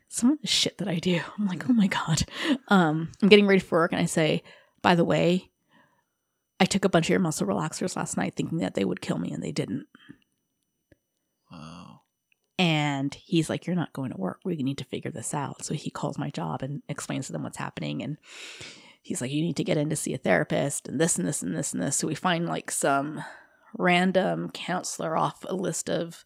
Some 0.10 0.32
of 0.32 0.42
the 0.42 0.48
shit 0.48 0.78
that 0.78 0.88
I 0.88 1.00
do, 1.00 1.20
I'm 1.38 1.48
like, 1.48 1.70
oh 1.70 1.74
my 1.74 1.88
god. 1.88 2.24
Um, 2.70 3.12
I'm 3.22 3.30
getting 3.30 3.48
ready 3.48 3.60
for 3.60 3.80
work, 3.80 3.92
and 3.92 4.02
I 4.02 4.06
say, 4.06 4.44
by 4.82 4.96
the 4.96 5.04
way, 5.04 5.50
I 6.60 6.66
took 6.66 6.86
a 6.86 6.90
bunch 6.90 7.08
of 7.08 7.10
your 7.12 7.20
muscle 7.20 7.48
relaxers 7.48 7.96
last 7.96 8.18
night, 8.18 8.36
thinking 8.36 8.60
that 8.60 8.74
they 8.74 8.86
would 8.86 9.02
kill 9.02 9.18
me, 9.18 9.32
and 9.32 9.44
they 9.44 9.52
didn't. 9.52 9.86
Wow. 11.52 12.02
And 12.58 13.14
he's 13.14 13.50
like, 13.50 13.68
You're 13.68 13.76
not 13.76 13.94
going 13.94 14.12
to 14.12 14.18
work. 14.18 14.40
We 14.44 14.56
need 14.58 14.80
to 14.80 14.86
figure 14.86 15.12
this 15.12 15.34
out. 15.34 15.64
So 15.64 15.74
he 15.74 15.90
calls 15.92 16.18
my 16.18 16.30
job 16.30 16.64
and 16.64 16.82
explains 16.90 17.28
to 17.28 17.34
them 17.34 17.44
what's 17.44 17.58
happening. 17.58 18.02
And 18.02 18.18
he's 19.02 19.22
like, 19.22 19.32
You 19.32 19.44
need 19.44 19.58
to 19.58 19.64
get 19.64 19.78
in 19.78 19.90
to 19.90 19.96
see 19.96 20.14
a 20.14 20.18
therapist 20.18 20.88
and 20.88 21.00
this 21.00 21.18
and 21.18 21.28
this 21.28 21.44
and 21.44 21.56
this 21.56 21.74
and 21.74 21.84
this. 21.84 21.98
So 21.98 22.08
we 22.08 22.16
find 22.16 22.48
like 22.48 22.72
some 22.72 23.24
random 23.78 24.50
counselor 24.50 25.16
off 25.16 25.46
a 25.48 25.54
list 25.54 25.90
of 25.90 26.26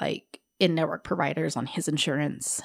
like 0.00 0.40
in 0.58 0.74
network 0.74 1.04
providers 1.04 1.56
on 1.56 1.66
his 1.66 1.88
insurance. 1.88 2.60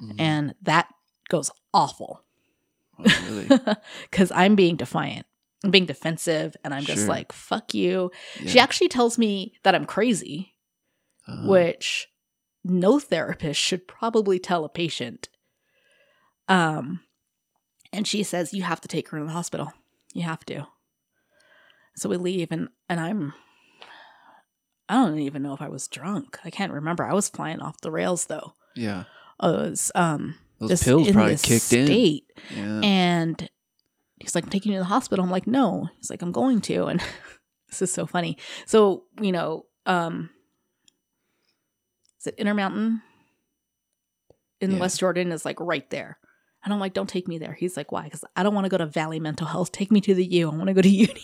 Mhm. 0.00 0.14
And 0.18 0.54
that 0.62 0.88
goes 1.28 1.50
awful. 1.74 2.24
Oh, 2.98 3.04
really? 3.28 3.48
because 4.10 4.30
I'm 4.32 4.54
being 4.56 4.76
defiant. 4.76 5.26
I'm 5.64 5.70
being 5.70 5.86
defensive, 5.86 6.56
and 6.64 6.72
I'm 6.74 6.84
just 6.84 7.02
Sure. 7.02 7.08
like, 7.08 7.32
"Fuck 7.32 7.74
you." 7.74 8.10
Yeah. 8.40 8.50
She 8.50 8.58
actually 8.58 8.88
tells 8.88 9.18
me 9.18 9.54
that 9.62 9.74
I'm 9.74 9.84
crazy, 9.84 10.54
Uh, 11.28 11.46
which 11.46 12.08
no 12.64 12.98
therapist 12.98 13.60
should 13.60 13.86
probably 13.86 14.38
tell 14.38 14.64
a 14.64 14.68
patient. 14.70 15.28
Um, 16.48 17.00
and 17.92 18.06
she 18.06 18.22
says 18.22 18.54
you 18.54 18.62
have 18.62 18.80
to 18.80 18.88
take 18.88 19.08
her 19.10 19.18
to 19.18 19.24
the 19.24 19.30
hospital. 19.32 19.72
You 20.14 20.22
have 20.22 20.44
to. 20.46 20.66
So 21.96 22.08
we 22.08 22.16
leave, 22.16 22.50
and 22.50 22.68
and 22.88 22.98
I'm. 23.00 23.34
I 24.88 24.94
don't 24.94 25.18
even 25.20 25.42
know 25.42 25.54
if 25.54 25.62
I 25.62 25.68
was 25.68 25.86
drunk. 25.88 26.38
I 26.44 26.50
can't 26.50 26.72
remember. 26.72 27.04
I 27.04 27.12
was 27.14 27.28
flying 27.28 27.60
off 27.60 27.80
the 27.80 27.90
rails 27.92 28.24
though. 28.26 28.54
yeah. 28.74 29.04
Was 29.42 29.90
um 29.94 30.34
Those 30.58 30.70
just 30.70 30.84
pills 30.84 31.08
in 31.08 31.14
probably 31.14 31.32
this 31.32 31.42
kicked 31.42 31.62
state. 31.64 32.24
in. 32.56 32.58
Yeah. 32.58 32.80
And 32.88 33.50
he's 34.20 34.34
like, 34.34 34.44
I'm 34.44 34.50
taking 34.50 34.72
you 34.72 34.78
to 34.78 34.82
the 34.82 34.88
hospital. 34.88 35.24
I'm 35.24 35.30
like, 35.30 35.46
no. 35.46 35.88
He's 35.96 36.10
like, 36.10 36.22
I'm 36.22 36.32
going 36.32 36.60
to. 36.62 36.84
And 36.88 37.00
this 37.68 37.82
is 37.82 37.92
so 37.92 38.04
funny. 38.06 38.36
So, 38.66 39.04
you 39.20 39.30
know, 39.32 39.66
um, 39.86 40.30
is 42.20 42.26
it 42.26 42.34
Intermountain 42.36 43.00
in 44.60 44.72
Yeah. 44.72 44.78
West 44.78 44.98
Jordan 45.00 45.32
is 45.32 45.44
like 45.44 45.58
right 45.60 45.88
there. 45.90 46.18
And 46.64 46.74
I'm 46.74 46.80
like, 46.80 46.92
don't 46.92 47.08
take 47.08 47.26
me 47.26 47.38
there. 47.38 47.54
He's 47.54 47.76
like, 47.76 47.90
why? 47.92 48.02
Because 48.04 48.24
I 48.36 48.42
don't 48.42 48.54
want 48.54 48.66
to 48.66 48.68
go 48.68 48.76
to 48.76 48.86
Valley 48.86 49.18
Mental 49.20 49.46
Health. 49.46 49.72
Take 49.72 49.90
me 49.90 50.00
to 50.02 50.14
the 50.14 50.24
U. 50.24 50.50
I 50.50 50.54
want 50.54 50.66
to 50.68 50.74
go 50.74 50.82
to 50.82 50.88
uni 50.90 51.14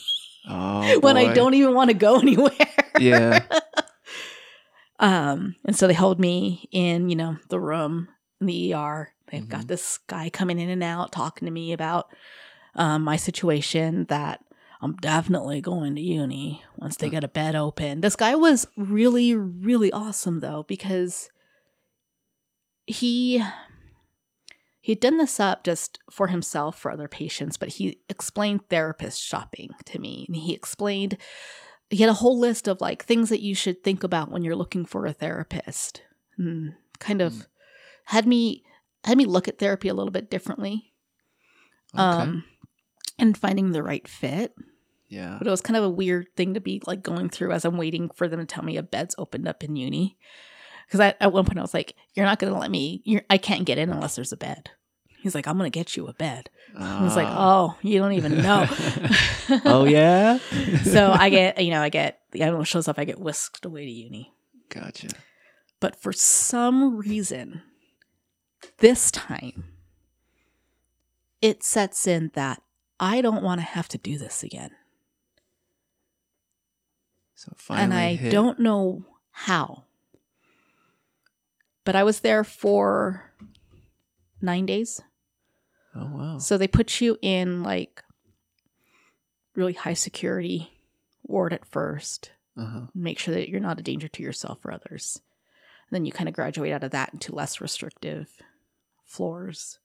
oh, 0.49 0.99
when 1.01 1.17
I 1.19 1.27
boy. 1.27 1.35
don't 1.35 1.55
even 1.55 1.75
want 1.75 1.91
to 1.91 1.95
go 1.95 2.19
anywhere. 2.21 2.53
Yeah. 2.99 3.45
Um, 4.99 5.57
and 5.65 5.77
so 5.77 5.87
they 5.87 5.95
hold 5.95 6.19
me 6.19 6.69
in, 6.73 7.09
you 7.09 7.17
know, 7.17 7.37
the 7.49 7.61
room 7.61 8.09
in 8.41 8.47
the 8.47 8.73
ER. 8.73 9.13
They've 9.31 9.45
Mhm. 9.45 9.49
got 9.49 9.69
this 9.69 9.99
guy 10.07 10.31
coming 10.31 10.59
in 10.59 10.69
and 10.69 10.83
out 10.83 11.13
talking 11.13 11.47
to 11.47 11.53
me 11.53 11.73
about 11.73 12.09
um, 12.75 13.03
my 13.03 13.17
situation 13.17 14.05
that 14.11 14.45
I'm 14.83 14.97
definitely 14.97 15.63
going 15.63 15.95
to 15.95 16.01
uni 16.03 16.63
once 16.77 16.97
they 16.97 17.09
get 17.09 17.25
a 17.25 17.29
bed 17.29 17.57
open. 17.57 18.03
This 18.03 18.17
guy 18.17 18.35
was 18.35 18.67
really, 18.77 19.35
really 19.35 19.91
awesome 19.91 20.41
though, 20.41 20.65
because 20.69 21.31
he 22.87 23.43
he'd 24.81 25.01
done 25.01 25.19
this 25.19 25.41
up 25.41 25.65
just 25.65 25.99
for 26.11 26.29
himself 26.29 26.79
for 26.79 26.93
other 26.93 27.09
patients, 27.09 27.57
but 27.57 27.71
he 27.71 27.99
explained 28.09 28.69
therapist 28.69 29.21
shopping 29.21 29.71
to 29.87 29.99
me. 29.99 30.25
And 30.29 30.37
he 30.37 30.55
explained 30.55 31.17
he 31.91 31.99
had 31.99 32.11
a 32.11 32.15
whole 32.15 32.39
list 32.39 32.67
of 32.69 32.81
like 32.81 33.05
things 33.05 33.29
that 33.29 33.43
you 33.43 33.55
should 33.55 33.83
think 33.85 34.03
about 34.03 34.31
when 34.31 34.43
you're 34.43 34.57
looking 34.57 34.85
for 34.85 35.07
a 35.07 35.13
therapist. 35.13 36.03
And 36.39 36.75
kind 36.99 37.21
of 37.23 37.33
Mm. 37.33 37.47
had 38.07 38.27
me 38.27 38.65
had 39.05 39.17
me 39.17 39.25
look 39.25 39.47
at 39.49 39.59
therapy 39.59 39.89
a 39.89 39.95
little 39.95 40.11
bit 40.11 40.31
differently. 40.31 40.93
Okay. 41.95 42.03
Um 42.03 42.45
and 43.19 43.37
finding 43.39 43.71
the 43.73 43.83
right 43.83 44.07
fit. 44.07 44.55
yeah. 45.09 45.37
But 45.39 45.47
it 45.47 45.51
was 45.51 45.61
kind 45.63 45.77
of 45.77 45.85
a 45.85 45.89
weird 45.91 46.27
thing 46.37 46.55
to 46.55 46.61
be 46.61 46.83
like 46.87 47.03
going 47.03 47.29
through 47.31 47.53
as 47.53 47.65
I'm 47.65 47.79
waiting 47.79 48.11
for 48.11 48.29
them 48.29 48.41
to 48.41 48.47
tell 48.47 48.65
me 48.65 48.77
a 48.77 48.83
bed's 48.83 49.15
opened 49.17 49.47
up 49.49 49.63
in 49.65 49.77
uni. 49.77 50.19
Because 50.87 51.15
at 51.19 51.33
one 51.33 51.45
point 51.45 51.59
I 51.59 51.63
was 51.63 51.73
like, 51.75 51.95
"You're 52.15 52.27
not 52.27 52.39
going 52.39 52.53
to 52.53 52.59
let 52.59 52.71
me. 52.71 53.01
You're, 53.05 53.23
I 53.31 53.39
can't 53.39 53.65
get 53.65 53.79
in 53.79 53.91
unless 53.91 54.15
there's 54.17 54.33
a 54.33 54.37
bed." 54.37 54.71
He's 55.19 55.35
like, 55.35 55.47
"I'm 55.47 55.59
going 55.59 55.71
to 55.71 55.77
get 55.79 55.97
you 55.97 56.07
a 56.07 56.13
bed." 56.13 56.51
I 56.79 57.03
was 57.03 57.17
like, 57.17 57.27
Ah. 57.29 57.75
"Oh, 57.75 57.79
you 57.83 57.99
don't 57.99 58.13
even 58.13 58.43
know." 58.43 58.67
oh 59.65 59.85
yeah. 59.85 60.39
so 60.85 61.11
I 61.13 61.31
get, 61.31 61.63
you 61.63 61.71
know, 61.71 61.81
I 61.83 61.89
get 61.89 62.21
the 62.33 62.43
animal 62.43 62.65
shows 62.65 62.89
up. 62.89 62.99
I 62.99 63.05
get 63.05 63.19
whisked 63.21 63.65
away 63.65 63.85
to 63.87 63.91
uni. 63.91 64.33
Gotcha. 64.69 65.09
But 65.81 65.97
for 65.97 66.13
some 66.13 66.97
reason, 66.97 67.63
this 68.79 69.11
time, 69.11 69.65
it 71.43 71.63
sets 71.63 72.07
in 72.07 72.31
that 72.35 72.63
I 72.99 73.21
don't 73.21 73.43
want 73.43 73.61
to 73.61 73.67
have 73.67 73.89
to 73.89 73.99
do 73.99 74.19
this 74.19 74.43
again. 74.43 74.71
So 77.35 77.53
finally, 77.57 77.85
and 77.85 77.95
I 77.95 78.15
hit. 78.15 78.33
don't 78.33 78.59
know 78.59 79.05
how. 79.31 79.85
But 81.85 81.95
I 81.95 82.03
was 82.03 82.21
there 82.21 82.43
for 82.43 83.26
nine 84.47 84.65
days. 84.67 85.01
Oh 85.95 86.11
wow. 86.13 86.39
So 86.39 86.57
they 86.57 86.69
put 86.69 87.01
you 87.03 87.19
in 87.23 87.63
like 87.63 88.03
really 89.55 89.73
high 89.75 89.95
security 89.95 90.71
ward 91.23 91.53
at 91.53 91.65
first, 91.67 92.33
Uh 92.57 92.65
huh. 92.67 92.81
make 92.95 93.19
sure 93.19 93.35
that 93.35 93.49
you're 93.49 93.61
not 93.61 93.79
a 93.81 93.83
danger 93.83 94.09
to 94.09 94.23
yourself 94.23 94.65
or 94.65 94.73
others. 94.73 95.21
And 95.89 95.95
then 95.97 96.05
you 96.05 96.13
kind 96.13 96.29
of 96.29 96.35
graduate 96.35 96.73
out 96.73 96.85
of 96.85 96.91
that 96.93 97.13
into 97.13 97.35
less 97.35 97.61
restrictive 97.61 98.29
floors. 99.05 99.79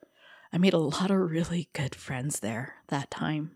I 0.53 0.57
made 0.57 0.73
a 0.73 0.77
lot 0.79 1.11
of 1.11 1.17
really 1.17 1.69
good 1.73 1.95
friends 1.95 2.39
there 2.39 2.75
that 2.87 3.09
time. 3.11 3.51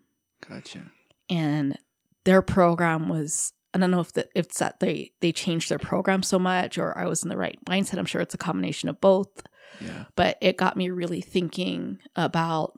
Gotcha. 0.48 0.92
and 1.30 1.78
their 2.24 2.42
program 2.42 3.08
was 3.10 3.54
I 3.74 3.78
don't 3.78 3.92
know 3.92 4.00
if 4.00 4.14
the, 4.14 4.28
if 4.36 4.50
that 4.56 4.80
they 4.80 5.12
they 5.22 5.32
changed 5.32 5.70
their 5.70 5.80
program 5.80 6.24
so 6.24 6.40
much 6.40 6.78
or 6.78 6.98
I 6.98 7.06
was 7.08 7.24
in 7.24 7.30
the 7.30 7.38
right 7.38 7.58
mindset. 7.66 7.98
I'm 7.98 8.06
sure 8.06 8.22
it's 8.22 8.34
a 8.34 8.38
combination 8.38 8.88
of 8.90 9.02
both, 9.02 9.44
Yeah. 9.82 10.06
but 10.16 10.38
it 10.42 10.56
got 10.58 10.78
me 10.78 10.90
really 10.90 11.20
thinking 11.22 12.00
about 12.16 12.78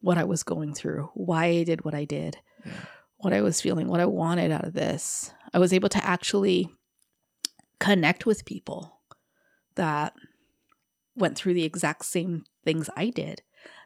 what 0.00 0.18
I 0.18 0.24
was 0.24 0.42
going 0.42 0.72
through, 0.74 1.10
why 1.14 1.46
I 1.46 1.64
did 1.64 1.84
what 1.84 1.94
I 1.94 2.04
did, 2.04 2.38
Yeah. 2.64 2.72
what 3.16 3.32
I 3.32 3.40
was 3.40 3.60
feeling, 3.60 3.88
what 3.88 4.00
I 4.00 4.06
wanted 4.06 4.50
out 4.52 4.64
of 4.64 4.72
this. 4.72 5.32
I 5.52 5.58
was 5.58 5.72
able 5.72 5.88
to 5.90 6.04
actually 6.04 6.68
connect 7.80 8.26
with 8.26 8.44
people 8.44 9.00
that 9.74 10.14
went 11.16 11.36
through 11.36 11.54
the 11.54 11.64
exact 11.64 12.04
same 12.04 12.44
things 12.64 12.88
I 12.96 13.10
did, 13.10 13.42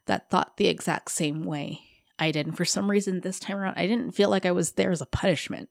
that 0.06 0.30
thought 0.30 0.56
the 0.56 0.68
exact 0.68 1.10
same 1.10 1.42
way 1.42 1.80
I 2.18 2.30
did. 2.30 2.46
And 2.46 2.56
for 2.56 2.64
some 2.64 2.90
reason, 2.90 3.20
this 3.20 3.38
time 3.40 3.56
around, 3.56 3.74
I 3.76 3.86
didn't 3.86 4.12
feel 4.12 4.28
like 4.30 4.46
I 4.46 4.52
was 4.52 4.72
there 4.72 4.90
as 4.90 5.00
a 5.00 5.06
punishment. 5.06 5.68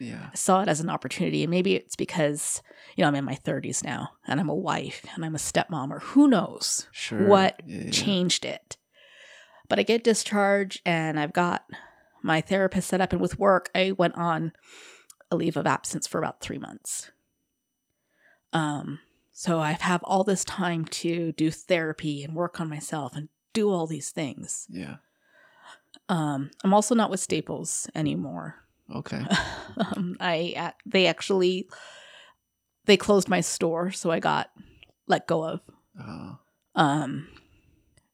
Yeah. 0.00 0.28
I 0.32 0.36
saw 0.36 0.62
it 0.62 0.68
as 0.68 0.80
an 0.80 0.88
opportunity. 0.90 1.42
And 1.42 1.50
maybe 1.50 1.74
it's 1.74 1.96
because, 1.96 2.62
you 2.96 3.02
know, 3.02 3.08
I'm 3.08 3.14
in 3.14 3.24
my 3.24 3.34
30s 3.34 3.82
now 3.82 4.10
and 4.26 4.38
I'm 4.40 4.48
a 4.48 4.54
wife 4.54 5.04
and 5.14 5.24
I'm 5.24 5.34
a 5.34 5.38
stepmom 5.38 5.90
or 5.90 5.98
who 6.00 6.28
knows 6.28 6.86
Sure. 6.92 7.26
what 7.26 7.60
yeah. 7.66 7.90
changed 7.90 8.44
it. 8.44 8.76
But 9.68 9.78
I 9.78 9.82
get 9.82 10.04
discharged 10.04 10.80
and 10.86 11.18
I've 11.18 11.32
got 11.32 11.64
my 12.22 12.40
therapist 12.40 12.88
set 12.88 13.00
up. 13.00 13.12
And 13.12 13.20
with 13.20 13.38
work, 13.38 13.70
I 13.74 13.92
went 13.92 14.14
on 14.16 14.52
a 15.30 15.36
leave 15.36 15.56
of 15.56 15.66
absence 15.66 16.06
for 16.06 16.18
about 16.18 16.40
three 16.40 16.58
months. 16.58 17.10
Um, 18.52 19.00
so 19.32 19.58
I 19.60 19.72
have 19.72 20.02
all 20.04 20.24
this 20.24 20.44
time 20.44 20.84
to 20.86 21.32
do 21.32 21.50
therapy 21.50 22.24
and 22.24 22.34
work 22.34 22.60
on 22.60 22.68
myself 22.68 23.14
and 23.14 23.28
do 23.52 23.70
all 23.70 23.86
these 23.86 24.10
things. 24.10 24.66
Yeah. 24.70 24.96
Um, 26.08 26.50
I'm 26.64 26.72
also 26.72 26.94
not 26.94 27.10
with 27.10 27.20
Staples 27.20 27.88
anymore. 27.94 28.64
Okay. 28.94 29.22
um, 29.78 30.16
I 30.20 30.72
they 30.86 31.06
actually 31.06 31.68
they 32.86 32.96
closed 32.96 33.28
my 33.28 33.40
store, 33.40 33.90
so 33.90 34.10
I 34.10 34.20
got 34.20 34.50
let 35.06 35.26
go 35.26 35.44
of. 35.44 35.60
Uh, 36.00 36.34
Um, 36.74 37.28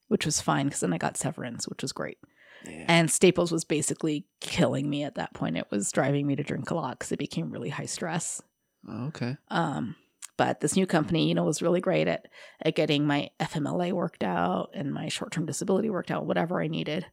which 0.07 0.25
was 0.25 0.41
fine 0.41 0.65
because 0.67 0.79
then 0.81 0.93
I 0.93 0.97
got 0.97 1.17
severance, 1.17 1.67
which 1.67 1.81
was 1.81 1.91
great. 1.91 2.17
yeah. 2.67 2.85
And 2.87 3.09
Staples 3.11 3.51
was 3.51 3.63
basically 3.63 4.25
killing 4.41 4.89
me 4.89 5.03
at 5.03 5.15
that 5.15 5.33
point. 5.33 5.57
It 5.57 5.67
was 5.71 5.91
driving 5.91 6.25
me 6.27 6.35
to 6.35 6.43
drink 6.43 6.69
a 6.71 6.75
lot 6.75 6.99
because 6.99 7.11
it 7.11 7.19
became 7.19 7.51
really 7.51 7.69
high 7.69 7.85
stress. 7.85 8.41
Oh, 8.87 9.05
okay. 9.07 9.37
Um, 9.49 9.95
but 10.37 10.59
this 10.59 10.75
new 10.75 10.85
company, 10.85 11.27
you 11.27 11.35
know, 11.35 11.43
was 11.43 11.61
really 11.61 11.79
great 11.81 12.07
at 12.07 12.27
at 12.61 12.75
getting 12.75 13.05
my 13.07 13.29
FMLA 13.39 13.93
worked 13.93 14.23
out 14.23 14.69
and 14.73 14.93
my 14.93 15.07
short 15.07 15.31
term 15.31 15.45
disability 15.45 15.89
worked 15.89 16.11
out, 16.11 16.25
whatever 16.25 16.61
I 16.61 16.67
needed. 16.67 17.05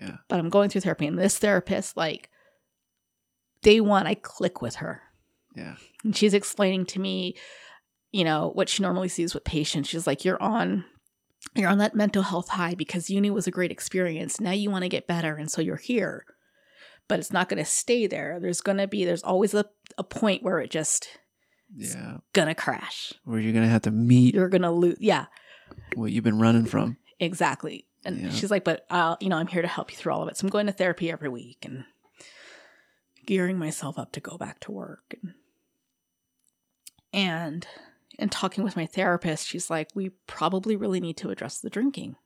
Yeah. 0.00 0.18
But 0.28 0.38
I'm 0.38 0.48
going 0.50 0.70
through 0.70 0.82
therapy, 0.82 1.06
and 1.06 1.18
this 1.18 1.38
therapist, 1.38 1.96
like 1.96 2.30
day 3.62 3.80
one, 3.80 4.06
I 4.06 4.14
click 4.14 4.60
with 4.62 4.76
her. 4.76 5.02
Yeah. 5.56 5.76
And 6.04 6.16
she's 6.16 6.34
explaining 6.34 6.86
to 6.86 7.00
me, 7.00 7.34
you 8.12 8.24
know, 8.24 8.50
what 8.54 8.68
she 8.68 8.82
normally 8.82 9.08
sees 9.08 9.34
with 9.34 9.44
patients. 9.44 9.88
She's 9.88 10.06
like, 10.06 10.24
You're 10.24 10.42
on 10.42 10.84
you're 11.54 11.68
on 11.70 11.78
that 11.78 11.94
mental 11.94 12.22
health 12.22 12.48
high 12.48 12.74
because 12.74 13.08
uni 13.10 13.30
was 13.30 13.46
a 13.46 13.50
great 13.50 13.70
experience. 13.70 14.40
Now 14.40 14.50
you 14.50 14.70
want 14.70 14.82
to 14.82 14.88
get 14.88 15.06
better, 15.06 15.34
and 15.36 15.50
so 15.50 15.60
you're 15.62 15.76
here. 15.76 16.24
But 17.08 17.18
it's 17.20 17.32
not 17.32 17.48
gonna 17.48 17.64
stay 17.64 18.06
there. 18.06 18.38
There's 18.40 18.60
gonna 18.60 18.86
be 18.86 19.04
there's 19.04 19.22
always 19.22 19.54
a, 19.54 19.64
a 19.96 20.04
point 20.04 20.42
where 20.42 20.58
it 20.60 20.70
just 20.70 21.08
Yeah. 21.74 22.18
gonna 22.32 22.54
crash. 22.54 23.12
Where 23.24 23.40
you're 23.40 23.52
gonna 23.54 23.68
have 23.68 23.82
to 23.82 23.90
meet 23.90 24.34
You're 24.34 24.48
gonna 24.48 24.72
lose 24.72 24.98
yeah, 25.00 25.26
what 25.94 26.12
you've 26.12 26.24
been 26.24 26.38
running 26.38 26.66
from. 26.66 26.98
exactly. 27.18 27.86
And 28.04 28.20
Yeah. 28.20 28.30
she's 28.30 28.50
like, 28.50 28.64
But 28.64 28.84
I'll 28.90 29.16
you 29.20 29.28
know, 29.28 29.36
I'm 29.36 29.46
here 29.46 29.62
to 29.62 29.68
help 29.68 29.90
you 29.90 29.96
through 29.96 30.12
all 30.12 30.22
of 30.22 30.28
it. 30.28 30.36
So 30.36 30.44
I'm 30.46 30.50
going 30.50 30.66
to 30.66 30.72
therapy 30.72 31.10
every 31.10 31.28
week 31.28 31.64
and 31.64 31.84
gearing 33.28 33.58
myself 33.58 33.98
up 33.98 34.10
to 34.10 34.20
go 34.20 34.38
back 34.38 34.58
to 34.58 34.72
work. 34.72 35.14
And 35.20 35.34
and 37.12 37.66
and 38.18 38.32
talking 38.32 38.64
with 38.64 38.74
my 38.74 38.86
therapist, 38.86 39.46
she's 39.46 39.68
like, 39.68 39.90
we 39.94 40.08
probably 40.26 40.76
really 40.76 40.98
need 40.98 41.18
to 41.18 41.28
address 41.28 41.60
the 41.60 41.68
drinking. 41.68 42.16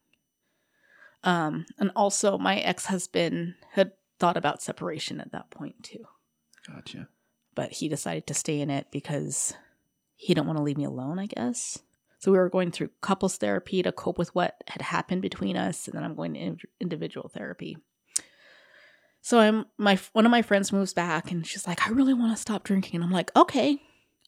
Um, 1.24 1.66
and 1.76 1.90
also 1.96 2.38
my 2.38 2.58
ex-husband 2.58 3.56
had 3.72 3.92
thought 4.20 4.36
about 4.36 4.62
separation 4.62 5.20
at 5.20 5.32
that 5.32 5.50
point 5.50 5.82
too, 5.82 6.04
Gotcha. 6.68 7.08
but 7.56 7.72
he 7.72 7.88
decided 7.88 8.28
to 8.28 8.34
stay 8.34 8.60
in 8.60 8.70
it 8.70 8.86
because 8.92 9.54
he 10.14 10.34
didn't 10.34 10.46
want 10.46 10.56
to 10.56 10.62
leave 10.62 10.78
me 10.78 10.84
alone, 10.84 11.18
I 11.18 11.26
guess. 11.26 11.80
So 12.20 12.30
we 12.30 12.38
were 12.38 12.48
going 12.48 12.70
through 12.70 12.90
couples 13.00 13.36
therapy 13.36 13.82
to 13.82 13.90
cope 13.90 14.18
with 14.18 14.32
what 14.36 14.54
had 14.68 14.82
happened 14.82 15.22
between 15.22 15.56
us, 15.56 15.88
and 15.88 15.96
then 15.96 16.04
I'm 16.04 16.14
going 16.14 16.34
to 16.34 16.40
in- 16.40 16.58
individual 16.80 17.28
therapy. 17.28 17.76
So 19.22 19.38
I'm 19.38 19.64
my 19.78 19.98
one 20.12 20.26
of 20.26 20.30
my 20.30 20.42
friends 20.42 20.72
moves 20.72 20.92
back, 20.92 21.30
and 21.30 21.46
she's 21.46 21.66
like, 21.66 21.86
"I 21.86 21.90
really 21.90 22.12
want 22.14 22.34
to 22.36 22.40
stop 22.40 22.64
drinking," 22.64 22.96
and 22.96 23.04
I'm 23.04 23.10
like, 23.10 23.30
"Okay, 23.36 23.78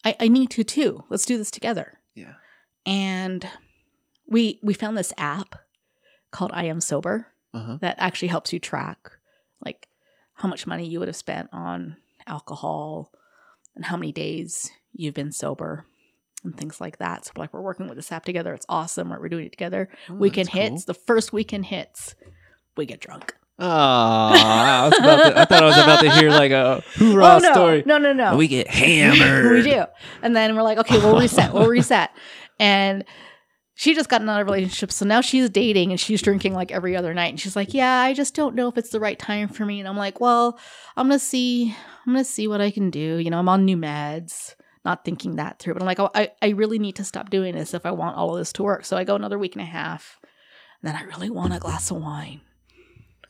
I, 0.04 0.16
I 0.20 0.28
need 0.28 0.50
to 0.50 0.64
too. 0.64 1.04
Let's 1.10 1.26
do 1.26 1.36
this 1.36 1.50
together." 1.50 1.98
Yeah. 2.14 2.34
And 2.86 3.46
we 4.26 4.60
we 4.62 4.72
found 4.74 4.96
this 4.96 5.12
app 5.18 5.56
called 6.30 6.50
I 6.54 6.64
Am 6.64 6.80
Sober 6.80 7.28
Uh-huh. 7.52 7.78
that 7.80 7.96
actually 7.98 8.28
helps 8.28 8.52
you 8.52 8.58
track 8.58 9.10
like 9.64 9.88
how 10.34 10.48
much 10.48 10.66
money 10.66 10.86
you 10.86 10.98
would 10.98 11.08
have 11.08 11.16
spent 11.16 11.48
on 11.52 11.96
alcohol 12.26 13.12
and 13.76 13.84
how 13.84 13.96
many 13.96 14.12
days 14.12 14.70
you've 14.92 15.14
been 15.14 15.32
sober 15.32 15.86
and 16.44 16.56
things 16.56 16.80
like 16.80 16.98
that. 16.98 17.24
So 17.26 17.32
like 17.36 17.52
we're 17.52 17.62
working 17.62 17.86
with 17.88 17.96
this 17.96 18.12
app 18.12 18.24
together. 18.24 18.52
It's 18.54 18.66
awesome. 18.68 19.10
We're, 19.10 19.20
we're 19.20 19.28
doing 19.28 19.46
it 19.46 19.52
together. 19.52 19.88
Oh, 20.08 20.14
weekend 20.14 20.50
cool. 20.50 20.60
hits. 20.60 20.84
The 20.84 20.94
first 20.94 21.32
weekend 21.32 21.66
hits, 21.66 22.14
we 22.76 22.84
get 22.86 23.00
drunk. 23.00 23.34
Oh, 23.56 23.66
I, 23.66 24.88
was 24.88 24.98
about 24.98 25.22
to, 25.22 25.38
I 25.40 25.44
thought 25.44 25.62
I 25.62 25.66
was 25.66 25.76
about 25.76 26.00
to 26.00 26.10
hear 26.10 26.30
like 26.30 26.50
a 26.50 26.80
hoorah 26.94 27.24
oh 27.24 27.38
no, 27.38 27.52
story. 27.52 27.82
no, 27.86 27.98
no, 27.98 28.12
no. 28.12 28.36
We 28.36 28.48
get 28.48 28.66
hammered. 28.66 29.52
we 29.52 29.70
do. 29.70 29.84
And 30.22 30.34
then 30.34 30.56
we're 30.56 30.62
like, 30.62 30.78
okay, 30.78 30.98
we'll 30.98 31.18
reset. 31.18 31.52
We'll 31.54 31.68
reset. 31.68 32.10
And 32.58 33.04
she 33.74 33.94
just 33.94 34.08
got 34.08 34.22
another 34.22 34.44
relationship. 34.44 34.90
So 34.90 35.04
now 35.04 35.20
she's 35.20 35.50
dating 35.50 35.90
and 35.90 36.00
she's 36.00 36.20
drinking 36.20 36.54
like 36.54 36.72
every 36.72 36.96
other 36.96 37.14
night. 37.14 37.30
And 37.30 37.40
she's 37.40 37.54
like, 37.54 37.72
yeah, 37.74 38.00
I 38.00 38.12
just 38.12 38.34
don't 38.34 38.56
know 38.56 38.68
if 38.68 38.76
it's 38.76 38.90
the 38.90 39.00
right 39.00 39.18
time 39.18 39.48
for 39.48 39.64
me. 39.64 39.78
And 39.78 39.88
I'm 39.88 39.96
like, 39.96 40.20
well, 40.20 40.58
I'm 40.96 41.08
going 41.08 41.18
to 41.18 41.24
see, 41.24 41.76
I'm 42.06 42.12
going 42.12 42.24
to 42.24 42.30
see 42.30 42.48
what 42.48 42.60
I 42.60 42.72
can 42.72 42.90
do. 42.90 43.18
You 43.18 43.30
know, 43.30 43.38
I'm 43.38 43.48
on 43.48 43.64
new 43.64 43.76
meds, 43.76 44.56
not 44.84 45.04
thinking 45.04 45.36
that 45.36 45.60
through. 45.60 45.74
But 45.74 45.82
I'm 45.82 45.86
like, 45.86 46.00
oh, 46.00 46.10
I, 46.12 46.32
I 46.42 46.50
really 46.50 46.80
need 46.80 46.96
to 46.96 47.04
stop 47.04 47.30
doing 47.30 47.54
this 47.54 47.72
if 47.72 47.86
I 47.86 47.92
want 47.92 48.16
all 48.16 48.32
of 48.32 48.38
this 48.38 48.52
to 48.54 48.64
work. 48.64 48.84
So 48.84 48.96
I 48.96 49.04
go 49.04 49.14
another 49.14 49.38
week 49.38 49.54
and 49.54 49.62
a 49.62 49.66
half. 49.66 50.18
And 50.82 50.88
then 50.88 50.96
I 50.96 51.04
really 51.04 51.30
want 51.30 51.54
a 51.54 51.60
glass 51.60 51.90
of 51.90 51.98
wine. 51.98 52.40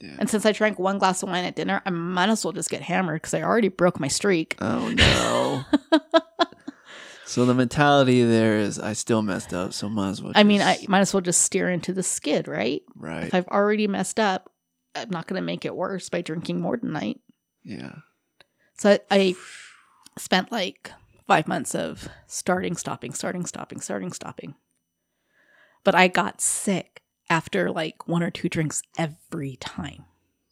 Yeah. 0.05 0.17
And 0.19 0.29
since 0.29 0.45
I 0.45 0.53
drank 0.53 0.79
one 0.79 0.99
glass 0.99 1.23
of 1.23 1.31
wine 1.31 1.45
at 1.45 1.57
dinner, 1.57 1.81
I 1.87 1.91
might 1.91 2.29
as 2.29 2.45
well 2.45 2.53
just 2.53 2.69
get 2.69 2.83
hammered 2.83 3.23
because 3.23 3.33
I 3.33 3.43
already 3.43 3.69
broke 3.69 3.99
my 3.99 4.09
streak. 4.09 4.57
Oh 4.61 4.91
no. 4.91 5.65
so 7.25 7.47
the 7.47 7.55
mentality 7.55 8.23
there 8.23 8.59
is 8.59 8.79
I 8.79 8.93
still 8.93 9.23
messed 9.23 9.55
up, 9.55 9.73
so 9.73 9.89
might 9.89 10.11
as 10.11 10.23
well. 10.23 10.33
I 10.35 10.45
mean, 10.45 10.61
I 10.61 10.85
might 10.89 11.01
as 11.01 11.15
well 11.15 11.23
just 11.23 11.43
steer 11.43 11.71
into 11.71 11.95
the 11.95 12.03
skid, 12.03 12.49
right? 12.49 12.83
right. 12.95 13.25
If 13.25 13.35
I've 13.35 13.49
already 13.49 13.87
messed 13.87 14.21
up, 14.21 14.53
I'm 14.95 15.11
not 15.11 15.27
going 15.27 15.41
to 15.41 15.47
make 15.47 15.65
it 15.65 15.75
worse 15.75 16.11
by 16.11 16.21
drinking 16.21 16.61
more 16.61 16.77
tonight. 16.77 17.21
yeah. 17.63 17.97
So 18.77 18.91
I, 18.91 19.01
I 19.11 19.35
spent 20.19 20.53
like 20.53 20.91
five 21.27 21.49
months 21.49 21.75
of 21.75 22.09
starting, 22.27 22.77
stopping, 22.77 23.15
starting, 23.15 23.47
stopping, 23.47 23.81
starting, 23.81 24.13
stopping. 24.13 24.55
But 25.85 25.95
I 25.95 26.09
got 26.09 26.41
sick 26.41 27.04
after 27.31 27.71
like 27.71 28.07
one 28.09 28.23
or 28.23 28.31
two 28.31 28.49
drinks 28.49 28.83
every 28.99 29.57
time, 29.57 30.05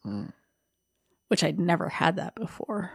Mm. 0.04 0.32
which 1.28 1.44
I'd 1.44 1.58
never 1.60 1.88
had 1.90 2.16
that 2.16 2.34
before. 2.34 2.92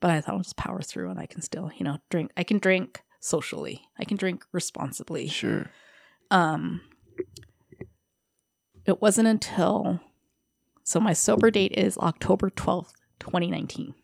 But 0.00 0.10
I 0.10 0.20
thought 0.20 0.34
I'll 0.34 0.40
just 0.40 0.56
power 0.56 0.80
through 0.82 1.10
and 1.10 1.18
I 1.20 1.26
can 1.26 1.42
still, 1.42 1.70
you 1.76 1.84
know, 1.84 1.98
drink. 2.10 2.30
I 2.36 2.42
can 2.44 2.58
drink 2.58 3.02
socially. 3.20 3.82
I 3.98 4.04
can 4.04 4.16
drink 4.16 4.44
responsibly. 4.52 5.28
Sure. 5.28 5.70
um 6.30 6.80
it 8.86 9.00
wasn't 9.02 9.28
until 9.28 10.00
so 10.84 10.98
my 11.00 11.12
sober 11.12 11.50
date 11.50 11.72
is 11.72 11.98
October 11.98 12.50
12th, 12.50 12.92
2019. 13.20 13.94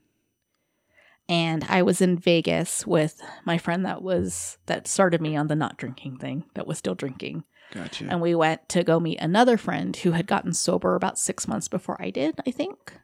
And 1.29 1.65
I 1.69 1.83
was 1.83 2.01
in 2.01 2.17
Vegas 2.19 2.87
with 2.87 3.21
my 3.45 3.59
friend 3.59 3.85
that 3.85 4.03
was 4.03 4.59
that 4.67 4.87
started 4.87 5.21
me 5.21 5.35
on 5.35 5.49
the 5.49 5.57
not 5.57 5.77
drinking 5.77 6.19
thing, 6.19 6.45
that 6.55 6.67
was 6.67 6.79
still 6.79 6.95
drinking. 6.95 7.45
Gotcha. 7.73 8.07
And 8.09 8.21
we 8.21 8.35
went 8.35 8.69
to 8.71 8.83
go 8.85 9.01
meet 9.01 9.19
another 9.21 9.57
friend 9.57 9.95
who 9.97 10.13
had 10.13 10.27
gotten 10.27 10.53
sober 10.53 10.95
about 10.95 11.19
6 11.19 11.49
months 11.49 11.69
before 11.69 12.01
I 12.01 12.11
did, 12.11 12.39
I 12.47 12.51
think. 12.51 12.95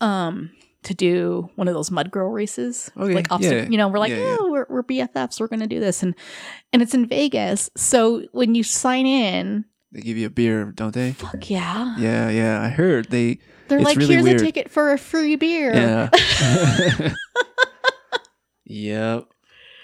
Um 0.00 0.50
to 0.84 0.92
do 0.92 1.48
one 1.54 1.66
of 1.66 1.72
those 1.72 1.90
mud 1.90 2.10
girl 2.10 2.28
races. 2.30 2.90
Okay, 2.94 3.14
Like 3.14 3.32
obstacle, 3.32 3.58
yeah. 3.58 3.68
you 3.70 3.78
know, 3.78 3.88
we're 3.88 3.98
like, 3.98 4.10
Yeah, 4.10 4.18
yeah. 4.18 4.36
oh, 4.38 4.50
we're, 4.50 4.66
we're 4.68 4.82
BFFs, 4.82 5.40
we're 5.40 5.48
gonna 5.48 5.66
do 5.66 5.80
this. 5.80 6.02
And 6.02 6.14
and 6.72 6.82
it's 6.82 6.92
in 6.94 7.06
Vegas. 7.06 7.70
So 7.76 8.26
when 8.32 8.54
you 8.54 8.62
sign 8.62 9.06
in, 9.06 9.64
they 9.92 10.00
give 10.02 10.16
you 10.18 10.26
a 10.26 10.30
beer, 10.30 10.72
don't 10.74 10.92
they? 10.92 11.12
fuck 11.12 11.48
yeah. 11.48 11.96
Yeah, 11.98 12.28
yeah. 12.28 12.60
I 12.60 12.68
heard 12.68 13.10
they. 13.10 13.38
They're 13.68 13.80
like, 13.80 13.96
really 13.96 14.14
here's 14.14 14.24
weird. 14.24 14.40
a 14.40 14.44
ticket 14.44 14.70
for 14.70 14.92
a 14.92 14.98
free 14.98 15.36
beer. 15.36 15.72
Yeah. 15.72 16.10
yep. 18.64 19.24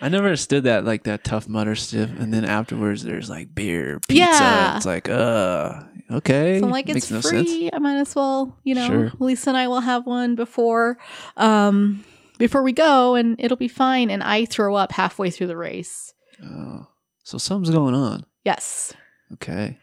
I 0.02 0.08
never 0.08 0.26
understood 0.26 0.64
that, 0.64 0.84
like 0.84 1.04
that 1.04 1.24
Tough 1.24 1.48
Mudder 1.48 1.74
stiff, 1.74 2.10
and 2.18 2.32
then 2.32 2.44
afterwards 2.44 3.02
there's 3.02 3.28
like 3.28 3.54
beer, 3.54 4.00
pizza. 4.08 4.20
Yeah. 4.24 4.76
It's 4.76 4.86
like, 4.86 5.08
uh, 5.08 5.82
okay. 6.10 6.58
So 6.58 6.64
I'm 6.66 6.70
like, 6.70 6.86
Makes 6.86 6.96
it's 6.96 7.10
no 7.10 7.20
free. 7.20 7.46
sense. 7.46 7.70
I 7.74 7.78
might 7.78 7.96
as 7.98 8.14
well, 8.16 8.58
you 8.64 8.74
know, 8.74 8.86
Sure. 8.86 9.12
Lisa 9.18 9.50
and 9.50 9.56
I 9.56 9.68
will 9.68 9.80
have 9.80 10.06
one 10.06 10.34
before 10.36 10.98
um 11.36 12.04
before 12.38 12.62
we 12.62 12.72
go 12.72 13.14
and 13.14 13.36
it'll 13.38 13.56
be 13.58 13.68
fine. 13.68 14.10
And 14.10 14.22
I 14.22 14.46
throw 14.46 14.74
up 14.74 14.92
halfway 14.92 15.30
through 15.30 15.48
the 15.48 15.56
race. 15.56 16.14
Oh, 16.42 16.86
so 17.22 17.36
something's 17.38 17.74
going 17.74 17.94
on. 17.94 18.24
Yes. 18.44 18.94
Okay. 19.34 19.78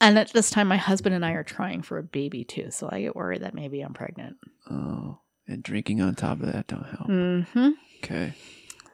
And 0.00 0.18
at 0.18 0.32
this 0.32 0.48
time 0.50 0.68
my 0.68 0.78
husband 0.78 1.14
and 1.14 1.24
I 1.24 1.32
are 1.32 1.44
trying 1.44 1.82
for 1.82 1.98
a 1.98 2.02
baby 2.02 2.44
too. 2.44 2.70
So 2.70 2.88
I 2.90 3.02
get 3.02 3.14
worried 3.14 3.42
that 3.42 3.54
maybe 3.54 3.82
I'm 3.82 3.92
pregnant. 3.92 4.36
Oh, 4.70 5.18
and 5.46 5.62
drinking 5.62 6.00
on 6.00 6.14
top 6.14 6.40
of 6.40 6.50
that 6.50 6.66
don't 6.68 6.86
help. 6.86 7.08
Mm-hmm. 7.08 7.68
Okay. 8.02 8.32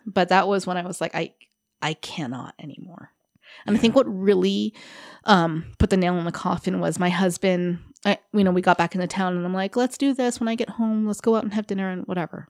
But 0.09 0.31
that 0.31 0.49
was 0.49 0.67
when 0.67 0.77
I 0.77 0.83
was 0.83 1.01
like, 1.01 1.15
I 1.15 1.35
I 1.81 1.95
cannot 1.95 2.55
anymore. 2.59 3.13
And 3.67 3.77
I 3.77 3.79
think 3.79 3.95
what 3.95 4.07
really 4.07 4.75
um, 5.25 5.65
put 5.79 5.91
the 5.91 5.97
nail 5.97 6.19
in 6.19 6.25
the 6.25 6.33
coffin 6.33 6.81
was 6.81 6.99
my 6.99 7.09
husband. 7.09 7.79
I, 8.05 8.19
you 8.33 8.45
know, 8.45 8.51
we 8.51 8.61
got 8.61 8.79
back 8.79 8.95
into 8.95 9.07
town, 9.07 9.37
and 9.37 9.45
I'm 9.45 9.55
like, 9.55 9.75
let's 9.75 9.99
do 9.99 10.13
this 10.13 10.39
when 10.39 10.49
I 10.49 10.55
get 10.55 10.71
home. 10.71 11.07
Let's 11.07 11.21
go 11.21 11.35
out 11.35 11.45
and 11.45 11.55
have 11.55 11.67
dinner 11.67 11.91
and 11.91 12.05
whatever. 12.07 12.49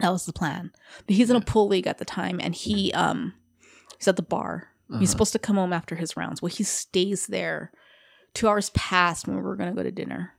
That 0.00 0.10
was 0.10 0.26
the 0.26 0.32
plan. 0.32 0.72
But 1.06 1.16
he's 1.16 1.30
in 1.30 1.36
a 1.36 1.40
pool 1.40 1.68
league 1.68 1.86
at 1.86 1.98
the 1.98 2.04
time, 2.04 2.40
and 2.42 2.54
he 2.54 2.92
um 2.92 3.34
he's 3.98 4.08
at 4.08 4.16
the 4.16 4.22
bar. 4.22 4.68
Uh-huh. 4.90 5.00
He's 5.00 5.10
supposed 5.10 5.32
to 5.32 5.38
come 5.38 5.56
home 5.56 5.72
after 5.72 5.96
his 5.96 6.16
rounds. 6.16 6.40
Well, 6.40 6.50
he 6.50 6.62
stays 6.62 7.26
there 7.26 7.72
two 8.34 8.48
hours 8.48 8.70
past 8.70 9.26
when 9.26 9.36
we 9.36 9.42
were 9.42 9.56
going 9.56 9.70
to 9.70 9.76
go 9.76 9.82
to 9.82 9.90
dinner. 9.90 10.34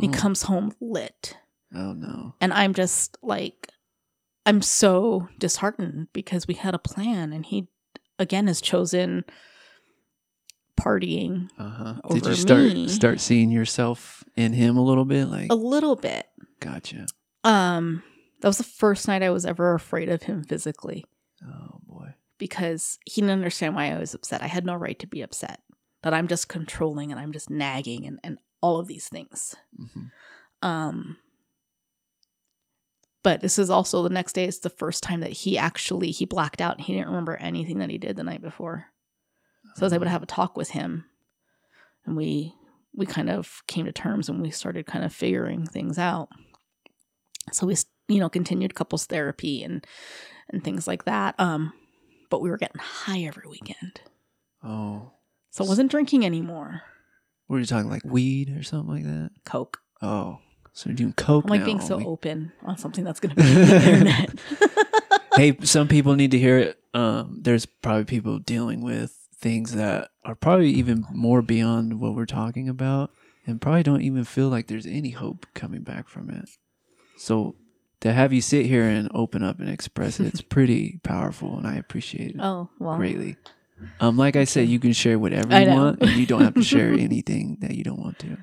He 0.00 0.08
oh, 0.08 0.12
comes 0.12 0.42
home 0.42 0.74
lit 0.80 1.36
oh 1.74 1.92
no. 1.92 2.34
and 2.40 2.52
i'm 2.52 2.74
just 2.74 3.16
like 3.22 3.68
i'm 4.48 4.62
so 4.62 5.28
disheartened 5.38 6.08
because 6.12 6.46
we 6.48 6.54
had 6.54 6.74
a 6.74 6.78
plan 6.78 7.32
and 7.32 7.46
he 7.46 7.68
again 8.18 8.46
has 8.48 8.60
chosen 8.60 9.24
partying 10.78 11.48
Uh 11.58 11.70
huh. 11.70 11.94
Did 12.10 12.26
you 12.26 12.34
start 12.34 12.62
me. 12.62 12.88
start 12.88 13.20
seeing 13.20 13.50
yourself 13.50 14.22
in 14.36 14.52
him 14.52 14.76
a 14.76 14.82
little 14.84 15.04
bit? 15.04 15.26
Like, 15.26 15.50
a 15.50 15.56
little 15.56 15.96
bit 15.96 16.26
gotcha. 16.60 17.06
um 17.44 18.02
that 18.40 18.48
was 18.48 18.58
the 18.58 18.64
first 18.64 19.08
night 19.08 19.22
i 19.22 19.30
was 19.30 19.44
ever 19.44 19.74
afraid 19.74 20.08
of 20.08 20.22
him 20.22 20.44
physically 20.44 21.04
Oh 21.44 21.80
boy. 21.86 22.14
because 22.38 22.98
he 23.04 23.20
didn't 23.20 23.36
understand 23.36 23.74
why 23.74 23.92
i 23.92 23.98
was 23.98 24.14
upset 24.14 24.42
i 24.42 24.46
had 24.46 24.64
no 24.64 24.74
right 24.74 24.98
to 25.00 25.06
be 25.06 25.22
upset 25.22 25.60
that 26.02 26.14
i'm 26.14 26.28
just 26.28 26.48
controlling 26.48 27.10
and 27.10 27.20
i'm 27.20 27.32
just 27.32 27.50
nagging 27.50 28.06
and, 28.06 28.18
and 28.24 28.38
all 28.60 28.78
of 28.78 28.86
these 28.88 29.08
things 29.08 29.54
hmm 29.76 30.04
Um, 30.62 31.16
but 33.28 33.42
this 33.42 33.58
is 33.58 33.68
also 33.68 34.02
the 34.02 34.08
next 34.08 34.32
day. 34.32 34.44
It's 34.44 34.60
the 34.60 34.70
first 34.70 35.02
time 35.02 35.20
that 35.20 35.32
he 35.32 35.58
actually 35.58 36.10
he 36.12 36.24
blacked 36.24 36.62
out. 36.62 36.76
and 36.78 36.86
He 36.86 36.94
didn't 36.94 37.08
remember 37.08 37.36
anything 37.36 37.78
that 37.80 37.90
he 37.90 37.98
did 37.98 38.16
the 38.16 38.24
night 38.24 38.40
before. 38.40 38.86
So 39.74 39.82
I 39.82 39.84
was 39.84 39.92
able 39.92 40.06
to 40.06 40.10
have 40.10 40.22
a 40.22 40.26
talk 40.26 40.56
with 40.56 40.70
him, 40.70 41.04
and 42.06 42.16
we 42.16 42.54
we 42.94 43.04
kind 43.04 43.28
of 43.28 43.60
came 43.66 43.84
to 43.84 43.92
terms 43.92 44.30
and 44.30 44.40
we 44.40 44.50
started 44.50 44.86
kind 44.86 45.04
of 45.04 45.12
figuring 45.12 45.66
things 45.66 45.98
out. 45.98 46.30
So 47.52 47.66
we 47.66 47.76
you 48.08 48.18
know 48.18 48.30
continued 48.30 48.74
couples 48.74 49.04
therapy 49.04 49.62
and 49.62 49.86
and 50.48 50.64
things 50.64 50.86
like 50.86 51.04
that. 51.04 51.34
Um, 51.38 51.74
but 52.30 52.40
we 52.40 52.48
were 52.48 52.56
getting 52.56 52.80
high 52.80 53.20
every 53.24 53.44
weekend, 53.46 54.00
Oh, 54.64 55.12
so 55.50 55.64
I 55.64 55.68
wasn't 55.68 55.90
drinking 55.90 56.24
anymore. 56.24 56.80
what 57.46 57.56
are 57.56 57.60
you 57.60 57.66
talking 57.66 57.90
like 57.90 58.04
weed 58.06 58.56
or 58.56 58.62
something 58.62 58.88
like 58.94 59.04
that? 59.04 59.30
Coke. 59.44 59.80
Oh, 60.00 60.38
so 60.78 60.88
you're 60.90 60.96
doing 60.96 61.12
coke 61.14 61.44
I'm 61.44 61.50
like 61.50 61.60
now. 61.60 61.66
being 61.66 61.80
so 61.80 61.96
We- 61.96 62.04
open 62.04 62.52
on 62.62 62.78
something 62.78 63.02
that's 63.02 63.18
going 63.18 63.34
to 63.34 63.42
be 63.42 63.48
on 63.48 63.54
the 63.54 63.90
internet. 63.92 64.30
hey, 65.34 65.56
some 65.62 65.88
people 65.88 66.14
need 66.14 66.30
to 66.30 66.38
hear 66.38 66.56
it. 66.58 66.78
Um, 66.94 67.40
there's 67.42 67.66
probably 67.66 68.04
people 68.04 68.38
dealing 68.38 68.80
with 68.82 69.16
things 69.34 69.74
that 69.74 70.10
are 70.24 70.34
probably 70.36 70.70
even 70.70 71.04
more 71.12 71.42
beyond 71.42 72.00
what 72.00 72.14
we're 72.14 72.26
talking 72.26 72.68
about, 72.68 73.10
and 73.46 73.60
probably 73.60 73.82
don't 73.82 74.02
even 74.02 74.22
feel 74.24 74.48
like 74.48 74.68
there's 74.68 74.86
any 74.86 75.10
hope 75.10 75.46
coming 75.54 75.82
back 75.82 76.08
from 76.08 76.30
it. 76.30 76.48
So 77.16 77.56
to 78.00 78.12
have 78.12 78.32
you 78.32 78.40
sit 78.40 78.66
here 78.66 78.84
and 78.84 79.10
open 79.12 79.42
up 79.42 79.58
and 79.58 79.68
express 79.68 80.20
it, 80.20 80.26
it's 80.26 80.40
pretty 80.56 81.00
powerful, 81.02 81.58
and 81.58 81.66
I 81.66 81.74
appreciate 81.74 82.30
it 82.36 82.40
Oh 82.40 82.70
well, 82.78 82.96
greatly. 82.96 83.36
Um, 84.00 84.16
like 84.16 84.36
I 84.36 84.44
said, 84.44 84.68
you 84.68 84.78
can 84.78 84.92
share 84.92 85.18
whatever 85.18 85.60
you 85.60 85.70
want, 85.70 86.02
and 86.02 86.10
you 86.12 86.26
don't 86.26 86.42
have 86.42 86.54
to 86.54 86.62
share 86.62 86.92
anything 86.92 87.58
that 87.60 87.74
you 87.74 87.82
don't 87.84 88.00
want 88.00 88.18
to. 88.20 88.38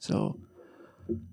So, 0.00 0.38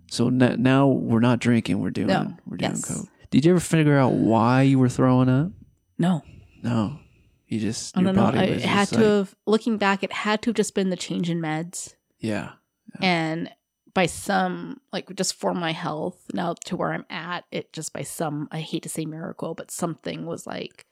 so 0.08 0.28
n- 0.28 0.56
now 0.62 0.88
we're 0.88 1.20
not 1.20 1.40
drinking; 1.40 1.80
we're 1.80 1.90
doing 1.92 2.08
No. 2.08 2.36
we're 2.46 2.58
doing 2.58 2.72
Yes. 2.72 2.86
coke. 2.86 3.08
Did 3.32 3.46
you 3.46 3.52
ever 3.52 3.60
figure 3.60 3.98
out 3.98 4.14
why 4.14 4.62
you 4.64 4.80
were 4.80 4.90
throwing 4.90 5.30
up? 5.30 5.52
no. 5.98 6.22
No. 6.64 7.00
You 7.48 7.60
just 7.60 7.96
I 7.96 8.02
your 8.02 8.08
don't 8.08 8.16
know. 8.16 8.22
body 8.24 8.38
I- 8.40 8.42
was 8.42 8.50
It 8.50 8.54
just 8.62 8.66
had 8.68 8.88
to 8.90 8.96
like- 8.96 9.04
have, 9.06 9.36
looking 9.46 9.78
back, 9.78 10.04
it 10.04 10.12
had 10.12 10.42
to 10.42 10.50
have 10.50 10.56
just 10.56 10.74
been 10.74 10.90
the 10.90 10.96
change 10.98 11.30
in 11.30 11.40
meds. 11.40 11.94
yeah, 12.20 12.54
Yeah. 13.00 13.06
And 13.06 13.52
by 13.94 14.08
some, 14.08 14.82
like, 14.92 15.06
yeah, 15.08 15.10
and 15.10 15.12
by 15.12 15.12
some, 15.12 15.12
like, 15.12 15.16
just 15.16 15.34
for 15.36 15.54
my 15.54 15.72
health 15.74 16.26
now 16.34 16.56
to 16.66 16.76
where 16.76 16.92
I'm 16.92 17.06
at, 17.10 17.46
it 17.52 17.72
just 17.72 17.94
by 17.94 18.02
some, 18.02 18.48
I 18.52 18.60
hate 18.62 18.82
to 18.84 18.90
say 18.90 19.06
miracle, 19.06 19.54
but 19.54 19.70
something 19.72 20.26
was 20.26 20.48
like, 20.48 20.86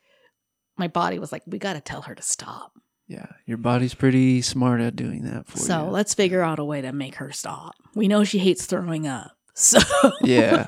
my 0.77 0.87
body 0.87 1.17
was 1.19 1.31
like, 1.31 1.41
we 1.47 1.57
got 1.57 1.73
to 1.73 1.81
tell 1.81 2.03
her 2.03 2.13
to 2.15 2.21
stop. 2.21 2.73
Yeah. 3.07 3.25
Your 3.45 3.57
body's 3.57 3.93
pretty 3.93 4.41
smart 4.41 4.81
at 4.81 4.95
doing 4.95 5.23
that 5.23 5.47
for 5.47 5.57
So 5.57 5.63
you. 5.63 5.67
So 5.85 5.91
let's 5.91 6.13
figure 6.13 6.41
out 6.41 6.59
a 6.59 6.63
way 6.63 6.81
to 6.81 6.91
make 6.91 7.15
her 7.15 7.31
stop. 7.31 7.75
We 7.95 8.07
know 8.07 8.23
she 8.23 8.39
hates 8.39 8.65
throwing 8.65 9.07
up. 9.07 9.31
So 9.55 9.79
Yeah. 10.23 10.65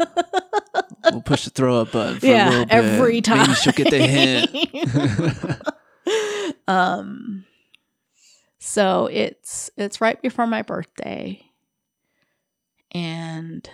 we'll 1.11 1.23
push 1.23 1.45
the 1.45 1.49
throw 1.49 1.81
up 1.81 1.91
button 1.91 2.19
yeah, 2.21 2.49
little 2.49 2.65
bit. 2.65 2.73
every 2.73 3.19
time. 3.21 3.39
Maybe 3.39 3.53
she'll 3.55 3.73
get 3.73 3.89
the 3.89 4.05
hint. 4.05 5.61
um 6.67 7.45
so 8.59 9.07
it's 9.11 9.71
it's 9.75 10.01
right 10.01 10.21
before 10.21 10.45
my 10.45 10.61
birthday. 10.61 11.41
And 12.91 13.67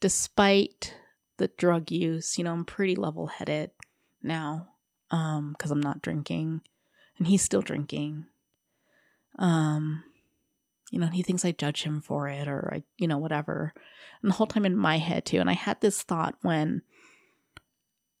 despite 0.00 0.96
the 1.36 1.46
drug 1.56 1.92
use, 1.92 2.36
you 2.36 2.42
know, 2.42 2.52
I'm 2.52 2.64
pretty 2.64 2.96
level-headed 2.96 3.70
now 4.20 4.68
um 5.12 5.54
cuz 5.60 5.70
I'm 5.70 5.80
not 5.80 6.02
drinking 6.02 6.62
and 7.18 7.26
he's 7.26 7.42
still 7.42 7.62
drinking. 7.62 8.26
Um 9.38 10.04
you 10.90 11.00
know, 11.00 11.06
he 11.08 11.22
thinks 11.22 11.44
I 11.44 11.50
judge 11.50 11.82
him 11.82 12.00
for 12.00 12.28
it 12.28 12.46
or 12.46 12.72
I, 12.72 12.84
you 12.98 13.08
know, 13.08 13.18
whatever. 13.18 13.72
And 14.22 14.30
the 14.30 14.36
whole 14.36 14.46
time 14.46 14.64
in 14.64 14.76
my 14.76 14.98
head 14.98 15.24
too. 15.24 15.38
And 15.38 15.50
I 15.50 15.54
had 15.54 15.80
this 15.80 16.02
thought 16.02 16.36
when 16.42 16.82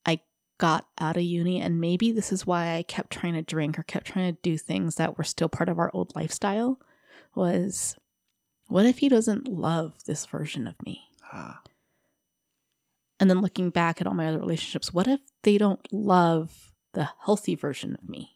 I 0.04 0.20
got 0.58 0.88
out 0.98 1.16
of 1.16 1.22
uni, 1.22 1.60
and 1.60 1.80
maybe 1.80 2.10
this 2.10 2.32
is 2.32 2.46
why 2.46 2.74
I 2.74 2.82
kept 2.82 3.12
trying 3.12 3.34
to 3.34 3.42
drink 3.42 3.78
or 3.78 3.84
kept 3.84 4.06
trying 4.08 4.34
to 4.34 4.40
do 4.42 4.58
things 4.58 4.96
that 4.96 5.16
were 5.16 5.22
still 5.24 5.48
part 5.48 5.68
of 5.68 5.78
our 5.78 5.90
old 5.94 6.16
lifestyle. 6.16 6.80
Was 7.36 7.96
what 8.66 8.86
if 8.86 8.98
he 8.98 9.08
doesn't 9.08 9.46
love 9.46 9.92
this 10.06 10.26
version 10.26 10.66
of 10.66 10.74
me? 10.84 11.02
Ah, 11.32 11.62
And 13.20 13.30
then 13.30 13.40
looking 13.40 13.70
back 13.70 14.00
at 14.00 14.06
all 14.06 14.14
my 14.14 14.26
other 14.26 14.38
relationships, 14.38 14.92
what 14.92 15.06
if 15.06 15.20
they 15.42 15.58
don't 15.58 15.86
love 15.92 16.72
the 16.92 17.08
healthy 17.24 17.54
version 17.54 17.96
of 18.02 18.08
me? 18.08 18.33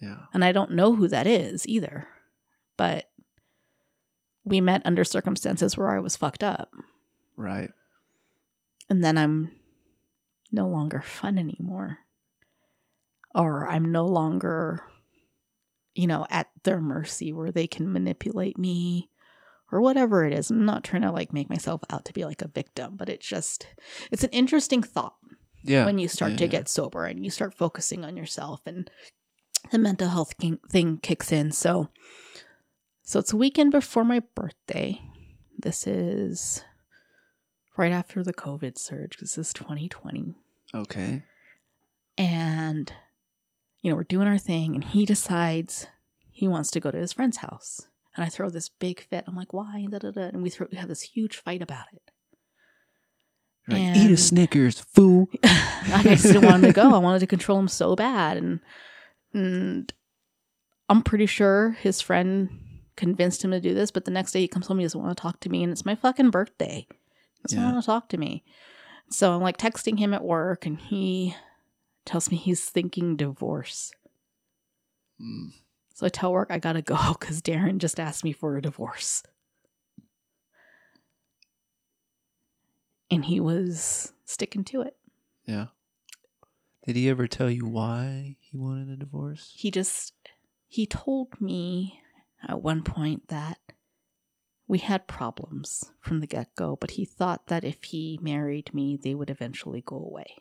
Yeah. 0.00 0.26
And 0.32 0.44
I 0.44 0.52
don't 0.52 0.72
know 0.72 0.94
who 0.94 1.08
that 1.08 1.26
is 1.26 1.66
either. 1.68 2.06
But 2.76 3.08
we 4.44 4.60
met 4.60 4.82
under 4.84 5.04
circumstances 5.04 5.76
where 5.76 5.90
I 5.90 6.00
was 6.00 6.16
fucked 6.16 6.42
up. 6.44 6.70
Right. 7.36 7.70
And 8.90 9.02
then 9.02 9.16
I'm 9.16 9.52
no 10.52 10.68
longer 10.68 11.00
fun 11.00 11.38
anymore. 11.38 11.98
Or 13.34 13.68
I'm 13.68 13.90
no 13.90 14.06
longer, 14.06 14.82
you 15.94 16.06
know, 16.06 16.26
at 16.30 16.48
their 16.64 16.80
mercy 16.80 17.32
where 17.32 17.50
they 17.50 17.66
can 17.66 17.92
manipulate 17.92 18.58
me 18.58 19.08
or 19.72 19.80
whatever 19.80 20.24
it 20.24 20.32
is. 20.32 20.50
I'm 20.50 20.64
not 20.66 20.84
trying 20.84 21.02
to 21.02 21.10
like 21.10 21.32
make 21.32 21.48
myself 21.48 21.80
out 21.90 22.04
to 22.04 22.12
be 22.12 22.24
like 22.24 22.42
a 22.42 22.48
victim, 22.48 22.96
but 22.96 23.08
it's 23.08 23.26
just, 23.26 23.66
it's 24.12 24.22
an 24.22 24.30
interesting 24.30 24.82
thought 24.82 25.16
Yeah. 25.64 25.84
when 25.86 25.98
you 25.98 26.06
start 26.06 26.32
yeah, 26.32 26.38
to 26.38 26.44
yeah. 26.44 26.50
get 26.50 26.68
sober 26.68 27.06
and 27.06 27.24
you 27.24 27.30
start 27.30 27.54
focusing 27.54 28.04
on 28.04 28.16
yourself 28.16 28.60
and 28.66 28.88
the 29.70 29.78
mental 29.78 30.08
health 30.08 30.34
thing 30.70 30.98
kicks 31.02 31.32
in 31.32 31.50
so 31.52 31.88
so 33.02 33.18
it's 33.18 33.32
a 33.32 33.36
weekend 33.36 33.70
before 33.72 34.04
my 34.04 34.20
birthday 34.34 35.00
this 35.58 35.86
is 35.86 36.62
right 37.76 37.92
after 37.92 38.22
the 38.22 38.34
covid 38.34 38.78
surge 38.78 39.16
this 39.18 39.36
is 39.38 39.52
2020 39.52 40.34
Okay. 40.74 41.22
and 42.18 42.92
you 43.80 43.90
know 43.90 43.96
we're 43.96 44.02
doing 44.04 44.26
our 44.28 44.38
thing 44.38 44.74
and 44.74 44.84
he 44.84 45.04
decides 45.06 45.86
he 46.30 46.48
wants 46.48 46.70
to 46.72 46.80
go 46.80 46.90
to 46.90 46.98
his 46.98 47.12
friend's 47.12 47.38
house 47.38 47.86
and 48.16 48.24
i 48.24 48.28
throw 48.28 48.48
this 48.50 48.68
big 48.68 49.00
fit 49.00 49.24
i'm 49.26 49.36
like 49.36 49.52
why 49.52 49.86
da, 49.90 49.98
da, 49.98 50.10
da. 50.10 50.22
and 50.22 50.42
we, 50.42 50.50
throw, 50.50 50.66
we 50.70 50.76
have 50.78 50.88
this 50.88 51.02
huge 51.02 51.36
fight 51.36 51.62
about 51.62 51.86
it 51.92 52.02
Right. 53.66 53.96
Eat 53.96 54.10
a 54.10 54.16
Snickers, 54.18 54.78
fool. 54.78 55.26
I 55.42 56.02
just 56.04 56.24
didn't 56.24 56.42
want 56.44 56.56
him 56.56 56.62
to 56.64 56.72
go. 56.74 56.92
I 56.94 56.98
wanted 56.98 57.20
to 57.20 57.26
control 57.26 57.58
him 57.58 57.68
so 57.68 57.96
bad, 57.96 58.36
and 58.36 58.60
and 59.34 59.92
I'm 60.88 61.02
pretty 61.02 61.26
sure 61.26 61.70
his 61.72 62.00
friend 62.00 62.48
convinced 62.96 63.44
him 63.44 63.50
to 63.50 63.60
do 63.60 63.74
this. 63.74 63.90
But 63.90 64.04
the 64.04 64.10
next 64.10 64.32
day 64.32 64.40
he 64.40 64.48
comes 64.48 64.66
home, 64.66 64.78
he 64.78 64.84
doesn't 64.84 65.00
want 65.02 65.16
to 65.16 65.20
talk 65.20 65.40
to 65.40 65.48
me, 65.48 65.62
and 65.62 65.72
it's 65.72 65.84
my 65.84 65.94
fucking 65.94 66.30
birthday. 66.30 66.86
He 66.88 67.42
doesn't 67.42 67.58
Yeah. 67.58 67.72
want 67.72 67.82
to 67.82 67.86
talk 67.86 68.08
to 68.10 68.16
me. 68.18 68.44
So 69.10 69.34
I'm 69.34 69.42
like 69.42 69.58
texting 69.58 69.98
him 69.98 70.14
at 70.14 70.24
work, 70.24 70.64
and 70.64 70.78
he 70.78 71.34
tells 72.04 72.30
me 72.30 72.36
he's 72.36 72.64
thinking 72.68 73.16
divorce. 73.16 73.92
Mm. 75.20 75.52
So 75.94 76.06
I 76.06 76.08
tell 76.08 76.32
work 76.32 76.50
I 76.50 76.58
gotta 76.58 76.82
go 76.82 77.14
because 77.18 77.40
Darren 77.42 77.78
just 77.78 77.98
asked 78.00 78.24
me 78.24 78.32
for 78.32 78.56
a 78.56 78.62
divorce. 78.62 79.22
And 83.10 83.24
he 83.24 83.38
was 83.40 84.12
sticking 84.24 84.64
to 84.64 84.82
it. 84.82 84.96
Yeah. 85.46 85.66
Did 86.86 86.96
he 86.96 87.08
ever 87.08 87.26
tell 87.28 87.50
you 87.50 87.64
why 87.66 88.36
he 88.54 88.58
wanted 88.58 88.88
a 88.88 88.96
divorce? 88.96 89.52
he 89.56 89.70
just 89.70 90.14
he 90.68 90.86
told 90.86 91.40
me 91.40 92.00
at 92.48 92.62
one 92.62 92.82
point 92.82 93.26
that 93.28 93.58
we 94.68 94.78
had 94.78 95.06
problems 95.08 95.90
from 96.00 96.20
the 96.20 96.26
get-go 96.26 96.76
but 96.80 96.92
he 96.92 97.04
thought 97.04 97.48
that 97.48 97.64
if 97.64 97.82
he 97.84 98.16
married 98.22 98.72
me 98.72 98.96
they 98.96 99.14
would 99.14 99.28
eventually 99.30 99.82
go 99.84 99.96
away 99.96 100.36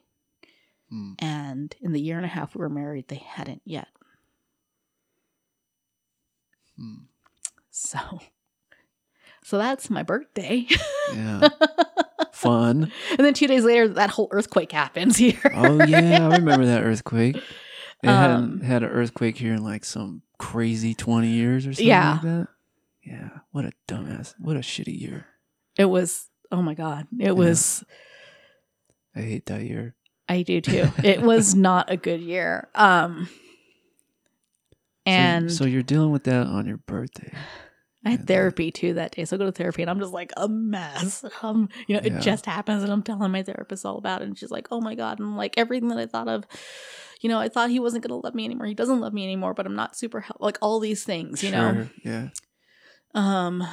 Mm. 0.94 1.16
and 1.20 1.76
in 1.82 1.92
the 1.94 2.02
year 2.02 2.18
and 2.18 2.26
a 2.26 2.30
half 2.30 2.54
we 2.56 2.60
were 2.60 2.70
married 2.70 3.08
they 3.08 3.24
hadn't 3.26 3.62
yet 3.66 3.88
Mm. 6.80 7.06
so 7.72 8.00
so 9.44 9.58
that's 9.58 9.90
my 9.90 10.04
birthday 10.04 10.68
Yeah. 11.14 11.48
Fun. 12.32 12.92
and 13.12 13.20
then 13.20 13.34
two 13.34 13.48
days 13.48 13.64
later 13.64 13.88
that 13.88 14.10
whole 14.10 14.28
earthquake 14.32 14.72
happens 14.72 15.18
here 15.18 15.40
Oh 15.56 15.84
yeah, 15.84 16.28
I 16.28 16.36
remember 16.38 16.66
that 16.66 16.84
earthquake. 16.84 17.38
It 18.04 18.10
Um, 18.10 18.16
hadn't 18.16 18.62
had 18.64 18.84
an 18.84 18.90
earthquake 18.90 19.38
here 19.38 19.54
in 19.54 19.64
like 19.64 19.86
some 19.86 20.22
crazy 20.38 20.94
twenty 20.94 21.30
years 21.30 21.66
or 21.66 21.74
something 21.74 21.88
Yeah. 21.88 22.14
like 22.14 22.22
that. 22.24 22.48
Yeah. 23.04 23.30
What 23.52 23.66
a 23.66 23.72
dumbass. 23.88 24.36
What 24.40 24.56
a 24.58 24.60
shitty 24.60 25.00
year. 25.00 25.28
it 25.78 25.86
was 25.86 26.30
oh 26.52 26.62
my 26.62 26.76
god 26.76 27.08
it 27.20 27.36
was 27.36 27.84
I 29.16 29.22
hate 29.22 29.46
that 29.48 29.64
year. 29.64 29.96
I 30.30 30.44
do 30.44 30.62
too. 30.62 30.88
It 31.04 31.22
was 31.22 31.56
not 31.56 31.90
a 31.92 31.98
good 31.98 32.22
year. 32.22 32.70
Um 32.76 33.28
and 35.06 35.52
so, 35.52 35.66
you're 35.66 35.84
dealing 35.84 36.12
with 36.12 36.24
that 36.26 36.48
on 36.48 36.66
your 36.66 36.78
birthday. 36.78 37.32
I 38.06 38.12
had 38.12 38.22
Yeah. 38.22 38.26
therapy 38.26 38.72
too 38.72 38.94
that 38.96 39.12
day. 39.14 39.26
So 39.26 39.36
I 39.36 39.40
go 39.40 39.46
to 39.46 39.52
therapy 39.52 39.82
and 39.82 39.90
I'm 39.92 40.00
just 40.00 40.14
like 40.14 40.32
a 40.38 40.48
mess. 40.48 41.26
Um, 41.44 41.68
you 41.88 41.96
know, 41.96 42.02
it 42.04 42.22
just 42.22 42.46
happens 42.46 42.84
and 42.84 42.92
I'm 42.92 43.04
telling 43.04 43.32
my 43.32 43.44
therapist 43.44 43.86
all 43.86 43.98
about 43.98 44.22
it. 44.22 44.26
And 44.28 44.38
she's 44.38 44.52
like, 44.52 44.68
oh 44.72 44.80
my 44.82 44.96
God. 44.96 45.20
And 45.20 45.28
I'm 45.28 45.36
like, 45.38 45.58
everything 45.58 45.90
that 45.90 45.98
I 45.98 46.06
thought 46.06 46.28
of, 46.30 46.46
you 47.24 47.30
know, 47.30 47.40
I 47.40 47.50
thought 47.50 47.70
he 47.72 47.80
wasn't 47.80 48.04
going 48.04 48.10
to 48.22 48.24
love 48.24 48.36
me 48.36 48.46
anymore. 48.46 48.68
He 48.68 48.74
doesn't 48.76 49.00
love 49.00 49.14
me 49.14 49.24
anymore, 49.24 49.54
but 49.56 49.66
I'm 49.66 49.76
not 49.76 49.96
super, 49.96 50.26
like 50.40 50.58
all 50.62 50.80
these 50.80 51.04
things, 51.04 51.42
you 51.42 51.50
know? 51.52 51.74
Sure, 51.74 51.90
Yeah. 52.04 52.30
Um, 53.16 53.64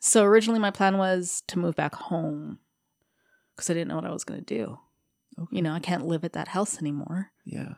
so 0.00 0.22
originally 0.24 0.60
my 0.60 0.70
plan 0.70 0.96
was 0.96 1.42
to 1.48 1.58
move 1.58 1.74
back 1.74 1.94
home 1.94 2.58
because 3.54 3.68
I 3.68 3.74
didn't 3.74 3.88
know 3.88 3.96
what 3.96 4.04
I 4.06 4.12
was 4.12 4.24
going 4.24 4.42
to 4.42 4.54
do. 4.54 4.78
Okay. 5.38 5.56
You 5.56 5.62
know, 5.62 5.72
I 5.72 5.80
can't 5.80 6.06
live 6.06 6.24
at 6.24 6.34
that 6.34 6.48
house 6.48 6.78
anymore. 6.78 7.32
Yeah. 7.44 7.74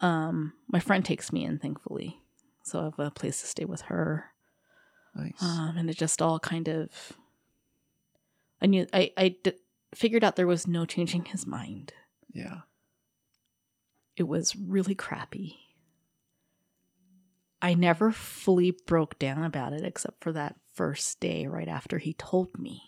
Um, 0.00 0.52
my 0.68 0.80
friend 0.80 1.04
takes 1.04 1.32
me 1.32 1.44
in, 1.44 1.58
thankfully. 1.58 2.20
So 2.62 2.80
I 2.80 2.84
have 2.84 2.98
a 2.98 3.10
place 3.10 3.40
to 3.40 3.46
stay 3.46 3.64
with 3.64 3.82
her. 3.82 4.26
Nice. 5.14 5.42
um, 5.42 5.76
and 5.78 5.88
it 5.90 5.96
just 5.96 6.22
all 6.22 6.38
kind 6.38 6.68
of 6.68 6.90
i 8.62 8.66
knew 8.66 8.86
i 8.92 9.10
i 9.16 9.34
d- 9.42 9.52
figured 9.92 10.22
out 10.22 10.36
there 10.36 10.46
was 10.46 10.68
no 10.68 10.84
changing 10.84 11.24
his 11.24 11.44
mind 11.46 11.92
yeah. 12.32 12.58
It 14.18 14.26
was 14.28 14.54
really 14.56 14.94
crappy 14.94 15.56
i 17.60 17.74
never 17.74 18.10
fully 18.12 18.72
broke 18.86 19.18
down 19.18 19.44
about 19.44 19.72
it 19.72 19.84
except 19.84 20.22
for 20.22 20.32
that 20.32 20.56
first 20.74 21.18
day 21.20 21.46
right 21.46 21.68
after 21.68 21.98
he 21.98 22.12
told 22.14 22.56
me 22.58 22.80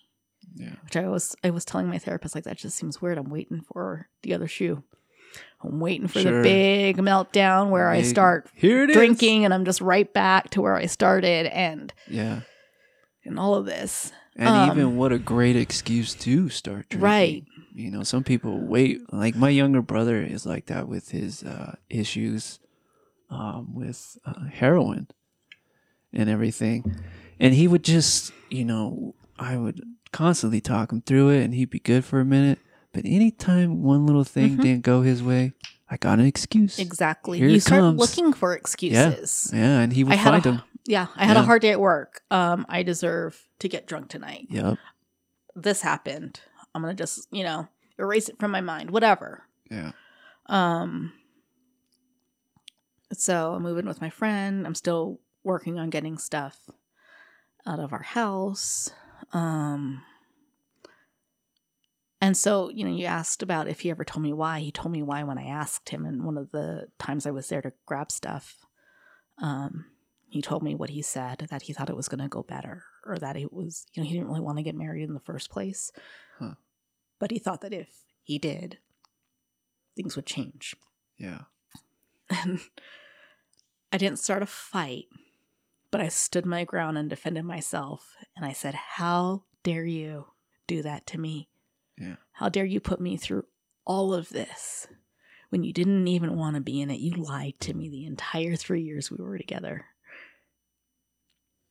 Yeah. 0.54 0.74
which 0.84 0.96
i 0.96 1.08
was 1.08 1.34
i 1.42 1.50
was 1.50 1.64
telling 1.64 1.88
my 1.88 1.98
therapist 1.98 2.34
like 2.34 2.44
that 2.44 2.58
just 2.58 2.76
seems 2.76 3.00
weird 3.02 3.18
i'm 3.18 3.30
waiting 3.30 3.60
for 3.62 4.08
the 4.22 4.34
other 4.34 4.46
shoe 4.48 4.82
i'm 5.62 5.80
waiting 5.80 6.08
for 6.08 6.20
Sure. 6.20 6.38
the 6.38 6.42
big 6.42 6.96
meltdown 6.98 7.70
where 7.70 7.88
i 7.88 8.02
start 8.02 8.48
Here 8.54 8.84
it 8.84 8.90
is. 8.90 8.96
drinking 8.96 9.44
and 9.44 9.52
i'm 9.52 9.64
just 9.64 9.80
right 9.80 10.12
back 10.12 10.50
to 10.50 10.60
where 10.62 10.76
i 10.76 10.86
started 10.86 11.46
and 11.46 11.92
Yeah. 12.08 12.40
and 13.24 13.38
all 13.38 13.54
of 13.54 13.66
this 13.66 14.12
And 14.36 14.48
Um, 14.48 14.70
even 14.70 14.96
what 14.96 15.12
a 15.12 15.18
great 15.18 15.56
excuse 15.56 16.14
to 16.14 16.48
start 16.48 16.88
drinking. 16.88 17.00
Right. 17.02 17.44
You 17.74 17.90
know, 17.90 18.02
some 18.02 18.24
people 18.24 18.60
wait. 18.60 19.00
Like 19.12 19.36
my 19.36 19.48
younger 19.50 19.82
brother 19.82 20.20
is 20.22 20.46
like 20.46 20.66
that 20.66 20.88
with 20.88 21.10
his 21.10 21.42
uh, 21.42 21.76
issues 21.88 22.58
um, 23.28 23.74
with 23.74 24.18
uh, 24.24 24.44
heroin 24.52 25.08
and 26.12 26.28
everything. 26.28 26.96
And 27.38 27.54
he 27.54 27.68
would 27.68 27.84
just, 27.84 28.32
you 28.50 28.64
know, 28.64 29.14
I 29.38 29.56
would 29.56 29.80
constantly 30.12 30.60
talk 30.60 30.92
him 30.92 31.02
through 31.02 31.30
it 31.30 31.42
and 31.44 31.54
he'd 31.54 31.70
be 31.70 31.78
good 31.80 32.04
for 32.04 32.20
a 32.20 32.24
minute. 32.24 32.58
But 32.92 33.04
anytime 33.04 33.82
one 33.82 34.04
little 34.06 34.24
thing 34.24 34.56
Mhm. 34.56 34.62
didn't 34.62 34.82
go 34.82 35.02
his 35.02 35.22
way, 35.22 35.52
I 35.88 35.96
got 35.96 36.18
an 36.18 36.26
excuse. 36.26 36.78
Exactly. 36.78 37.38
Here 37.38 37.48
you 37.48 37.60
start 37.60 37.80
comes. 37.80 37.98
looking 38.00 38.32
for 38.32 38.52
excuses. 38.54 39.50
Yeah, 39.52 39.78
and 39.80 39.92
he 39.92 40.02
would 40.04 40.14
I 40.14 40.24
find 40.24 40.44
a, 40.46 40.50
them. 40.50 40.62
Yeah, 40.90 41.06
I 41.14 41.24
had 41.24 41.36
Yeah. 41.36 41.42
a 41.44 41.46
hard 41.46 41.62
day 41.62 41.70
at 41.70 41.78
work. 41.80 42.22
Um, 42.32 42.66
I 42.68 42.82
deserve 42.82 43.46
to 43.60 43.68
get 43.68 43.86
drunk 43.86 44.08
tonight. 44.08 44.48
Yep. 44.50 44.76
This 45.54 45.82
happened. 45.82 46.40
I'm 46.74 46.82
gonna 46.82 46.94
just, 46.94 47.28
you 47.30 47.44
know, 47.44 47.68
erase 47.96 48.28
it 48.28 48.40
from 48.40 48.50
my 48.50 48.60
mind. 48.60 48.90
Whatever. 48.90 49.44
Yeah. 49.70 49.92
Um. 50.46 51.12
So 53.12 53.54
I'm 53.54 53.62
moving 53.62 53.86
with 53.86 54.00
my 54.00 54.10
friend. 54.10 54.66
I'm 54.66 54.74
still 54.74 55.20
working 55.44 55.78
on 55.78 55.90
getting 55.90 56.18
stuff 56.18 56.68
out 57.66 57.78
of 57.78 57.92
our 57.92 58.02
house. 58.02 58.90
Um. 59.32 60.02
And 62.20 62.36
so, 62.36 62.68
you 62.68 62.84
know, 62.84 62.90
you 62.94 63.06
asked 63.06 63.42
about 63.44 63.68
if 63.68 63.80
he 63.80 63.90
ever 63.90 64.04
told 64.04 64.22
me 64.24 64.32
why. 64.32 64.58
He 64.58 64.72
told 64.72 64.90
me 64.92 65.02
why 65.02 65.22
when 65.22 65.38
I 65.38 65.44
asked 65.46 65.88
him, 65.88 66.04
and 66.04 66.24
one 66.24 66.36
of 66.36 66.50
the 66.50 66.88
times 66.98 67.26
I 67.26 67.30
was 67.30 67.48
there 67.48 67.62
to 67.62 67.72
grab 67.86 68.10
stuff. 68.10 68.66
Um, 69.38 69.86
he 70.30 70.40
told 70.40 70.62
me 70.62 70.74
what 70.74 70.90
he 70.90 71.02
said 71.02 71.46
that 71.50 71.62
he 71.62 71.72
thought 71.72 71.90
it 71.90 71.96
was 71.96 72.08
going 72.08 72.20
to 72.20 72.28
go 72.28 72.42
better, 72.42 72.84
or 73.04 73.18
that 73.18 73.36
it 73.36 73.52
was, 73.52 73.84
you 73.92 74.02
know, 74.02 74.08
he 74.08 74.14
didn't 74.14 74.28
really 74.28 74.40
want 74.40 74.58
to 74.58 74.62
get 74.64 74.74
married 74.74 75.02
in 75.02 75.14
the 75.14 75.20
first 75.20 75.50
place, 75.50 75.90
Huh. 76.38 76.54
but 77.18 77.30
he 77.30 77.38
thought 77.38 77.60
that 77.62 77.72
if 77.72 77.88
he 78.22 78.38
did, 78.38 78.78
things 79.96 80.16
would 80.16 80.26
change. 80.26 80.74
Yeah. 81.18 81.40
And 82.30 82.60
I 83.92 83.98
didn't 83.98 84.20
start 84.20 84.42
a 84.42 84.46
fight, 84.46 85.06
but 85.90 86.00
I 86.00 86.08
stood 86.08 86.46
my 86.46 86.64
ground 86.64 86.96
and 86.96 87.10
defended 87.10 87.44
myself. 87.44 88.14
And 88.36 88.46
I 88.46 88.52
said, 88.52 88.74
How 88.74 89.42
dare 89.64 89.84
you 89.84 90.26
do 90.68 90.82
that 90.82 91.06
to 91.08 91.18
me? 91.18 91.48
Yeah. 91.98 92.16
How 92.32 92.48
dare 92.48 92.64
you 92.64 92.78
put 92.80 93.00
me 93.00 93.16
through 93.16 93.44
all 93.84 94.14
of 94.14 94.28
this 94.28 94.86
when 95.50 95.64
you 95.64 95.72
didn't 95.72 96.06
even 96.06 96.36
want 96.36 96.54
to 96.54 96.62
be 96.62 96.80
in 96.80 96.90
it? 96.90 97.00
You 97.00 97.16
lied 97.16 97.54
to 97.60 97.74
me 97.74 97.88
the 97.88 98.06
entire 98.06 98.54
three 98.54 98.82
years 98.82 99.10
we 99.10 99.16
were 99.22 99.36
together. 99.36 99.86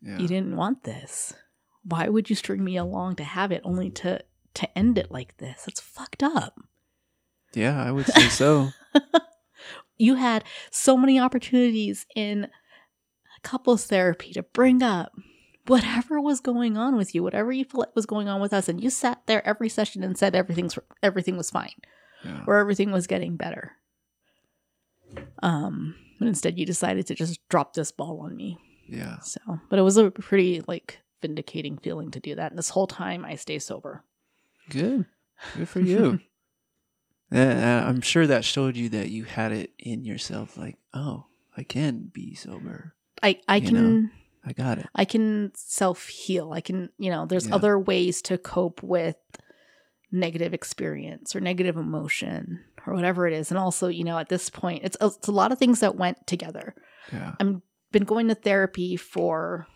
Yeah. 0.02 0.18
You 0.20 0.28
didn't 0.28 0.56
want 0.56 0.84
this. 0.84 1.34
Why 1.84 2.08
would 2.10 2.30
you 2.30 2.36
string 2.36 2.64
me 2.64 2.78
along 2.78 3.16
to 3.18 3.24
have 3.24 3.52
it 3.52 3.62
only 3.64 3.90
to 3.92 4.22
to 4.56 4.78
end 4.78 4.98
it 4.98 5.12
like 5.12 5.38
this? 5.38 5.64
That's 5.66 5.80
fucked 5.82 6.24
up. 6.24 6.60
Yeah, 7.54 7.82
I 7.84 7.92
would 7.92 8.06
say 8.06 8.30
so. 8.30 8.70
you 9.98 10.16
had 10.16 10.44
so 10.72 10.96
many 10.96 11.20
opportunities 11.20 12.06
in 12.16 12.48
couples 13.44 13.86
therapy 13.88 14.32
to 14.34 14.44
bring 14.44 14.84
up 14.84 15.12
whatever 15.68 16.20
was 16.20 16.40
going 16.42 16.78
on 16.78 16.96
with 16.96 17.14
you, 17.16 17.24
whatever 17.24 17.52
you 17.52 17.64
felt 17.66 17.96
was 17.96 18.06
going 18.06 18.28
on 18.28 18.42
with 18.42 18.54
us, 18.54 18.68
and 18.70 18.82
you 18.82 18.90
sat 18.90 19.22
there 19.28 19.46
every 19.48 19.70
session 19.70 20.04
and 20.04 20.18
said 20.18 20.36
everything's 20.36 20.78
everything 21.04 21.38
was 21.38 21.50
fine 21.52 21.74
Yeah. 22.24 22.44
or 22.48 22.58
everything 22.58 22.92
was 22.92 23.08
getting 23.08 23.36
better. 23.38 23.74
Um, 25.42 25.96
but 26.20 26.28
instead 26.28 26.58
you 26.60 26.66
decided 26.66 27.08
to 27.08 27.16
just 27.16 27.40
drop 27.50 27.74
this 27.74 27.92
ball 27.92 28.22
on 28.22 28.36
me. 28.36 28.58
Yeah. 28.90 29.20
So, 29.20 29.40
but 29.70 29.80
it 29.80 29.84
was 29.84 29.98
a 29.98 30.12
pretty 30.12 30.62
like 30.68 31.00
vindicating 31.22 31.78
feeling 31.78 32.12
to 32.12 32.20
do 32.20 32.36
that. 32.36 32.52
And 32.52 32.58
this 32.58 32.70
whole 32.70 32.88
time 32.88 33.26
I 33.26 33.36
stay 33.36 33.60
sober. 33.60 34.04
Good. 34.70 35.06
Good 35.56 35.70
for 35.70 35.80
you. 35.80 36.20
yeah, 37.32 37.42
uh, 37.84 37.86
uh, 37.86 37.90
I'm 37.90 38.02
sure 38.02 38.28
that 38.28 38.44
showed 38.46 38.76
you 38.78 38.90
that 38.90 39.10
you 39.10 39.24
had 39.26 39.52
it 39.52 39.74
in 39.80 40.04
yourself. 40.06 40.58
Like, 40.58 40.78
oh, 40.94 41.26
I 41.56 41.64
can 41.64 42.10
be 42.14 42.36
sober. 42.36 42.94
I 43.22 43.40
I 43.48 43.58
You 43.58 43.68
can 43.68 43.74
know? 44.04 44.10
I 44.46 44.54
got 44.54 44.78
it. 44.80 44.88
I 44.96 45.06
can 45.06 45.52
self 45.56 46.08
heal. 46.08 46.54
I 46.54 46.62
can, 46.62 46.90
you 46.98 47.12
know, 47.12 47.26
there's 47.26 47.48
Yeah. 47.48 47.56
other 47.56 47.78
ways 47.78 48.22
to 48.24 48.38
cope 48.38 48.82
with 48.82 49.18
negative 50.12 50.54
experience 50.54 51.36
or 51.36 51.40
negative 51.40 51.78
emotion 51.78 52.64
or 52.88 52.94
whatever 52.96 53.28
it 53.28 53.34
is. 53.34 53.52
And 53.52 53.58
also, 53.60 53.88
you 53.90 54.04
know, 54.04 54.18
at 54.18 54.30
this 54.30 54.50
point, 54.50 54.84
it's 54.84 54.98
it's 55.02 55.28
a 55.28 55.32
lot 55.32 55.52
of 55.52 55.60
things 55.60 55.82
that 55.82 55.96
went 55.98 56.26
together. 56.26 56.74
Yeah. 57.12 57.36
I'm 57.40 57.62
been 57.92 58.04
going 58.04 58.28
to 58.28 58.36
therapy 58.36 58.96
for 58.96 59.68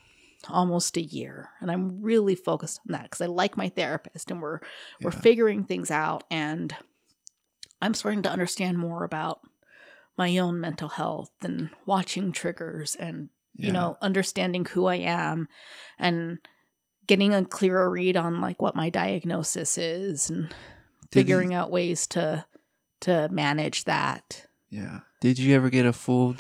almost 0.49 0.97
a 0.97 1.01
year 1.01 1.49
and 1.61 1.71
I'm 1.71 2.01
really 2.01 2.35
focused 2.35 2.79
on 2.85 2.91
that 2.91 3.03
because 3.03 3.21
I 3.21 3.27
like 3.27 3.55
my 3.55 3.69
therapist 3.69 4.29
and 4.29 4.41
we're 4.41 4.59
we're 5.01 5.11
figuring 5.11 5.63
things 5.63 5.89
out 5.89 6.25
and 6.29 6.75
I'm 7.81 7.93
starting 7.93 8.23
to 8.23 8.29
understand 8.29 8.77
more 8.77 9.03
about 9.05 9.39
my 10.17 10.37
own 10.37 10.59
mental 10.59 10.89
health 10.89 11.31
and 11.41 11.69
watching 11.85 12.33
triggers 12.33 12.95
and 12.95 13.29
you 13.55 13.71
know 13.71 13.97
understanding 14.01 14.65
who 14.65 14.85
I 14.85 14.95
am 14.95 15.47
and 15.97 16.39
getting 17.07 17.33
a 17.33 17.45
clearer 17.45 17.89
read 17.89 18.17
on 18.17 18.41
like 18.41 18.61
what 18.61 18.75
my 18.75 18.89
diagnosis 18.89 19.77
is 19.77 20.29
and 20.29 20.49
Did 20.49 20.55
you- 20.55 20.55
figuring 21.21 21.53
out 21.53 21.71
ways 21.71 22.05
to 22.07 22.45
to 23.01 23.27
manage 23.31 23.83
that. 23.85 24.45
Yeah. 24.69 25.01
Did 25.21 25.37
you 25.37 25.53
ever 25.55 25.69
get 25.69 25.85
a 25.85 25.91
full 25.93 26.31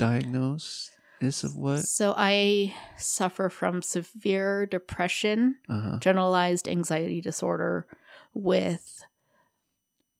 of 1.43 1.55
what? 1.55 1.79
So 1.85 2.13
I 2.17 2.73
suffer 2.97 3.49
from 3.49 3.81
severe 3.81 4.65
depression, 4.65 5.55
Uh 5.69 5.79
huh. 5.81 5.97
generalized 5.99 6.67
anxiety 6.67 7.21
disorder 7.21 7.87
with 8.33 9.03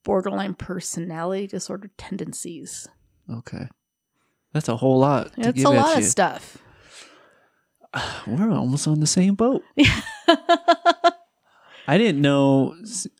borderline 0.04 0.54
personality 0.54 1.48
disorder 1.48 1.90
tendencies. 1.98 2.88
Okay. 3.30 3.68
That's 4.54 4.70
a 4.70 4.78
whole 4.78 5.00
lot. 5.00 5.34
To 5.34 5.50
It's 5.50 5.58
give 5.58 5.66
a 5.66 5.70
lot 5.72 5.98
of 5.98 6.04
stuff. 6.04 6.58
We're 8.28 8.52
almost 8.52 8.88
on 8.88 9.00
the 9.00 9.08
same 9.08 9.36
boat. 9.36 9.64
I 11.86 11.98
didn't 11.98 12.22
know, 12.22 12.76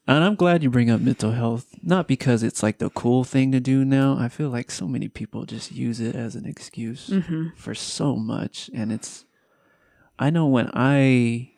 and 0.08 0.24
I'm 0.24 0.36
glad 0.36 0.64
you 0.64 0.70
bring 0.70 0.90
up 0.90 1.02
mental 1.02 1.32
health. 1.32 1.68
Not 1.82 2.08
because 2.08 2.44
it's 2.44 2.64
like 2.64 2.78
the 2.78 2.90
cool 2.90 3.24
thing 3.26 3.52
to 3.52 3.60
do 3.60 3.84
now. 3.84 4.18
I 4.18 4.30
feel 4.30 4.50
like 4.50 4.72
so 4.72 4.88
many 4.88 5.10
people 5.10 5.46
just 5.46 5.72
use 5.74 6.00
it 6.00 6.16
as 6.16 6.36
an 6.36 6.46
excuse 6.46 7.08
hmm 7.08 7.50
for 7.56 7.76
so 7.76 8.16
much, 8.16 8.70
and 8.74 8.92
it's. 8.92 9.26
I 10.18 10.30
know 10.30 10.46
when 10.46 10.70
I, 10.74 11.52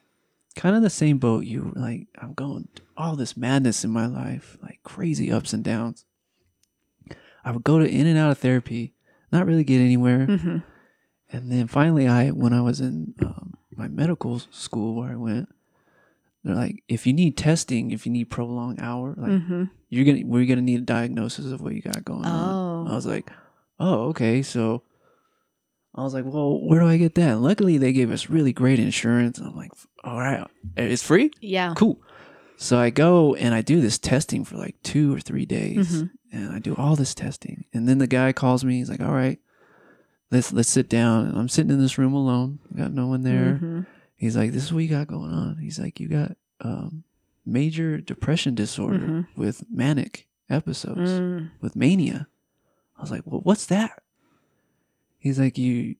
kind 0.56 0.76
of 0.76 0.82
the 0.82 0.90
same 0.90 1.18
boat 1.20 1.46
you 1.46 1.74
like. 1.76 2.08
I'm 2.18 2.34
going 2.34 2.70
all 2.98 3.16
this 3.16 3.38
madness 3.38 3.84
in 3.84 3.92
my 3.92 4.08
life, 4.08 4.58
like 4.64 4.80
crazy 4.84 5.32
ups 5.32 5.54
and 5.54 5.64
downs. 5.64 6.06
I 7.44 7.52
would 7.52 7.64
go 7.64 7.78
to 7.78 7.88
in 7.88 8.08
and 8.08 8.18
out 8.18 8.32
of 8.32 8.40
therapy, 8.40 8.96
not 9.32 9.46
really 9.46 9.64
get 9.64 9.80
anywhere. 9.80 10.26
hmm 10.26 10.58
And 11.32 11.52
then 11.52 11.68
finally, 11.68 12.08
I 12.08 12.30
when 12.30 12.54
I 12.54 12.62
was 12.62 12.82
in 12.82 13.14
um, 13.22 13.54
my 13.76 13.88
medical 13.88 14.40
school 14.50 14.96
where 14.96 15.12
I 15.12 15.16
went, 15.16 15.50
they're 16.46 16.56
like, 16.56 16.84
if 16.88 17.06
you 17.06 17.12
need 17.14 17.36
testing, 17.36 17.92
if 17.92 18.06
you 18.06 18.12
need 18.14 18.30
prolonged 18.30 18.80
hour, 18.80 19.14
like 19.18 19.42
hmm 19.44 19.64
you're 19.90 20.06
gonna 20.06 20.22
we're 20.26 20.46
gonna 20.46 20.62
need 20.62 20.80
a 20.82 20.86
diagnosis 20.86 21.52
of 21.52 21.60
what 21.62 21.74
you 21.74 21.82
got 21.82 22.06
going 22.06 22.26
on. 22.26 22.86
Oh. 22.88 22.92
I 22.92 22.96
was 22.96 23.06
like, 23.06 23.30
oh 23.80 24.10
okay, 24.10 24.42
so 24.42 24.84
I 25.94 26.02
was 26.04 26.14
like, 26.14 26.26
well, 26.26 26.60
where 26.68 26.80
do 26.82 26.88
I 26.88 26.98
get 26.98 27.16
that? 27.16 27.40
luckily, 27.40 27.78
they 27.78 27.94
gave 27.94 28.12
us 28.12 28.30
really 28.30 28.52
great 28.54 28.80
insurance. 28.80 29.40
I'm 29.40 29.56
like, 29.56 29.72
all 30.04 30.20
right, 30.20 30.46
it's 30.78 31.04
free, 31.04 31.32
Yeah. 31.42 31.74
cool. 31.76 32.00
So 32.58 32.78
I 32.78 32.90
go 32.90 33.36
and 33.36 33.54
I 33.54 33.62
do 33.62 33.82
this 33.82 33.98
testing 33.98 34.44
for 34.46 34.56
like 34.58 34.76
two 34.84 35.14
or 35.16 35.20
three 35.20 35.46
days, 35.46 36.02
Mhm. 36.04 36.10
and 36.32 36.52
I 36.54 36.60
do 36.60 36.76
all 36.76 36.96
this 36.96 37.14
testing, 37.16 37.66
and 37.74 37.88
then 37.88 37.98
the 37.98 38.08
guy 38.08 38.32
calls 38.34 38.64
me. 38.66 38.78
He's 38.78 38.90
like, 38.90 39.02
all 39.02 39.12
right, 39.14 39.40
let's 40.32 40.52
let's 40.54 40.70
sit 40.70 40.90
down. 40.90 41.28
And 41.28 41.38
I'm 41.38 41.50
sitting 41.50 41.72
in 41.72 41.80
this 41.82 41.98
room 41.98 42.14
alone, 42.14 42.60
got 42.76 42.92
no 42.94 43.08
one 43.08 43.22
there. 43.24 43.60
Mhm. 43.62 43.86
He's 44.18 44.36
like, 44.38 44.52
this 44.52 44.64
is 44.64 44.74
what 44.74 44.84
you 44.84 44.90
got 44.90 45.08
going 45.08 45.32
on. 45.32 45.58
He's 45.58 45.78
like, 45.80 46.00
you 46.00 46.08
got 46.08 46.38
um, 46.62 47.04
major 47.46 47.98
depression 48.00 48.56
disorder 48.56 49.00
Mhm. 49.08 49.28
with 49.36 49.66
manic 49.70 50.28
episodes, 50.50 51.12
Mm. 51.12 51.50
with 51.62 51.76
mania. 51.76 52.28
I 52.98 53.02
was 53.02 53.12
like, 53.12 53.24
well, 53.26 53.42
what's 53.42 53.66
that? 53.68 54.02
He's 55.20 55.40
like, 55.40 55.58
you 55.58 55.96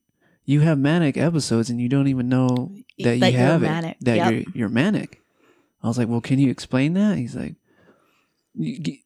you 0.48 0.60
have 0.60 0.78
manic 0.78 1.16
episodes 1.16 1.68
and 1.70 1.80
you 1.80 1.88
don't 1.88 2.06
even 2.06 2.28
know 2.28 2.72
that, 2.98 3.18
That 3.20 3.32
you 3.32 3.38
you're 3.38 3.46
have 3.46 3.60
manic. 3.62 3.96
it. 4.00 4.04
That 4.04 4.16
Yep. 4.16 4.32
you're 4.32 4.42
you're 4.54 4.68
manic. 4.68 5.20
I 5.82 5.88
was 5.88 5.98
like, 5.98 6.08
well, 6.08 6.20
can 6.20 6.38
you 6.38 6.50
explain 6.50 6.94
that? 6.94 7.18
He's 7.18 7.34
like, 7.36 7.56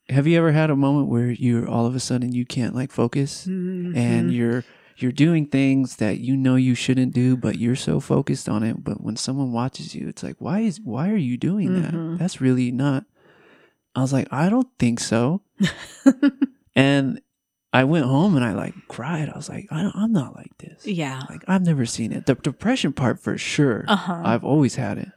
have 0.08 0.26
you 0.28 0.38
ever 0.38 0.52
had 0.52 0.70
a 0.70 0.76
moment 0.76 1.08
where 1.08 1.30
you're 1.30 1.68
all 1.68 1.86
of 1.86 1.94
a 1.96 2.00
sudden 2.00 2.32
you 2.32 2.44
can't 2.46 2.74
like 2.74 2.92
focus 2.92 3.46
and 3.46 3.94
Mhm. 3.96 4.32
you're 4.32 4.64
you're 5.02 5.12
doing 5.12 5.46
things 5.46 5.96
that 5.96 6.18
you 6.18 6.36
know 6.36 6.56
you 6.56 6.74
shouldn't 6.74 7.12
do 7.14 7.36
but 7.36 7.58
you're 7.58 7.76
so 7.76 8.00
focused 8.00 8.48
on 8.48 8.62
it 8.62 8.82
but 8.84 9.02
when 9.02 9.16
someone 9.16 9.52
watches 9.52 9.94
you 9.94 10.08
it's 10.08 10.22
like 10.22 10.36
why 10.38 10.60
is 10.60 10.80
why 10.80 11.08
are 11.10 11.16
you 11.16 11.36
doing 11.36 11.80
that 11.82 11.92
Mhm. 11.92 12.18
that's 12.18 12.40
really 12.40 12.70
not 12.70 13.04
i 13.94 14.00
was 14.00 14.12
like 14.12 14.28
i 14.32 14.48
don't 14.48 14.68
think 14.78 15.00
so 15.00 15.42
and 16.74 17.20
i 17.72 17.84
went 17.84 18.06
home 18.06 18.36
and 18.36 18.44
i 18.44 18.52
like 18.52 18.74
cried 18.88 19.28
i 19.28 19.36
was 19.36 19.48
like 19.48 19.66
I 19.70 19.82
don't, 19.82 19.96
i'm 19.96 20.12
not 20.12 20.34
like 20.36 20.56
this 20.58 20.86
yeah. 20.86 21.22
like 21.28 21.42
i've 21.48 21.62
never 21.64 21.86
seen 21.86 22.12
it 22.12 22.26
the 22.26 22.34
depression 22.34 22.92
part 22.92 23.20
for 23.20 23.36
sure 23.38 23.84
Uh 23.88 23.96
huh. 23.96 24.22
I've 24.24 24.44
always 24.44 24.76
had 24.76 24.98
it. 24.98 25.08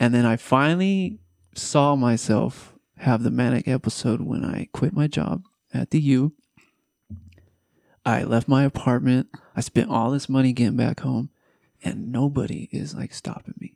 And 0.00 0.12
then 0.12 0.26
I 0.26 0.36
finally 0.36 1.18
saw 1.54 1.94
myself 1.94 2.74
have 2.98 3.22
the 3.22 3.30
manic 3.30 3.68
episode 3.68 4.20
when 4.20 4.44
I 4.44 4.68
quit 4.72 4.92
my 4.92 5.06
job 5.06 5.44
at 5.72 5.90
the 5.90 6.00
U. 6.00 6.32
I 8.04 8.24
left 8.24 8.48
my 8.48 8.64
apartment. 8.64 9.28
I 9.54 9.60
spent 9.60 9.90
all 9.90 10.10
this 10.10 10.28
money 10.28 10.52
getting 10.52 10.76
back 10.76 11.00
home, 11.00 11.30
and 11.84 12.10
nobody 12.10 12.68
is 12.72 12.94
like 12.94 13.14
stopping 13.14 13.54
me. 13.58 13.74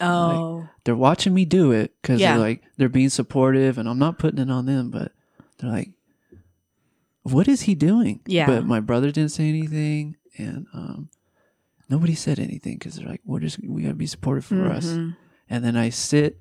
oh. 0.00 0.68
They're 0.84 0.94
watching 0.96 1.34
me 1.34 1.44
do 1.44 1.72
it 1.72 1.92
because 2.00 2.20
Yeah. 2.20 2.32
they're 2.32 2.40
like, 2.40 2.62
they're 2.76 2.88
being 2.88 3.10
supportive, 3.10 3.76
and 3.78 3.88
I'm 3.88 3.98
not 3.98 4.18
putting 4.18 4.38
it 4.40 4.50
on 4.50 4.64
them, 4.66 4.90
but 4.90 5.12
they're 5.58 5.70
like, 5.70 5.90
what 7.24 7.48
is 7.48 7.62
he 7.62 7.74
doing? 7.74 8.20
Yeah. 8.26 8.46
But 8.46 8.64
my 8.64 8.80
brother 8.80 9.10
didn't 9.10 9.32
say 9.32 9.48
anything, 9.48 10.16
and 10.38 10.66
um, 10.72 11.10
nobody 11.90 12.14
said 12.14 12.38
anything 12.38 12.74
because 12.78 12.94
they're 12.96 13.08
like, 13.08 13.20
we're 13.26 13.40
just 13.40 13.58
we 13.62 13.82
gotta 13.82 13.94
be 13.94 14.06
supportive 14.06 14.44
for 14.46 14.66
us. 14.66 14.86
Mhm. 14.86 15.16
And 15.50 15.64
then 15.64 15.76
I 15.76 15.88
sit. 15.90 16.38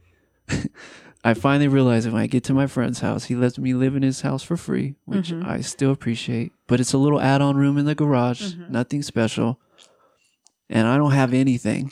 I 1.28 1.34
finally 1.34 1.68
realize 1.68 2.08
when 2.08 2.16
I 2.22 2.28
get 2.28 2.44
to 2.46 2.54
my 2.54 2.68
friend's 2.68 3.02
house, 3.02 3.26
he 3.26 3.36
lets 3.36 3.58
me 3.60 3.74
live 3.74 3.96
in 3.96 4.02
his 4.04 4.22
house 4.22 4.44
for 4.44 4.56
free, 4.56 4.96
which 5.06 5.32
Mhm. 5.32 5.46
I 5.46 5.60
still 5.62 5.92
appreciate. 5.92 6.54
But 6.68 6.80
it's 6.80 6.94
a 6.94 6.98
little 6.98 7.20
add-on 7.20 7.58
room 7.58 7.78
in 7.78 7.86
the 7.86 7.96
garage, 7.96 8.42
Mhm. 8.54 8.70
nothing 8.70 9.02
special, 9.02 9.60
and 10.70 10.88
I 10.88 10.96
don't 10.98 11.12
have 11.12 11.34
anything 11.34 11.92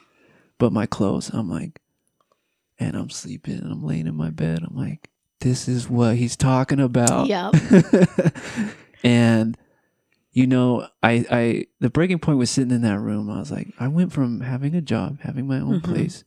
but 0.57 0.71
my 0.71 0.85
clothes. 0.85 1.29
I'm 1.33 1.49
like, 1.49 1.81
and 2.79 2.95
I'm 2.95 3.09
sleeping, 3.09 3.55
and 3.59 3.71
I'm 3.71 3.83
laying 3.83 4.07
in 4.07 4.15
my 4.15 4.29
bed. 4.29 4.59
I'm 4.63 4.75
like, 4.75 5.09
this 5.41 5.67
is 5.67 5.89
what 5.89 6.15
he's 6.15 6.37
talking 6.37 6.79
about. 6.79 7.27
Yep. 7.27 7.55
and 9.03 9.57
you 10.31 10.47
know, 10.47 10.87
I 11.03 11.25
I 11.31 11.65
the 11.79 11.89
breaking 11.89 12.19
point 12.19 12.37
was 12.37 12.49
sitting 12.49 12.71
in 12.73 12.81
that 12.83 12.99
room. 12.99 13.29
I 13.29 13.39
was 13.39 13.51
like, 13.51 13.73
I 13.79 13.87
went 13.87 14.11
from 14.13 14.41
having 14.41 14.75
a 14.75 14.81
job, 14.81 15.19
having 15.21 15.47
my 15.47 15.59
own 15.59 15.79
Mhm. 15.81 15.83
place, 15.83 16.23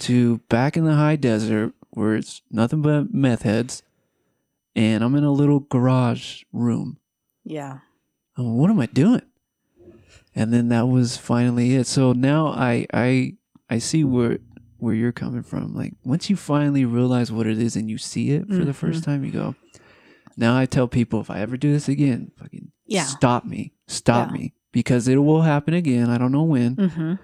to 0.00 0.38
back 0.48 0.76
in 0.76 0.84
the 0.84 0.94
high 0.94 1.16
desert 1.16 1.74
where 1.96 2.14
it's 2.14 2.42
nothing 2.50 2.82
but 2.82 3.12
meth 3.12 3.42
heads, 3.42 3.82
and 4.74 5.02
I'm 5.02 5.14
in 5.14 5.24
a 5.24 5.32
little 5.32 5.60
garage 5.60 6.42
room. 6.52 6.98
Yeah. 7.44 7.78
I'm 8.36 8.56
what 8.56 8.70
am 8.70 8.78
I 8.80 8.86
doing? 8.86 9.22
And 10.34 10.52
then 10.52 10.68
that 10.68 10.88
was 10.88 11.16
finally 11.16 11.74
it. 11.74 11.86
So 11.86 12.12
now 12.12 12.48
I 12.48 12.86
I 12.92 13.34
I 13.70 13.78
see 13.78 14.04
where 14.04 14.38
where 14.78 14.94
you're 14.94 15.12
coming 15.12 15.42
from. 15.42 15.74
Like 15.74 15.94
once 16.04 16.28
you 16.28 16.36
finally 16.36 16.84
realize 16.84 17.32
what 17.32 17.46
it 17.46 17.58
is 17.58 17.76
and 17.76 17.88
you 17.90 17.96
see 17.98 18.32
it 18.32 18.46
for 18.48 18.64
the 18.64 18.74
first 18.74 19.02
time, 19.04 19.24
you 19.24 19.32
go. 19.32 19.54
Now 20.36 20.56
I 20.58 20.66
tell 20.66 20.86
people 20.86 21.20
if 21.22 21.30
I 21.30 21.40
ever 21.40 21.56
do 21.56 21.72
this 21.72 21.88
again, 21.88 22.30
fucking 22.38 22.70
Yeah. 22.86 23.04
stop 23.04 23.46
me, 23.46 23.72
stop 23.88 24.28
Yeah. 24.28 24.32
me, 24.34 24.52
because 24.70 25.08
it 25.08 25.16
will 25.16 25.40
happen 25.42 25.72
again. 25.72 26.10
I 26.10 26.18
don't 26.18 26.32
know 26.32 26.42
when, 26.42 26.76
Mm-hmm. 26.76 27.14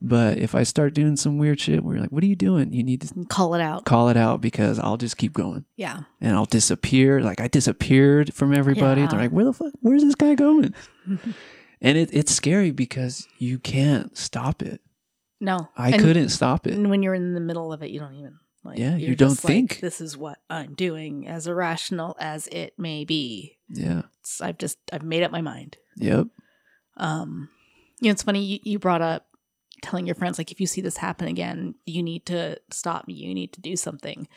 But 0.00 0.38
if 0.38 0.54
I 0.54 0.62
start 0.62 0.94
doing 0.94 1.16
some 1.16 1.38
weird 1.38 1.60
shit, 1.60 1.82
where 1.82 1.94
you're 1.96 2.02
like, 2.02 2.12
"What 2.12 2.22
are 2.22 2.26
you 2.26 2.36
doing?" 2.36 2.72
You 2.72 2.82
need 2.84 3.00
to 3.02 3.24
Call 3.28 3.54
it 3.54 3.60
out. 3.60 3.84
call 3.84 4.08
it 4.08 4.16
out 4.16 4.40
because 4.40 4.78
I'll 4.78 4.96
just 4.96 5.16
keep 5.16 5.32
going 5.32 5.64
Yeah. 5.76 6.02
and 6.20 6.34
I'll 6.36 6.44
disappear. 6.46 7.20
Like 7.20 7.40
I 7.40 7.48
disappeared 7.48 8.32
from 8.34 8.54
everybody. 8.54 9.00
Yeah. 9.02 9.06
They're 9.08 9.20
like, 9.20 9.30
"Where 9.32 9.44
the 9.44 9.52
fuck? 9.52 9.72
Where's 9.80 10.02
this 10.04 10.14
guy 10.14 10.34
going?" 10.34 10.74
and 11.80 11.98
it, 11.98 12.10
it's 12.12 12.34
scary 12.34 12.70
because 12.70 13.26
you 13.38 13.58
can't 13.58 14.16
stop 14.16 14.62
it. 14.62 14.80
No. 15.40 15.68
I 15.76 15.90
And- 15.90 16.00
couldn't 16.02 16.30
stop 16.30 16.66
it. 16.66 16.74
And 16.74 16.90
when 16.90 17.02
you're 17.02 17.14
in 17.14 17.34
the 17.34 17.40
middle 17.40 17.72
of 17.72 17.82
it, 17.82 17.90
you 17.90 18.00
don't 18.00 18.14
even 18.14 18.34
like. 18.64 18.78
Yeah, 18.78 18.96
you 18.96 19.14
don't 19.14 19.30
just 19.30 19.44
like, 19.44 19.52
think. 19.52 19.80
this 19.80 20.00
is 20.00 20.16
what 20.16 20.38
I'm 20.50 20.74
doing, 20.74 21.28
as 21.28 21.46
irrational 21.46 22.16
as 22.18 22.46
it 22.48 22.74
may 22.78 23.04
be. 23.04 23.56
Yeah. 23.68 24.02
It's, 24.20 24.40
I've 24.40 24.58
just 24.58 24.78
I've 24.92 25.04
made 25.04 25.22
up 25.22 25.30
my 25.30 25.40
mind. 25.42 25.76
Yep. 25.96 26.26
Um, 26.96 27.48
you 28.00 28.08
know, 28.08 28.12
it's 28.12 28.22
funny 28.24 28.44
you, 28.44 28.58
you 28.64 28.78
brought 28.80 29.02
up 29.02 29.26
telling 29.82 30.06
your 30.06 30.14
friends 30.14 30.38
like 30.38 30.52
if 30.52 30.60
you 30.60 30.66
see 30.66 30.80
this 30.80 30.96
happen 30.96 31.28
again, 31.28 31.74
you 31.86 32.02
need 32.02 32.26
to 32.26 32.58
stop 32.70 33.06
me. 33.06 33.14
You 33.14 33.34
need 33.34 33.52
to 33.54 33.60
do 33.60 33.76
something. 33.76 34.28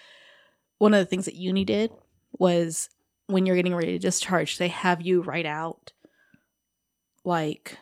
One 0.77 0.93
of 0.93 0.99
the 0.99 1.05
things 1.05 1.25
that 1.25 1.35
UNI 1.35 1.61
mm-hmm. 1.61 1.67
did 1.67 1.91
was 2.31 2.89
when 3.27 3.45
you're 3.45 3.55
getting 3.55 3.75
ready 3.75 3.93
to 3.93 3.99
discharge, 3.99 4.57
they 4.57 4.67
have 4.67 5.01
you 5.01 5.21
write 5.21 5.45
out 5.45 5.91
like 7.23 7.77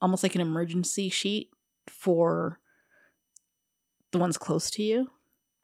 almost 0.00 0.22
like 0.22 0.34
an 0.34 0.40
emergency 0.40 1.08
sheet 1.08 1.50
for 1.86 2.58
the 4.12 4.18
ones 4.18 4.38
close 4.38 4.70
to 4.70 4.82
you 4.82 5.10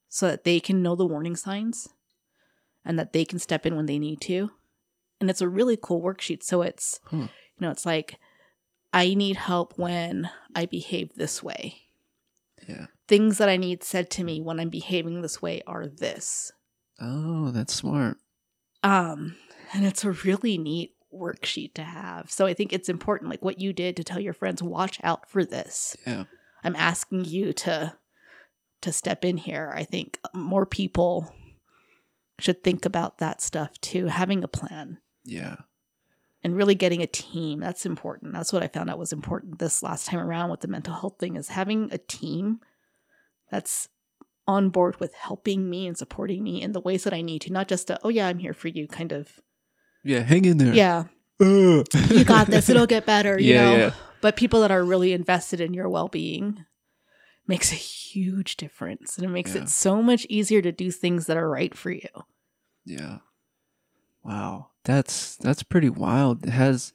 so 0.08 0.26
that 0.26 0.44
they 0.44 0.58
can 0.58 0.82
know 0.82 0.96
the 0.96 1.06
warning 1.06 1.36
signs 1.36 1.88
and 2.84 2.98
that 2.98 3.12
they 3.12 3.24
can 3.24 3.38
step 3.38 3.66
in 3.66 3.76
when 3.76 3.86
they 3.86 3.98
need 3.98 4.20
to. 4.22 4.50
And 5.20 5.28
it's 5.28 5.40
a 5.40 5.48
really 5.48 5.76
cool 5.80 6.00
worksheet. 6.02 6.42
So 6.42 6.62
it's, 6.62 7.00
Huh. 7.04 7.16
you 7.16 7.28
know, 7.60 7.70
it's 7.70 7.84
like, 7.84 8.18
I 8.92 9.14
need 9.14 9.36
help 9.36 9.74
when 9.76 10.30
I 10.54 10.66
behave 10.66 11.14
this 11.14 11.42
way. 11.42 11.82
Yeah. 12.68 12.86
Things 13.06 13.38
that 13.38 13.48
I 13.48 13.56
need 13.56 13.82
said 13.82 14.10
to 14.10 14.24
me 14.24 14.40
when 14.40 14.60
I'm 14.60 14.70
behaving 14.70 15.22
this 15.22 15.40
way 15.40 15.62
are 15.66 15.86
this. 15.86 16.52
Oh, 17.00 17.50
that's 17.50 17.74
smart. 17.74 18.16
Um, 18.82 19.36
and 19.72 19.86
it's 19.86 20.04
a 20.04 20.12
really 20.12 20.58
neat 20.58 20.94
worksheet 21.14 21.74
to 21.74 21.82
have. 21.82 22.30
So 22.30 22.46
I 22.46 22.54
think 22.54 22.72
it's 22.72 22.88
important, 22.88 23.30
like 23.30 23.44
what 23.44 23.60
you 23.60 23.72
did 23.72 23.96
to 23.96 24.04
tell 24.04 24.20
your 24.20 24.34
friends, 24.34 24.62
watch 24.62 24.98
out 25.02 25.28
for 25.28 25.44
this. 25.44 25.96
Yeah. 26.06 26.24
I'm 26.64 26.76
asking 26.76 27.24
you 27.26 27.52
to 27.54 27.94
to 28.80 28.92
step 28.92 29.24
in 29.24 29.38
here. 29.38 29.72
I 29.74 29.82
think 29.82 30.20
more 30.32 30.64
people 30.64 31.34
should 32.38 32.62
think 32.62 32.84
about 32.84 33.18
that 33.18 33.40
stuff 33.40 33.72
too, 33.80 34.06
having 34.06 34.44
a 34.44 34.48
plan 34.48 34.98
Yeah. 35.24 35.56
And 36.44 36.56
really 36.56 36.74
getting 36.74 37.02
a 37.02 37.06
team. 37.06 37.60
That's 37.60 37.84
important. 37.86 38.32
That's 38.32 38.52
what 38.52 38.62
I 38.62 38.68
found 38.68 38.88
out 38.90 38.98
was 38.98 39.12
important 39.12 39.58
this 39.58 39.82
last 39.82 40.06
time 40.06 40.20
around 40.20 40.50
with 40.50 40.60
the 40.60 40.68
mental 40.68 40.94
health 40.94 41.16
thing 41.18 41.36
is 41.36 41.48
having 41.48 41.88
a 41.92 41.98
team 41.98 42.60
that's 43.50 43.88
on 44.46 44.70
board 44.70 44.98
with 45.00 45.12
helping 45.14 45.68
me 45.68 45.86
and 45.86 45.96
supporting 45.98 46.42
me 46.42 46.62
in 46.62 46.72
the 46.72 46.80
ways 46.80 47.04
that 47.04 47.12
I 47.12 47.20
need 47.22 47.42
to, 47.42 47.52
not 47.52 47.68
just 47.68 47.90
a, 47.90 47.98
oh 48.04 48.08
yeah, 48.08 48.28
I'm 48.28 48.38
here 48.38 48.54
for 48.54 48.68
you 48.68 48.86
kind 48.88 49.12
of. 49.12 49.40
Yeah. 50.04 50.20
Hang 50.20 50.44
in 50.44 50.58
there. 50.58 50.72
Yeah, 50.74 51.04
Uh. 51.40 51.82
you 52.10 52.24
got 52.24 52.46
this. 52.46 52.68
It'll 52.68 52.86
get 52.86 53.04
better, 53.04 53.38
you 53.38 53.54
Yeah, 53.54 53.64
know. 53.64 53.76
yeah. 53.76 53.90
But 54.20 54.36
people 54.36 54.60
that 54.62 54.70
are 54.70 54.84
really 54.84 55.12
invested 55.12 55.60
in 55.60 55.74
your 55.74 55.88
well-being 55.88 56.64
makes 57.46 57.72
a 57.72 57.76
huge 57.76 58.56
difference 58.56 59.16
and 59.16 59.24
it 59.26 59.30
makes 59.30 59.54
Yeah. 59.54 59.62
it 59.62 59.68
so 59.68 60.02
much 60.02 60.24
easier 60.28 60.62
to 60.62 60.72
do 60.72 60.90
things 60.90 61.26
that 61.26 61.36
are 61.36 61.48
right 61.48 61.74
for 61.76 61.90
you. 61.90 62.08
Yeah. 62.84 63.18
Wow. 64.24 64.68
That's 64.88 65.36
that's 65.36 65.62
pretty 65.62 65.90
wild. 65.90 66.46
Has 66.46 66.94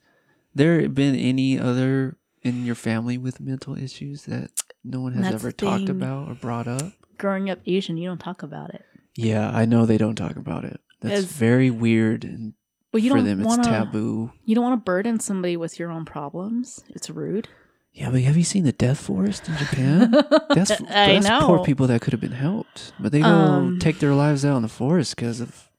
there 0.56 0.90
been 0.90 1.16
any 1.16 1.60
other 1.60 2.18
in 2.42 2.66
your 2.66 2.74
family 2.74 3.20
with 3.20 3.40
mental 3.40 3.78
issues 3.78 4.24
that 4.26 4.50
no 4.84 5.00
one 5.00 5.14
has 5.14 5.26
That's 5.30 5.36
ever 5.36 5.52
talked 5.52 5.90
about 5.90 6.28
or 6.28 6.34
brought 6.34 6.68
up? 6.68 6.92
Growing 7.20 7.52
up 7.52 7.60
Asian, 7.68 7.96
you 7.98 8.10
don't 8.10 8.18
talk 8.18 8.42
about 8.42 8.74
it. 8.74 8.84
Yeah, 9.16 9.48
I 9.52 9.66
know 9.66 9.86
they 9.86 10.00
don't 10.00 10.16
talk 10.16 10.38
about 10.38 10.66
it. 10.66 10.82
That's 11.02 11.24
very 11.26 11.70
weird 11.70 12.24
and 12.24 12.54
Well, 12.92 13.04
you 13.04 13.12
for 13.12 13.18
don't 13.18 13.26
them 13.26 13.40
it's 13.42 13.48
want 13.48 13.64
to 13.64 13.70
taboo. 13.70 14.32
You 14.44 14.56
don't 14.56 14.64
want 14.64 14.82
to 14.82 14.84
burden 14.84 15.20
somebody 15.20 15.56
with 15.56 15.78
your 15.78 15.92
own 15.92 16.04
problems. 16.04 16.84
It's 16.90 17.12
rude. 17.12 17.48
Yeah, 17.92 18.10
but 18.10 18.22
have 18.22 18.36
you 18.36 18.44
seen 18.44 18.64
the 18.64 18.72
death 18.72 19.00
forest 19.00 19.48
in 19.48 19.56
Japan? 19.58 20.10
That's 20.50 20.72
I 20.90 21.20
that's 21.20 21.30
know. 21.30 21.46
poor 21.46 21.60
people 21.64 21.86
that 21.86 22.02
could 22.02 22.12
have 22.14 22.22
been 22.22 22.32
helped, 22.32 22.92
but 23.00 23.12
they 23.12 23.20
go 23.22 23.28
Um, 23.28 23.78
take 23.78 24.00
their 24.00 24.16
lives 24.16 24.44
out 24.44 24.56
in 24.56 24.64
the 24.64 24.68
forest 24.68 25.16
because 25.16 25.40
of, 25.42 25.70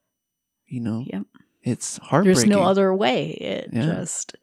you 0.68 0.78
know, 0.78 1.04
Yep. 1.12 1.24
It's 1.64 1.96
heartbreaking. 1.98 2.48
There's 2.48 2.48
no 2.58 2.62
other 2.62 2.94
way. 2.94 3.30
It 3.30 3.70
Yeah. 3.72 3.86
just 3.86 4.36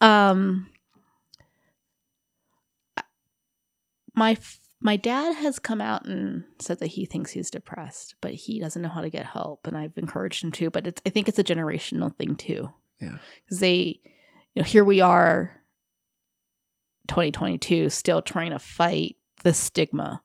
um 0.00 0.68
my 4.14 4.36
my 4.82 4.96
dad 4.96 5.34
has 5.36 5.58
come 5.58 5.80
out 5.80 6.06
and 6.06 6.44
said 6.58 6.78
that 6.80 6.86
he 6.86 7.04
thinks 7.04 7.32
he's 7.32 7.50
depressed, 7.50 8.14
but 8.22 8.32
he 8.32 8.58
doesn't 8.58 8.80
know 8.80 8.88
how 8.88 9.02
to 9.02 9.10
get 9.10 9.26
help 9.26 9.66
and 9.66 9.76
I've 9.76 9.96
encouraged 9.98 10.42
him 10.42 10.52
to, 10.52 10.70
but 10.70 10.86
it's 10.86 11.02
I 11.04 11.10
think 11.10 11.28
it's 11.28 11.38
a 11.38 11.44
generational 11.44 12.14
thing 12.16 12.34
too. 12.36 12.70
Yeah. 13.00 13.18
Cuz 13.48 13.60
they 13.60 14.00
you 14.54 14.62
know 14.62 14.64
here 14.64 14.84
we 14.84 15.00
are 15.00 15.56
2022 17.08 17.90
still 17.90 18.22
trying 18.22 18.50
to 18.52 18.58
fight 18.58 19.16
the 19.42 19.52
stigma 19.54 20.22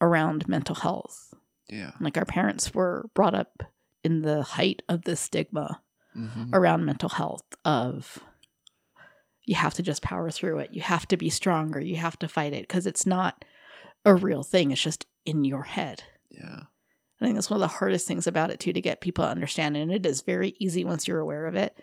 around 0.00 0.48
mental 0.48 0.74
health. 0.74 1.34
Yeah. 1.68 1.92
Like 2.00 2.16
our 2.16 2.24
parents 2.24 2.74
were 2.74 3.08
brought 3.14 3.34
up 3.34 3.62
in 4.04 4.22
the 4.22 4.42
height 4.42 4.82
of 4.88 5.02
the 5.02 5.16
stigma 5.16 5.80
hmm 6.12 6.50
around 6.52 6.84
mental 6.84 7.08
health 7.08 7.44
of 7.64 8.18
you 9.44 9.54
have 9.54 9.74
to 9.74 9.82
just 9.82 10.02
power 10.02 10.30
through 10.30 10.58
it. 10.58 10.70
You 10.72 10.82
have 10.82 11.06
to 11.08 11.16
be 11.16 11.30
stronger. 11.30 11.80
You 11.80 11.96
have 11.96 12.18
to 12.20 12.28
fight 12.28 12.52
it 12.52 12.62
because 12.62 12.86
it's 12.86 13.06
not 13.06 13.44
a 14.04 14.14
real 14.14 14.42
thing. 14.42 14.70
It's 14.70 14.82
just 14.82 15.06
in 15.24 15.44
your 15.44 15.62
head. 15.62 16.04
Yeah. 16.30 16.60
I 17.20 17.24
think 17.24 17.34
that's 17.34 17.50
one 17.50 17.56
of 17.56 17.68
the 17.68 17.76
hardest 17.78 18.06
things 18.06 18.26
about 18.26 18.50
it 18.50 18.60
too 18.60 18.72
to 18.72 18.80
get 18.80 19.00
people 19.00 19.24
to 19.24 19.30
understand. 19.30 19.76
And 19.76 19.92
it 19.92 20.06
is 20.06 20.22
very 20.22 20.54
easy 20.58 20.84
once 20.84 21.08
you're 21.08 21.18
aware 21.18 21.46
of 21.46 21.54
it 21.54 21.76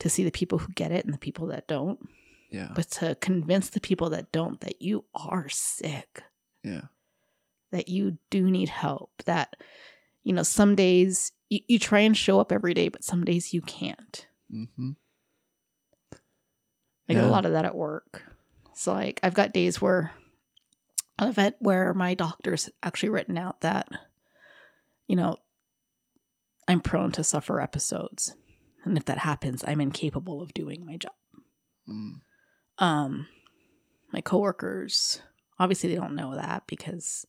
to 0.00 0.10
see 0.10 0.24
the 0.24 0.30
people 0.30 0.58
who 0.58 0.72
get 0.72 0.92
it 0.92 1.04
and 1.04 1.14
the 1.14 1.18
people 1.18 1.46
that 1.48 1.68
don't. 1.68 1.98
Yeah. 2.50 2.70
But 2.74 2.90
to 2.92 3.14
convince 3.16 3.70
the 3.70 3.80
people 3.80 4.10
that 4.10 4.32
don't 4.32 4.60
that 4.60 4.82
you 4.82 5.04
are 5.14 5.48
sick, 5.48 6.22
yeah. 6.62 6.86
that 7.70 7.88
you 7.88 8.18
do 8.30 8.50
need 8.50 8.68
help, 8.68 9.10
that, 9.26 9.56
you 10.24 10.32
know, 10.32 10.42
some 10.42 10.74
days 10.74 11.32
you, 11.48 11.60
you 11.68 11.78
try 11.78 12.00
and 12.00 12.16
show 12.16 12.40
up 12.40 12.52
every 12.52 12.74
day, 12.74 12.88
but 12.88 13.04
some 13.04 13.24
days 13.24 13.52
you 13.52 13.60
can't. 13.62 14.26
Mm-hmm. 14.52 14.90
I 17.08 17.14
get 17.14 17.22
Yeah. 17.22 17.28
a 17.28 17.30
lot 17.30 17.44
of 17.46 17.52
that 17.52 17.64
at 17.64 17.74
work. 17.74 18.22
So 18.74 18.92
like 18.92 19.20
I've 19.22 19.34
got 19.34 19.52
days 19.52 19.80
where 19.80 20.12
I've 21.18 21.36
had 21.36 21.54
where 21.58 21.92
my 21.94 22.14
doctor's 22.14 22.70
actually 22.82 23.10
written 23.10 23.36
out 23.36 23.60
that, 23.60 23.88
you 25.06 25.16
know, 25.16 25.36
I'm 26.66 26.80
prone 26.80 27.12
to 27.12 27.24
suffer 27.24 27.60
episodes. 27.60 28.34
And 28.84 28.96
if 28.96 29.04
that 29.06 29.18
happens, 29.18 29.62
I'm 29.66 29.80
incapable 29.80 30.40
of 30.42 30.54
doing 30.54 30.86
my 30.86 30.96
job. 30.96 31.12
Mm. 31.88 32.20
Um 32.78 33.26
my 34.12 34.20
coworkers 34.20 35.20
obviously 35.58 35.88
they 35.90 35.96
don't 35.96 36.14
know 36.14 36.34
that 36.36 36.64
because 36.66 37.26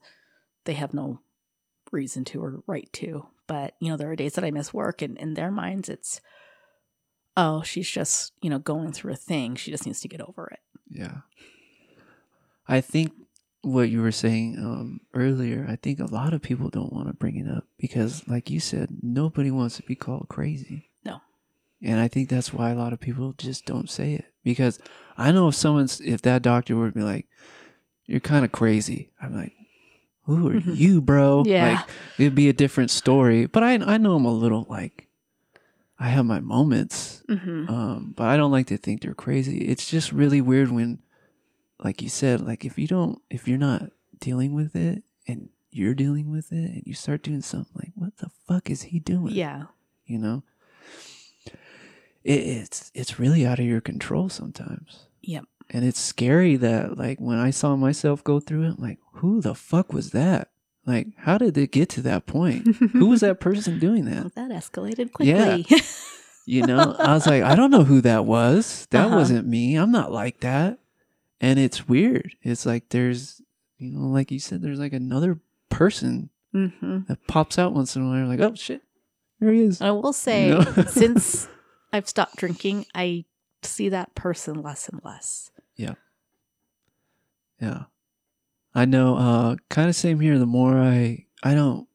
they 0.66 0.74
have 0.74 0.94
no 0.94 1.20
reason 1.94 2.26
to 2.26 2.42
or 2.42 2.64
right 2.68 2.92
to. 2.94 3.28
But, 3.48 3.76
you 3.80 3.90
know, 3.90 3.98
there 3.98 4.12
are 4.12 4.16
days 4.16 4.34
that 4.34 4.44
I 4.44 4.52
miss 4.52 4.74
work 4.74 5.02
and 5.02 5.18
in 5.18 5.36
their 5.36 5.52
minds 5.52 5.90
it's 5.90 6.20
oh, 7.36 7.62
she's 7.64 7.90
just, 7.90 8.34
you 8.42 8.50
know, 8.50 8.60
going 8.60 8.92
through 8.92 9.14
a 9.14 9.18
thing. 9.18 9.56
She 9.56 9.72
just 9.72 9.86
needs 9.86 10.02
to 10.02 10.08
get 10.08 10.22
over 10.22 10.48
it. 10.52 10.60
Yeah. 10.90 11.18
I 12.68 12.82
think 12.82 13.12
what 13.62 13.90
you 13.90 14.02
were 14.02 14.12
saying 14.12 14.58
um, 14.60 15.00
earlier, 15.14 15.66
I 15.68 15.78
think 15.78 16.00
a 16.00 16.14
lot 16.14 16.34
of 16.34 16.42
people 16.42 16.70
don't 16.70 16.94
want 16.94 17.08
to 17.08 17.14
bring 17.14 17.38
it 17.38 17.50
up 17.50 17.66
because, 17.78 18.28
like 18.28 18.50
you 18.50 18.60
said, 18.60 18.90
nobody 19.02 19.52
wants 19.52 19.78
to 19.78 19.84
be 19.84 19.96
called 19.96 20.28
crazy. 20.30 20.90
No. 21.04 21.22
And 21.82 22.00
I 22.00 22.08
think 22.08 22.30
that's 22.30 22.54
why 22.54 22.72
a 22.72 22.76
lot 22.76 22.94
of 22.94 23.00
people 23.00 23.34
just 23.38 23.66
don't 23.66 23.90
say 23.90 24.14
it 24.14 24.26
because 24.44 24.80
I 25.18 25.32
know 25.32 25.48
if 25.48 25.56
someone's, 25.56 26.02
if 26.02 26.22
that 26.22 26.42
doctor 26.42 26.76
were 26.76 26.92
to 26.92 26.96
be 26.96 27.04
like, 27.04 27.28
you're 28.06 28.20
kind 28.20 28.46
of 28.46 28.52
crazy, 28.52 29.12
I'm 29.22 29.36
like, 29.36 29.54
who 30.24 30.48
are 30.50 30.54
Mhm. 30.54 30.76
you, 30.78 31.02
bro? 31.02 31.44
Yeah. 31.46 31.76
Like, 31.76 31.90
it'd 32.18 32.36
be 32.36 32.50
a 32.50 32.54
different 32.54 32.92
story. 32.92 33.46
But 33.46 33.64
I, 33.64 33.74
I 33.74 33.98
know 33.98 34.16
I'm 34.16 34.26
a 34.26 34.32
little 34.34 34.66
like, 34.70 35.08
I 36.00 36.08
have 36.10 36.26
my 36.26 36.40
moments 36.40 37.24
Mm-hmm. 37.30 37.70
um, 37.70 38.14
but 38.18 38.28
I 38.28 38.36
don't 38.38 38.52
like 38.52 38.68
to 38.68 38.78
think 38.78 39.02
they're 39.02 39.14
crazy. 39.14 39.60
It's 39.60 39.90
just 39.90 40.12
really 40.12 40.42
weird 40.42 40.72
when, 40.72 41.00
like 41.84 42.02
you 42.02 42.10
said, 42.10 42.42
like 42.42 42.66
if 42.66 42.78
you 42.78 42.88
don't, 42.88 43.22
if 43.30 43.48
you're 43.48 43.58
not 43.58 43.92
dealing 44.20 44.54
with 44.54 44.76
it 44.76 45.04
and 45.28 45.50
you're 45.72 45.94
dealing 45.96 46.30
with 46.32 46.52
it 46.52 46.72
and 46.72 46.84
you 46.86 46.94
start 46.94 47.24
doing 47.24 47.42
something 47.42 47.74
like, 47.76 47.92
what 47.96 48.18
the 48.18 48.30
fuck 48.48 48.70
is 48.70 48.84
he 48.84 49.00
doing? 49.00 49.34
Yeah. 49.34 49.64
You 50.06 50.20
know, 50.20 50.44
it, 52.24 52.40
it's, 52.40 52.92
it's 52.94 53.20
really 53.20 53.46
out 53.46 53.60
of 53.60 53.66
your 53.66 53.82
control 53.82 54.30
sometimes. 54.30 55.06
Yep. 55.22 55.46
And 55.74 55.84
it's 55.84 56.00
scary 56.00 56.56
that 56.58 56.98
like 56.98 57.20
when 57.20 57.40
I 57.40 57.50
saw 57.50 57.76
myself 57.76 58.24
go 58.24 58.40
through 58.40 58.64
it, 58.64 58.76
I'm 58.78 58.82
like, 58.82 59.00
who 59.16 59.42
the 59.42 59.56
fuck 59.56 59.92
was 59.92 60.12
that? 60.12 60.50
Like, 60.86 61.08
how 61.18 61.38
did 61.38 61.58
it 61.58 61.72
get 61.72 61.90
to 61.90 62.02
that 62.04 62.26
point? 62.28 62.76
who 62.94 63.08
was 63.08 63.22
that 63.22 63.40
person 63.40 63.80
doing 63.80 64.06
that? 64.06 64.34
That 64.36 64.52
escalated 64.52 65.12
quickly. 65.14 65.66
Yeah. 65.68 65.80
You 66.46 66.68
know, 66.68 66.94
I 67.00 67.14
was 67.14 67.26
like, 67.26 67.42
I 67.42 67.56
don't 67.56 67.72
know 67.72 67.86
who 67.86 68.02
that 68.02 68.26
was. 68.26 68.86
That 68.92 69.06
Uh-huh. 69.06 69.16
wasn't 69.16 69.48
me. 69.48 69.76
I'm 69.76 69.92
not 69.94 70.12
like 70.12 70.42
that. 70.42 70.78
And 71.40 71.58
it's 71.58 71.88
weird. 71.88 72.36
It's 72.42 72.66
like 72.66 72.90
there's, 72.90 73.42
you 73.78 73.92
know, 73.92 74.08
like 74.10 74.30
you 74.30 74.40
said, 74.40 74.62
there's 74.62 74.78
like 74.80 74.92
another 74.92 75.40
person 75.70 76.30
hmm 76.52 77.00
that 77.08 77.26
pops 77.28 77.58
out 77.58 77.74
once 77.74 77.96
in 77.96 78.02
a 78.02 78.06
while. 78.06 78.18
You're 78.18 78.28
like, 78.28 78.42
oh 78.42 78.56
shit, 78.56 78.82
there 79.40 79.54
he 79.54 79.62
is. 79.62 79.82
I 79.82 79.92
will 79.92 80.12
say, 80.12 80.50
know? 80.50 80.62
since 80.90 81.48
I've 81.94 82.10
stopped 82.10 82.36
drinking, 82.36 82.88
I 82.94 83.24
see 83.62 83.88
that 83.88 84.14
person 84.14 84.62
less 84.62 84.90
and 84.90 85.00
less. 85.02 85.50
Yeah. 85.76 85.94
Yeah. 87.60 87.84
I 88.76 88.86
know, 88.86 89.16
uh, 89.18 89.56
kind 89.70 89.90
of 89.90 89.96
same 89.96 90.20
here. 90.20 90.40
The 90.40 90.46
more 90.46 90.78
I, 90.78 91.26
I 91.44 91.54
don't, 91.54 91.88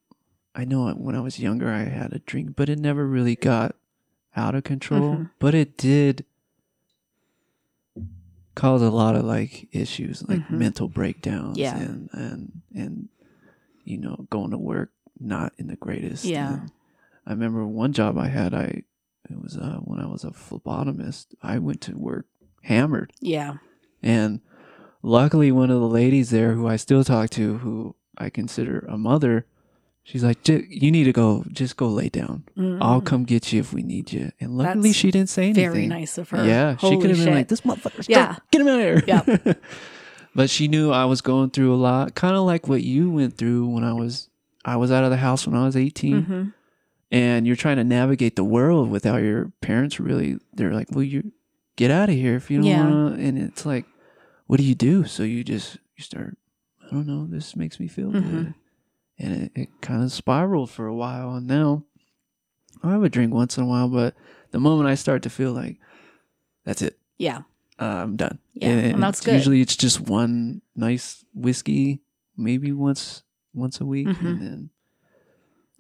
I 0.55 0.65
know 0.65 0.91
when 0.93 1.15
I 1.15 1.21
was 1.21 1.39
younger, 1.39 1.69
I 1.71 1.85
had 1.85 2.13
a 2.13 2.19
drink, 2.21 2.55
but 2.57 2.69
it 2.69 2.79
never 2.79 3.07
really 3.07 3.37
got 3.37 3.75
out 4.37 4.55
of 4.55 4.65
control. 4.65 5.15
Mhm. 5.15 5.31
But 5.39 5.55
it 5.55 5.77
did 5.77 6.25
cause 8.55 8.83
a 8.83 8.91
lot 8.91 9.15
of 9.17 9.25
like 9.25 9.69
issues, 9.73 10.27
like 10.29 10.41
Mhm. 10.41 10.51
mental 10.59 10.89
breakdowns, 10.89 11.59
Yeah. 11.59 11.77
and 11.79 12.09
and 12.13 12.63
and 12.75 13.09
you 13.85 13.99
know, 13.99 14.27
going 14.31 14.51
to 14.51 14.59
work 14.59 14.91
not 15.19 15.53
in 15.59 15.67
the 15.69 15.77
greatest. 15.77 16.25
Yeah. 16.25 16.55
And 16.55 16.73
I 17.27 17.31
remember 17.33 17.67
one 17.67 17.93
job 17.93 18.19
I 18.19 18.29
had. 18.29 18.55
I 18.55 18.83
it 19.31 19.41
was 19.41 19.57
uh, 19.57 19.79
when 19.85 20.01
I 20.01 20.07
was 20.07 20.25
a 20.25 20.31
phlebotomist. 20.31 21.35
I 21.43 21.59
went 21.59 21.81
to 21.83 21.97
work 21.97 22.27
hammered. 22.63 23.13
Yeah. 23.21 23.59
And 24.03 24.41
luckily, 25.03 25.51
one 25.53 25.71
of 25.71 25.81
the 25.81 25.89
ladies 25.89 26.31
there 26.31 26.53
who 26.53 26.67
I 26.69 26.77
still 26.77 27.05
talk 27.05 27.31
to, 27.31 27.59
who 27.59 27.95
I 28.17 28.31
consider 28.31 28.87
a 28.89 28.97
mother, 28.99 29.47
she's 30.03 30.25
like, 30.25 30.43
"J- 30.43 30.67
"You 30.69 30.91
need 30.91 31.05
to 31.05 31.13
go. 31.13 31.45
Just 31.53 31.77
go 31.77 31.89
lay 31.89 32.09
down. 32.09 32.45
I'll 32.81 33.01
Mm. 33.01 33.07
come 33.07 33.25
get 33.25 33.53
you 33.53 33.61
if 33.61 33.73
we 33.73 33.83
need 33.83 34.13
you." 34.13 34.31
And 34.41 34.57
luckily, 34.57 34.89
That's 34.91 34.99
she 34.99 35.11
didn't 35.11 35.29
say 35.31 35.45
anything. 35.47 35.71
Very 35.73 35.87
nice 35.87 36.19
of 36.19 36.31
her. 36.31 36.45
Yeah, 36.47 36.77
she 36.77 36.97
could 36.99 37.11
have 37.11 37.19
been 37.25 37.35
like, 37.35 37.49
"This 37.49 37.63
motherfucker, 37.63 38.07
Yeah. 38.09 38.37
get 38.51 38.61
him 38.63 38.69
out 38.69 38.81
of 38.81 38.85
here." 38.85 39.03
Yeah. 39.07 39.53
but 40.35 40.51
she 40.51 40.69
knew 40.69 40.91
I 40.91 41.05
was 41.05 41.21
going 41.21 41.51
through 41.51 41.75
a 41.75 41.77
lot, 41.77 42.15
kind 42.15 42.37
of 42.37 42.43
like 42.45 42.69
what 42.69 42.83
you 42.83 43.11
went 43.11 43.37
through 43.37 43.67
when 43.69 43.85
I 43.85 43.93
was. 43.93 44.29
I 44.65 44.77
was 44.77 44.91
out 44.93 45.05
of 45.05 45.11
the 45.11 45.17
house 45.17 45.47
when 45.47 45.57
I 45.57 45.65
was 45.65 45.77
18 45.77 46.23
Mhm. 46.25 46.53
and 47.11 47.47
you're 47.47 47.57
trying 47.57 47.77
to 47.77 47.85
navigate 47.85 48.37
the 48.37 48.45
world 48.45 48.91
without 48.91 49.23
your 49.23 49.51
parents 49.63 49.99
really 49.99 50.37
they're 50.53 50.75
like 50.75 50.89
well 50.93 51.05
you 51.05 51.33
get 51.79 51.91
out 51.93 52.09
of 52.11 52.15
here 52.17 52.35
if 52.35 52.51
you 52.51 52.59
don't 52.59 52.67
Yeah. 52.67 52.85
want 52.91 53.17
to 53.17 53.23
and 53.23 53.39
it's 53.39 53.65
like 53.65 53.87
what 54.49 54.59
do 54.59 54.65
you 54.67 54.75
do 54.75 55.05
so 55.05 55.23
you 55.23 55.45
just 55.45 55.79
you 55.97 56.03
start 56.03 56.37
i 56.85 56.91
don't 56.91 57.07
know 57.07 57.25
this 57.27 57.55
makes 57.55 57.79
me 57.79 57.87
feel 57.87 58.11
Mhm. 58.11 58.23
good 58.23 58.55
and 59.19 59.43
it, 59.45 59.53
it 59.55 59.69
kind 59.81 60.03
of 60.03 60.11
spiraled 60.11 60.71
for 60.71 60.87
a 60.87 60.95
while 60.95 61.35
and 61.37 61.47
now 61.47 61.85
i 62.83 62.91
have 62.91 63.03
a 63.05 63.09
drink 63.09 63.33
once 63.33 63.57
in 63.57 63.63
a 63.63 63.67
while 63.67 63.89
but 63.89 64.15
the 64.51 64.59
moment 64.59 64.89
i 64.89 64.95
start 64.97 65.23
to 65.23 65.31
feel 65.31 65.53
like 65.53 65.79
that's 66.65 66.83
it 66.83 66.99
Yeah. 67.17 67.43
uh, 67.79 68.03
i'm 68.03 68.17
done 68.17 68.39
Yeah, 68.55 68.71
and 68.71 69.03
that's 69.03 69.21
good. 69.21 69.35
usually 69.35 69.61
it's 69.61 69.77
just 69.77 70.01
one 70.01 70.63
nice 70.75 71.25
whiskey 71.33 72.01
maybe 72.37 72.73
once 72.73 73.23
once 73.55 73.81
a 73.81 73.87
week 73.87 74.09
Mhm. 74.09 74.27
and 74.27 74.41
then 74.43 74.71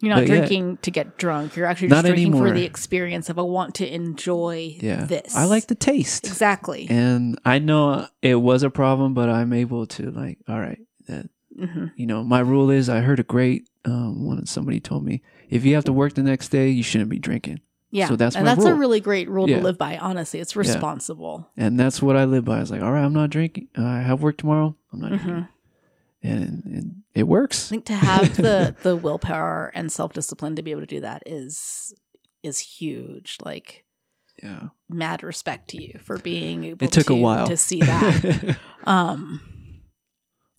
You're 0.01 0.15
not 0.15 0.20
But 0.23 0.29
yeah. 0.29 0.37
drinking 0.37 0.79
to 0.83 0.91
get 0.93 1.16
drunk. 1.19 1.57
You're 1.57 1.66
actually 1.66 1.89
Not 1.89 2.05
just 2.05 2.07
drinking 2.15 2.33
for 2.33 2.53
the 2.53 2.65
experience 2.65 3.29
of 3.31 3.39
I 3.39 3.43
want 3.43 3.75
to 3.77 3.93
enjoy 3.93 4.77
yeah 4.81 5.05
this. 5.05 5.35
i 5.35 5.45
like 5.45 5.66
the 5.66 5.75
taste 5.75 6.27
exactly. 6.27 6.87
and 6.89 7.39
I 7.45 7.59
know 7.59 8.07
it 8.23 8.37
was 8.37 8.62
a 8.62 8.70
problem, 8.70 9.12
but 9.15 9.29
I'm 9.29 9.53
able 9.53 9.87
to 9.87 10.11
like, 10.11 10.39
all 10.49 10.61
right, 10.61 10.79
that 11.09 11.29
hmm 11.59 11.87
you 11.97 12.07
know, 12.07 12.23
my 12.23 12.39
rule 12.41 12.70
is 12.70 12.89
I 12.89 13.01
heard 13.01 13.19
a 13.19 13.25
great 13.25 13.69
um 13.85 14.25
one 14.25 14.47
somebody 14.47 14.79
told 14.81 15.05
me 15.05 15.23
if 15.51 15.65
you 15.65 15.75
have 15.75 15.85
to 15.85 15.93
work 15.93 16.15
the 16.15 16.23
next 16.23 16.51
day, 16.51 16.69
you 16.69 16.83
shouldn't 16.85 17.11
be 17.11 17.19
drinking, 17.19 17.59
Yeah, 17.91 18.07
So 18.09 18.15
that's 18.16 18.37
and 18.37 18.47
that's 18.47 18.65
a 18.65 18.75
really 18.75 19.01
great 19.01 19.29
rule 19.29 19.49
Yeah. 19.49 19.57
to 19.57 19.62
live 19.62 19.79
by. 19.79 19.97
Honestly, 19.99 20.39
it's 20.41 20.55
responsible. 20.55 21.51
and 21.57 21.79
that's 21.81 22.01
what 22.01 22.16
I 22.16 22.25
live 22.25 22.45
by. 22.45 22.59
I 22.59 22.61
was 22.61 22.70
like, 22.70 22.83
all 22.83 22.93
right, 22.93 23.03
I'm 23.05 23.15
not 23.15 23.31
drinking. 23.31 23.69
I 23.77 24.01
have 24.03 24.23
work 24.23 24.37
tomorrow. 24.39 24.77
I'm 24.93 25.01
not 25.01 25.11
Mhm. 25.12 25.19
drinking, 25.25 25.49
and, 26.23 26.62
and 26.65 27.03
it 27.15 27.24
works. 27.24 27.69
I 27.69 27.70
think 27.70 27.85
to 27.86 27.95
have 27.95 28.36
the 28.36 28.74
the 28.82 28.97
willpower 28.97 29.70
and 29.74 29.90
self 29.93 30.12
discipline 30.12 30.57
to 30.57 30.62
be 30.62 30.70
able 30.70 30.82
to 30.82 30.86
do 30.86 31.01
that 31.01 31.23
is 31.27 31.95
is 32.43 32.59
huge. 32.59 33.39
Like 33.45 33.85
Yeah, 34.43 34.69
mad 34.89 35.23
respect 35.23 35.69
to 35.70 35.82
you 35.82 35.99
for 36.03 36.19
being 36.19 36.65
able. 36.65 36.85
it 36.85 36.93
took 36.93 37.07
to, 37.07 37.12
a 37.15 37.16
while 37.16 37.47
to 37.47 37.57
see 37.57 37.81
that. 37.81 38.57
um, 38.85 39.40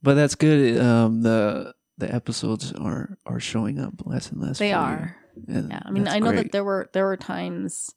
but 0.02 0.14
that's 0.16 0.36
good. 0.36 0.80
Um, 0.80 1.22
the 1.22 1.74
the 1.98 2.14
episodes 2.14 2.72
are 2.74 3.18
are 3.26 3.40
showing 3.40 3.80
up 3.80 3.94
less 4.06 4.32
and 4.32 4.42
less. 4.42 4.58
they 4.60 4.72
for 4.72 4.78
are. 4.78 5.16
Yeah, 5.48 5.80
I 5.86 5.92
mean, 5.92 6.08
I 6.08 6.20
know 6.20 6.32
great. 6.32 6.44
that 6.44 6.52
there 6.52 6.64
were 6.66 6.90
there 6.94 7.06
were 7.06 7.16
times 7.18 7.94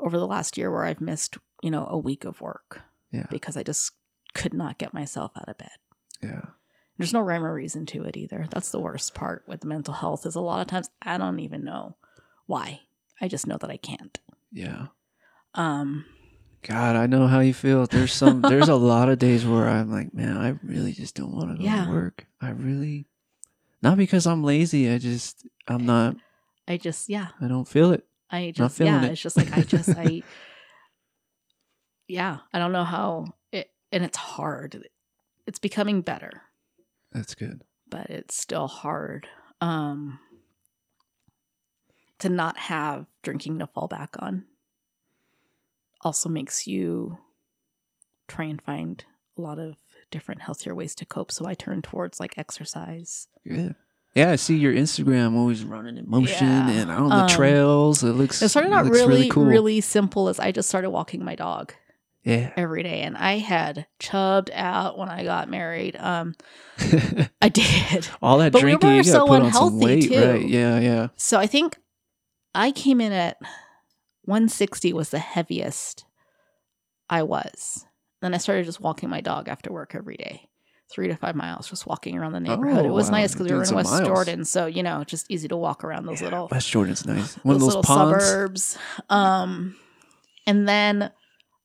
over 0.00 0.18
the 0.18 0.26
last 0.26 0.56
year 0.58 0.70
where 0.72 0.84
I've 0.84 1.00
missed 1.00 1.38
you 1.62 1.70
know 1.70 1.86
a 1.88 1.96
week 1.98 2.24
of 2.24 2.40
work 2.40 2.82
Yeah, 3.12 3.26
because 3.30 3.56
I 3.56 3.62
just 3.62 3.92
could 4.34 4.52
not 4.54 4.78
get 4.78 4.92
myself 4.92 5.30
out 5.36 5.48
of 5.48 5.56
bed. 5.58 5.70
yeah, 6.22 6.40
There's 6.98 7.12
no 7.12 7.20
rhyme 7.20 7.44
or 7.44 7.52
reason 7.52 7.86
to 7.86 8.04
it 8.04 8.16
either. 8.16 8.46
That's 8.50 8.70
the 8.70 8.78
worst 8.80 9.14
part 9.14 9.42
with 9.48 9.64
mental 9.64 9.94
health 9.94 10.26
is 10.26 10.36
a 10.36 10.40
lot 10.40 10.60
of 10.60 10.66
times 10.68 10.90
I 11.02 11.18
don't 11.18 11.40
even 11.40 11.64
know 11.64 11.96
why. 12.46 12.80
I 13.20 13.28
just 13.28 13.46
know 13.46 13.56
that 13.58 13.70
I 13.70 13.76
can't. 13.76 14.18
yeah. 14.52 14.86
Um, 15.54 16.04
God, 16.62 16.96
I 16.96 17.06
know 17.06 17.26
how 17.26 17.40
you 17.40 17.52
feel. 17.54 17.86
There's 17.86 18.12
some 18.12 18.40
there's 18.48 18.68
a 18.68 18.74
lot 18.74 19.08
of 19.08 19.18
days 19.18 19.44
where 19.46 19.68
I'm 19.68 19.90
like, 19.92 20.14
man, 20.14 20.36
I 20.36 20.56
really 20.62 20.92
just 20.92 21.14
don't 21.14 21.32
want 21.34 21.50
to 21.50 21.56
go 21.56 21.64
Yeah. 21.64 21.84
to 21.84 21.90
work. 21.90 22.26
I 22.40 22.50
really 22.50 23.06
not 23.82 23.98
because 23.98 24.26
I'm 24.26 24.42
lazy, 24.42 24.90
I 24.90 24.98
just 24.98 25.46
I'm 25.68 25.84
not 25.86 26.16
I 26.66 26.76
just 26.76 27.08
yeah, 27.08 27.28
I 27.40 27.48
don't 27.48 27.68
feel 27.68 27.92
it. 27.92 28.04
I 28.30 28.46
Not 28.46 28.54
just 28.54 28.78
feeling 28.78 28.94
yeah, 28.94 29.04
it. 29.04 29.12
it's 29.12 29.20
just 29.22 29.36
like 29.36 29.52
I 29.52 29.62
just 29.62 29.90
I 29.96 30.22
yeah, 32.08 32.38
I 32.52 32.58
don't 32.58 32.72
know 32.72 32.84
how 32.84 33.26
it 33.52 33.70
and 33.92 34.04
it's 34.04 34.18
hard. 34.18 34.88
It's 35.46 35.58
becoming 35.58 36.00
better. 36.00 36.42
That's 37.14 37.34
good. 37.34 37.62
but 37.88 38.10
it's 38.10 38.36
still 38.36 38.66
hard 38.68 39.26
um 39.60 40.18
to 42.18 42.28
not 42.28 42.56
have 42.58 43.06
drinking 43.22 43.58
to 43.60 43.66
fall 43.66 43.88
back 43.88 44.16
on 44.18 44.44
also 46.02 46.28
makes 46.28 46.66
you 46.66 47.18
try 48.28 48.44
and 48.46 48.60
find 48.60 49.04
a 49.36 49.40
lot 49.40 49.58
of 49.58 49.76
different 50.10 50.42
healthier 50.42 50.74
ways 50.74 50.94
to 50.94 51.04
cope 51.06 51.30
so 51.32 51.46
i 51.46 51.54
turn 51.54 51.82
towards 51.82 52.18
like 52.20 52.36
exercise 52.38 53.28
Good. 53.46 53.74
Yeah, 54.14 54.30
I 54.30 54.36
see 54.36 54.56
your 54.56 54.72
Instagram 54.72 55.34
always 55.36 55.64
running 55.64 55.96
in 55.98 56.08
motion 56.08 56.46
Yeah. 56.46 56.70
and 56.70 56.88
on 56.90 57.08
the 57.08 57.16
Um, 57.16 57.28
trails. 57.28 58.04
It 58.04 58.12
looks 58.12 58.40
it 58.42 58.48
started 58.48 58.70
it 58.70 58.74
out 58.74 58.84
looks 58.84 58.96
really 58.96 59.08
really 59.14 59.28
cool. 59.28 59.44
really 59.44 59.80
simple 59.80 60.28
as 60.28 60.38
i 60.38 60.52
just 60.52 60.68
started 60.68 60.90
walking 60.90 61.24
my 61.24 61.34
dog 61.34 61.74
yeah. 62.24 62.52
every 62.56 62.82
day 62.82 63.00
and 63.02 63.16
i 63.16 63.38
had 63.38 63.86
chubbed 63.98 64.50
out 64.52 64.98
when 64.98 65.08
i 65.08 65.22
got 65.24 65.48
married 65.48 65.94
um 65.96 66.34
i 67.42 67.48
did 67.48 68.08
All 68.22 68.38
that 68.38 68.52
But 68.52 68.62
we 68.62 68.70
drinking, 68.70 68.88
were 68.90 68.96
you 68.96 69.04
so 69.04 69.26
put 69.26 69.40
on 69.40 69.46
unhealthy, 69.46 69.70
some 69.70 69.78
weight, 69.80 70.08
too. 70.08 70.26
right? 70.32 70.48
Yeah, 70.48 70.78
yeah. 70.80 71.08
So 71.16 71.38
I 71.38 71.46
think 71.46 71.76
I 72.54 72.70
came 72.72 73.00
in 73.00 73.12
at 73.12 73.36
160 74.24 74.92
was 74.92 75.10
the 75.10 75.18
heaviest 75.18 76.04
I 77.10 77.22
was. 77.22 77.84
Then 78.22 78.34
I 78.34 78.38
started 78.38 78.64
just 78.64 78.80
walking 78.80 79.08
my 79.10 79.20
dog 79.20 79.48
after 79.48 79.70
work 79.70 79.94
every 79.94 80.16
day, 80.16 80.48
three 80.90 81.08
to 81.08 81.16
five 81.16 81.34
miles, 81.36 81.68
just 81.68 81.86
walking 81.86 82.16
around 82.18 82.32
the 82.32 82.40
neighborhood. 82.40 82.86
Oh, 82.86 82.88
it 82.88 82.92
was 82.92 83.06
wow. 83.10 83.18
nice 83.18 83.32
because 83.34 83.48
we 83.48 83.54
were 83.56 83.62
in 83.64 83.74
West 83.74 83.90
miles. 83.92 84.06
Jordan, 84.08 84.44
so 84.44 84.66
you 84.66 84.82
know, 84.82 85.04
just 85.04 85.26
easy 85.30 85.46
to 85.48 85.56
walk 85.56 85.84
around 85.84 86.06
those 86.06 86.20
Yeah, 86.20 86.28
little 86.28 86.48
West 86.50 86.70
Jordan's 86.70 87.04
nice. 87.06 87.34
One 87.44 87.54
those 87.54 87.56
of 87.56 87.60
those 87.60 87.66
little 87.68 87.82
ponds. 87.82 88.24
suburbs. 88.24 88.78
Um, 89.10 89.76
And 90.46 90.66
then 90.66 91.10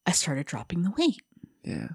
I 0.10 0.12
started 0.14 0.46
dropping 0.46 0.84
the 0.84 0.92
weight. 0.98 1.22
Yeah. 1.64 1.90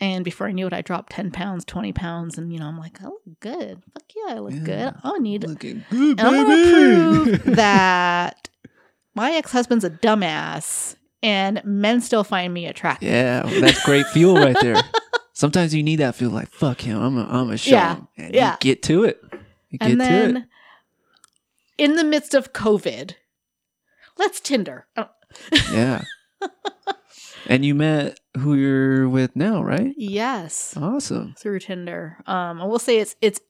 And 0.00 0.24
before 0.24 0.48
I 0.48 0.52
knew 0.52 0.66
it, 0.66 0.72
I 0.72 0.80
dropped 0.80 1.12
10 1.12 1.30
pounds, 1.30 1.64
20 1.64 1.92
pounds. 1.92 2.38
And, 2.38 2.52
you 2.52 2.58
know, 2.58 2.66
I'm 2.66 2.78
like, 2.78 3.00
I 3.02 3.04
look 3.06 3.22
good. 3.40 3.82
Fuck 3.92 4.02
yeah, 4.16 4.34
I 4.34 4.38
look 4.38 4.52
Yeah. 4.54 4.58
good. 4.60 4.94
I 5.04 5.08
don't 5.10 5.22
need 5.22 5.44
Looking 5.44 5.84
good, 5.90 6.18
And 6.18 6.20
I'm 6.20 6.32
going 6.46 6.56
to 6.56 7.38
prove 7.42 7.56
that 7.56 8.48
my 9.14 9.32
ex 9.32 9.52
husband's 9.52 9.84
a 9.84 9.90
dumbass 9.90 10.96
and 11.22 11.62
men 11.64 12.00
still 12.00 12.24
find 12.24 12.52
me 12.52 12.66
attractive. 12.66 13.08
yeah, 13.08 13.44
well, 13.44 13.60
that's 13.60 13.84
great 13.84 14.06
fuel 14.08 14.36
right 14.36 14.56
there. 14.60 14.76
Sometimes 15.34 15.74
you 15.74 15.82
need 15.82 15.96
that 15.96 16.14
fuel 16.14 16.32
like 16.32 16.48
fuck 16.50 16.80
him. 16.80 17.00
I'm 17.00 17.16
a, 17.18 17.24
I'm 17.28 17.50
a 17.50 17.56
show. 17.56 17.70
Yeah, 17.72 17.94
him. 17.96 18.08
And 18.16 18.34
yeah. 18.34 18.52
You 18.52 18.56
get 18.60 18.82
to 18.84 19.04
it. 19.04 19.22
You 19.70 19.78
get 19.78 19.90
and 19.90 20.00
to 20.00 20.04
then 20.06 20.36
it. 20.38 20.44
in 21.76 21.96
the 21.96 22.04
midst 22.04 22.34
of 22.34 22.52
COVID, 22.52 23.14
let's 24.18 24.40
Tinder. 24.40 24.86
Oh, 24.96 25.08
Yeah. 25.72 26.02
and 27.48 27.64
you 27.64 27.74
met 27.74 28.20
who 28.38 28.54
you're 28.54 29.08
with 29.08 29.34
now, 29.36 29.62
right? 29.62 29.94
yes. 29.96 30.74
Awesome. 30.76 31.34
Through 31.38 31.60
Tinder. 31.60 32.18
Um, 32.26 32.60
I 32.60 32.64
will 32.64 32.78
say 32.78 32.98
it's 32.98 33.16
it's 33.20 33.40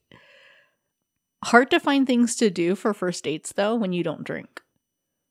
hard 1.45 1.71
to 1.71 1.81
find 1.81 2.07
things 2.07 2.37
to 2.37 2.51
do 2.51 2.75
for 2.75 2.95
first 2.95 3.25
dates 3.25 3.53
though 3.53 3.75
when 3.75 3.93
you 3.93 4.03
don't 4.03 4.25
drink. 4.25 4.61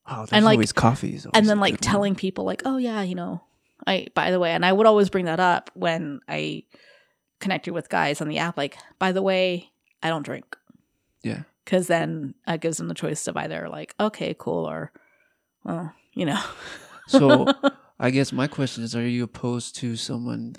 Oh, 0.07 0.17
there's 0.17 0.29
And, 0.33 0.45
like- 0.45 0.55
always 0.55 0.73
coffees. 0.73 1.25
and 1.33 1.47
then 1.47 1.59
like 1.59 1.77
telling 1.79 2.13
people 2.15 2.43
like 2.45 2.61
oh 2.65 2.77
yeah 2.77 3.01
you 3.01 3.15
know 3.15 3.41
i 3.87 4.07
by 4.13 4.31
the 4.31 4.39
way 4.39 4.51
and 4.51 4.65
i 4.65 4.71
would 4.73 4.85
always 4.85 5.09
bring 5.09 5.25
that 5.25 5.39
up 5.39 5.71
when 5.75 6.19
i 6.27 6.63
connected 7.39 7.73
with 7.73 7.87
guys 7.89 8.19
on 8.21 8.27
the 8.27 8.37
app 8.37 8.57
like 8.57 8.77
by 8.99 9.11
the 9.13 9.21
way 9.21 9.69
i 10.03 10.09
don't 10.09 10.23
drink 10.23 10.57
Yeah. 11.23 11.43
because 11.65 11.87
then 11.87 12.33
it 12.47 12.59
gives 12.61 12.77
them 12.77 12.89
the 12.89 12.93
choice 12.93 13.27
of 13.27 13.35
either 13.37 13.67
like 13.69 13.95
okay 13.99 14.35
cool 14.37 14.65
or 14.69 14.91
well 15.63 15.93
you 16.13 16.25
know 16.25 16.41
So 17.07 17.47
I 18.03 18.09
guess 18.09 18.33
my 18.33 18.47
question 18.47 18.83
is: 18.83 18.95
Are 18.95 19.07
you 19.07 19.23
opposed 19.23 19.75
to 19.77 19.95
someone 19.95 20.57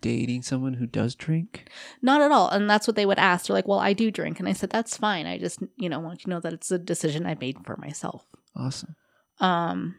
dating 0.00 0.42
someone 0.42 0.74
who 0.74 0.86
does 0.86 1.14
drink? 1.14 1.70
not 2.02 2.20
at 2.20 2.32
all. 2.32 2.48
And 2.48 2.68
that's 2.68 2.86
what 2.86 2.96
they 2.96 3.06
would 3.06 3.18
ask. 3.18 3.46
They're 3.46 3.54
like 3.54 3.68
well 3.68 3.78
i 3.78 3.92
do 3.92 4.10
drink. 4.10 4.38
And 4.38 4.48
i 4.48 4.52
said 4.52 4.70
that's 4.70 4.96
fine. 4.96 5.26
I 5.26 5.38
just 5.38 5.60
you 5.76 5.88
know 5.88 6.00
want 6.00 6.20
you 6.20 6.24
to 6.24 6.30
know 6.30 6.40
that 6.40 6.52
it's 6.52 6.70
a 6.70 6.78
decision 6.78 7.26
i 7.26 7.34
made 7.34 7.56
for 7.64 7.76
myself. 7.76 8.24
Awesome. 8.54 8.94
um 9.40 9.96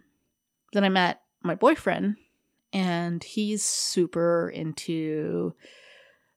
then 0.74 0.84
i 0.84 0.90
met 0.90 1.22
my 1.44 1.56
boyfriend 1.56 2.18
and 2.74 3.24
he's 3.24 3.64
super 3.64 4.50
into 4.50 5.54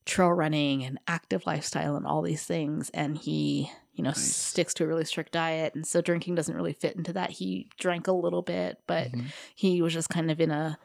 trail 0.06 0.30
running 0.30 0.84
and 0.84 0.98
active 1.06 1.46
lifestyle 1.46 1.96
and 1.96 2.06
all 2.06 2.22
these 2.22 2.44
things. 2.44 2.90
And 2.94 3.16
he 3.18 3.70
you 3.92 4.02
know 4.04 4.10
Nice. 4.10 4.34
sticks 4.36 4.72
to 4.74 4.84
a 4.84 4.86
really 4.86 5.04
strict 5.04 5.32
diet 5.32 5.74
and 5.74 5.86
so 5.86 6.00
drinking 6.00 6.34
doesn't 6.34 6.54
really 6.54 6.72
fit 6.72 6.96
into 6.96 7.12
that 7.14 7.30
he 7.30 7.68
drank 7.78 8.06
a 8.06 8.12
little 8.12 8.42
bit 8.42 8.78
but 8.86 9.10
Mhm. 9.12 9.26
he 9.54 9.82
was 9.82 9.92
just 9.92 10.08
kind 10.08 10.30
of 10.30 10.40
in 10.40 10.50
a 10.50 10.78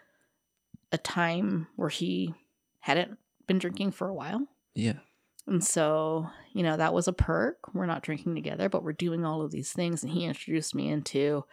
a 0.92 0.98
time 0.98 1.68
where 1.76 1.90
he 1.90 2.34
hadn't 2.80 3.18
been 3.48 3.60
drinking 3.60 3.92
for 3.92 4.08
a 4.08 4.14
while 4.14 4.48
Yeah. 4.74 5.00
and 5.48 5.64
so, 5.64 6.30
you 6.54 6.64
know, 6.64 6.78
that 6.78 6.94
was 6.94 7.08
a 7.08 7.14
perk. 7.14 7.74
We're 7.74 7.86
not 7.86 8.02
drinking 8.02 8.34
together, 8.36 8.68
but 8.70 8.84
we're 8.84 8.94
doing 8.94 9.24
all 9.26 9.42
of 9.44 9.52
these 9.52 9.72
things. 9.72 10.04
And 10.04 10.12
he 10.12 10.24
introduced 10.26 10.74
me 10.74 10.90
into 10.90 11.44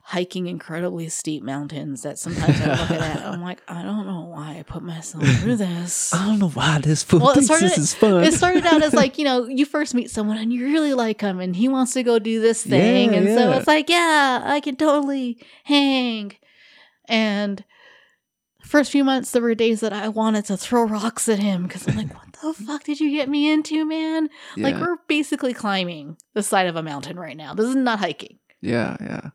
hiking 0.00 0.46
incredibly 0.46 1.08
steep 1.08 1.42
mountains 1.42 2.02
that 2.02 2.18
sometimes 2.18 2.60
I 2.60 2.66
look 2.70 2.90
at. 2.90 3.24
I'm 3.26 3.42
like, 3.50 3.62
I 3.68 3.82
don't 3.82 4.06
know 4.06 4.22
why 4.22 4.58
I 4.58 4.62
put 4.62 4.82
myself 4.82 5.24
through 5.40 5.56
this. 5.56 6.12
I 6.14 6.26
don't 6.26 6.38
know 6.38 6.48
why 6.48 6.78
this 6.78 7.02
fool 7.02 7.20
Well, 7.20 7.30
it 7.30 7.34
thinks 7.34 7.46
started- 7.46 7.68
this 7.70 7.78
is 7.78 7.94
fun. 7.94 8.24
It 8.24 8.34
started 8.34 8.66
out 8.66 8.82
as 8.82 8.92
like, 8.94 9.18
you 9.18 9.24
know, 9.24 9.46
you 9.46 9.64
first 9.76 9.94
meet 9.94 10.10
someone 10.10 10.36
and 10.38 10.52
you 10.52 10.64
really 10.64 10.94
like 10.94 11.20
him 11.20 11.40
and 11.40 11.54
he 11.56 11.68
wants 11.68 11.92
to 11.94 12.02
go 12.02 12.18
do 12.18 12.40
this 12.40 12.62
thing. 12.64 13.12
Yeah, 13.12 13.18
and 13.20 13.28
so 13.38 13.52
it's 13.52 13.66
like, 13.66 13.88
yeah, 13.88 14.42
I 14.44 14.60
can 14.60 14.76
totally 14.76 15.38
hang. 15.64 16.32
And 17.08 17.64
first 18.64 18.90
few 18.92 19.04
months, 19.04 19.30
there 19.32 19.42
were 19.42 19.54
days 19.54 19.80
that 19.80 19.92
I 19.92 20.08
wanted 20.08 20.44
to 20.46 20.56
throw 20.56 20.84
rocks 20.84 21.28
at 21.28 21.38
him 21.38 21.64
because 21.64 21.86
I'm 21.88 21.96
like, 21.96 22.12
what 22.14 22.32
the 22.32 22.64
fuck 22.64 22.84
did 22.84 23.00
you 23.00 23.10
get 23.10 23.28
me 23.28 23.50
into, 23.50 23.84
man? 23.84 24.28
Like, 24.56 24.76
we're 24.76 24.96
basically 25.08 25.52
climbing 25.54 26.16
the 26.34 26.42
side 26.42 26.66
of 26.66 26.76
a 26.76 26.82
mountain 26.82 27.18
right 27.18 27.36
now. 27.36 27.54
This 27.54 27.66
is 27.66 27.76
not 27.76 27.98
hiking. 27.98 28.38
yeah, 28.60 28.96
yeah. 29.00 29.30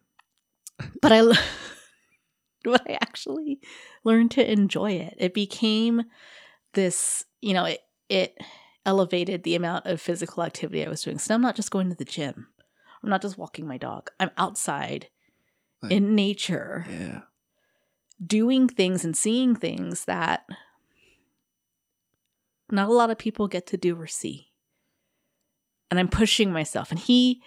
But 1.01 1.11
I, 1.11 1.21
but 2.63 2.81
I 2.89 2.93
actually 3.01 3.59
learned 4.03 4.31
to 4.31 4.51
enjoy 4.51 4.91
it. 4.93 5.15
It 5.17 5.33
became 5.33 6.03
this, 6.73 7.23
you 7.41 7.53
know, 7.53 7.65
it, 7.65 7.79
it 8.09 8.37
elevated 8.85 9.43
the 9.43 9.55
amount 9.55 9.85
of 9.85 9.99
physical 10.01 10.43
activity 10.43 10.85
I 10.85 10.89
was 10.89 11.03
doing. 11.03 11.17
So 11.19 11.33
I'm 11.33 11.41
not 11.41 11.55
just 11.55 11.71
going 11.71 11.89
to 11.89 11.95
the 11.95 12.05
gym. 12.05 12.47
I'm 13.03 13.09
not 13.09 13.21
just 13.21 13.37
walking 13.37 13.67
my 13.67 13.77
dog. 13.77 14.09
I'm 14.19 14.31
outside 14.37 15.07
Like- 15.81 15.91
in 15.91 16.15
nature 16.15 16.85
Yeah. 16.89 17.21
doing 18.25 18.67
things 18.67 19.03
and 19.05 19.15
seeing 19.15 19.55
things 19.55 20.05
that 20.05 20.45
not 22.71 22.89
a 22.89 22.93
lot 22.93 23.09
of 23.09 23.17
people 23.17 23.47
get 23.47 23.65
to 23.67 23.77
do 23.77 23.99
or 23.99 24.07
see. 24.07 24.47
And 25.89 25.99
I'm 25.99 26.09
pushing 26.09 26.51
myself. 26.51 26.91
And 26.91 26.99
he, 26.99 27.41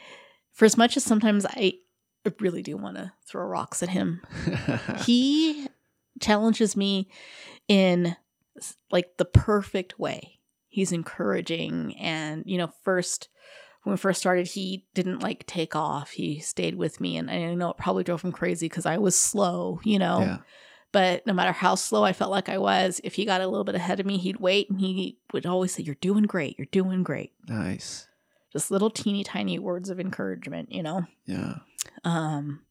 for 0.52 0.64
as 0.64 0.76
much 0.78 0.96
as 0.96 1.04
sometimes 1.04 1.44
I 1.44 1.74
really 2.38 2.62
do 2.62 2.76
want 2.76 2.96
to 2.96 3.12
throw 3.26 3.44
rocks 3.44 3.82
at 3.82 3.88
him, 3.90 4.22
he 5.04 5.68
challenges 6.20 6.76
me 6.76 7.08
in 7.68 8.16
like 8.90 9.16
the 9.16 9.24
perfect 9.24 9.98
way. 9.98 10.40
He's 10.68 10.92
encouraging. 10.92 11.96
And, 11.98 12.44
you 12.46 12.58
know, 12.58 12.70
first, 12.84 13.28
when 13.82 13.92
we 13.92 13.96
first 13.96 14.20
started, 14.20 14.46
he 14.46 14.86
didn't 14.94 15.22
like 15.22 15.46
take 15.46 15.74
off. 15.74 16.10
He 16.10 16.38
stayed 16.40 16.76
with 16.76 17.00
me. 17.00 17.16
And 17.16 17.30
I 17.30 17.54
know 17.54 17.70
it 17.70 17.78
probably 17.78 18.04
drove 18.04 18.22
him 18.22 18.32
crazy 18.32 18.66
because 18.68 18.86
I 18.86 18.98
was 18.98 19.16
slow, 19.18 19.80
you 19.84 19.98
know. 19.98 20.20
yeah. 20.20 20.38
But 20.92 21.24
no 21.24 21.32
matter 21.32 21.52
how 21.52 21.76
slow 21.76 22.02
I 22.02 22.12
felt 22.12 22.32
like 22.32 22.48
I 22.48 22.58
was, 22.58 23.00
if 23.04 23.14
he 23.14 23.24
got 23.24 23.40
a 23.40 23.46
little 23.46 23.64
bit 23.64 23.76
ahead 23.76 24.00
of 24.00 24.06
me, 24.06 24.18
he'd 24.18 24.40
wait 24.40 24.68
and 24.70 24.80
he 24.80 25.18
would 25.32 25.46
always 25.46 25.72
say, 25.72 25.84
You're 25.84 25.94
doing 25.96 26.24
great. 26.24 26.58
You're 26.58 26.66
doing 26.72 27.04
great. 27.04 27.32
Nice. 27.48 28.08
Just 28.52 28.72
little 28.72 28.90
teeny 28.90 29.22
tiny 29.22 29.58
words 29.60 29.88
of 29.88 30.00
encouragement, 30.00 30.72
you 30.72 30.82
know? 30.82 31.04
Yeah. 31.26 31.58
Um, 32.04 32.62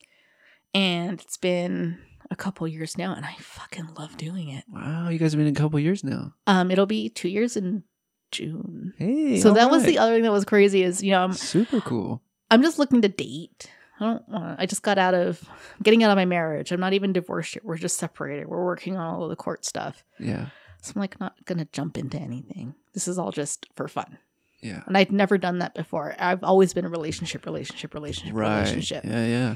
and 0.74 1.20
it's 1.22 1.38
been 1.38 2.00
a 2.32 2.36
couple 2.36 2.68
years 2.68 2.98
now 2.98 3.14
and 3.16 3.26
I 3.26 3.36
fucking 3.40 3.94
love 3.98 4.18
doing 4.18 4.50
it. 4.50 4.64
Wow, 4.70 5.10
you 5.10 5.18
guys 5.18 5.34
have 5.34 5.40
been 5.40 5.48
in 5.48 5.56
a 5.56 5.60
couple 5.60 5.80
years 5.80 6.04
now. 6.04 6.34
Um, 6.48 6.72
it'll 6.72 6.86
be 6.86 7.10
two 7.10 7.30
years 7.30 7.58
in 7.58 7.84
June. 8.32 8.94
Hey. 8.98 9.40
so 9.40 9.54
that 9.54 9.72
was 9.72 9.84
the 9.84 9.98
other 9.98 10.14
thing 10.14 10.24
that 10.24 10.32
was 10.32 10.46
crazy 10.46 10.84
is, 10.84 11.02
you 11.02 11.12
know, 11.12 11.24
I'm 11.24 11.34
super 11.34 11.82
cool. 11.82 12.22
I'm 12.52 12.62
just 12.62 12.80
looking 12.80 13.02
to 13.02 13.10
date. 13.10 13.70
I 14.00 14.06
don't 14.06 14.30
want. 14.30 14.60
I 14.60 14.66
just 14.66 14.82
got 14.82 14.98
out 14.98 15.14
of 15.14 15.44
getting 15.84 16.04
out 16.04 16.12
of 16.12 16.16
my 16.16 16.26
marriage. 16.26 16.72
I'm 16.72 16.80
not 16.80 16.94
even 16.94 17.12
divorced 17.12 17.56
yet. 17.56 17.66
We're 17.66 17.78
just 17.78 17.98
separated. 17.98 18.48
We're 18.48 18.64
working 18.64 18.96
on 18.96 19.14
all 19.14 19.24
of 19.24 19.30
the 19.30 19.36
court 19.36 19.66
stuff. 19.66 20.04
Yeah. 20.20 20.48
So 20.82 20.94
I'm 20.96 21.02
like 21.02 21.20
not 21.20 21.34
gonna 21.46 21.68
jump 21.74 21.98
into 21.98 22.18
anything. 22.18 22.76
This 22.94 23.08
is 23.08 23.20
all 23.20 23.32
just 23.32 23.68
for 23.76 23.88
fun. 23.88 24.18
Yeah. 24.62 24.84
And 24.88 24.98
I'd 24.98 25.12
never 25.12 25.38
done 25.38 25.60
that 25.60 25.74
before. 25.74 26.16
I've 26.20 26.44
always 26.44 26.74
been 26.74 26.86
a 26.86 26.90
relationship, 26.90 27.46
relationship, 27.46 27.94
relationship, 27.94 28.36
Right. 28.36 28.60
relationship. 28.60 29.04
Yeah, 29.06 29.26
yeah. 29.26 29.56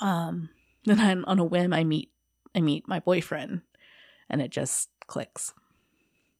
Um 0.00 0.48
then 0.84 0.98
I'm 1.00 1.24
on 1.26 1.38
a 1.38 1.44
whim 1.44 1.72
I 1.72 1.84
meet 1.84 2.10
I 2.54 2.60
meet 2.60 2.88
my 2.88 2.98
boyfriend 3.00 3.62
and 4.28 4.42
it 4.42 4.50
just 4.50 4.88
clicks. 5.06 5.52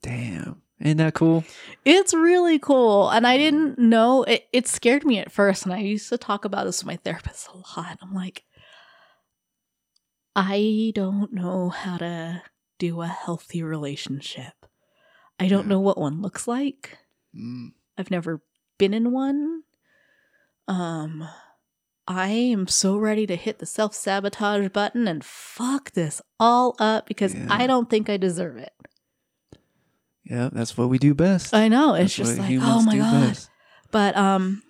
Damn. 0.03 0.63
Ain't 0.85 0.99
that 0.99 1.15
cool? 1.15 1.45
It's 1.85 2.13
really 2.13 2.59
cool. 2.59 3.09
And 3.11 3.25
I 3.25 3.37
didn't 3.39 3.79
know 3.79 4.25
it, 4.25 4.49
it 4.53 4.67
scared 4.67 5.05
me 5.05 5.19
at 5.21 5.31
first. 5.31 5.65
And 5.65 5.73
I 5.73 5.79
used 5.79 6.09
to 6.09 6.19
talk 6.19 6.45
about 6.45 6.65
this 6.67 6.83
with 6.83 6.89
my 6.89 6.97
therapist 6.97 7.49
a 7.49 7.57
lot. 7.79 7.99
I'm 8.03 8.13
like, 8.13 8.43
I 10.35 10.93
don't 10.95 11.33
know 11.33 11.69
how 11.69 11.99
to 11.99 12.43
do 12.79 13.01
a 13.03 13.07
healthy 13.07 13.63
relationship. 13.63 14.67
I 15.39 15.47
don't 15.49 15.65
Yeah. 15.65 15.69
know 15.71 15.81
what 15.81 15.99
one 15.99 16.21
looks 16.23 16.49
like. 16.49 16.99
Mm. 17.37 17.73
I've 17.99 18.11
never 18.11 18.43
been 18.79 18.95
in 18.95 19.13
one. 19.13 19.63
Um 20.69 21.29
I 22.09 22.29
am 22.29 22.67
so 22.67 22.97
ready 22.97 23.27
to 23.27 23.37
hit 23.37 23.59
the 23.61 23.67
self-sabotage 23.67 24.69
button 24.71 25.07
and 25.07 25.25
fuck 25.25 25.93
this 25.93 26.21
all 26.41 26.75
up 26.79 27.07
because 27.07 27.35
Yeah. 27.35 27.47
I 27.49 27.67
don't 27.67 27.89
think 27.89 28.11
I 28.11 28.17
deserve 28.17 28.57
it. 28.57 28.73
Yeah, 30.25 30.51
that's 30.53 30.77
what 30.77 30.89
we 30.89 30.99
do 30.99 31.15
best. 31.15 31.55
I 31.55 31.69
know. 31.69 31.95
It's 31.95 32.17
That's 32.17 32.29
just 32.29 32.39
what 32.39 32.49
like, 32.51 32.59
oh 32.61 32.83
my 32.83 32.97
god. 32.99 33.29
best. 33.29 33.51
But 33.91 34.17
um 34.17 34.63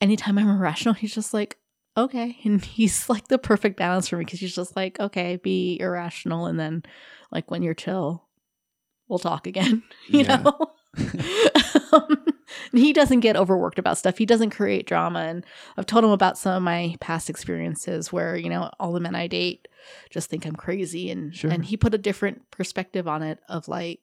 anytime 0.00 0.38
I'm 0.38 0.48
irrational, 0.56 0.94
he's 0.94 1.14
just 1.14 1.34
like, 1.34 1.56
okay. 1.96 2.38
And 2.44 2.64
he's 2.64 3.08
like 3.08 3.28
the 3.28 3.38
perfect 3.38 3.76
balance 3.76 4.08
for 4.08 4.16
me 4.16 4.24
because 4.24 4.40
he's 4.40 4.54
just 4.54 4.76
like, 4.76 4.98
okay, 5.00 5.36
be 5.36 5.78
irrational 5.80 6.46
and 6.46 6.58
then 6.58 6.82
like 7.32 7.50
when 7.50 7.62
you're 7.62 7.74
chill, 7.74 8.28
we'll 9.08 9.18
talk 9.18 9.46
again. 9.46 9.82
You 10.08 10.24
Yeah. 10.24 10.36
know? 10.42 10.72
um, 11.92 12.24
he 12.72 12.92
doesn't 12.92 13.20
get 13.20 13.36
overworked 13.36 13.78
about 13.78 13.98
stuff. 13.98 14.18
He 14.18 14.26
doesn't 14.26 14.50
create 14.50 14.86
drama. 14.86 15.20
And 15.20 15.44
I've 15.76 15.86
told 15.86 16.04
him 16.04 16.10
about 16.10 16.36
some 16.38 16.56
of 16.56 16.62
my 16.62 16.96
past 17.00 17.30
experiences 17.30 18.12
where, 18.12 18.36
you 18.36 18.48
know, 18.50 18.70
all 18.80 18.92
the 18.92 19.00
men 19.00 19.14
I 19.14 19.26
date 19.26 19.68
just 20.10 20.28
think 20.28 20.44
I'm 20.46 20.56
crazy. 20.56 21.10
And 21.10 21.34
Sure. 21.34 21.50
and 21.50 21.64
he 21.64 21.76
put 21.76 21.94
a 21.94 21.98
different 21.98 22.50
perspective 22.50 23.06
on 23.08 23.22
it 23.22 23.38
of 23.48 23.68
like 23.68 24.00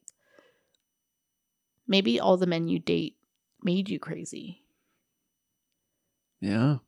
maybe 1.86 2.18
all 2.20 2.36
the 2.36 2.46
men 2.46 2.68
you 2.68 2.78
date 2.78 3.16
made 3.62 3.88
you 3.88 3.98
crazy. 3.98 4.62
Yeah. 6.40 6.78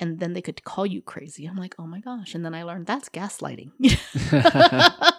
and 0.00 0.20
then 0.20 0.32
they 0.32 0.40
could 0.42 0.62
call 0.62 0.86
you 0.86 1.02
crazy. 1.02 1.44
I'm 1.46 1.56
like, 1.56 1.74
oh 1.78 1.86
my 1.86 1.98
gosh. 2.00 2.34
And 2.34 2.44
then 2.44 2.54
I 2.54 2.62
learned 2.62 2.86
that's 2.86 3.08
gaslighting. 3.08 3.72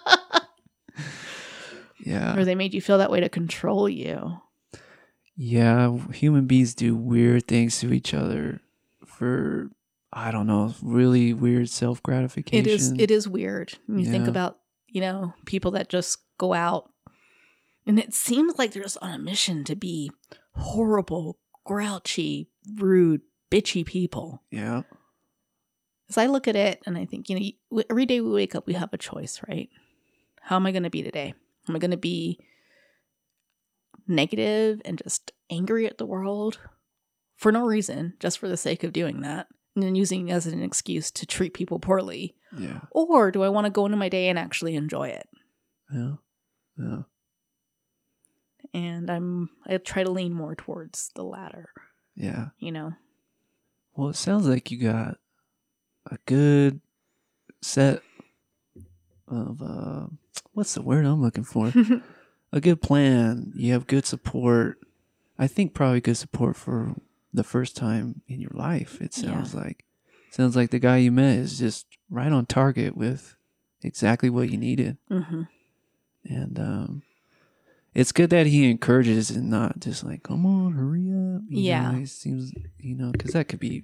yeah. 2.04 2.36
or 2.36 2.44
they 2.44 2.54
made 2.54 2.74
you 2.74 2.80
feel 2.80 2.98
that 2.98 3.10
way 3.10 3.20
to 3.20 3.28
control 3.28 3.88
you. 3.88 4.38
Yeah, 5.36 5.96
human 6.12 6.46
beings 6.46 6.74
do 6.74 6.94
weird 6.94 7.46
things 7.46 7.78
to 7.80 7.92
each 7.92 8.12
other 8.12 8.60
for 9.06 9.70
I 10.12 10.30
don't 10.32 10.46
know, 10.46 10.74
really 10.82 11.32
weird 11.32 11.70
self 11.70 12.02
gratification. 12.02 12.66
It 12.66 12.70
is 12.70 12.92
it 12.92 13.10
is 13.10 13.28
weird. 13.28 13.78
When 13.86 14.00
you 14.00 14.10
think 14.10 14.26
about, 14.26 14.58
you 14.88 15.00
know, 15.00 15.34
people 15.46 15.70
that 15.72 15.88
just 15.88 16.18
go 16.36 16.52
out 16.52 16.90
and 17.86 17.98
it 17.98 18.12
seems 18.12 18.58
like 18.58 18.72
they're 18.72 18.82
just 18.82 18.98
on 19.00 19.12
a 19.12 19.18
mission 19.18 19.64
to 19.64 19.76
be 19.76 20.10
horrible, 20.54 21.38
grouchy, 21.64 22.48
rude, 22.76 23.22
bitchy 23.50 23.84
people. 23.84 24.42
Yeah. 24.50 24.82
As 26.08 26.18
I 26.18 26.26
look 26.26 26.48
at 26.48 26.56
it 26.56 26.82
and 26.86 26.98
I 26.98 27.04
think, 27.04 27.28
you 27.28 27.54
know, 27.70 27.82
every 27.88 28.04
day 28.04 28.20
we 28.20 28.30
wake 28.30 28.54
up, 28.54 28.66
we 28.66 28.74
have 28.74 28.92
a 28.92 28.98
choice, 28.98 29.40
right? 29.48 29.68
How 30.40 30.56
am 30.56 30.66
I 30.66 30.72
going 30.72 30.82
to 30.82 30.90
be 30.90 31.02
today? 31.02 31.34
Am 31.70 31.76
I 31.76 31.78
going 31.78 31.90
to 31.92 31.96
be 31.96 32.38
negative 34.08 34.82
and 34.84 35.00
just 35.02 35.32
angry 35.50 35.86
at 35.86 35.98
the 35.98 36.06
world 36.06 36.58
for 37.36 37.52
no 37.52 37.64
reason, 37.64 38.14
just 38.18 38.38
for 38.38 38.48
the 38.48 38.56
sake 38.56 38.82
of 38.84 38.92
doing 38.92 39.20
that, 39.20 39.46
and 39.74 39.82
then 39.84 39.94
using 39.94 40.28
it 40.28 40.32
as 40.32 40.46
an 40.46 40.62
excuse 40.62 41.10
to 41.12 41.26
treat 41.26 41.54
people 41.54 41.78
poorly? 41.78 42.34
Yeah. 42.58 42.80
Or 42.90 43.30
do 43.30 43.42
I 43.44 43.48
want 43.48 43.66
to 43.66 43.70
go 43.70 43.84
into 43.86 43.96
my 43.96 44.08
day 44.08 44.28
and 44.28 44.38
actually 44.38 44.74
enjoy 44.74 45.08
it? 45.08 45.28
Yeah. 45.92 46.14
Yeah. 46.76 47.02
And 48.74 49.10
I'm, 49.10 49.50
I 49.66 49.76
try 49.78 50.02
to 50.04 50.10
lean 50.10 50.32
more 50.32 50.54
towards 50.54 51.10
the 51.14 51.22
latter, 51.24 51.70
Yeah. 52.16 52.48
you 52.58 52.72
know? 52.72 52.92
Well, 53.94 54.08
it 54.10 54.16
sounds 54.16 54.46
like 54.46 54.70
you 54.70 54.78
got 54.78 55.18
a 56.10 56.18
good 56.26 56.80
set 57.62 58.02
of 59.30 59.62
uh 59.62 60.06
what's 60.52 60.74
the 60.74 60.82
word 60.82 61.04
I'm 61.06 61.22
looking 61.22 61.44
for? 61.44 61.72
a 62.52 62.60
good 62.60 62.82
plan. 62.82 63.52
You 63.54 63.72
have 63.72 63.86
good 63.86 64.04
support. 64.06 64.78
I 65.38 65.46
think 65.46 65.72
probably 65.72 66.00
good 66.00 66.16
support 66.16 66.56
for 66.56 66.94
the 67.32 67.44
first 67.44 67.76
time 67.76 68.22
in 68.28 68.40
your 68.40 68.50
life. 68.54 69.00
It 69.00 69.16
Yeah. 69.16 69.30
sounds 69.42 69.54
like. 69.54 69.84
Sounds 70.30 70.54
like 70.56 70.70
the 70.70 70.78
guy 70.78 70.98
you 70.98 71.10
met 71.10 71.38
is 71.38 71.58
just 71.58 71.86
right 72.08 72.30
on 72.30 72.46
target 72.46 72.96
with 72.96 73.36
exactly 73.82 74.28
what 74.30 74.50
you 74.50 74.58
needed. 74.58 74.98
hmm 75.08 75.42
And 76.24 76.58
um 76.58 77.02
it's 77.94 78.12
good 78.12 78.30
that 78.30 78.46
he 78.46 78.70
encourages 78.70 79.30
and 79.32 79.50
not 79.50 79.80
just 79.80 80.04
like, 80.04 80.22
come 80.22 80.46
on, 80.46 80.72
hurry 80.74 81.08
up. 81.10 81.42
You 81.48 81.62
Yeah. 81.62 81.90
Know, 81.92 81.98
it 82.02 82.08
seems, 82.08 82.52
you 82.78 82.94
know, 82.94 83.10
because 83.10 83.32
that 83.32 83.48
could 83.48 83.58
be 83.58 83.82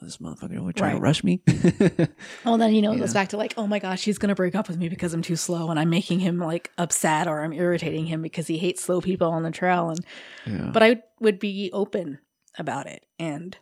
this 0.00 0.16
motherfucker 0.18 0.58
would 0.60 0.76
try 0.76 0.88
to 0.90 0.94
Right. 0.94 1.02
rush 1.02 1.22
me. 1.24 1.42
Well, 2.44 2.56
then, 2.58 2.74
you 2.74 2.80
know, 2.82 2.92
it 2.92 2.98
goes 2.98 3.12
back 3.12 3.28
to 3.30 3.36
like, 3.36 3.54
oh 3.56 3.66
my 3.66 3.78
gosh, 3.78 4.02
he's 4.04 4.18
going 4.18 4.30
to 4.30 4.34
break 4.34 4.54
up 4.54 4.66
with 4.68 4.78
me 4.78 4.88
because 4.88 5.12
I'm 5.12 5.22
too 5.22 5.36
slow 5.36 5.70
and 5.70 5.78
I'm 5.78 5.90
making 5.90 6.20
him 6.20 6.38
like 6.38 6.70
upset 6.78 7.28
or 7.28 7.42
I'm 7.42 7.52
irritating 7.52 8.06
him 8.06 8.22
because 8.22 8.46
he 8.46 8.56
hates 8.58 8.82
slow 8.82 9.00
people 9.00 9.28
on 9.30 9.42
the 9.42 9.50
trail. 9.50 9.90
And, 9.90 10.00
yeah. 10.46 10.70
but 10.72 10.82
I 10.82 11.02
would 11.20 11.38
be 11.38 11.70
open 11.72 12.18
about 12.58 12.86
it. 12.86 13.04
And 13.18 13.56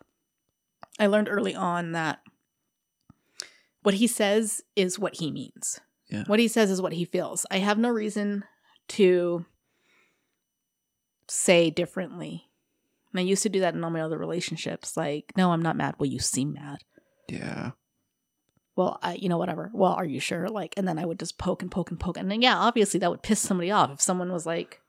I 0.99 1.07
learned 1.07 1.27
early 1.29 1.55
on 1.55 1.91
that 1.91 2.19
what 3.83 3.95
he 3.95 4.07
says 4.07 4.61
is 4.75 4.97
what 4.97 5.15
he 5.17 5.31
means. 5.31 5.79
Yeah. 6.09 6.23
What 6.27 6.39
he 6.39 6.47
says 6.47 6.71
is 6.71 6.81
what 6.81 6.93
he 6.93 7.05
feels. 7.05 7.45
I 7.51 7.57
have 7.59 7.77
no 7.77 7.89
reason 7.89 8.43
to 8.89 9.45
say 11.27 11.69
differently. 11.69 12.48
And 13.11 13.19
I 13.19 13.23
used 13.23 13.43
to 13.43 13.49
do 13.49 13.59
that 13.61 13.73
in 13.73 13.83
all 13.83 13.89
my 13.89 14.01
other 14.01 14.17
relationships. 14.17 14.95
Like, 14.95 15.31
no, 15.35 15.51
I'm 15.51 15.61
not 15.61 15.75
mad. 15.75 15.95
Well, 15.97 16.09
you 16.09 16.19
seem 16.19 16.53
mad. 16.53 16.83
yeah. 17.27 17.71
well, 18.75 18.99
I, 19.01 19.15
you 19.15 19.27
know, 19.29 19.37
whatever. 19.37 19.69
Well, 19.73 19.93
are 19.93 20.05
you 20.05 20.19
sure? 20.19 20.47
Like, 20.47 20.73
and 20.77 20.87
then 20.87 20.97
I 20.99 21.05
would 21.05 21.19
just 21.19 21.37
poke 21.37 21.61
and 21.61 21.71
poke 21.71 21.89
and 21.91 21.99
poke. 21.99 22.17
And 22.17 22.29
then, 22.31 22.41
yeah, 22.41 22.57
obviously 22.57 22.99
that 22.99 23.09
would 23.11 23.23
piss 23.23 23.39
somebody 23.39 23.71
off 23.71 23.91
if 23.91 24.01
someone 24.01 24.31
was 24.31 24.45
like, 24.45 24.79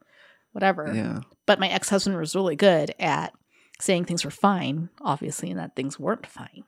whatever. 0.52 0.92
Yeah. 0.94 1.20
But 1.46 1.58
my 1.60 1.68
ex 1.68 1.88
husband 1.88 2.16
was 2.18 2.36
really 2.36 2.56
good 2.56 2.94
at 3.00 3.32
saying 3.80 4.04
things 4.04 4.24
were 4.24 4.30
fine, 4.30 4.90
obviously, 5.00 5.50
and 5.50 5.58
that 5.58 5.74
things 5.74 5.98
weren't 5.98 6.26
fine. 6.26 6.64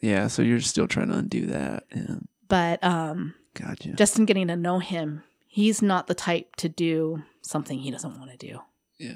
Yeah. 0.00 0.28
So 0.28 0.42
you're 0.42 0.60
still 0.60 0.86
trying 0.88 1.08
to 1.08 1.18
undo 1.18 1.46
that. 1.46 1.84
And 1.90 2.28
But 2.48 2.82
um, 2.84 3.34
gotcha. 3.54 3.92
just 3.94 4.18
in 4.18 4.24
getting 4.24 4.48
to 4.48 4.56
know 4.56 4.78
him, 4.78 5.24
he's 5.46 5.82
not 5.82 6.06
the 6.06 6.14
type 6.14 6.56
to 6.56 6.68
do 6.68 7.22
something 7.42 7.78
he 7.80 7.90
doesn't 7.90 8.18
want 8.18 8.30
to 8.30 8.36
do. 8.36 8.60
yeah. 8.98 9.14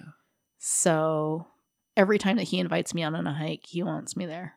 So 0.66 1.46
every 1.94 2.16
time 2.16 2.38
that 2.38 2.44
he 2.44 2.58
invites 2.58 2.94
me 2.94 3.02
out 3.02 3.14
on 3.14 3.26
a 3.26 3.34
hike, 3.34 3.66
he 3.66 3.82
wants 3.82 4.16
me 4.16 4.24
there. 4.24 4.54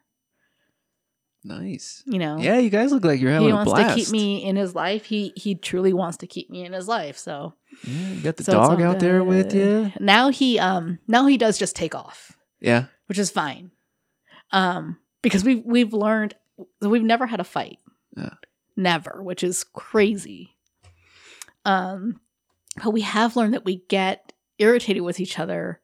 Nice. 1.43 2.01
You 2.05 2.17
know, 2.17 2.37
Yeah, 2.37 2.59
you 2.59 2.69
guys 2.69 2.93
look 2.93 3.03
like 3.03 3.19
you're 3.19 3.31
having 3.31 3.47
he 3.49 3.51
a 3.51 3.55
wants 3.55 3.73
blast. 3.73 3.97
to 3.97 4.01
keep 4.05 4.09
me 4.11 4.41
in 4.41 4.55
his 4.55 4.73
life. 4.73 5.03
He 5.03 5.33
he 5.35 5.53
truly 5.55 5.91
wants 5.91 6.15
to 6.17 6.27
keep 6.27 6.49
me 6.49 6.63
in 6.63 6.71
his 6.71 6.87
life. 6.87 7.17
So 7.17 7.55
Yeah, 7.83 8.09
you 8.13 8.21
got 8.21 8.37
the 8.37 8.45
So 8.45 8.53
dog 8.53 8.81
out 8.81 8.99
there 9.01 9.21
with 9.21 9.53
you. 9.53 9.91
Now 9.99 10.29
he 10.29 10.57
um 10.59 10.99
now 11.09 11.25
he 11.27 11.37
does 11.37 11.57
just 11.57 11.75
take 11.75 11.93
off, 11.93 12.37
Yeah. 12.61 12.85
which 13.07 13.19
is 13.19 13.29
fine. 13.29 13.71
Um 14.53 14.97
because 15.21 15.43
we've 15.43 15.61
we've 15.65 15.91
learned 15.93 16.35
we've 16.79 17.03
never 17.03 17.27
had 17.27 17.41
a 17.41 17.45
fight. 17.45 17.79
Yeah. 18.15 18.35
Never, 18.77 19.21
which 19.21 19.43
is 19.43 19.65
crazy. 19.65 20.55
Um 21.65 22.21
but 22.81 22.91
we 22.91 23.01
have 23.01 23.35
learned 23.35 23.53
that 23.55 23.65
we 23.65 23.83
get 23.89 24.31
irritated 24.57 25.03
with 25.03 25.19
each 25.19 25.37
other 25.37 25.81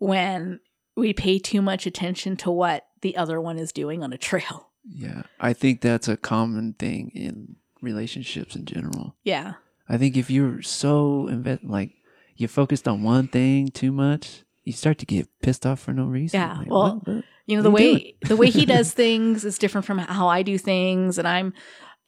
when 0.00 0.58
we 0.96 1.12
pay 1.12 1.38
too 1.38 1.62
much 1.62 1.86
attention 1.86 2.36
to 2.38 2.50
what 2.50 2.86
the 3.02 3.16
other 3.16 3.40
one 3.40 3.58
is 3.58 3.70
doing 3.72 4.02
on 4.02 4.12
a 4.12 4.18
trail. 4.18 4.66
Yeah. 4.92 5.22
I 5.38 5.52
think 5.52 5.82
that's 5.82 6.08
a 6.08 6.16
common 6.16 6.72
thing 6.72 7.12
in 7.14 7.56
relationships 7.82 8.56
in 8.56 8.64
general. 8.64 9.14
Yeah. 9.22 9.52
I 9.90 9.98
think 9.98 10.16
if 10.16 10.30
you're 10.30 10.62
so 10.62 11.28
invest, 11.28 11.62
like 11.64 11.92
you're 12.34 12.48
focused 12.48 12.88
on 12.88 13.02
one 13.02 13.28
thing 13.28 13.68
too 13.68 13.92
much, 13.92 14.42
you 14.64 14.72
start 14.72 14.96
to 14.98 15.06
get 15.06 15.28
pissed 15.42 15.66
off 15.66 15.80
for 15.80 15.92
no 15.92 16.06
reason. 16.06 16.40
Yeah, 16.40 16.56
Like, 16.58 16.70
well, 16.70 16.94
what- 17.04 17.06
what? 17.16 17.24
you 17.46 17.56
know 17.56 17.62
the 17.62 17.70
What 17.70 17.82
are 17.82 17.84
you 17.84 17.92
way 17.94 18.14
the 18.22 18.36
way 18.36 18.48
he 18.50 18.64
does 18.64 18.92
things 18.94 19.44
is 19.44 19.58
different 19.58 19.84
from 19.86 19.98
how 19.98 20.28
I 20.28 20.42
do 20.42 20.56
things 20.56 21.18
and 21.18 21.28
I'm 21.28 21.52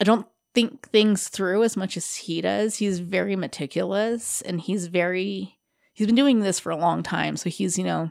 I 0.00 0.04
don't 0.04 0.26
think 0.54 0.88
things 0.88 1.28
through 1.28 1.62
as 1.64 1.76
much 1.76 1.98
as 1.98 2.16
he 2.16 2.40
does. 2.40 2.76
He's 2.76 3.00
very 3.00 3.36
meticulous 3.36 4.40
and 4.40 4.60
he's 4.62 4.86
very 4.86 5.58
he's 5.92 6.06
been 6.06 6.16
doing 6.16 6.40
this 6.40 6.58
for 6.58 6.70
a 6.70 6.76
long 6.76 7.02
time 7.02 7.36
so 7.36 7.48
he's 7.50 7.76
you 7.78 7.84
know 7.84 8.10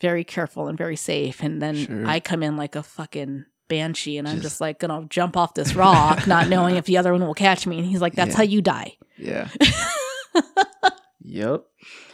very 0.00 0.24
careful 0.24 0.68
and 0.68 0.76
very 0.76 0.96
safe 0.96 1.42
and 1.42 1.60
then 1.62 1.74
Sure. 1.74 2.06
I 2.06 2.20
come 2.20 2.42
in 2.42 2.56
like 2.56 2.74
a 2.76 2.82
fucking 2.82 3.44
banshee 3.68 4.18
and 4.18 4.28
I'm 4.28 4.34
Just- 4.36 4.42
just 4.44 4.60
like 4.60 4.78
going 4.78 5.02
to 5.02 5.08
jump 5.08 5.36
off 5.36 5.54
this 5.54 5.74
rock 5.74 6.26
not 6.26 6.48
knowing 6.50 6.76
if 6.76 6.84
the 6.84 6.98
other 6.98 7.12
one 7.12 7.26
will 7.26 7.34
catch 7.34 7.66
me 7.66 7.78
and 7.78 7.86
he's 7.86 8.00
like 8.00 8.14
that's 8.14 8.30
Yeah. 8.32 8.36
how 8.36 8.42
you 8.44 8.62
die. 8.62 8.96
yeah. 9.18 9.48
yep. 11.20 11.64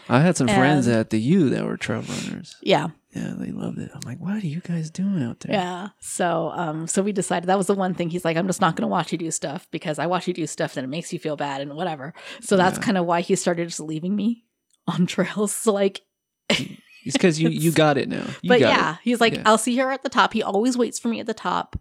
I 0.09 0.21
had 0.21 0.37
some 0.37 0.49
friends 0.49 0.89
at 0.89 1.11
the 1.11 1.21
U 1.21 1.49
that 1.51 1.65
were 1.65 1.77
trail 1.77 2.03
runners. 2.03 2.57
Yeah. 2.63 2.89
Yeah, 3.15 3.35
they 3.37 3.51
loved 3.53 3.79
it. 3.79 3.91
I'm 3.95 4.01
like, 4.05 4.19
what 4.21 4.43
are 4.43 4.47
you 4.47 4.61
guys 4.61 4.91
doing 4.91 5.23
out 5.23 5.41
there? 5.41 5.55
Yeah. 5.55 5.89
So 6.01 6.51
um 6.55 6.87
so 6.87 7.03
we 7.03 7.13
decided 7.13 7.49
that 7.49 7.59
was 7.59 7.67
the 7.67 7.75
one 7.75 7.95
thing 7.95 8.11
he's 8.11 8.25
like, 8.25 8.37
I'm 8.37 8.47
just 8.47 8.61
not 8.61 8.75
gonna 8.77 8.89
watch 8.89 9.13
you 9.13 9.19
do 9.19 9.31
stuff 9.31 9.67
because 9.71 9.99
I 9.99 10.07
watch 10.07 10.27
you 10.27 10.35
do 10.35 10.47
stuff 10.47 10.75
that 10.75 10.85
it 10.85 10.89
makes 10.89 11.13
you 11.13 11.19
feel 11.19 11.37
bad 11.37 11.61
and 11.61 11.75
whatever. 11.75 12.15
So 12.41 12.57
that's 12.57 12.79
Yeah. 12.79 12.85
kind 12.85 12.99
of 12.99 13.07
why 13.07 13.21
he 13.21 13.37
started 13.37 13.69
just 13.69 13.81
leaving 13.81 14.15
me 14.17 14.45
on 14.87 15.07
trails. 15.07 15.53
So 15.55 15.73
like 15.75 16.03
It's 16.51 17.13
because 17.15 17.41
you 17.41 17.49
you 17.49 17.73
got 17.73 17.99
it 17.99 18.09
now. 18.09 18.25
You 18.43 18.49
but 18.49 18.61
yeah, 18.61 18.93
it. 18.95 18.99
he's 19.03 19.21
like, 19.21 19.35
Yeah. 19.35 19.43
I'll 19.47 19.59
see 19.59 19.77
her 19.79 19.91
at 19.91 20.03
the 20.03 20.09
top. 20.09 20.33
He 20.33 20.43
always 20.43 20.77
waits 20.77 20.99
for 20.99 21.09
me 21.09 21.21
at 21.21 21.27
the 21.27 21.35
top. 21.35 21.77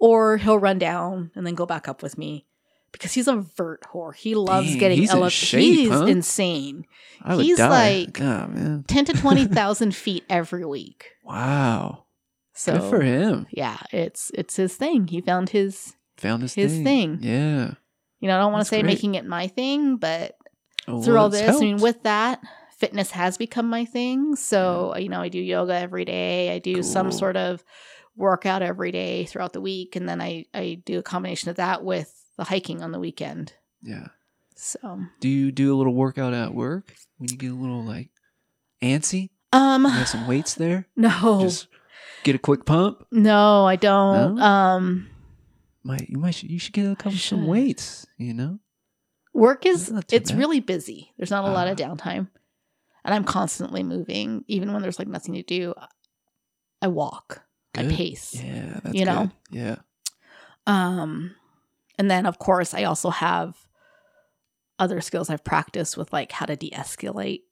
Or 0.00 0.36
he'll 0.36 0.58
run 0.58 0.78
down 0.78 1.32
and 1.34 1.44
then 1.46 1.54
go 1.56 1.66
back 1.66 1.88
up 1.88 2.02
with 2.04 2.16
me. 2.16 2.46
Because 2.92 3.12
he's 3.12 3.26
a 3.28 3.36
vert 3.36 3.82
whore. 3.92 4.14
He 4.14 4.34
loves 4.34 4.68
Dang, 4.70 4.78
getting 4.78 4.98
he's 4.98 5.10
elevated. 5.10 5.32
shape, 5.32 5.60
He's 5.62 5.90
huh? 5.90 6.04
insane. 6.06 6.84
He's 7.36 7.58
die. 7.58 7.68
like- 8.06 8.20
man, 8.20 8.84
Ten 8.88 9.04
to 9.06 9.12
twenty 9.12 9.44
thousand 9.58 9.94
feet 9.94 10.24
every 10.30 10.64
week. 10.64 11.10
wow, 11.24 12.04
So 12.54 12.78
good 12.78 12.88
for 12.90 13.00
him. 13.02 13.46
yeah, 13.50 13.78
it's 13.92 14.30
it's 14.34 14.56
his 14.56 14.74
thing. 14.76 15.08
He 15.08 15.20
found 15.20 15.50
his 15.50 15.94
Found 16.18 16.42
his, 16.42 16.54
His 16.54 16.80
thing. 16.82 17.18
Yeah. 17.20 17.72
you 18.20 18.28
know, 18.28 18.36
I 18.36 18.40
don't 18.40 18.52
want 18.52 18.62
to 18.62 18.68
say 18.68 18.80
great. 18.82 18.94
making 18.94 19.16
it 19.16 19.26
my 19.26 19.48
thing, 19.48 19.96
but 19.98 20.36
Oh, 20.86 21.02
through 21.02 21.14
well, 21.14 21.24
all 21.24 21.28
this, 21.28 21.56
I 21.56 21.58
mean, 21.60 21.78
with 21.78 22.02
that, 22.04 22.40
fitness 22.78 23.10
has 23.10 23.36
become 23.36 23.68
my 23.68 23.84
thing. 23.84 24.36
So, 24.36 24.96
you 24.96 25.08
know, 25.08 25.20
I 25.20 25.28
do 25.28 25.38
yoga 25.38 25.74
every 25.74 26.04
day. 26.04 26.54
I 26.54 26.58
do 26.60 26.82
some 26.82 27.12
sort 27.12 27.36
of 27.36 27.62
workout 28.16 28.62
every 28.62 28.90
day 28.92 29.24
throughout 29.26 29.52
the 29.52 29.60
week. 29.60 29.96
And 29.96 30.08
then 30.08 30.20
I, 30.20 30.46
I 30.54 30.80
do 30.84 30.98
a 30.98 31.02
combination 31.02 31.50
of 31.50 31.56
that 31.56 31.84
with 31.84 32.14
the 32.36 32.44
hiking 32.44 32.82
on 32.82 32.92
the 32.92 32.98
weekend. 33.00 33.52
yeah. 33.82 34.08
So, 34.60 35.02
Do 35.20 35.28
you 35.28 35.52
do 35.52 35.72
a 35.72 35.76
little 35.76 35.94
workout 35.94 36.34
at 36.34 36.52
work 36.52 36.92
when 37.18 37.30
you 37.30 37.36
get 37.36 37.52
a 37.52 37.54
little 37.54 37.84
like 37.84 38.10
antsy? 38.82 39.30
um, 39.52 39.84
You 39.84 39.90
have 39.90 40.08
some 40.08 40.26
weights 40.26 40.54
there. 40.54 40.88
no, 40.96 41.38
Just 41.42 41.68
get 42.24 42.34
a 42.34 42.38
quick 42.40 42.64
pump. 42.66 43.06
no, 43.12 43.66
I 43.66 43.76
don't. 43.76 44.34
No? 44.34 44.42
Um, 44.42 45.10
Might 45.84 46.08
you 46.08 46.18
might 46.18 46.42
you 46.42 46.58
should 46.58 46.72
get 46.74 46.90
a 46.90 46.96
couple 46.96 47.18
some 47.18 47.46
weights. 47.46 48.04
You 48.16 48.34
know. 48.34 48.58
Work 49.38 49.64
is, 49.66 49.82
That's 49.86 49.90
not 49.92 50.08
too 50.08 50.16
it's 50.16 50.30
bad. 50.30 50.38
really 50.38 50.60
busy. 50.60 51.12
There's 51.16 51.30
not 51.30 51.44
a 51.44 51.52
lot 51.52 51.68
of 51.68 51.80
Ah. 51.80 51.82
downtime. 51.84 52.28
And 53.04 53.14
I'm 53.14 53.24
constantly 53.24 53.82
moving, 53.82 54.44
even 54.48 54.72
when 54.72 54.82
there's 54.82 54.98
like 54.98 55.08
nothing 55.08 55.34
to 55.34 55.42
do. 55.42 55.74
I 56.82 56.88
walk. 56.88 57.42
I 57.76 57.86
pace. 57.86 58.34
Yeah, 58.34 58.80
that's 58.82 58.94
you 58.94 59.04
know? 59.04 59.30
good. 59.50 59.58
Yeah. 59.58 59.76
Um, 60.66 61.34
and 61.98 62.10
then 62.10 62.26
of 62.26 62.38
course 62.38 62.74
I 62.74 62.84
also 62.84 63.10
have 63.10 63.56
other 64.78 65.00
skills 65.00 65.30
I've 65.30 65.44
practiced 65.44 65.96
with 65.96 66.12
like 66.12 66.32
how 66.32 66.46
to 66.46 66.56
de-escalate 66.56 67.42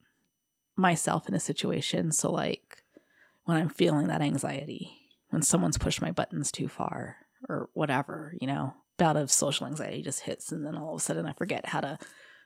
myself 0.76 1.28
in 1.28 1.34
a 1.34 1.40
situation. 1.40 2.12
So 2.12 2.30
like 2.30 2.82
when 3.44 3.56
I'm 3.56 3.68
feeling 3.68 4.08
that 4.08 4.20
anxiety, 4.20 4.92
when 5.30 5.42
someone's 5.42 5.78
pushed 5.78 6.02
my 6.02 6.10
buttons 6.10 6.52
too 6.52 6.68
far 6.68 7.16
or 7.48 7.68
whatever, 7.74 8.34
you 8.40 8.46
know, 8.46 8.74
bout 8.98 9.16
of 9.16 9.30
social 9.30 9.66
anxiety 9.66 10.02
just 10.02 10.20
hits 10.20 10.52
and 10.52 10.64
then 10.64 10.74
all 10.76 10.94
of 10.94 11.00
a 11.00 11.02
sudden 11.02 11.26
I 11.26 11.32
forget 11.32 11.66
how 11.66 11.80
to 11.80 11.98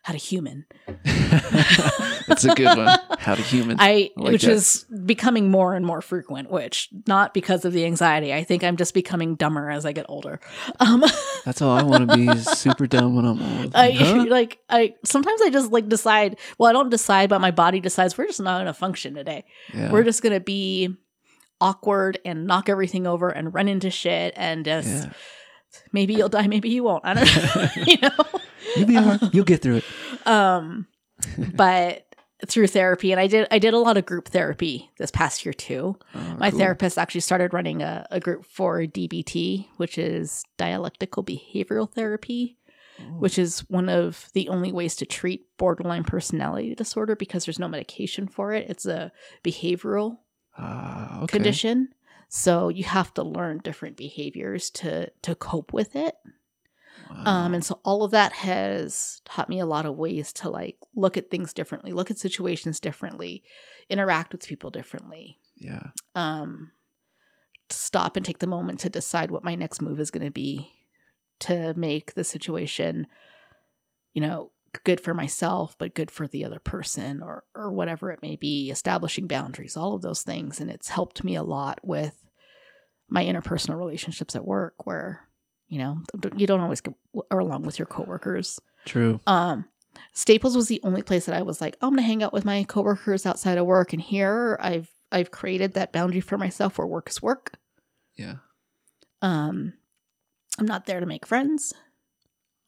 how 0.02 0.12
to 0.14 0.18
human. 0.18 0.64
That's 1.04 2.44
a 2.44 2.54
good 2.54 2.76
one. 2.76 2.98
How 3.18 3.34
to 3.34 3.42
human. 3.42 3.78
I, 3.78 3.88
I 3.88 4.10
like 4.16 4.32
which 4.32 4.42
that. 4.44 4.52
is 4.52 4.86
becoming 5.04 5.50
more 5.50 5.74
and 5.74 5.84
more 5.84 6.00
frequent, 6.00 6.50
which 6.50 6.88
not 7.06 7.34
because 7.34 7.66
of 7.66 7.74
the 7.74 7.84
anxiety. 7.84 8.32
I 8.32 8.42
think 8.42 8.64
I'm 8.64 8.76
just 8.78 8.94
becoming 8.94 9.34
dumber 9.34 9.68
as 9.70 9.84
I 9.84 9.92
get 9.92 10.06
older. 10.08 10.40
Um 10.78 11.04
That's 11.44 11.60
all 11.60 11.76
I 11.76 11.82
want 11.82 12.08
to 12.08 12.16
be 12.16 12.28
is 12.28 12.46
super 12.46 12.86
dumb 12.86 13.14
when 13.14 13.24
I'm 13.26 13.42
old. 13.60 13.74
I 13.74 13.90
Huh? 13.90 14.26
like 14.30 14.58
I 14.70 14.94
sometimes 15.04 15.42
I 15.42 15.50
just 15.50 15.70
like 15.70 15.88
decide. 15.88 16.38
Well, 16.58 16.70
I 16.70 16.72
don't 16.72 16.90
decide, 16.90 17.28
but 17.28 17.40
my 17.40 17.50
body 17.50 17.80
decides 17.80 18.16
we're 18.16 18.26
just 18.26 18.40
not 18.40 18.56
going 18.56 18.66
to 18.66 18.74
function 18.74 19.14
today. 19.14 19.44
Yeah. 19.74 19.92
We're 19.92 20.04
just 20.04 20.22
going 20.22 20.34
to 20.34 20.40
be 20.40 20.96
awkward 21.60 22.18
and 22.24 22.46
knock 22.46 22.68
everything 22.68 23.06
over 23.06 23.28
and 23.30 23.54
run 23.54 23.68
into 23.68 23.90
shit 23.90 24.34
and 24.36 24.64
just 24.64 25.04
yeah. 25.04 25.12
maybe 25.92 26.14
you'll 26.14 26.28
die, 26.28 26.46
maybe 26.46 26.70
you 26.70 26.84
won't. 26.84 27.04
I 27.04 27.14
don't 27.14 27.56
know. 27.56 27.68
you 27.86 27.96
know. 28.00 28.40
You'll 28.76 28.86
be 28.86 28.96
right. 28.96 29.34
You'll 29.34 29.44
get 29.44 29.62
through 29.62 29.76
it. 29.76 30.26
Um, 30.26 30.86
but 31.54 32.06
through 32.46 32.68
therapy, 32.68 33.12
and 33.12 33.20
I 33.20 33.26
did 33.26 33.46
I 33.50 33.58
did 33.58 33.74
a 33.74 33.78
lot 33.78 33.96
of 33.96 34.06
group 34.06 34.28
therapy 34.28 34.90
this 34.98 35.10
past 35.10 35.44
year 35.44 35.52
too. 35.52 35.96
Oh, 36.14 36.36
My 36.38 36.50
cool. 36.50 36.60
therapist 36.60 36.98
actually 36.98 37.20
started 37.20 37.52
running 37.52 37.82
a, 37.82 38.06
a 38.10 38.20
group 38.20 38.46
for 38.46 38.80
DBT, 38.80 39.66
which 39.76 39.98
is 39.98 40.44
dialectical 40.56 41.22
behavioral 41.24 41.90
therapy. 41.90 42.56
Oh, 42.98 43.18
which 43.18 43.38
is 43.38 43.60
one 43.70 43.88
of 43.88 44.28
the 44.34 44.50
only 44.50 44.72
ways 44.72 44.94
to 44.96 45.06
treat 45.06 45.46
borderline 45.56 46.04
personality 46.04 46.74
disorder 46.74 47.16
because 47.16 47.46
there's 47.46 47.58
no 47.58 47.68
medication 47.68 48.28
for 48.28 48.52
it. 48.52 48.68
It's 48.68 48.84
a 48.84 49.10
behavioral 49.42 50.18
Ah, 50.56 51.22
okay. 51.22 51.38
condition. 51.38 51.88
So 52.28 52.68
you 52.68 52.84
have 52.84 53.12
to 53.14 53.22
learn 53.22 53.58
different 53.58 53.96
behaviors 53.96 54.70
to 54.70 55.10
to 55.22 55.34
cope 55.34 55.72
with 55.72 55.96
it. 55.96 56.14
Um, 57.24 57.54
and 57.54 57.64
so 57.64 57.80
all 57.84 58.04
of 58.04 58.12
that 58.12 58.32
has 58.32 59.20
taught 59.24 59.48
me 59.48 59.58
a 59.58 59.66
lot 59.66 59.84
of 59.84 59.96
ways 59.96 60.32
to 60.34 60.48
like 60.48 60.76
look 60.94 61.16
at 61.16 61.30
things 61.30 61.52
differently, 61.52 61.92
look 61.92 62.10
at 62.10 62.18
situations 62.18 62.78
differently, 62.78 63.42
interact 63.88 64.32
with 64.32 64.46
people 64.46 64.70
differently. 64.70 65.38
yeah. 65.56 65.88
Um, 66.14 66.70
stop 67.68 68.16
and 68.16 68.24
take 68.24 68.38
the 68.38 68.46
moment 68.46 68.80
to 68.80 68.90
decide 68.90 69.30
what 69.30 69.44
my 69.44 69.54
next 69.54 69.80
move 69.80 70.00
is 70.00 70.10
going 70.10 70.24
to 70.24 70.30
be 70.30 70.72
to 71.40 71.74
make 71.74 72.14
the 72.14 72.24
situation, 72.24 73.06
you 74.12 74.20
know, 74.20 74.50
good 74.84 75.00
for 75.00 75.14
myself, 75.14 75.76
but 75.78 75.94
good 75.94 76.10
for 76.10 76.26
the 76.26 76.44
other 76.44 76.58
person 76.58 77.22
or 77.22 77.44
or 77.54 77.72
whatever 77.72 78.10
it 78.10 78.22
may 78.22 78.36
be. 78.36 78.70
Establishing 78.70 79.26
boundaries, 79.26 79.76
all 79.76 79.94
of 79.94 80.02
those 80.02 80.22
things, 80.22 80.60
and 80.60 80.70
it's 80.70 80.88
helped 80.88 81.24
me 81.24 81.34
a 81.34 81.42
lot 81.42 81.80
with 81.82 82.24
my 83.08 83.24
interpersonal 83.24 83.78
relationships 83.78 84.36
at 84.36 84.44
work, 84.44 84.74
where 84.86 85.28
you 85.68 85.78
know 85.78 85.98
you 86.36 86.46
don't 86.46 86.60
always 86.60 86.80
get 86.80 86.94
along 87.30 87.62
with 87.62 87.78
your 87.78 87.86
coworkers. 87.86 88.60
True. 88.84 89.20
Um, 89.26 89.66
Staples 90.12 90.56
was 90.56 90.68
the 90.68 90.80
only 90.84 91.02
place 91.02 91.26
that 91.26 91.36
I 91.36 91.42
was 91.42 91.60
like, 91.60 91.76
oh, 91.82 91.88
I'm 91.88 91.94
gonna 91.94 92.02
hang 92.02 92.22
out 92.22 92.32
with 92.32 92.44
my 92.44 92.64
coworkers 92.64 93.26
outside 93.26 93.58
of 93.58 93.66
work, 93.66 93.92
and 93.92 94.02
here 94.02 94.58
I've 94.60 94.88
I've 95.12 95.30
created 95.30 95.74
that 95.74 95.92
boundary 95.92 96.20
for 96.20 96.38
myself 96.38 96.78
where 96.78 96.86
work 96.86 97.10
is 97.10 97.20
work. 97.20 97.54
Yeah. 98.16 98.36
Um, 99.22 99.74
I'm 100.58 100.66
not 100.66 100.86
there 100.86 101.00
to 101.00 101.06
make 101.06 101.26
friends. 101.26 101.72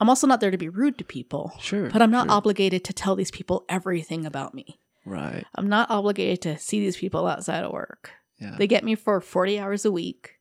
I'm 0.02 0.08
also 0.08 0.26
not 0.26 0.40
there 0.40 0.50
to 0.50 0.58
be 0.58 0.68
rude 0.68 0.98
to 0.98 1.04
people, 1.04 1.52
Sure. 1.60 1.88
but 1.90 2.02
I'm 2.02 2.10
not 2.10 2.26
sure. 2.26 2.36
obligated 2.36 2.82
to 2.84 2.92
tell 2.92 3.14
these 3.14 3.30
people 3.30 3.64
everything 3.68 4.26
about 4.26 4.52
me. 4.52 4.80
Right. 5.06 5.44
I'm 5.54 5.68
not 5.68 5.90
obligated 5.90 6.42
to 6.42 6.58
see 6.58 6.80
these 6.80 6.96
people 6.96 7.26
outside 7.26 7.62
of 7.64 7.70
work. 7.72 8.10
Yeah. 8.40 8.56
They 8.58 8.66
get 8.66 8.82
me 8.84 8.94
for 8.96 9.20
40 9.20 9.58
hours 9.60 9.84
a 9.84 9.92
week, 9.92 10.38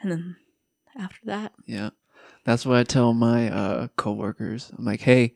and 0.00 0.10
then 0.12 0.36
after 0.96 1.18
that, 1.24 1.52
Yeah. 1.66 1.90
That's 2.44 2.64
what 2.64 2.78
I 2.78 2.84
tell 2.84 3.12
my 3.12 3.50
uh 3.50 3.88
coworkers. 3.96 4.72
I'm 4.78 4.84
like, 4.84 5.00
hey, 5.00 5.34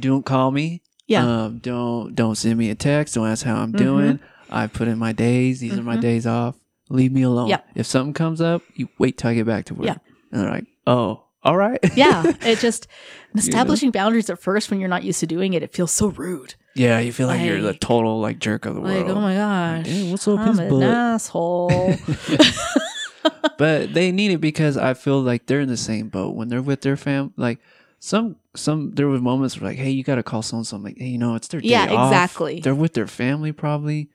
don't 0.00 0.24
call 0.24 0.50
me. 0.50 0.82
yeah, 1.06 1.24
Um, 1.44 1.58
don't 1.58 2.14
don't 2.14 2.34
send 2.36 2.58
me 2.58 2.68
a 2.70 2.74
text. 2.74 3.14
Don't 3.14 3.28
ask 3.28 3.44
how 3.44 3.56
I'm 3.56 3.72
Mhm. 3.72 3.78
doing. 3.78 4.20
I 4.50 4.66
put 4.66 4.88
in 4.88 4.98
my 4.98 5.12
days. 5.12 5.60
These 5.60 5.78
are 5.78 5.82
my 5.82 5.96
Mhm. 5.98 6.00
days 6.00 6.26
off. 6.26 6.56
Leave 6.90 7.12
me 7.12 7.22
alone. 7.22 7.48
Yep. 7.48 7.68
If 7.76 7.86
something 7.86 8.14
comes 8.14 8.40
up, 8.40 8.62
you 8.74 8.88
wait 8.98 9.16
till 9.18 9.30
I 9.30 9.34
get 9.34 9.46
back 9.46 9.66
to 9.66 9.74
work. 9.74 9.86
Yeah. 9.86 9.96
And 10.32 10.40
they're 10.42 10.50
like, 10.50 10.66
oh, 10.86 11.24
all 11.42 11.56
right. 11.56 11.78
yeah. 11.96 12.32
It 12.44 12.58
just 12.60 12.86
know? 13.34 13.38
establishing 13.40 13.90
boundaries 13.90 14.28
at 14.30 14.38
first 14.40 14.70
when 14.70 14.80
you're 14.80 14.88
not 14.88 15.04
used 15.04 15.20
to 15.20 15.26
doing 15.26 15.52
it. 15.54 15.62
It 15.62 15.72
feels 15.74 15.92
so 15.92 16.08
rude. 16.08 16.54
yeah, 16.74 16.98
you 17.00 17.12
feel 17.12 17.26
like, 17.26 17.42
you're 17.42 17.60
the 17.60 17.74
total 17.74 18.20
like 18.20 18.38
jerk 18.38 18.66
of 18.66 18.74
the 18.74 18.80
world. 18.80 18.94
Like, 18.96 19.06
world. 19.06 19.18
oh 19.18 19.20
my 19.20 19.34
gosh, 19.34 19.86
what's 20.10 20.26
up 20.28 20.38
I'm 20.40 20.48
his 20.48 20.58
an 20.58 20.68
butt? 20.70 20.82
asshole. 20.82 21.94
but 23.58 23.92
they 23.94 24.12
need 24.12 24.30
it 24.32 24.38
because 24.40 24.76
I 24.76 24.94
feel 24.94 25.20
like 25.20 25.46
they're 25.46 25.60
in 25.60 25.68
the 25.68 25.76
same 25.76 26.08
boat 26.08 26.34
when 26.34 26.48
they're 26.48 26.62
with 26.62 26.80
their 26.82 26.96
fam. 26.96 27.32
Like 27.36 27.58
some 27.98 28.36
some 28.54 28.92
there 28.92 29.08
were 29.08 29.18
moments 29.18 29.60
where 29.60 29.70
like, 29.70 29.78
hey, 29.78 29.90
you 29.90 30.02
got 30.04 30.16
to 30.16 30.22
call 30.22 30.42
someone. 30.42 30.64
So 30.64 30.76
I'm 30.76 30.82
like, 30.82 30.98
hey, 30.98 31.06
you 31.08 31.18
know, 31.18 31.34
it's 31.34 31.48
their 31.48 31.60
day 31.60 31.68
Yeah, 31.68 31.92
off. 31.92 32.12
exactly. 32.12 32.60
They're 32.60 32.74
with 32.74 32.94
their 32.94 33.06
family 33.06 33.52
probably. 33.52 34.08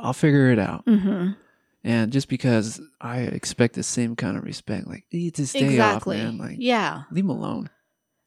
I'll 0.00 0.12
figure 0.12 0.50
it 0.50 0.58
out. 0.58 0.84
hmm 0.86 1.30
And 1.86 2.12
just 2.12 2.28
because 2.28 2.80
I 3.00 3.20
expect 3.20 3.74
the 3.74 3.82
same 3.84 4.16
kind 4.16 4.36
of 4.36 4.42
respect, 4.44 4.88
like 4.88 5.04
it's 5.10 5.38
his 5.38 5.52
day 5.52 5.60
Exactly. 5.66 6.18
off, 6.18 6.24
man. 6.24 6.38
Like 6.38 6.56
yeah. 6.58 7.04
leave 7.12 7.24
him 7.24 7.30
alone. 7.30 7.70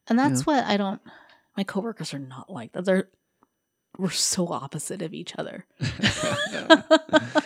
And 0.07 0.17
that's 0.17 0.45
what 0.45 0.63
I 0.63 0.77
don't. 0.77 1.01
My 1.57 1.63
coworkers 1.63 2.13
are 2.13 2.19
not 2.19 2.49
like 2.49 2.71
that. 2.71 2.85
They're 2.85 3.09
we're 3.97 4.11
so 4.11 4.47
opposite 4.47 5.01
of 5.01 5.13
each 5.13 5.33
other. 5.37 5.65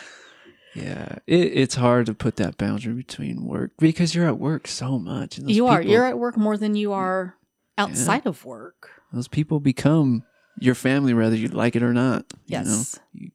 Yeah, 0.76 1.20
it, 1.28 1.52
it's 1.54 1.76
hard 1.76 2.08
to 2.08 2.14
put 2.16 2.38
that 2.38 2.58
boundary 2.58 2.94
between 2.94 3.46
work 3.46 3.72
because 3.78 4.16
you're 4.16 4.26
at 4.28 4.40
work 4.40 4.68
so 4.68 4.98
much. 4.98 5.38
and 5.38 5.48
those 5.48 5.56
you 5.56 5.68
are. 5.68 5.82
You're 5.82 6.06
at 6.06 6.18
work 6.18 6.36
more 6.36 6.58
than 6.58 6.76
you 6.76 6.94
are 6.94 7.36
outside 7.78 8.26
of 8.26 8.44
work. 8.46 8.90
those 9.12 9.28
people 9.28 9.60
become 9.60 10.24
your 10.60 10.76
family 10.76 11.14
whether 11.14 11.36
you 11.36 11.48
like 11.48 11.76
it 11.76 11.84
or 11.84 11.94
not. 11.94 12.26
you 12.46 12.58
know? 12.58 12.64
Yes. 12.64 13.00
You- 13.14 13.32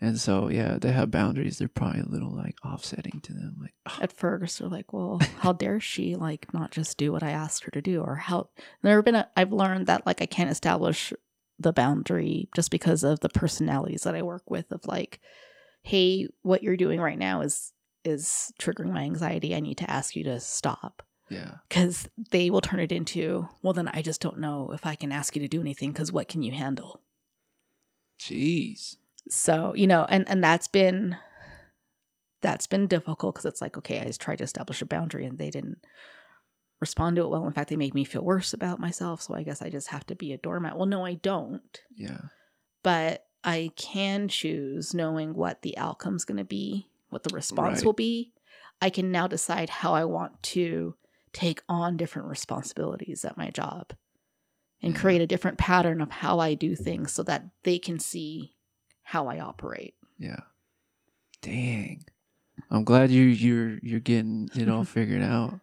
and 0.00 0.18
so 0.18 0.48
yeah, 0.48 0.78
they 0.80 0.92
have 0.92 1.10
boundaries. 1.10 1.58
They're 1.58 1.68
probably 1.68 2.00
a 2.00 2.06
little 2.06 2.34
like 2.34 2.56
offsetting 2.64 3.20
to 3.22 3.32
them. 3.32 3.56
Like 3.60 3.74
"Ah, 3.86 3.98
At 4.00 4.12
first, 4.12 4.58
they're 4.58 4.68
like, 4.68 4.92
"Well, 4.92 5.20
how 5.38 5.52
dare 5.52 5.80
she 5.80 6.14
like 6.16 6.52
not 6.54 6.70
just 6.70 6.96
do 6.98 7.12
what 7.12 7.22
I 7.22 7.30
asked 7.30 7.64
her 7.64 7.70
to 7.72 7.82
do?" 7.82 8.00
Or 8.00 8.16
how 8.16 8.48
there 8.82 8.96
have 8.96 9.04
been. 9.04 9.14
A, 9.16 9.28
I've 9.36 9.52
learned 9.52 9.86
that 9.86 10.06
like 10.06 10.22
I 10.22 10.26
can't 10.26 10.50
establish 10.50 11.12
the 11.58 11.72
boundary 11.72 12.48
just 12.54 12.70
because 12.70 13.04
of 13.04 13.20
the 13.20 13.28
personalities 13.28 14.02
that 14.02 14.14
I 14.14 14.22
work 14.22 14.50
with. 14.50 14.72
Of 14.72 14.86
like, 14.86 15.20
hey, 15.82 16.28
what 16.42 16.62
you're 16.62 16.76
doing 16.76 17.00
right 17.00 17.18
now 17.18 17.42
is 17.42 17.72
is 18.02 18.52
triggering 18.58 18.92
my 18.92 19.02
anxiety. 19.02 19.54
I 19.54 19.60
need 19.60 19.76
to 19.78 19.90
ask 19.90 20.16
you 20.16 20.24
to 20.24 20.40
stop. 20.40 21.02
yeah, 21.28 21.56
because 21.68 22.08
they 22.30 22.48
will 22.50 22.62
turn 22.62 22.80
it 22.80 22.90
into 22.90 23.46
well 23.62 23.72
then 23.72 23.86
i 23.94 24.02
just 24.02 24.20
don't 24.20 24.40
know 24.40 24.72
if 24.72 24.84
i 24.84 24.96
can 24.96 25.12
ask 25.12 25.36
you 25.36 25.42
to 25.42 25.46
do 25.56 25.60
anything 25.60 25.92
because 25.92 26.10
what 26.10 26.26
can 26.26 26.42
you 26.42 26.50
handle 26.50 27.00
jeez, 28.18 28.96
so 29.30 29.72
you 29.74 29.86
know 29.86 30.04
and 30.08 30.28
and 30.28 30.42
that's 30.42 30.68
been 30.68 31.16
that's 32.42 32.66
been 32.66 32.86
difficult 32.86 33.34
because 33.34 33.44
it's 33.46 33.60
like 33.60 33.76
okay 33.76 34.00
i 34.00 34.04
just 34.04 34.20
tried 34.20 34.38
to 34.38 34.44
establish 34.44 34.82
a 34.82 34.86
boundary 34.86 35.24
and 35.24 35.38
they 35.38 35.50
didn't 35.50 35.78
respond 36.80 37.14
to 37.16 37.22
it 37.22 37.28
well. 37.28 37.46
In 37.46 37.52
fact 37.52 37.68
they 37.68 37.76
made 37.76 37.94
me 37.94 38.04
feel 38.04 38.22
worse 38.24 38.52
about 38.54 38.80
myself 38.80 39.20
so 39.22 39.34
i 39.34 39.42
guess 39.42 39.60
i 39.62 39.68
just 39.68 39.88
have 39.88 40.06
to 40.06 40.14
be 40.14 40.32
a 40.32 40.38
doormat. 40.38 40.76
Well 40.76 40.86
no 40.86 41.04
i 41.04 41.14
don't. 41.14 41.80
Yeah, 41.94 42.18
but 42.82 43.26
i 43.44 43.70
can 43.76 44.28
choose 44.28 44.94
knowing 44.94 45.34
what 45.34 45.62
the 45.62 45.76
outcome's 45.76 46.24
going 46.24 46.38
to 46.38 46.44
be 46.44 46.88
what 47.10 47.22
the 47.22 47.34
response 47.34 47.78
Right. 47.78 47.84
will 47.84 47.92
be. 47.92 48.32
I 48.80 48.88
can 48.88 49.12
now 49.12 49.26
decide 49.26 49.68
how 49.68 49.92
i 49.94 50.04
want 50.04 50.42
to 50.54 50.94
take 51.32 51.62
on 51.68 51.96
different 51.98 52.28
responsibilities 52.28 53.24
at 53.24 53.36
my 53.36 53.50
job 53.50 53.92
and 54.82 54.96
create 54.96 55.20
a 55.20 55.26
different 55.26 55.58
pattern 55.58 56.00
of 56.00 56.10
how 56.10 56.38
i 56.38 56.54
do 56.54 56.74
things 56.74 57.12
so 57.12 57.22
that 57.24 57.44
they 57.64 57.78
can 57.78 57.98
see 57.98 58.54
how 59.10 59.26
i 59.28 59.38
operate 59.40 59.94
yeah. 60.18 60.40
Dang, 61.40 62.04
I'm 62.70 62.84
glad 62.84 63.10
you 63.10 63.22
you're 63.22 63.78
you're 63.82 64.00
getting 64.00 64.50
it 64.54 64.68
all 64.68 64.84
figured 64.96 65.22
out. 65.22 65.58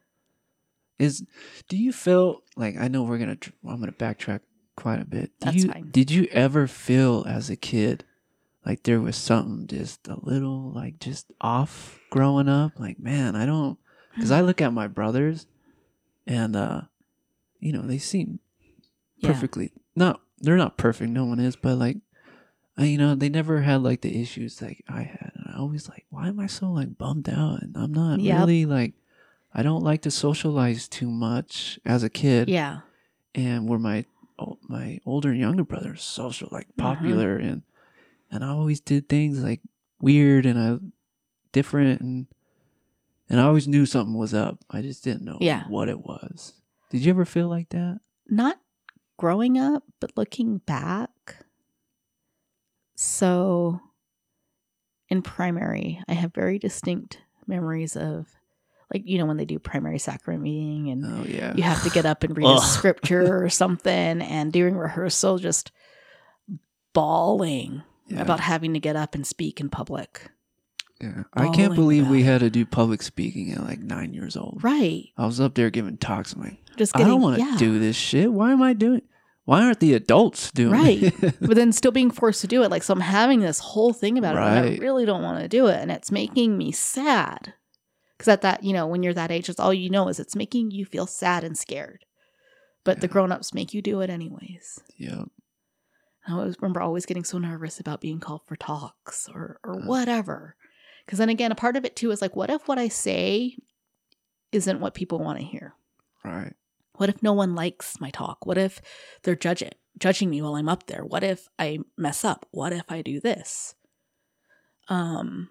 Is 0.98 1.24
do 1.70 1.78
you 1.78 1.94
feel 1.94 2.42
like 2.56 2.76
I 2.80 2.88
know 2.88 3.04
we're 3.04 3.20
gonna 3.20 3.38
I'm 3.68 3.80
gonna 3.80 3.92
backtrack 3.92 4.40
quite 4.76 5.00
a 5.00 5.06
bit. 5.06 5.32
Do 5.40 5.46
That's 5.46 5.58
you, 5.58 5.72
fine. 5.72 5.90
Did 5.92 6.10
you 6.10 6.28
ever 6.32 6.66
feel 6.66 7.24
as 7.28 7.52
a 7.52 7.56
kid 7.56 8.04
like 8.66 8.82
there 8.82 9.00
was 9.00 9.16
something 9.16 9.68
just 9.68 10.08
a 10.08 10.18
little 10.20 10.72
like 10.74 10.98
just 11.00 11.28
off 11.40 12.00
growing 12.10 12.50
up? 12.50 12.72
Like 12.80 13.00
man, 13.00 13.36
I 13.36 13.46
don't 13.46 13.78
because 14.16 14.32
I 14.32 14.42
look 14.42 14.60
at 14.60 14.74
my 14.74 14.88
brothers 14.88 15.46
and 16.26 16.56
uh 16.56 16.82
you 17.60 17.72
know 17.74 17.84
they 17.84 18.00
seem 18.00 18.40
Yeah. 19.18 19.32
perfectly 19.34 19.72
not 19.96 20.22
they're 20.40 20.58
not 20.58 20.78
perfect 20.78 21.12
no 21.12 21.26
one 21.26 21.40
is 21.40 21.56
but 21.56 21.78
like 21.78 21.98
uh, 22.80 22.84
you 22.84 22.98
know 22.98 23.16
they 23.16 23.30
never 23.30 23.62
had 23.62 23.82
like 23.84 24.02
the 24.02 24.22
issues 24.22 24.62
like 24.62 24.84
i 24.90 25.02
had 25.04 25.32
and 25.36 25.46
I 25.56 25.60
always 25.60 25.90
like, 25.90 26.06
why 26.12 26.28
am 26.28 26.40
I 26.40 26.46
so 26.46 26.72
like 26.72 26.98
bummed 27.00 27.28
out? 27.30 27.64
And 27.64 27.76
I'm 27.76 27.92
not 27.92 28.20
Yep. 28.20 28.40
really 28.40 28.66
like, 28.68 28.94
I 29.54 29.64
don't 29.64 29.84
like 29.84 30.04
to 30.04 30.12
socialize 30.12 30.88
too 30.88 31.10
much 31.10 31.80
as 31.84 32.04
a 32.04 32.10
kid. 32.12 32.48
Yeah. 32.48 32.82
And 33.34 33.68
where 33.68 33.80
my 33.80 34.06
oh, 34.38 34.60
my 34.68 35.00
older 35.06 35.30
and 35.30 35.40
younger 35.40 35.64
brothers 35.64 36.04
social 36.04 36.50
like 36.52 36.68
Mm-hmm. 36.68 36.82
popular 36.82 37.38
and 37.38 37.64
and 38.30 38.44
I 38.44 38.50
always 38.50 38.80
did 38.80 39.10
things 39.10 39.42
like 39.42 39.62
weird 40.00 40.46
and 40.46 40.60
I 40.60 40.78
different 41.54 42.02
and 42.02 42.28
and 43.30 43.40
I 43.40 43.44
always 43.46 43.68
knew 43.68 43.86
something 43.88 44.16
was 44.16 44.34
up. 44.36 44.60
I 44.70 44.82
just 44.84 45.04
didn't 45.04 45.24
know 45.26 45.38
Yeah. 45.42 45.64
what 45.68 45.90
it 45.90 46.02
was. 46.02 46.54
Did 46.92 47.04
you 47.04 47.10
ever 47.10 47.26
feel 47.26 47.48
like 47.48 47.70
that? 47.70 48.00
Not 48.30 48.60
growing 49.18 49.58
up, 49.58 49.84
but 50.00 50.12
looking 50.16 50.60
back. 50.60 51.10
So 53.00 53.80
in 55.10 55.22
primary, 55.22 56.02
I 56.08 56.14
have 56.14 56.34
very 56.34 56.58
distinct 56.60 57.20
memories 57.46 57.96
of 57.96 58.28
like, 58.92 59.04
you 59.06 59.18
know, 59.20 59.26
when 59.26 59.38
they 59.38 59.46
do 59.46 59.60
primary 59.60 60.00
sacrament 60.00 60.44
meeting 60.44 60.90
and 60.90 61.06
Oh 61.06 61.24
yeah. 61.26 61.54
you 61.56 61.62
have 61.64 61.84
to 61.84 61.90
get 61.92 62.06
up 62.08 62.24
and 62.24 62.36
read 62.36 62.48
a 62.48 62.60
scripture 62.60 63.38
or 63.44 63.50
something 63.50 64.22
and 64.22 64.52
during 64.52 64.76
rehearsal 64.76 65.38
just 65.38 65.72
bawling 66.94 67.84
Yeah. 68.08 68.22
about 68.22 68.40
having 68.40 68.74
to 68.74 68.80
get 68.80 68.96
up 68.96 69.14
and 69.16 69.26
speak 69.26 69.60
in 69.60 69.70
public. 69.70 70.32
Yeah. 71.00 71.24
I 71.34 71.46
can't 71.50 71.56
bawling 71.56 71.76
believe 71.76 72.08
we 72.08 72.24
had 72.24 72.40
to 72.40 72.50
do 72.50 72.66
public 72.66 73.04
speaking 73.04 73.52
at 73.52 73.64
like 73.64 73.80
nine 73.80 74.14
years 74.16 74.36
old. 74.36 74.64
Right. 74.64 75.10
I 75.18 75.26
was 75.28 75.40
up 75.40 75.54
there 75.54 75.70
giving 75.70 75.98
talks. 75.98 76.34
I'm 76.34 76.42
like, 76.42 76.58
Just 76.78 76.96
I 76.96 77.02
don't 77.04 77.22
want 77.22 77.38
to 77.38 77.44
yeah. 77.46 77.56
do 77.58 77.78
this 77.78 77.96
shit. 77.96 78.34
Why 78.34 78.52
am 78.52 78.62
I 78.64 78.74
doing? 78.74 79.04
Why 79.48 79.62
aren't 79.64 79.80
the 79.80 79.94
adults 79.94 80.52
doing 80.52 80.74
Right. 80.74 81.04
it? 81.04 81.36
but 81.40 81.56
then 81.56 81.72
still 81.72 81.94
being 81.94 82.12
forced 82.12 82.42
to 82.42 82.48
do 82.48 82.64
it. 82.64 82.70
Like, 82.70 82.84
so 82.84 82.94
I'm 82.94 83.00
having 83.00 83.40
this 83.40 83.60
whole 83.60 83.94
thing 83.94 84.18
about 84.18 84.36
it. 84.36 84.40
I 84.40 84.78
really 84.78 85.06
don't 85.06 85.24
want 85.24 85.40
to 85.42 85.48
do 85.48 85.68
it. 85.68 85.80
And 85.82 85.90
it's 85.90 86.12
making 86.12 86.58
me 86.58 86.74
sad. 86.74 87.54
Because 88.18 88.28
at 88.28 88.42
that, 88.42 88.64
you 88.64 88.74
know, 88.74 88.86
when 88.88 89.04
you're 89.04 89.14
that 89.14 89.32
age, 89.32 89.48
it's 89.48 89.60
all 89.60 89.74
you 89.74 89.90
know 89.90 90.10
is 90.10 90.20
it's 90.20 90.36
making 90.36 90.72
you 90.72 90.84
feel 90.86 91.08
sad 91.08 91.46
and 91.46 91.58
scared. 91.58 92.04
But 92.84 93.00
the 93.00 93.08
Yeah. 93.08 93.14
grown 93.14 93.32
ups 93.32 93.54
make 93.54 93.74
you 93.74 93.82
do 93.82 94.02
it 94.02 94.10
anyways. 94.10 94.82
yeah. 94.98 95.24
I 96.28 96.34
always 96.34 96.58
remember 96.62 96.82
always 96.82 97.06
getting 97.06 97.24
so 97.24 97.38
nervous 97.38 97.80
about 97.80 98.02
being 98.02 98.20
called 98.20 98.42
for 98.46 98.58
talks 98.58 99.30
or, 99.34 99.62
or 99.64 99.76
Uh. 99.82 99.86
whatever. 99.86 100.58
Because 101.06 101.20
then 101.20 101.30
again, 101.30 101.54
a 101.54 101.56
part 101.56 101.78
of 101.78 101.86
it 101.86 101.96
too 101.96 102.12
is 102.12 102.22
like, 102.22 102.36
what 102.36 102.50
if 102.50 102.68
what 102.68 102.78
I 102.78 102.90
say 102.90 103.56
isn't 104.52 104.82
what 104.82 104.94
people 104.94 105.20
want 105.20 105.40
to 105.40 105.46
hear? 105.46 105.74
Right. 106.26 106.54
What 106.98 107.10
if 107.10 107.24
no 107.24 107.34
one 107.34 107.56
likes 107.56 108.00
my 108.00 108.10
talk? 108.10 108.46
What 108.46 108.58
if 108.58 108.82
they're 109.24 109.36
judging 109.36 109.72
judging 109.98 110.30
me 110.30 110.42
while 110.42 110.56
I'm 110.56 110.70
up 110.70 110.86
there? 110.88 111.04
What 111.04 111.24
if 111.24 111.48
I 111.58 111.80
mess 111.98 112.24
up? 112.26 112.46
What 112.52 112.74
if 112.74 112.84
I 112.90 113.02
do 113.02 113.20
this? 113.20 113.74
Um, 114.90 115.50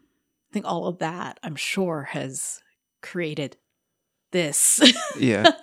I 0.50 0.52
think 0.52 0.66
all 0.66 0.86
of 0.86 0.98
that, 0.98 1.38
I'm 1.42 1.56
sure, 1.56 2.04
has 2.10 2.60
created 3.02 3.56
this. 4.32 4.80
Yeah. 5.18 5.50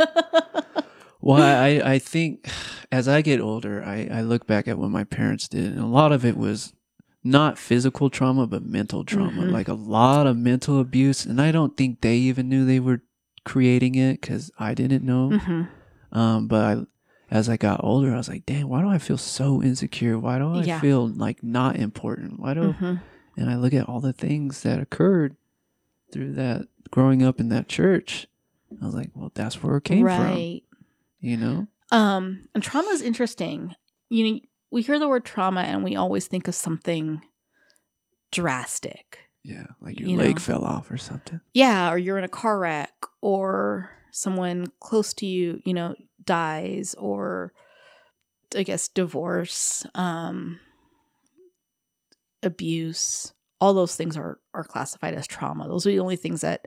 Well, 1.25 1.41
I, 1.41 1.93
I 1.93 1.99
think 1.99 2.49
as 2.91 3.07
I 3.07 3.21
get 3.21 3.39
older, 3.39 3.81
I, 3.81 4.09
I 4.11 4.21
look 4.23 4.45
back 4.45 4.67
at 4.67 4.77
what 4.77 4.89
my 4.89 5.05
parents 5.05 5.47
did, 5.47 5.71
and 5.71 5.79
a 5.79 5.85
lot 5.85 6.11
of 6.11 6.25
it 6.25 6.35
was 6.35 6.73
not 7.23 7.57
physical 7.57 8.09
trauma, 8.09 8.45
but 8.45 8.65
mental 8.65 9.05
trauma. 9.05 9.43
Mhm. 9.43 9.51
Like 9.53 9.69
a 9.69 9.73
lot 9.73 10.27
of 10.27 10.35
mental 10.35 10.81
abuse, 10.81 11.25
and 11.25 11.39
I 11.39 11.53
don't 11.53 11.77
think 11.77 12.01
they 12.01 12.17
even 12.17 12.49
knew 12.49 12.65
they 12.65 12.81
were 12.81 13.03
creating 13.45 13.95
it 13.95 14.21
because 14.21 14.51
I 14.59 14.73
didn't 14.73 15.03
know. 15.03 15.29
Mhm. 15.29 15.67
Um, 16.11 16.47
but 16.47 16.63
I, 16.77 16.85
as 17.31 17.49
I 17.49 17.57
got 17.57 17.83
older, 17.83 18.13
I 18.13 18.17
was 18.17 18.29
like, 18.29 18.45
"Damn, 18.45 18.69
why 18.69 18.81
do 18.81 18.87
I 18.87 18.97
feel 18.99 19.17
so 19.17 19.61
insecure? 19.63 20.19
Why 20.19 20.37
do 20.39 20.53
I 20.53 20.63
Yeah. 20.63 20.79
feel 20.79 21.07
like 21.07 21.41
not 21.43 21.75
important? 21.77 22.39
Why 22.39 22.53
do?" 22.53 22.73
Mhm. 22.73 23.01
And 23.35 23.49
I 23.49 23.55
look 23.55 23.73
at 23.73 23.89
all 23.89 23.99
the 23.99 24.13
things 24.13 24.61
that 24.61 24.79
occurred 24.79 25.35
through 26.11 26.33
that 26.33 26.67
growing 26.91 27.23
up 27.23 27.39
in 27.39 27.49
that 27.49 27.67
church. 27.67 28.27
I 28.81 28.85
was 28.85 28.93
like, 28.93 29.09
"Well, 29.15 29.31
that's 29.33 29.61
where 29.63 29.77
it 29.77 29.83
came 29.83 29.99
from." 29.99 30.05
Right. 30.05 30.63
You 31.19 31.37
know? 31.37 31.67
Um, 31.91 32.47
and 32.53 32.63
trauma 32.63 32.89
is 32.89 33.01
interesting. 33.01 33.75
You 34.09 34.33
know, 34.33 34.39
we 34.71 34.81
hear 34.83 34.99
the 34.99 35.07
word 35.07 35.25
trauma 35.25 35.61
and 35.61 35.83
we 35.83 35.95
always 35.95 36.27
think 36.27 36.47
of 36.47 36.53
something 36.55 37.21
drastic. 38.31 39.19
Yeah, 39.43 39.65
like 39.81 39.99
your 39.99 40.09
You 40.09 40.17
leg 40.17 40.35
know. 40.35 40.39
fell 40.39 40.63
off 40.63 40.89
or 40.89 40.97
something. 40.97 41.41
Yeah, 41.53 41.91
or 41.91 41.97
you're 41.97 42.17
in 42.17 42.23
a 42.23 42.29
car 42.29 42.59
wreck, 42.59 42.93
or 43.21 43.89
someone 44.11 44.67
close 44.79 45.13
to 45.15 45.25
you, 45.25 45.61
you 45.65 45.73
know, 45.73 45.95
dies, 46.23 46.95
or 46.97 47.53
I 48.55 48.63
guess 48.63 48.87
divorce, 48.87 49.85
um, 49.95 50.59
abuse. 52.41 53.33
All 53.59 53.73
those 53.73 53.95
things 53.95 54.17
are 54.17 54.39
are 54.53 54.63
classified 54.63 55.13
as 55.13 55.27
trauma. 55.27 55.67
Those 55.67 55.85
are 55.87 55.91
the 55.91 55.99
only 55.99 56.15
things 56.17 56.41
that 56.41 56.65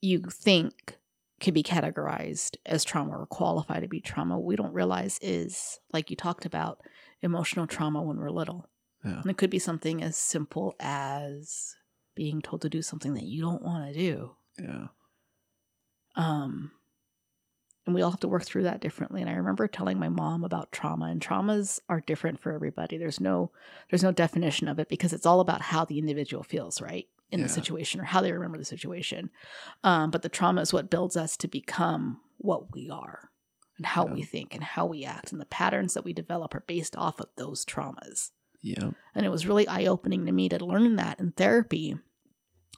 you 0.00 0.20
think 0.30 0.96
can 1.40 1.52
be 1.52 1.62
categorized 1.62 2.56
as 2.64 2.84
trauma 2.84 3.16
or 3.18 3.26
qualify 3.26 3.80
to 3.80 3.88
be 3.88 4.00
trauma. 4.00 4.36
What 4.38 4.46
we 4.46 4.56
don't 4.56 4.72
realize 4.72 5.18
is, 5.20 5.78
like 5.92 6.10
you 6.10 6.16
talked 6.16 6.46
about, 6.46 6.80
emotional 7.22 7.66
trauma 7.66 8.02
when 8.02 8.16
we're 8.18 8.30
little. 8.30 8.68
Yeah. 9.06 9.20
And 9.20 9.30
it 9.30 9.36
could 9.38 9.50
be 9.50 9.58
something 9.58 10.02
as 10.02 10.16
simple 10.16 10.74
as 10.80 11.76
being 12.14 12.42
told 12.42 12.62
to 12.62 12.68
do 12.68 12.82
something 12.82 13.14
that 13.14 13.24
you 13.24 13.40
don't 13.40 13.62
want 13.62 13.86
to 13.86 13.98
do. 13.98 14.32
Yeah. 14.58 14.88
Um, 16.16 16.72
and 17.84 17.94
we 17.94 18.02
all 18.02 18.10
have 18.10 18.20
to 18.20 18.28
work 18.28 18.44
through 18.44 18.64
that 18.64 18.80
differently. 18.80 19.20
And 19.20 19.30
I 19.30 19.34
remember 19.34 19.68
telling 19.68 19.98
my 19.98 20.08
mom 20.08 20.42
about 20.44 20.72
trauma, 20.72 21.06
and 21.06 21.20
traumas 21.20 21.78
are 21.88 22.00
different 22.00 22.40
for 22.40 22.52
everybody. 22.52 22.96
There's 22.98 23.20
no 23.20 23.52
there's 23.90 24.02
no 24.02 24.12
definition 24.12 24.66
of 24.66 24.78
it 24.78 24.88
because 24.88 25.12
it's 25.12 25.26
all 25.26 25.40
about 25.40 25.62
how 25.62 25.84
the 25.84 25.98
individual 25.98 26.42
feels, 26.42 26.80
right? 26.80 27.06
In 27.30 27.42
the 27.42 27.48
situation 27.48 28.00
or 28.00 28.04
how 28.04 28.22
they 28.22 28.32
remember 28.32 28.56
the 28.56 28.64
situation. 28.64 29.30
Um, 29.84 30.10
but 30.10 30.22
the 30.22 30.28
trauma 30.28 30.62
is 30.62 30.72
what 30.72 30.90
builds 30.90 31.16
us 31.16 31.36
to 31.38 31.48
become 31.48 32.20
what 32.38 32.72
we 32.72 32.88
are 32.88 33.30
and 33.76 33.84
how 33.84 34.06
Yeah. 34.06 34.14
we 34.14 34.22
think 34.22 34.54
and 34.54 34.62
how 34.62 34.86
we 34.86 35.04
act. 35.04 35.32
And 35.32 35.40
the 35.40 35.44
patterns 35.46 35.94
that 35.94 36.04
we 36.04 36.12
develop 36.12 36.54
are 36.54 36.64
based 36.66 36.96
off 36.96 37.20
of 37.20 37.28
those 37.36 37.64
traumas. 37.64 38.30
Yeah. 38.66 38.90
And 39.14 39.24
it 39.24 39.28
was 39.30 39.46
really 39.46 39.68
eye 39.68 39.86
opening 39.86 40.26
to 40.26 40.32
me 40.32 40.48
to 40.48 40.64
learn 40.64 40.96
that 40.96 41.20
in 41.20 41.30
therapy 41.32 41.96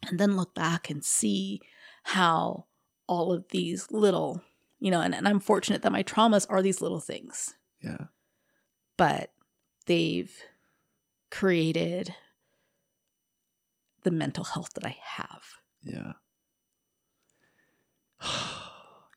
and 0.06 0.20
then 0.20 0.36
look 0.36 0.54
back 0.54 0.90
and 0.90 1.02
see 1.02 1.60
how 2.02 2.66
all 3.06 3.32
of 3.32 3.46
these 3.48 3.90
little, 3.90 4.42
you 4.80 4.90
know, 4.90 5.00
and, 5.00 5.14
and 5.14 5.26
I'm 5.26 5.40
fortunate 5.40 5.80
that 5.82 5.92
my 5.92 6.02
traumas 6.02 6.46
are 6.50 6.60
these 6.60 6.82
little 6.82 7.00
things, 7.00 7.54
Yeah. 7.82 8.04
but 8.98 9.32
they've 9.86 10.30
created 11.30 12.14
the 14.02 14.10
mental 14.10 14.44
health 14.44 14.74
that 14.74 14.84
I 14.84 14.96
have. 15.02 15.42
Yeah. 15.82 16.12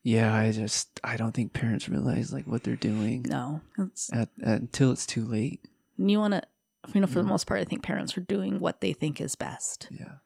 yeah, 0.02 0.34
I 0.34 0.52
just 0.52 1.00
I 1.04 1.16
don't 1.16 1.32
think 1.32 1.52
parents 1.52 1.88
realize 1.88 2.32
like 2.32 2.46
what 2.46 2.62
they're 2.64 2.76
doing 2.76 3.24
No, 3.28 3.60
it's, 3.78 4.12
at, 4.12 4.28
at 4.42 4.60
until 4.60 4.90
it's 4.92 5.06
too 5.06 5.24
late. 5.24 5.60
and 5.98 6.10
you 6.10 6.18
want 6.18 6.34
to, 6.34 6.42
you 6.92 7.00
know, 7.00 7.06
for 7.06 7.20
the 7.20 7.24
Mhm. 7.24 7.28
most 7.28 7.46
part, 7.46 7.60
I 7.60 7.64
think 7.64 7.82
parents 7.82 8.16
are 8.18 8.22
doing 8.22 8.58
what 8.60 8.80
they 8.80 8.92
think 8.92 9.20
is 9.20 9.34
best. 9.36 9.88
Yeah. 9.90 10.16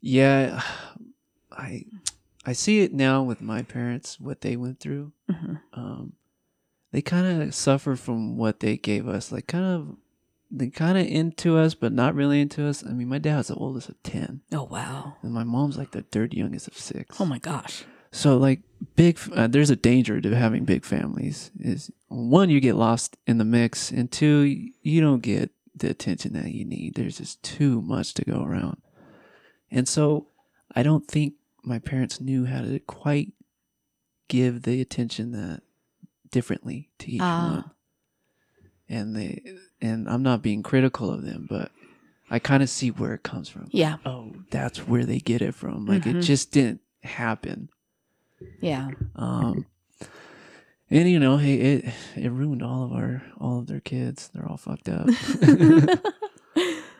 Yeah, 0.00 0.62
I 1.52 1.84
I 2.46 2.52
see 2.52 2.80
it 2.80 2.92
now 2.92 3.22
with 3.22 3.40
my 3.40 3.62
parents 3.62 4.20
what 4.20 4.40
they 4.42 4.56
went 4.56 4.80
through. 4.80 5.12
hmm 5.30 5.56
Um 5.72 6.14
they 6.92 7.02
kind 7.02 7.42
of 7.42 7.54
suffer 7.54 7.96
from 7.96 8.36
what 8.36 8.60
they 8.60 8.76
gave 8.76 9.08
us. 9.08 9.32
Like 9.32 9.46
kind 9.48 9.64
of 9.64 9.96
they 10.50 10.68
kind 10.68 10.96
of 10.98 11.06
into 11.06 11.56
us 11.58 11.74
but 11.74 11.92
not 11.92 12.14
really 12.14 12.40
into 12.40 12.66
us. 12.66 12.84
I 12.84 12.90
mean, 12.92 13.08
my 13.08 13.18
dad's 13.18 13.48
the 13.48 13.54
oldest 13.56 13.88
of 13.88 14.00
10 14.02 14.42
Oh, 14.52 14.64
wow. 14.64 15.16
and 15.22 15.32
my 15.32 15.42
mom's 15.44 15.76
like 15.76 15.90
the 15.92 16.02
third 16.02 16.34
youngest 16.34 16.68
of 16.68 16.76
6. 16.76 17.20
Oh, 17.20 17.24
my 17.24 17.38
gosh. 17.38 17.84
So 18.14 18.36
like 18.36 18.60
big, 18.94 19.18
uh, 19.32 19.48
there's 19.48 19.70
a 19.70 19.76
danger 19.76 20.20
to 20.20 20.36
having 20.36 20.64
big 20.64 20.84
families. 20.84 21.50
Is 21.58 21.90
one 22.08 22.48
you 22.48 22.60
get 22.60 22.76
lost 22.76 23.16
in 23.26 23.38
the 23.38 23.44
mix, 23.44 23.90
and 23.90 24.10
two 24.10 24.70
you 24.82 25.00
don't 25.00 25.20
get 25.20 25.50
the 25.74 25.90
attention 25.90 26.32
that 26.34 26.52
you 26.52 26.64
need. 26.64 26.94
There's 26.94 27.18
just 27.18 27.42
too 27.42 27.82
much 27.82 28.14
to 28.14 28.24
go 28.24 28.44
around, 28.44 28.80
and 29.70 29.88
so 29.88 30.28
I 30.76 30.84
don't 30.84 31.08
think 31.08 31.34
my 31.64 31.80
parents 31.80 32.20
knew 32.20 32.44
how 32.44 32.60
to 32.62 32.78
quite 32.78 33.32
give 34.28 34.62
the 34.62 34.80
attention 34.80 35.32
that 35.32 35.62
differently 36.30 36.90
to 37.00 37.10
each 37.10 37.20
Ah. 37.20 37.50
one. 37.50 37.70
And 38.88 39.16
they 39.16 39.42
and 39.80 40.08
I'm 40.08 40.22
not 40.22 40.40
being 40.42 40.62
critical 40.62 41.10
of 41.10 41.22
them, 41.24 41.46
but 41.50 41.72
I 42.30 42.38
kind 42.38 42.62
of 42.62 42.70
see 42.70 42.90
where 42.92 43.14
it 43.14 43.24
comes 43.24 43.48
from. 43.48 43.66
Yeah. 43.72 43.96
Oh, 44.06 44.34
that's 44.50 44.86
where 44.86 45.04
they 45.04 45.18
get 45.18 45.42
it 45.42 45.54
from. 45.56 45.84
Like 45.86 46.02
Mhm. 46.04 46.14
it 46.16 46.20
just 46.22 46.52
didn't 46.52 46.80
happen. 47.02 47.70
Yeah. 48.60 48.90
Um, 49.16 49.66
and 50.90 51.08
you 51.08 51.18
know, 51.18 51.36
hey, 51.36 51.54
it 51.54 51.84
it 52.16 52.30
ruined 52.30 52.62
all 52.62 52.84
of 52.84 52.92
our 52.92 53.22
all 53.38 53.58
of 53.58 53.66
their 53.66 53.80
kids. 53.80 54.30
They're 54.32 54.48
all 54.48 54.56
fucked 54.56 54.88
up. 54.88 55.08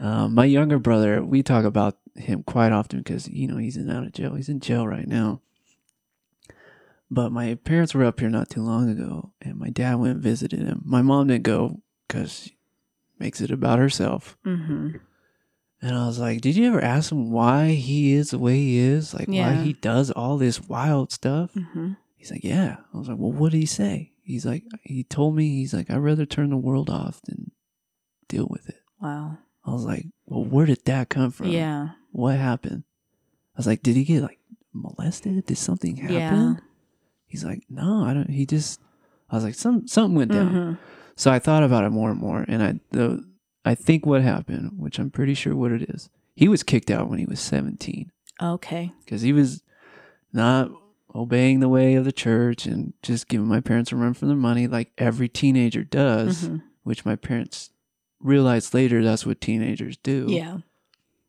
um, 0.01 0.35
my 0.35 0.45
younger 0.45 0.79
brother, 0.79 1.23
we 1.23 1.43
talk 1.43 1.65
about 1.65 1.99
him 2.17 2.43
quite 2.43 2.73
often 2.73 3.01
because 3.01 3.29
you 3.29 3.47
know 3.49 3.57
he's 3.57 3.77
in 3.77 3.91
out 3.91 4.05
of 4.05 4.13
jail. 4.13 4.35
He's 4.35 4.49
in 4.49 4.61
jail 4.61 4.87
right 4.87 5.07
now. 5.07 5.41
But 7.11 7.31
my 7.31 7.55
parents 7.55 7.95
were 7.95 8.05
up 8.05 8.19
here 8.19 8.31
not 8.31 8.51
too 8.51 8.63
long 8.63 8.89
ago, 8.89 9.33
and 9.41 9.57
my 9.59 9.71
dad 9.71 9.97
went 9.97 10.15
and 10.15 10.23
visited 10.23 10.61
him. 10.61 10.83
My 10.85 11.03
mom 11.03 11.29
didn't 11.29 11.45
go 11.45 11.81
because 12.09 12.33
she 12.45 12.57
makes 13.19 13.41
it 13.41 13.51
about 13.51 13.79
herself. 13.79 14.37
hmm 14.45 14.97
And 15.85 15.95
I 15.95 16.07
was 16.07 16.19
like, 16.19 16.41
Did 16.41 16.57
you 16.57 16.67
ever 16.67 16.83
ask 16.83 17.13
him 17.13 17.31
why 17.31 17.73
he 17.73 18.15
is 18.15 18.31
the 18.31 18.39
way 18.39 18.57
he 18.57 18.79
is? 18.79 19.13
Like, 19.13 19.29
why 19.29 19.53
he 19.63 19.75
does 19.75 20.11
all 20.11 20.39
this 20.39 20.61
wild 20.63 21.13
stuff? 21.13 21.53
hmm 21.53 21.93
He's 22.17 22.31
like, 22.31 22.43
Yeah. 22.43 22.77
I 22.95 22.97
was 22.99 23.09
like, 23.09 23.19
Well, 23.19 23.33
what 23.33 23.53
did 23.53 23.59
he 23.59 23.67
say? 23.67 24.13
He's 24.23 24.47
like, 24.47 24.65
He 24.83 25.05
told 25.05 25.37
me, 25.37 25.49
he's 25.51 25.75
like, 25.75 25.91
I'd 25.91 25.99
rather 25.99 26.25
turn 26.25 26.49
the 26.49 26.57
world 26.57 26.89
off 26.89 27.21
than 27.23 27.51
deal 28.29 28.47
with 28.49 28.67
it. 28.69 28.81
Wow. 29.01 29.37
I 29.67 29.73
was 29.73 29.85
like, 29.85 30.07
Well, 30.25 30.45
where 30.45 30.65
did 30.65 30.85
that 30.87 31.11
come 31.11 31.31
from? 31.31 31.49
Yeah. 31.49 31.91
What 32.13 32.37
happened? 32.39 32.85
I 33.55 33.59
was 33.59 33.67
like, 33.67 33.83
Did 33.83 33.97
he 33.97 34.05
get 34.05 34.23
like 34.23 34.39
molested? 34.73 35.45
Did 35.45 35.59
something 35.59 35.97
happen? 35.97 36.17
Yeah. 36.17 36.55
He's 37.27 37.45
like, 37.45 37.65
No, 37.69 38.05
I 38.05 38.15
don't. 38.15 38.31
He 38.31 38.47
just, 38.47 38.81
I 39.29 39.35
was 39.37 39.45
like, 39.45 39.55
Some, 39.55 39.87
Something 39.87 40.17
went 40.17 40.33
down. 40.33 40.51
Mhm. 40.51 40.79
So 41.17 41.31
I 41.31 41.39
thought 41.41 41.63
about 41.63 41.85
it 41.85 41.91
more 41.91 42.11
and 42.11 42.19
more, 42.19 42.45
and 42.49 42.63
I 42.63 42.81
the 42.91 43.23
I 43.65 43.75
think 43.75 44.05
what 44.07 44.23
happened, 44.23 44.73
which 44.77 44.99
I'm 44.99 45.11
pretty 45.11 45.35
sure 45.35 45.55
what 45.57 45.73
it 45.73 45.83
is, 45.91 46.11
he 46.37 46.49
was 46.49 46.63
kicked 46.63 46.91
out 46.91 47.09
when 47.09 47.19
he 47.19 47.25
was 47.27 47.41
17 47.41 48.11
Okay. 48.43 48.93
because 49.05 49.23
he 49.23 49.33
was 49.33 49.63
not 50.33 50.71
obeying 51.15 51.61
the 51.61 51.69
way 51.69 51.95
of 51.95 52.05
the 52.05 52.13
church 52.13 52.67
and 52.67 52.93
just 53.03 53.29
giving 53.29 53.47
my 53.47 53.61
parents 53.61 53.93
a 53.93 53.97
run 53.97 54.15
for 54.15 54.27
their 54.27 54.35
money 54.37 54.67
like 54.67 54.91
every 54.99 55.29
teenager 55.29 55.85
does, 55.85 56.49
Mhm. 56.49 56.63
which 56.83 57.05
my 57.05 57.15
parents 57.17 57.71
realized 58.21 58.75
later 58.75 59.03
that's 59.03 59.25
what 59.25 59.41
teenagers 59.41 59.97
do. 59.99 60.27
Yeah. 60.29 60.59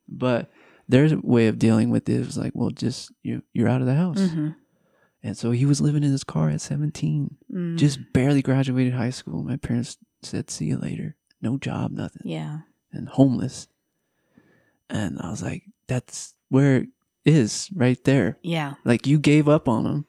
But 0.07 0.51
their 0.89 1.17
way 1.19 1.47
of 1.47 1.59
dealing 1.59 1.89
with 1.89 2.07
it 2.09 2.25
was 2.25 2.37
like, 2.37 2.53
well, 2.55 2.69
just 2.71 3.11
you 3.23 3.43
you're 3.53 3.67
out 3.69 3.81
of 3.81 3.87
the 3.87 3.95
house. 3.95 4.29
hmm 4.31 4.49
And 5.23 5.35
so 5.37 5.49
he 5.51 5.65
was 5.65 5.81
living 5.81 6.03
in 6.03 6.11
his 6.11 6.23
car 6.23 6.49
at 6.49 6.61
17, 6.61 7.37
Mm. 7.51 7.77
just 7.77 7.99
barely 8.13 8.41
graduated 8.43 8.93
high 8.93 9.09
school. 9.09 9.43
My 9.43 9.57
parents 9.57 9.97
said, 10.21 10.49
"See 10.51 10.65
you 10.65 10.77
later." 10.77 11.15
No 11.45 11.57
job, 11.57 11.91
nothing. 11.91 12.23
yeah. 12.25 12.59
and 12.91 13.07
homeless. 13.09 13.67
And 14.89 15.19
I 15.21 15.29
was 15.29 15.43
like, 15.43 15.63
that's 15.87 16.33
where 16.49 16.77
it 16.77 16.87
is 17.25 17.69
right 17.75 18.01
there. 18.03 18.37
Yeah. 18.41 18.75
Like 18.85 19.05
you 19.07 19.19
gave 19.19 19.47
up 19.49 19.67
on 19.69 19.85
him. 19.85 20.05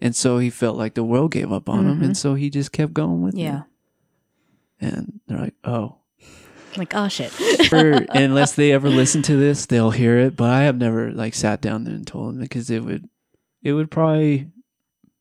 And 0.00 0.14
so 0.16 0.38
he 0.38 0.50
felt 0.50 0.76
like 0.76 0.94
the 0.94 1.04
world 1.04 1.30
gave 1.32 1.52
up 1.52 1.68
on 1.68 1.86
him. 1.86 2.00
Mhm. 2.00 2.04
And 2.04 2.16
so 2.16 2.34
he 2.34 2.50
just 2.50 2.72
kept 2.72 2.92
going 2.92 3.22
with 3.22 3.34
Yeah. 3.34 3.46
it. 3.46 3.64
Yeah. 4.82 4.88
And 4.88 5.20
they're 5.26 5.38
like, 5.38 5.54
oh. 5.64 5.96
Like 6.76 6.94
oh 6.94 7.08
shit. 7.08 7.32
Or 7.72 8.04
unless 8.10 8.52
they 8.54 8.72
ever 8.72 8.90
listen 8.90 9.22
to 9.22 9.36
this, 9.36 9.66
they'll 9.66 9.92
hear 9.92 10.18
it. 10.18 10.36
But 10.36 10.50
I 10.50 10.62
have 10.64 10.76
never 10.76 11.12
like 11.12 11.34
sat 11.34 11.60
down 11.60 11.84
there 11.84 11.94
and 11.94 12.06
told 12.06 12.34
them 12.34 12.40
because 12.40 12.68
it 12.70 12.84
would 12.84 13.08
it 13.62 13.72
would 13.74 13.90
probably, 13.90 14.50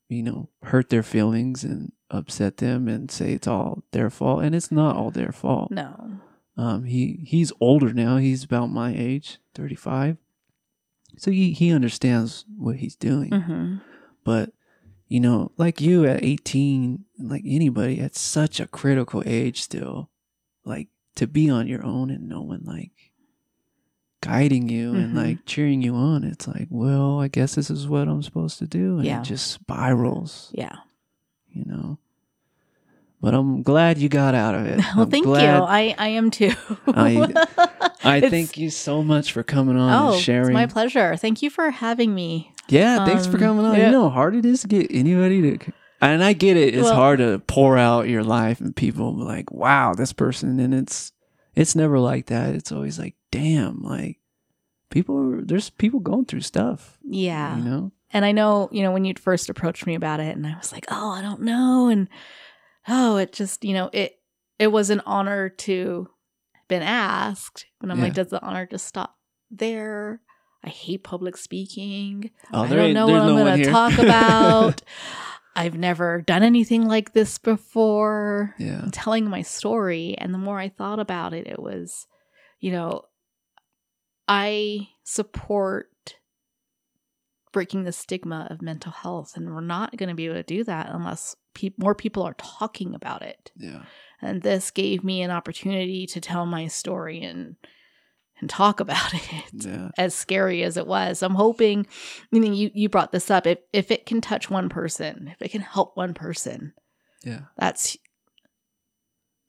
you 0.10 0.24
know, 0.24 0.50
hurt 0.64 0.90
their 0.90 1.04
feelings 1.04 1.64
and 1.64 1.92
upset 2.14 2.58
them 2.58 2.88
and 2.88 3.10
say 3.12 3.34
it's 3.34 3.48
all 3.48 3.84
their 3.92 4.10
fault. 4.10 4.44
And 4.44 4.54
it's 4.56 4.72
not 4.72 4.96
all 4.96 5.12
their 5.12 5.32
fault. 5.32 5.72
no. 5.72 6.20
Um, 6.56 6.84
he 6.84 7.22
he's 7.26 7.52
older 7.60 7.94
now. 7.94 8.18
He's 8.18 8.44
about 8.44 8.68
my 8.68 8.94
age, 8.96 9.40
thirty 9.56 9.74
five. 9.76 10.18
So 11.18 11.32
he 11.32 11.52
he 11.52 11.72
understands 11.74 12.46
what 12.58 12.76
he's 12.76 12.96
doing. 12.96 13.32
hmm 13.32 13.78
But 14.24 14.52
you 15.08 15.20
know, 15.20 15.52
like 15.58 15.82
you 15.82 16.06
at 16.06 16.24
eighteen, 16.24 17.06
like 17.18 17.42
anybody 17.46 18.00
at 18.00 18.16
such 18.16 18.60
a 18.60 18.68
critical 18.68 19.24
age 19.26 19.62
still, 19.62 20.12
like 20.64 20.90
to 21.16 21.26
be 21.26 21.50
on 21.50 21.68
your 21.68 21.84
own 21.84 22.12
and 22.12 22.30
no 22.30 22.42
one 22.42 22.62
like 22.66 22.92
guiding 24.22 24.70
you 24.70 24.94
and 24.94 25.14
Mhm. 25.14 25.16
like 25.18 25.46
cheering 25.46 25.82
you 25.82 25.96
on. 25.96 26.24
It's 26.24 26.48
like, 26.48 26.68
well, 26.70 27.20
I 27.20 27.28
guess 27.28 27.56
this 27.56 27.70
is 27.70 27.88
what 27.88 28.08
I'm 28.08 28.22
supposed 28.24 28.60
to 28.60 28.68
do, 28.68 28.98
and 28.98 29.06
Yeah. 29.06 29.22
it 29.22 29.26
just 29.26 29.52
spirals. 29.52 30.52
Yeah. 30.54 30.78
You 31.50 31.66
know. 31.66 31.98
But 33.24 33.34
I'm 33.34 33.64
glad 33.64 33.98
you 34.00 34.10
got 34.10 34.36
out 34.36 34.54
of 34.54 34.66
it. 34.68 34.80
Well, 34.96 35.06
I'm 35.06 35.10
thank 35.10 35.26
you. 35.26 35.34
I 35.34 35.96
I 35.98 36.08
am 36.10 36.30
too. 36.30 36.52
I- 36.88 37.90
I 38.04 38.20
thank 38.20 38.58
you 38.58 38.70
so 38.70 39.02
much 39.02 39.32
for 39.32 39.44
coming 39.44 39.78
on 39.78 39.92
Oh, 39.94 40.14
and 40.14 40.22
sharing. 40.22 40.48
it's 40.50 40.54
my 40.54 40.66
pleasure. 40.68 41.16
Thank 41.16 41.42
you 41.42 41.50
for 41.50 41.72
having 41.72 42.14
me. 42.14 42.52
yeah, 42.68 43.06
thanks 43.06 43.26
for 43.26 43.38
Um, 43.38 43.44
coming 43.44 43.66
on. 43.66 43.78
yeah. 43.78 43.86
You 43.86 43.92
know 43.94 44.10
how 44.10 44.16
hard 44.16 44.36
it 44.36 44.46
is 44.46 44.60
to 44.64 44.68
get 44.68 44.88
anybody 44.92 45.42
to, 45.58 45.72
and 46.02 46.22
I 46.22 46.34
get 46.34 46.58
it. 46.58 46.74
It's 46.76 46.84
Well- 46.84 46.96
hard 46.96 47.20
to 47.20 47.40
pour 47.48 47.78
out 47.78 48.10
your 48.10 48.24
life 48.26 48.60
and 48.60 48.76
people 48.76 49.14
be 49.14 49.24
like, 49.24 49.52
wow, 49.52 49.94
this 49.94 50.12
person, 50.12 50.60
and 50.60 50.74
it's 50.74 51.14
it's 51.56 51.76
never 51.78 51.98
like 52.00 52.26
that. 52.26 52.54
It's 52.56 52.72
always 52.74 53.00
like, 53.00 53.16
damn, 53.32 53.82
like 53.84 54.18
people. 54.90 55.40
There's 55.44 55.70
people 55.70 56.02
going 56.02 56.26
through 56.26 56.42
stuff. 56.42 56.98
Yeah. 57.06 57.56
you 57.58 57.64
know. 57.64 57.92
And 58.12 58.26
I 58.26 58.32
know, 58.32 58.70
you 58.72 58.84
know, 58.84 58.92
when 58.92 59.06
you'd 59.06 59.18
first 59.18 59.50
approached 59.50 59.88
me 59.88 59.96
about 59.96 60.20
it 60.20 60.36
and 60.36 60.46
I 60.46 60.56
was 60.58 60.72
like, 60.72 60.86
"Oh, 60.92 61.10
I 61.12 61.22
don't 61.22 61.42
know." 61.42 61.88
And 61.88 62.08
oh, 62.88 63.18
it 63.18 63.34
just, 63.34 63.64
you 63.64 63.74
know, 63.74 63.90
it 63.94 64.20
it 64.60 64.68
was 64.68 64.90
an 64.90 65.02
honor 65.06 65.50
to 65.50 66.10
been 66.68 66.82
asked. 66.82 67.66
And 67.82 67.92
I'm 67.92 68.02
like, 68.02 68.14
does 68.14 68.30
the 68.30 68.42
honor 68.42 68.66
just 68.66 68.88
stop 68.88 69.18
there? 69.52 70.22
I 70.64 70.70
hate 70.70 71.04
public 71.04 71.36
speaking. 71.38 72.32
Oh, 72.54 72.64
I 72.64 72.70
don't 72.70 72.94
know 72.94 73.08
what 73.08 73.22
I'm 73.22 73.36
no 73.36 73.44
going 73.44 73.62
to 73.64 73.70
talk 73.70 73.98
about. 73.98 74.82
I've 75.56 75.78
never 75.78 76.22
done 76.22 76.42
anything 76.42 76.88
like 76.88 77.14
this 77.14 77.38
before. 77.38 78.56
yeah, 78.58 78.82
I'm 78.82 78.92
telling 78.92 79.30
my 79.30 79.42
story. 79.44 80.16
And 80.18 80.34
the 80.34 80.40
more 80.40 80.58
I 80.58 80.70
thought 80.70 81.00
about 81.00 81.34
it, 81.34 81.46
it 81.46 81.60
was, 81.60 82.08
you 82.60 82.72
know, 82.72 83.04
I 84.28 84.88
support 85.04 85.90
breaking 87.52 87.84
the 87.84 87.92
stigma 87.92 88.48
of 88.50 88.62
mental 88.62 88.92
health. 88.92 89.34
And 89.36 89.54
we're 89.54 89.62
not 89.62 89.96
going 89.96 90.10
to 90.10 90.16
be 90.16 90.26
able 90.26 90.36
to 90.36 90.44
do 90.44 90.64
that 90.64 90.90
unless 90.90 91.36
pe- 91.54 91.74
more 91.78 91.96
people 91.96 92.24
are 92.24 92.36
talking 92.36 92.94
about 92.96 93.22
it. 93.22 93.52
yeah, 93.56 93.84
And 94.22 94.42
this 94.42 94.72
gave 94.72 95.04
me 95.04 95.22
an 95.22 95.32
opportunity 95.32 96.06
to 96.08 96.20
tell 96.22 96.46
my 96.46 96.68
story 96.68 97.22
and 97.24 97.56
and 98.42 98.50
talk 98.50 98.80
about 98.82 99.14
it 99.14 99.44
yeah, 99.54 99.90
as 99.98 100.14
scary 100.16 100.64
as 100.64 100.76
it 100.76 100.88
was. 100.88 101.22
I'm 101.22 101.36
hoping, 101.36 101.86
I 102.34 102.40
mean, 102.40 102.54
you, 102.54 102.72
you 102.74 102.90
brought 102.90 103.12
this 103.12 103.30
up. 103.32 103.46
If, 103.48 103.60
if 103.72 103.92
it 103.92 104.06
can 104.06 104.22
touch 104.22 104.50
one 104.50 104.70
person, 104.70 105.30
if 105.32 105.42
it 105.42 105.52
can 105.52 105.62
help 105.62 105.96
one 105.96 106.14
person, 106.14 106.74
yeah, 107.24 107.42
that's, 107.58 107.96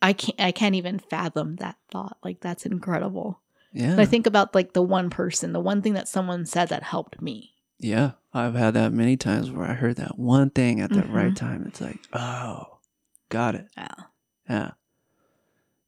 I 0.03 0.13
can't, 0.13 0.39
I 0.41 0.53
can't 0.53 0.75
even 0.75 0.99
fathom 0.99 1.57
that 1.57 1.77
thought. 1.91 2.19
Like, 2.23 2.41
that's 2.41 2.67
incredible. 2.67 3.41
yeah. 3.73 3.91
And 3.93 4.01
I 4.01 4.05
think 4.05 4.27
about 4.27 4.55
like 4.55 4.75
the 4.75 4.83
one 4.83 5.09
person, 5.11 5.53
the 5.53 5.61
one 5.61 5.81
thing 5.83 5.95
that 5.95 6.07
someone 6.09 6.45
said 6.47 6.69
that 6.69 6.83
helped 6.83 7.21
me. 7.23 7.54
Yeah, 7.79 8.13
I've 8.33 8.55
had 8.55 8.75
that 8.75 8.93
many 8.93 9.17
times 9.17 9.51
where 9.51 9.67
I 9.69 9.75
heard 9.75 9.97
that 9.97 10.19
one 10.19 10.51
thing 10.51 10.81
at 10.81 10.91
the 10.91 11.03
Mhm. 11.03 11.13
right 11.13 11.37
time. 11.37 11.65
It's 11.67 11.81
like, 11.81 11.99
oh, 12.13 12.79
got 13.29 13.55
it. 13.55 13.67
Yeah. 13.77 13.95
Yeah. 14.49 14.71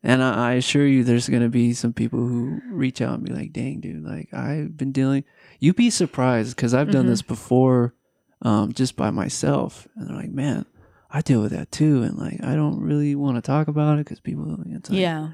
And 0.03 0.23
I, 0.23 0.51
I 0.51 0.53
assure 0.55 0.87
you, 0.87 1.03
there's 1.05 1.29
going 1.29 1.43
to 1.43 1.49
be 1.49 1.73
some 1.73 1.93
people 1.93 2.19
who 2.21 2.61
reach 2.71 3.01
out 3.01 3.15
and 3.15 3.25
be 3.25 3.33
like, 3.33 3.53
dang, 3.53 3.81
dude, 3.81 4.05
like 4.05 4.33
I've 4.33 4.77
been 4.77 4.93
dealing. 4.93 5.25
You'd 5.59 5.77
be 5.77 5.91
surprised 5.91 6.55
because 6.55 6.75
I've 6.75 6.91
done 6.91 7.07
Mhm. 7.07 7.09
this 7.09 7.23
before 7.23 7.95
um, 8.43 8.73
just 8.75 8.97
by 8.97 9.11
myself. 9.11 9.89
And 9.97 10.09
they're 10.09 10.17
like, 10.17 10.31
man, 10.31 10.67
I 11.11 11.23
deal 11.23 11.41
with 11.41 11.53
that 11.53 11.73
too. 11.73 12.03
And 12.03 12.19
like, 12.19 12.39
I 12.45 12.55
don't 12.55 12.81
really 12.83 13.15
want 13.15 13.37
to 13.37 13.41
talk 13.43 13.67
about 13.67 13.99
it 13.99 14.05
because 14.05 14.21
people, 14.21 14.59
it's 14.67 14.91
like, 14.91 14.99
yeah. 15.01 15.31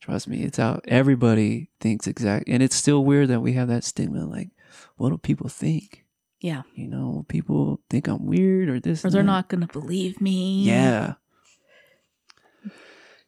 trust 0.00 0.26
me, 0.26 0.42
it's 0.42 0.58
out. 0.58 0.84
Everybody 0.88 1.70
thinks 1.80 2.08
exact. 2.08 2.48
And 2.48 2.62
it's 2.64 2.74
still 2.74 3.04
weird 3.04 3.28
that 3.28 3.40
we 3.40 3.52
have 3.52 3.68
that 3.68 3.84
stigma. 3.84 4.26
Like, 4.26 4.48
what 4.96 5.10
do 5.10 5.18
people 5.18 5.48
think? 5.48 6.04
Yeah. 6.40 6.62
You 6.74 6.88
know, 6.88 7.24
people 7.28 7.80
think 7.90 8.08
I'm 8.08 8.24
weird 8.26 8.68
or 8.70 8.80
this. 8.80 9.04
Or 9.04 9.10
they're 9.10 9.22
not 9.22 9.48
going 9.48 9.60
to 9.60 9.66
believe 9.66 10.20
me. 10.20 10.62
Yeah. 10.64 11.14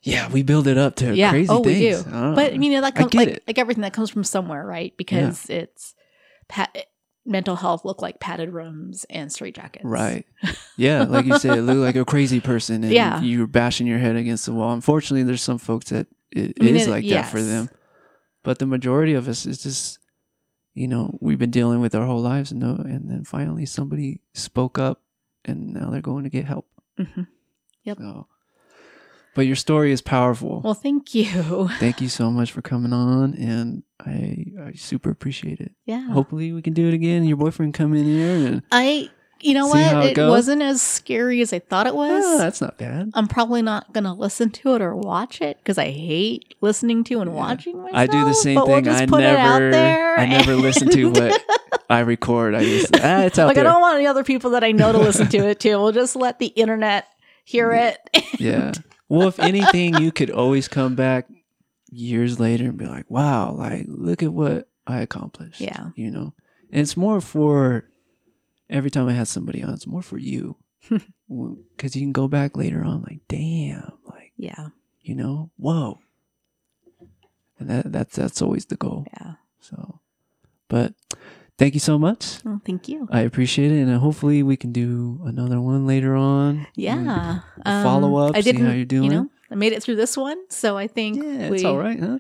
Yeah, 0.03 0.29
we 0.33 0.43
build 0.43 0.67
it 0.67 0.77
up 0.79 0.97
to 0.97 1.15
Yeah. 1.15 1.31
crazy 1.31 1.49
oh, 1.49 1.61
we 1.61 1.75
things. 1.75 2.03
do. 2.03 2.11
Don't 2.11 2.35
But 2.35 2.55
you 2.61 2.71
know 2.73 2.81
that 2.81 2.95
I 2.97 2.99
comes 3.03 3.15
like 3.15 3.29
it. 3.29 3.43
like 3.47 3.59
everything 3.59 3.83
that 3.83 3.93
comes 3.93 4.11
from 4.11 4.25
somewhere, 4.25 4.67
right? 4.67 4.93
Because 4.97 5.49
it's 5.49 5.95
pat- 6.49 6.87
mental 7.25 7.55
health 7.55 7.85
look 7.85 8.03
like 8.03 8.19
padded 8.19 8.51
rooms 8.53 9.07
and 9.09 9.31
straight 9.33 9.55
jackets. 9.55 9.85
Right. 9.85 10.27
Yeah, 10.77 11.05
like 11.05 11.25
you 11.27 11.39
said, 11.39 11.61
look 11.63 11.77
like 11.79 11.95
a 11.95 12.05
crazy 12.05 12.41
person 12.41 12.83
and 12.83 12.93
Yeah. 12.93 13.21
you're 13.21 13.47
bashing 13.47 13.87
your 13.87 13.99
head 13.99 14.17
against 14.17 14.47
the 14.47 14.53
wall. 14.53 14.73
Unfortunately, 14.73 15.23
there's 15.23 15.43
some 15.43 15.59
folks 15.59 15.91
that 15.91 16.09
it 16.33 16.57
I 16.61 16.65
mean, 16.65 16.75
is 16.77 16.89
it- 16.89 16.91
like 16.91 17.07
that 17.11 17.31
for 17.31 17.41
them. 17.41 17.69
But 18.43 18.59
the 18.59 18.67
majority 18.67 19.15
of 19.15 19.29
us 19.29 19.47
is 19.47 19.63
just 19.63 20.01
you 20.75 20.89
know, 20.89 21.17
we've 21.21 21.39
been 21.39 21.51
dealing 21.51 21.81
with 21.81 21.95
our 21.95 22.07
whole 22.07 22.21
lives 22.21 22.51
and 22.51 22.61
no 22.61 22.75
and 22.77 23.11
then 23.11 23.25
finally 23.25 23.67
somebody 23.67 24.21
spoke 24.35 24.79
up 24.79 25.03
and 25.45 25.75
now 25.75 25.91
they're 25.91 26.01
going 26.01 26.25
to 26.25 26.31
get 26.31 26.45
help. 26.47 26.67
Mhm. 26.99 27.27
Yep. 27.85 27.99
So 27.99 28.27
but 29.35 29.47
your 29.47 29.57
story 29.57 29.93
is 29.93 30.03
powerful. 30.03 30.61
Well, 30.63 30.75
thank 30.75 31.15
you. 31.15 31.69
Thank 31.79 32.03
you 32.03 32.09
so 32.11 32.31
much 32.31 32.53
for 32.53 32.61
coming 32.61 32.93
on 32.93 33.35
and 33.35 33.83
I 33.99 34.45
I 34.61 34.73
super 34.75 35.11
appreciate 35.11 35.59
it. 35.61 35.73
Yeah. 35.87 36.07
Hopefully 36.09 36.53
we 36.53 36.61
can 36.63 36.75
do 36.75 36.87
it 36.89 36.95
again. 36.95 37.25
Your 37.25 37.39
boyfriend 37.39 37.73
come 37.75 37.95
in 37.95 38.05
here 38.05 38.47
and 38.47 38.63
I, 38.71 39.09
you 39.43 39.55
know 39.55 39.67
See 39.73 39.79
what? 39.79 40.07
it 40.07 40.19
It, 40.19 40.29
wasn't 40.29 40.63
as 40.63 40.81
scary 40.81 41.41
as 41.41 41.53
I 41.53 41.59
thought 41.59 41.87
it 41.87 41.95
was. 41.95 42.23
oh, 42.25 42.39
that's 42.39 42.61
not 42.61 42.79
bad. 42.79 43.11
I'm 43.15 43.29
probably 43.29 43.61
not 43.63 43.93
going 43.93 44.05
to 44.05 44.13
listen 44.13 44.51
to 44.51 44.75
it 44.75 44.83
or 44.83 44.95
watch 44.97 45.41
it 45.41 45.59
because 45.59 45.79
I 45.79 45.91
hate 45.91 46.55
listening 46.61 47.05
to 47.05 47.21
and 47.21 47.31
Yeah. 47.31 47.37
watching 47.37 47.77
myself. 47.83 47.97
I 47.97 48.07
do 48.07 48.25
the 48.25 48.35
same 48.35 48.59
thing. 48.65 48.85
We'll 48.85 48.95
I 48.95 49.05
never, 49.07 49.19
it 49.21 49.37
out 49.37 49.59
there. 49.73 50.19
I 50.19 50.27
never 50.27 50.55
listen 50.55 50.89
to 50.91 51.11
what 51.11 51.43
I 51.91 52.01
record. 52.01 52.55
I 52.55 52.65
just 52.65 52.95
ah, 52.97 53.23
it's 53.23 53.39
out 53.39 53.47
like 53.49 53.57
there. 53.57 53.67
I 53.67 53.71
don't 53.73 53.81
want 53.81 53.97
any 53.97 54.07
other 54.07 54.25
people 54.25 54.51
that 54.53 54.65
I 54.65 54.73
know 54.73 54.93
to 54.93 54.99
listen 54.99 55.29
to 55.29 55.39
it 55.49 55.61
too. 55.61 55.79
We'll 55.79 55.93
just 55.93 56.17
let 56.17 56.39
the 56.39 56.47
internet 56.47 57.07
hear 57.45 57.73
it. 57.73 57.99
yeah. 58.39 58.73
Well, 59.09 59.29
if 59.29 59.39
anything, 59.41 59.99
you 60.01 60.13
could 60.13 60.31
always 60.31 60.69
come 60.69 60.95
back 60.95 61.27
years 61.91 62.41
later 62.41 62.65
and 62.67 62.79
be 62.79 62.87
like, 62.87 63.11
wow, 63.11 63.53
like 63.53 63.85
look 63.89 64.23
at 64.23 64.33
what 64.33 64.69
I 64.87 65.01
accomplished. 65.01 65.61
Yeah. 65.61 65.89
You 65.97 66.11
know? 66.11 66.35
And 66.71 66.81
it's 66.81 66.97
more 66.97 67.21
for 67.21 67.85
every 68.73 68.91
time 68.91 69.09
I 69.09 69.13
had 69.13 69.29
somebody 69.29 69.63
on, 69.63 69.75
it's 69.75 69.87
more 69.87 70.03
for 70.03 70.19
you. 70.19 70.57
Because 71.77 71.97
you 71.97 72.03
can 72.03 72.13
go 72.13 72.29
back 72.29 72.57
later 72.57 72.85
on, 72.85 73.03
like, 73.09 73.21
damn, 73.29 73.93
like, 74.05 74.33
Yeah. 74.37 74.69
you 75.01 75.15
know, 75.15 75.51
whoa. 75.57 76.01
And 77.59 77.71
that 77.71 77.93
that's 77.93 78.17
that's 78.17 78.43
always 78.43 78.67
the 78.67 78.77
goal. 78.77 79.07
Yeah. 79.15 79.35
So 79.61 80.01
but 80.69 80.93
thank 81.59 81.75
you 81.75 81.81
so 81.81 81.99
much. 81.99 82.43
Well, 82.45 82.61
thank 82.67 82.89
you. 82.89 83.09
I 83.11 83.21
appreciate 83.21 83.71
it. 83.73 83.81
And 83.87 83.97
hopefully 83.99 84.43
we 84.43 84.57
can 84.57 84.73
do 84.73 85.21
another 85.25 85.61
one 85.61 85.87
later 85.87 86.17
on. 86.17 86.67
Yeah. 86.75 87.41
A 87.65 87.83
follow-up, 87.83 88.31
Um, 88.31 88.37
I 88.37 88.41
see 88.41 88.53
how 88.59 88.73
you're 88.73 88.85
doing. 88.85 89.05
You 89.05 89.11
know, 89.11 89.31
I 89.51 89.55
made 89.55 89.73
it 89.73 89.83
through 89.83 89.97
this 89.97 90.17
one, 90.17 90.39
so 90.51 90.77
I 90.77 90.87
think 90.89 91.17
Yeah, 91.23 91.51
we 91.51 91.57
it's 91.57 91.65
all 91.65 91.79
right, 91.79 92.01
huh? 92.01 92.19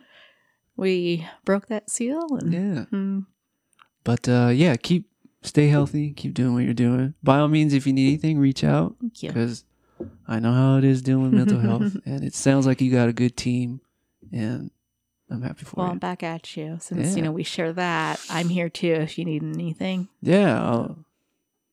we 0.76 1.26
broke 1.44 1.66
that 1.68 1.90
seal. 1.90 2.20
And 2.40 2.52
Yeah. 2.52 2.84
Hmm. 2.86 3.18
But 4.04 4.28
uh, 4.28 4.50
yeah, 4.54 4.76
keep 4.76 5.08
stay 5.42 5.68
healthy. 5.68 6.12
Keep 6.12 6.34
doing 6.34 6.54
what 6.54 6.64
you're 6.64 6.74
doing. 6.74 7.14
By 7.22 7.38
all 7.38 7.48
means, 7.48 7.74
if 7.74 7.86
you 7.86 7.92
need 7.92 8.08
anything, 8.08 8.38
reach 8.38 8.64
out 8.64 8.96
because 9.20 9.64
I 10.26 10.38
know 10.38 10.52
how 10.52 10.76
it 10.78 10.84
is 10.84 11.02
dealing 11.02 11.24
with 11.24 11.32
mental 11.34 11.58
health, 11.60 11.96
and 12.06 12.24
it 12.24 12.34
sounds 12.34 12.66
like 12.66 12.80
you 12.80 12.90
got 12.90 13.08
a 13.08 13.12
good 13.12 13.36
team, 13.36 13.80
and 14.32 14.70
I'm 15.30 15.42
happy 15.42 15.64
for 15.64 15.76
Well, 15.76 15.86
you. 15.86 15.88
Well, 15.88 15.92
I'm 15.92 15.98
back 15.98 16.22
at 16.22 16.56
you 16.56 16.78
since 16.80 17.10
Yeah. 17.10 17.16
you 17.16 17.22
know 17.22 17.32
we 17.32 17.42
share 17.44 17.72
that. 17.72 18.20
I'm 18.30 18.48
here 18.48 18.68
too 18.68 18.92
if 18.92 19.18
you 19.18 19.24
need 19.24 19.42
anything. 19.42 20.08
Yeah, 20.20 20.62
I'll 20.62 21.04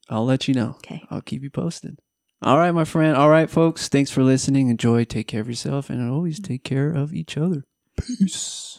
I'll 0.10 0.26
let 0.26 0.48
you 0.48 0.54
know. 0.54 0.76
Okay. 0.78 1.04
I'll 1.10 1.22
keep 1.22 1.44
you 1.44 1.50
posted. 1.50 2.00
All 2.42 2.58
right, 2.58 2.72
my 2.72 2.86
friend. 2.86 3.18
All 3.18 3.30
right, 3.30 3.50
folks. 3.50 3.90
Thanks 3.90 4.12
for 4.12 4.24
listening. 4.24 4.70
Enjoy. 4.70 5.04
Take 5.04 5.28
care 5.28 5.42
of 5.42 5.50
yourself, 5.50 5.90
and 5.90 6.10
always 6.10 6.40
mm. 6.40 6.48
take 6.48 6.64
care 6.64 6.92
of 6.92 7.14
each 7.14 7.38
other. 7.38 7.66
Peace. 7.98 8.79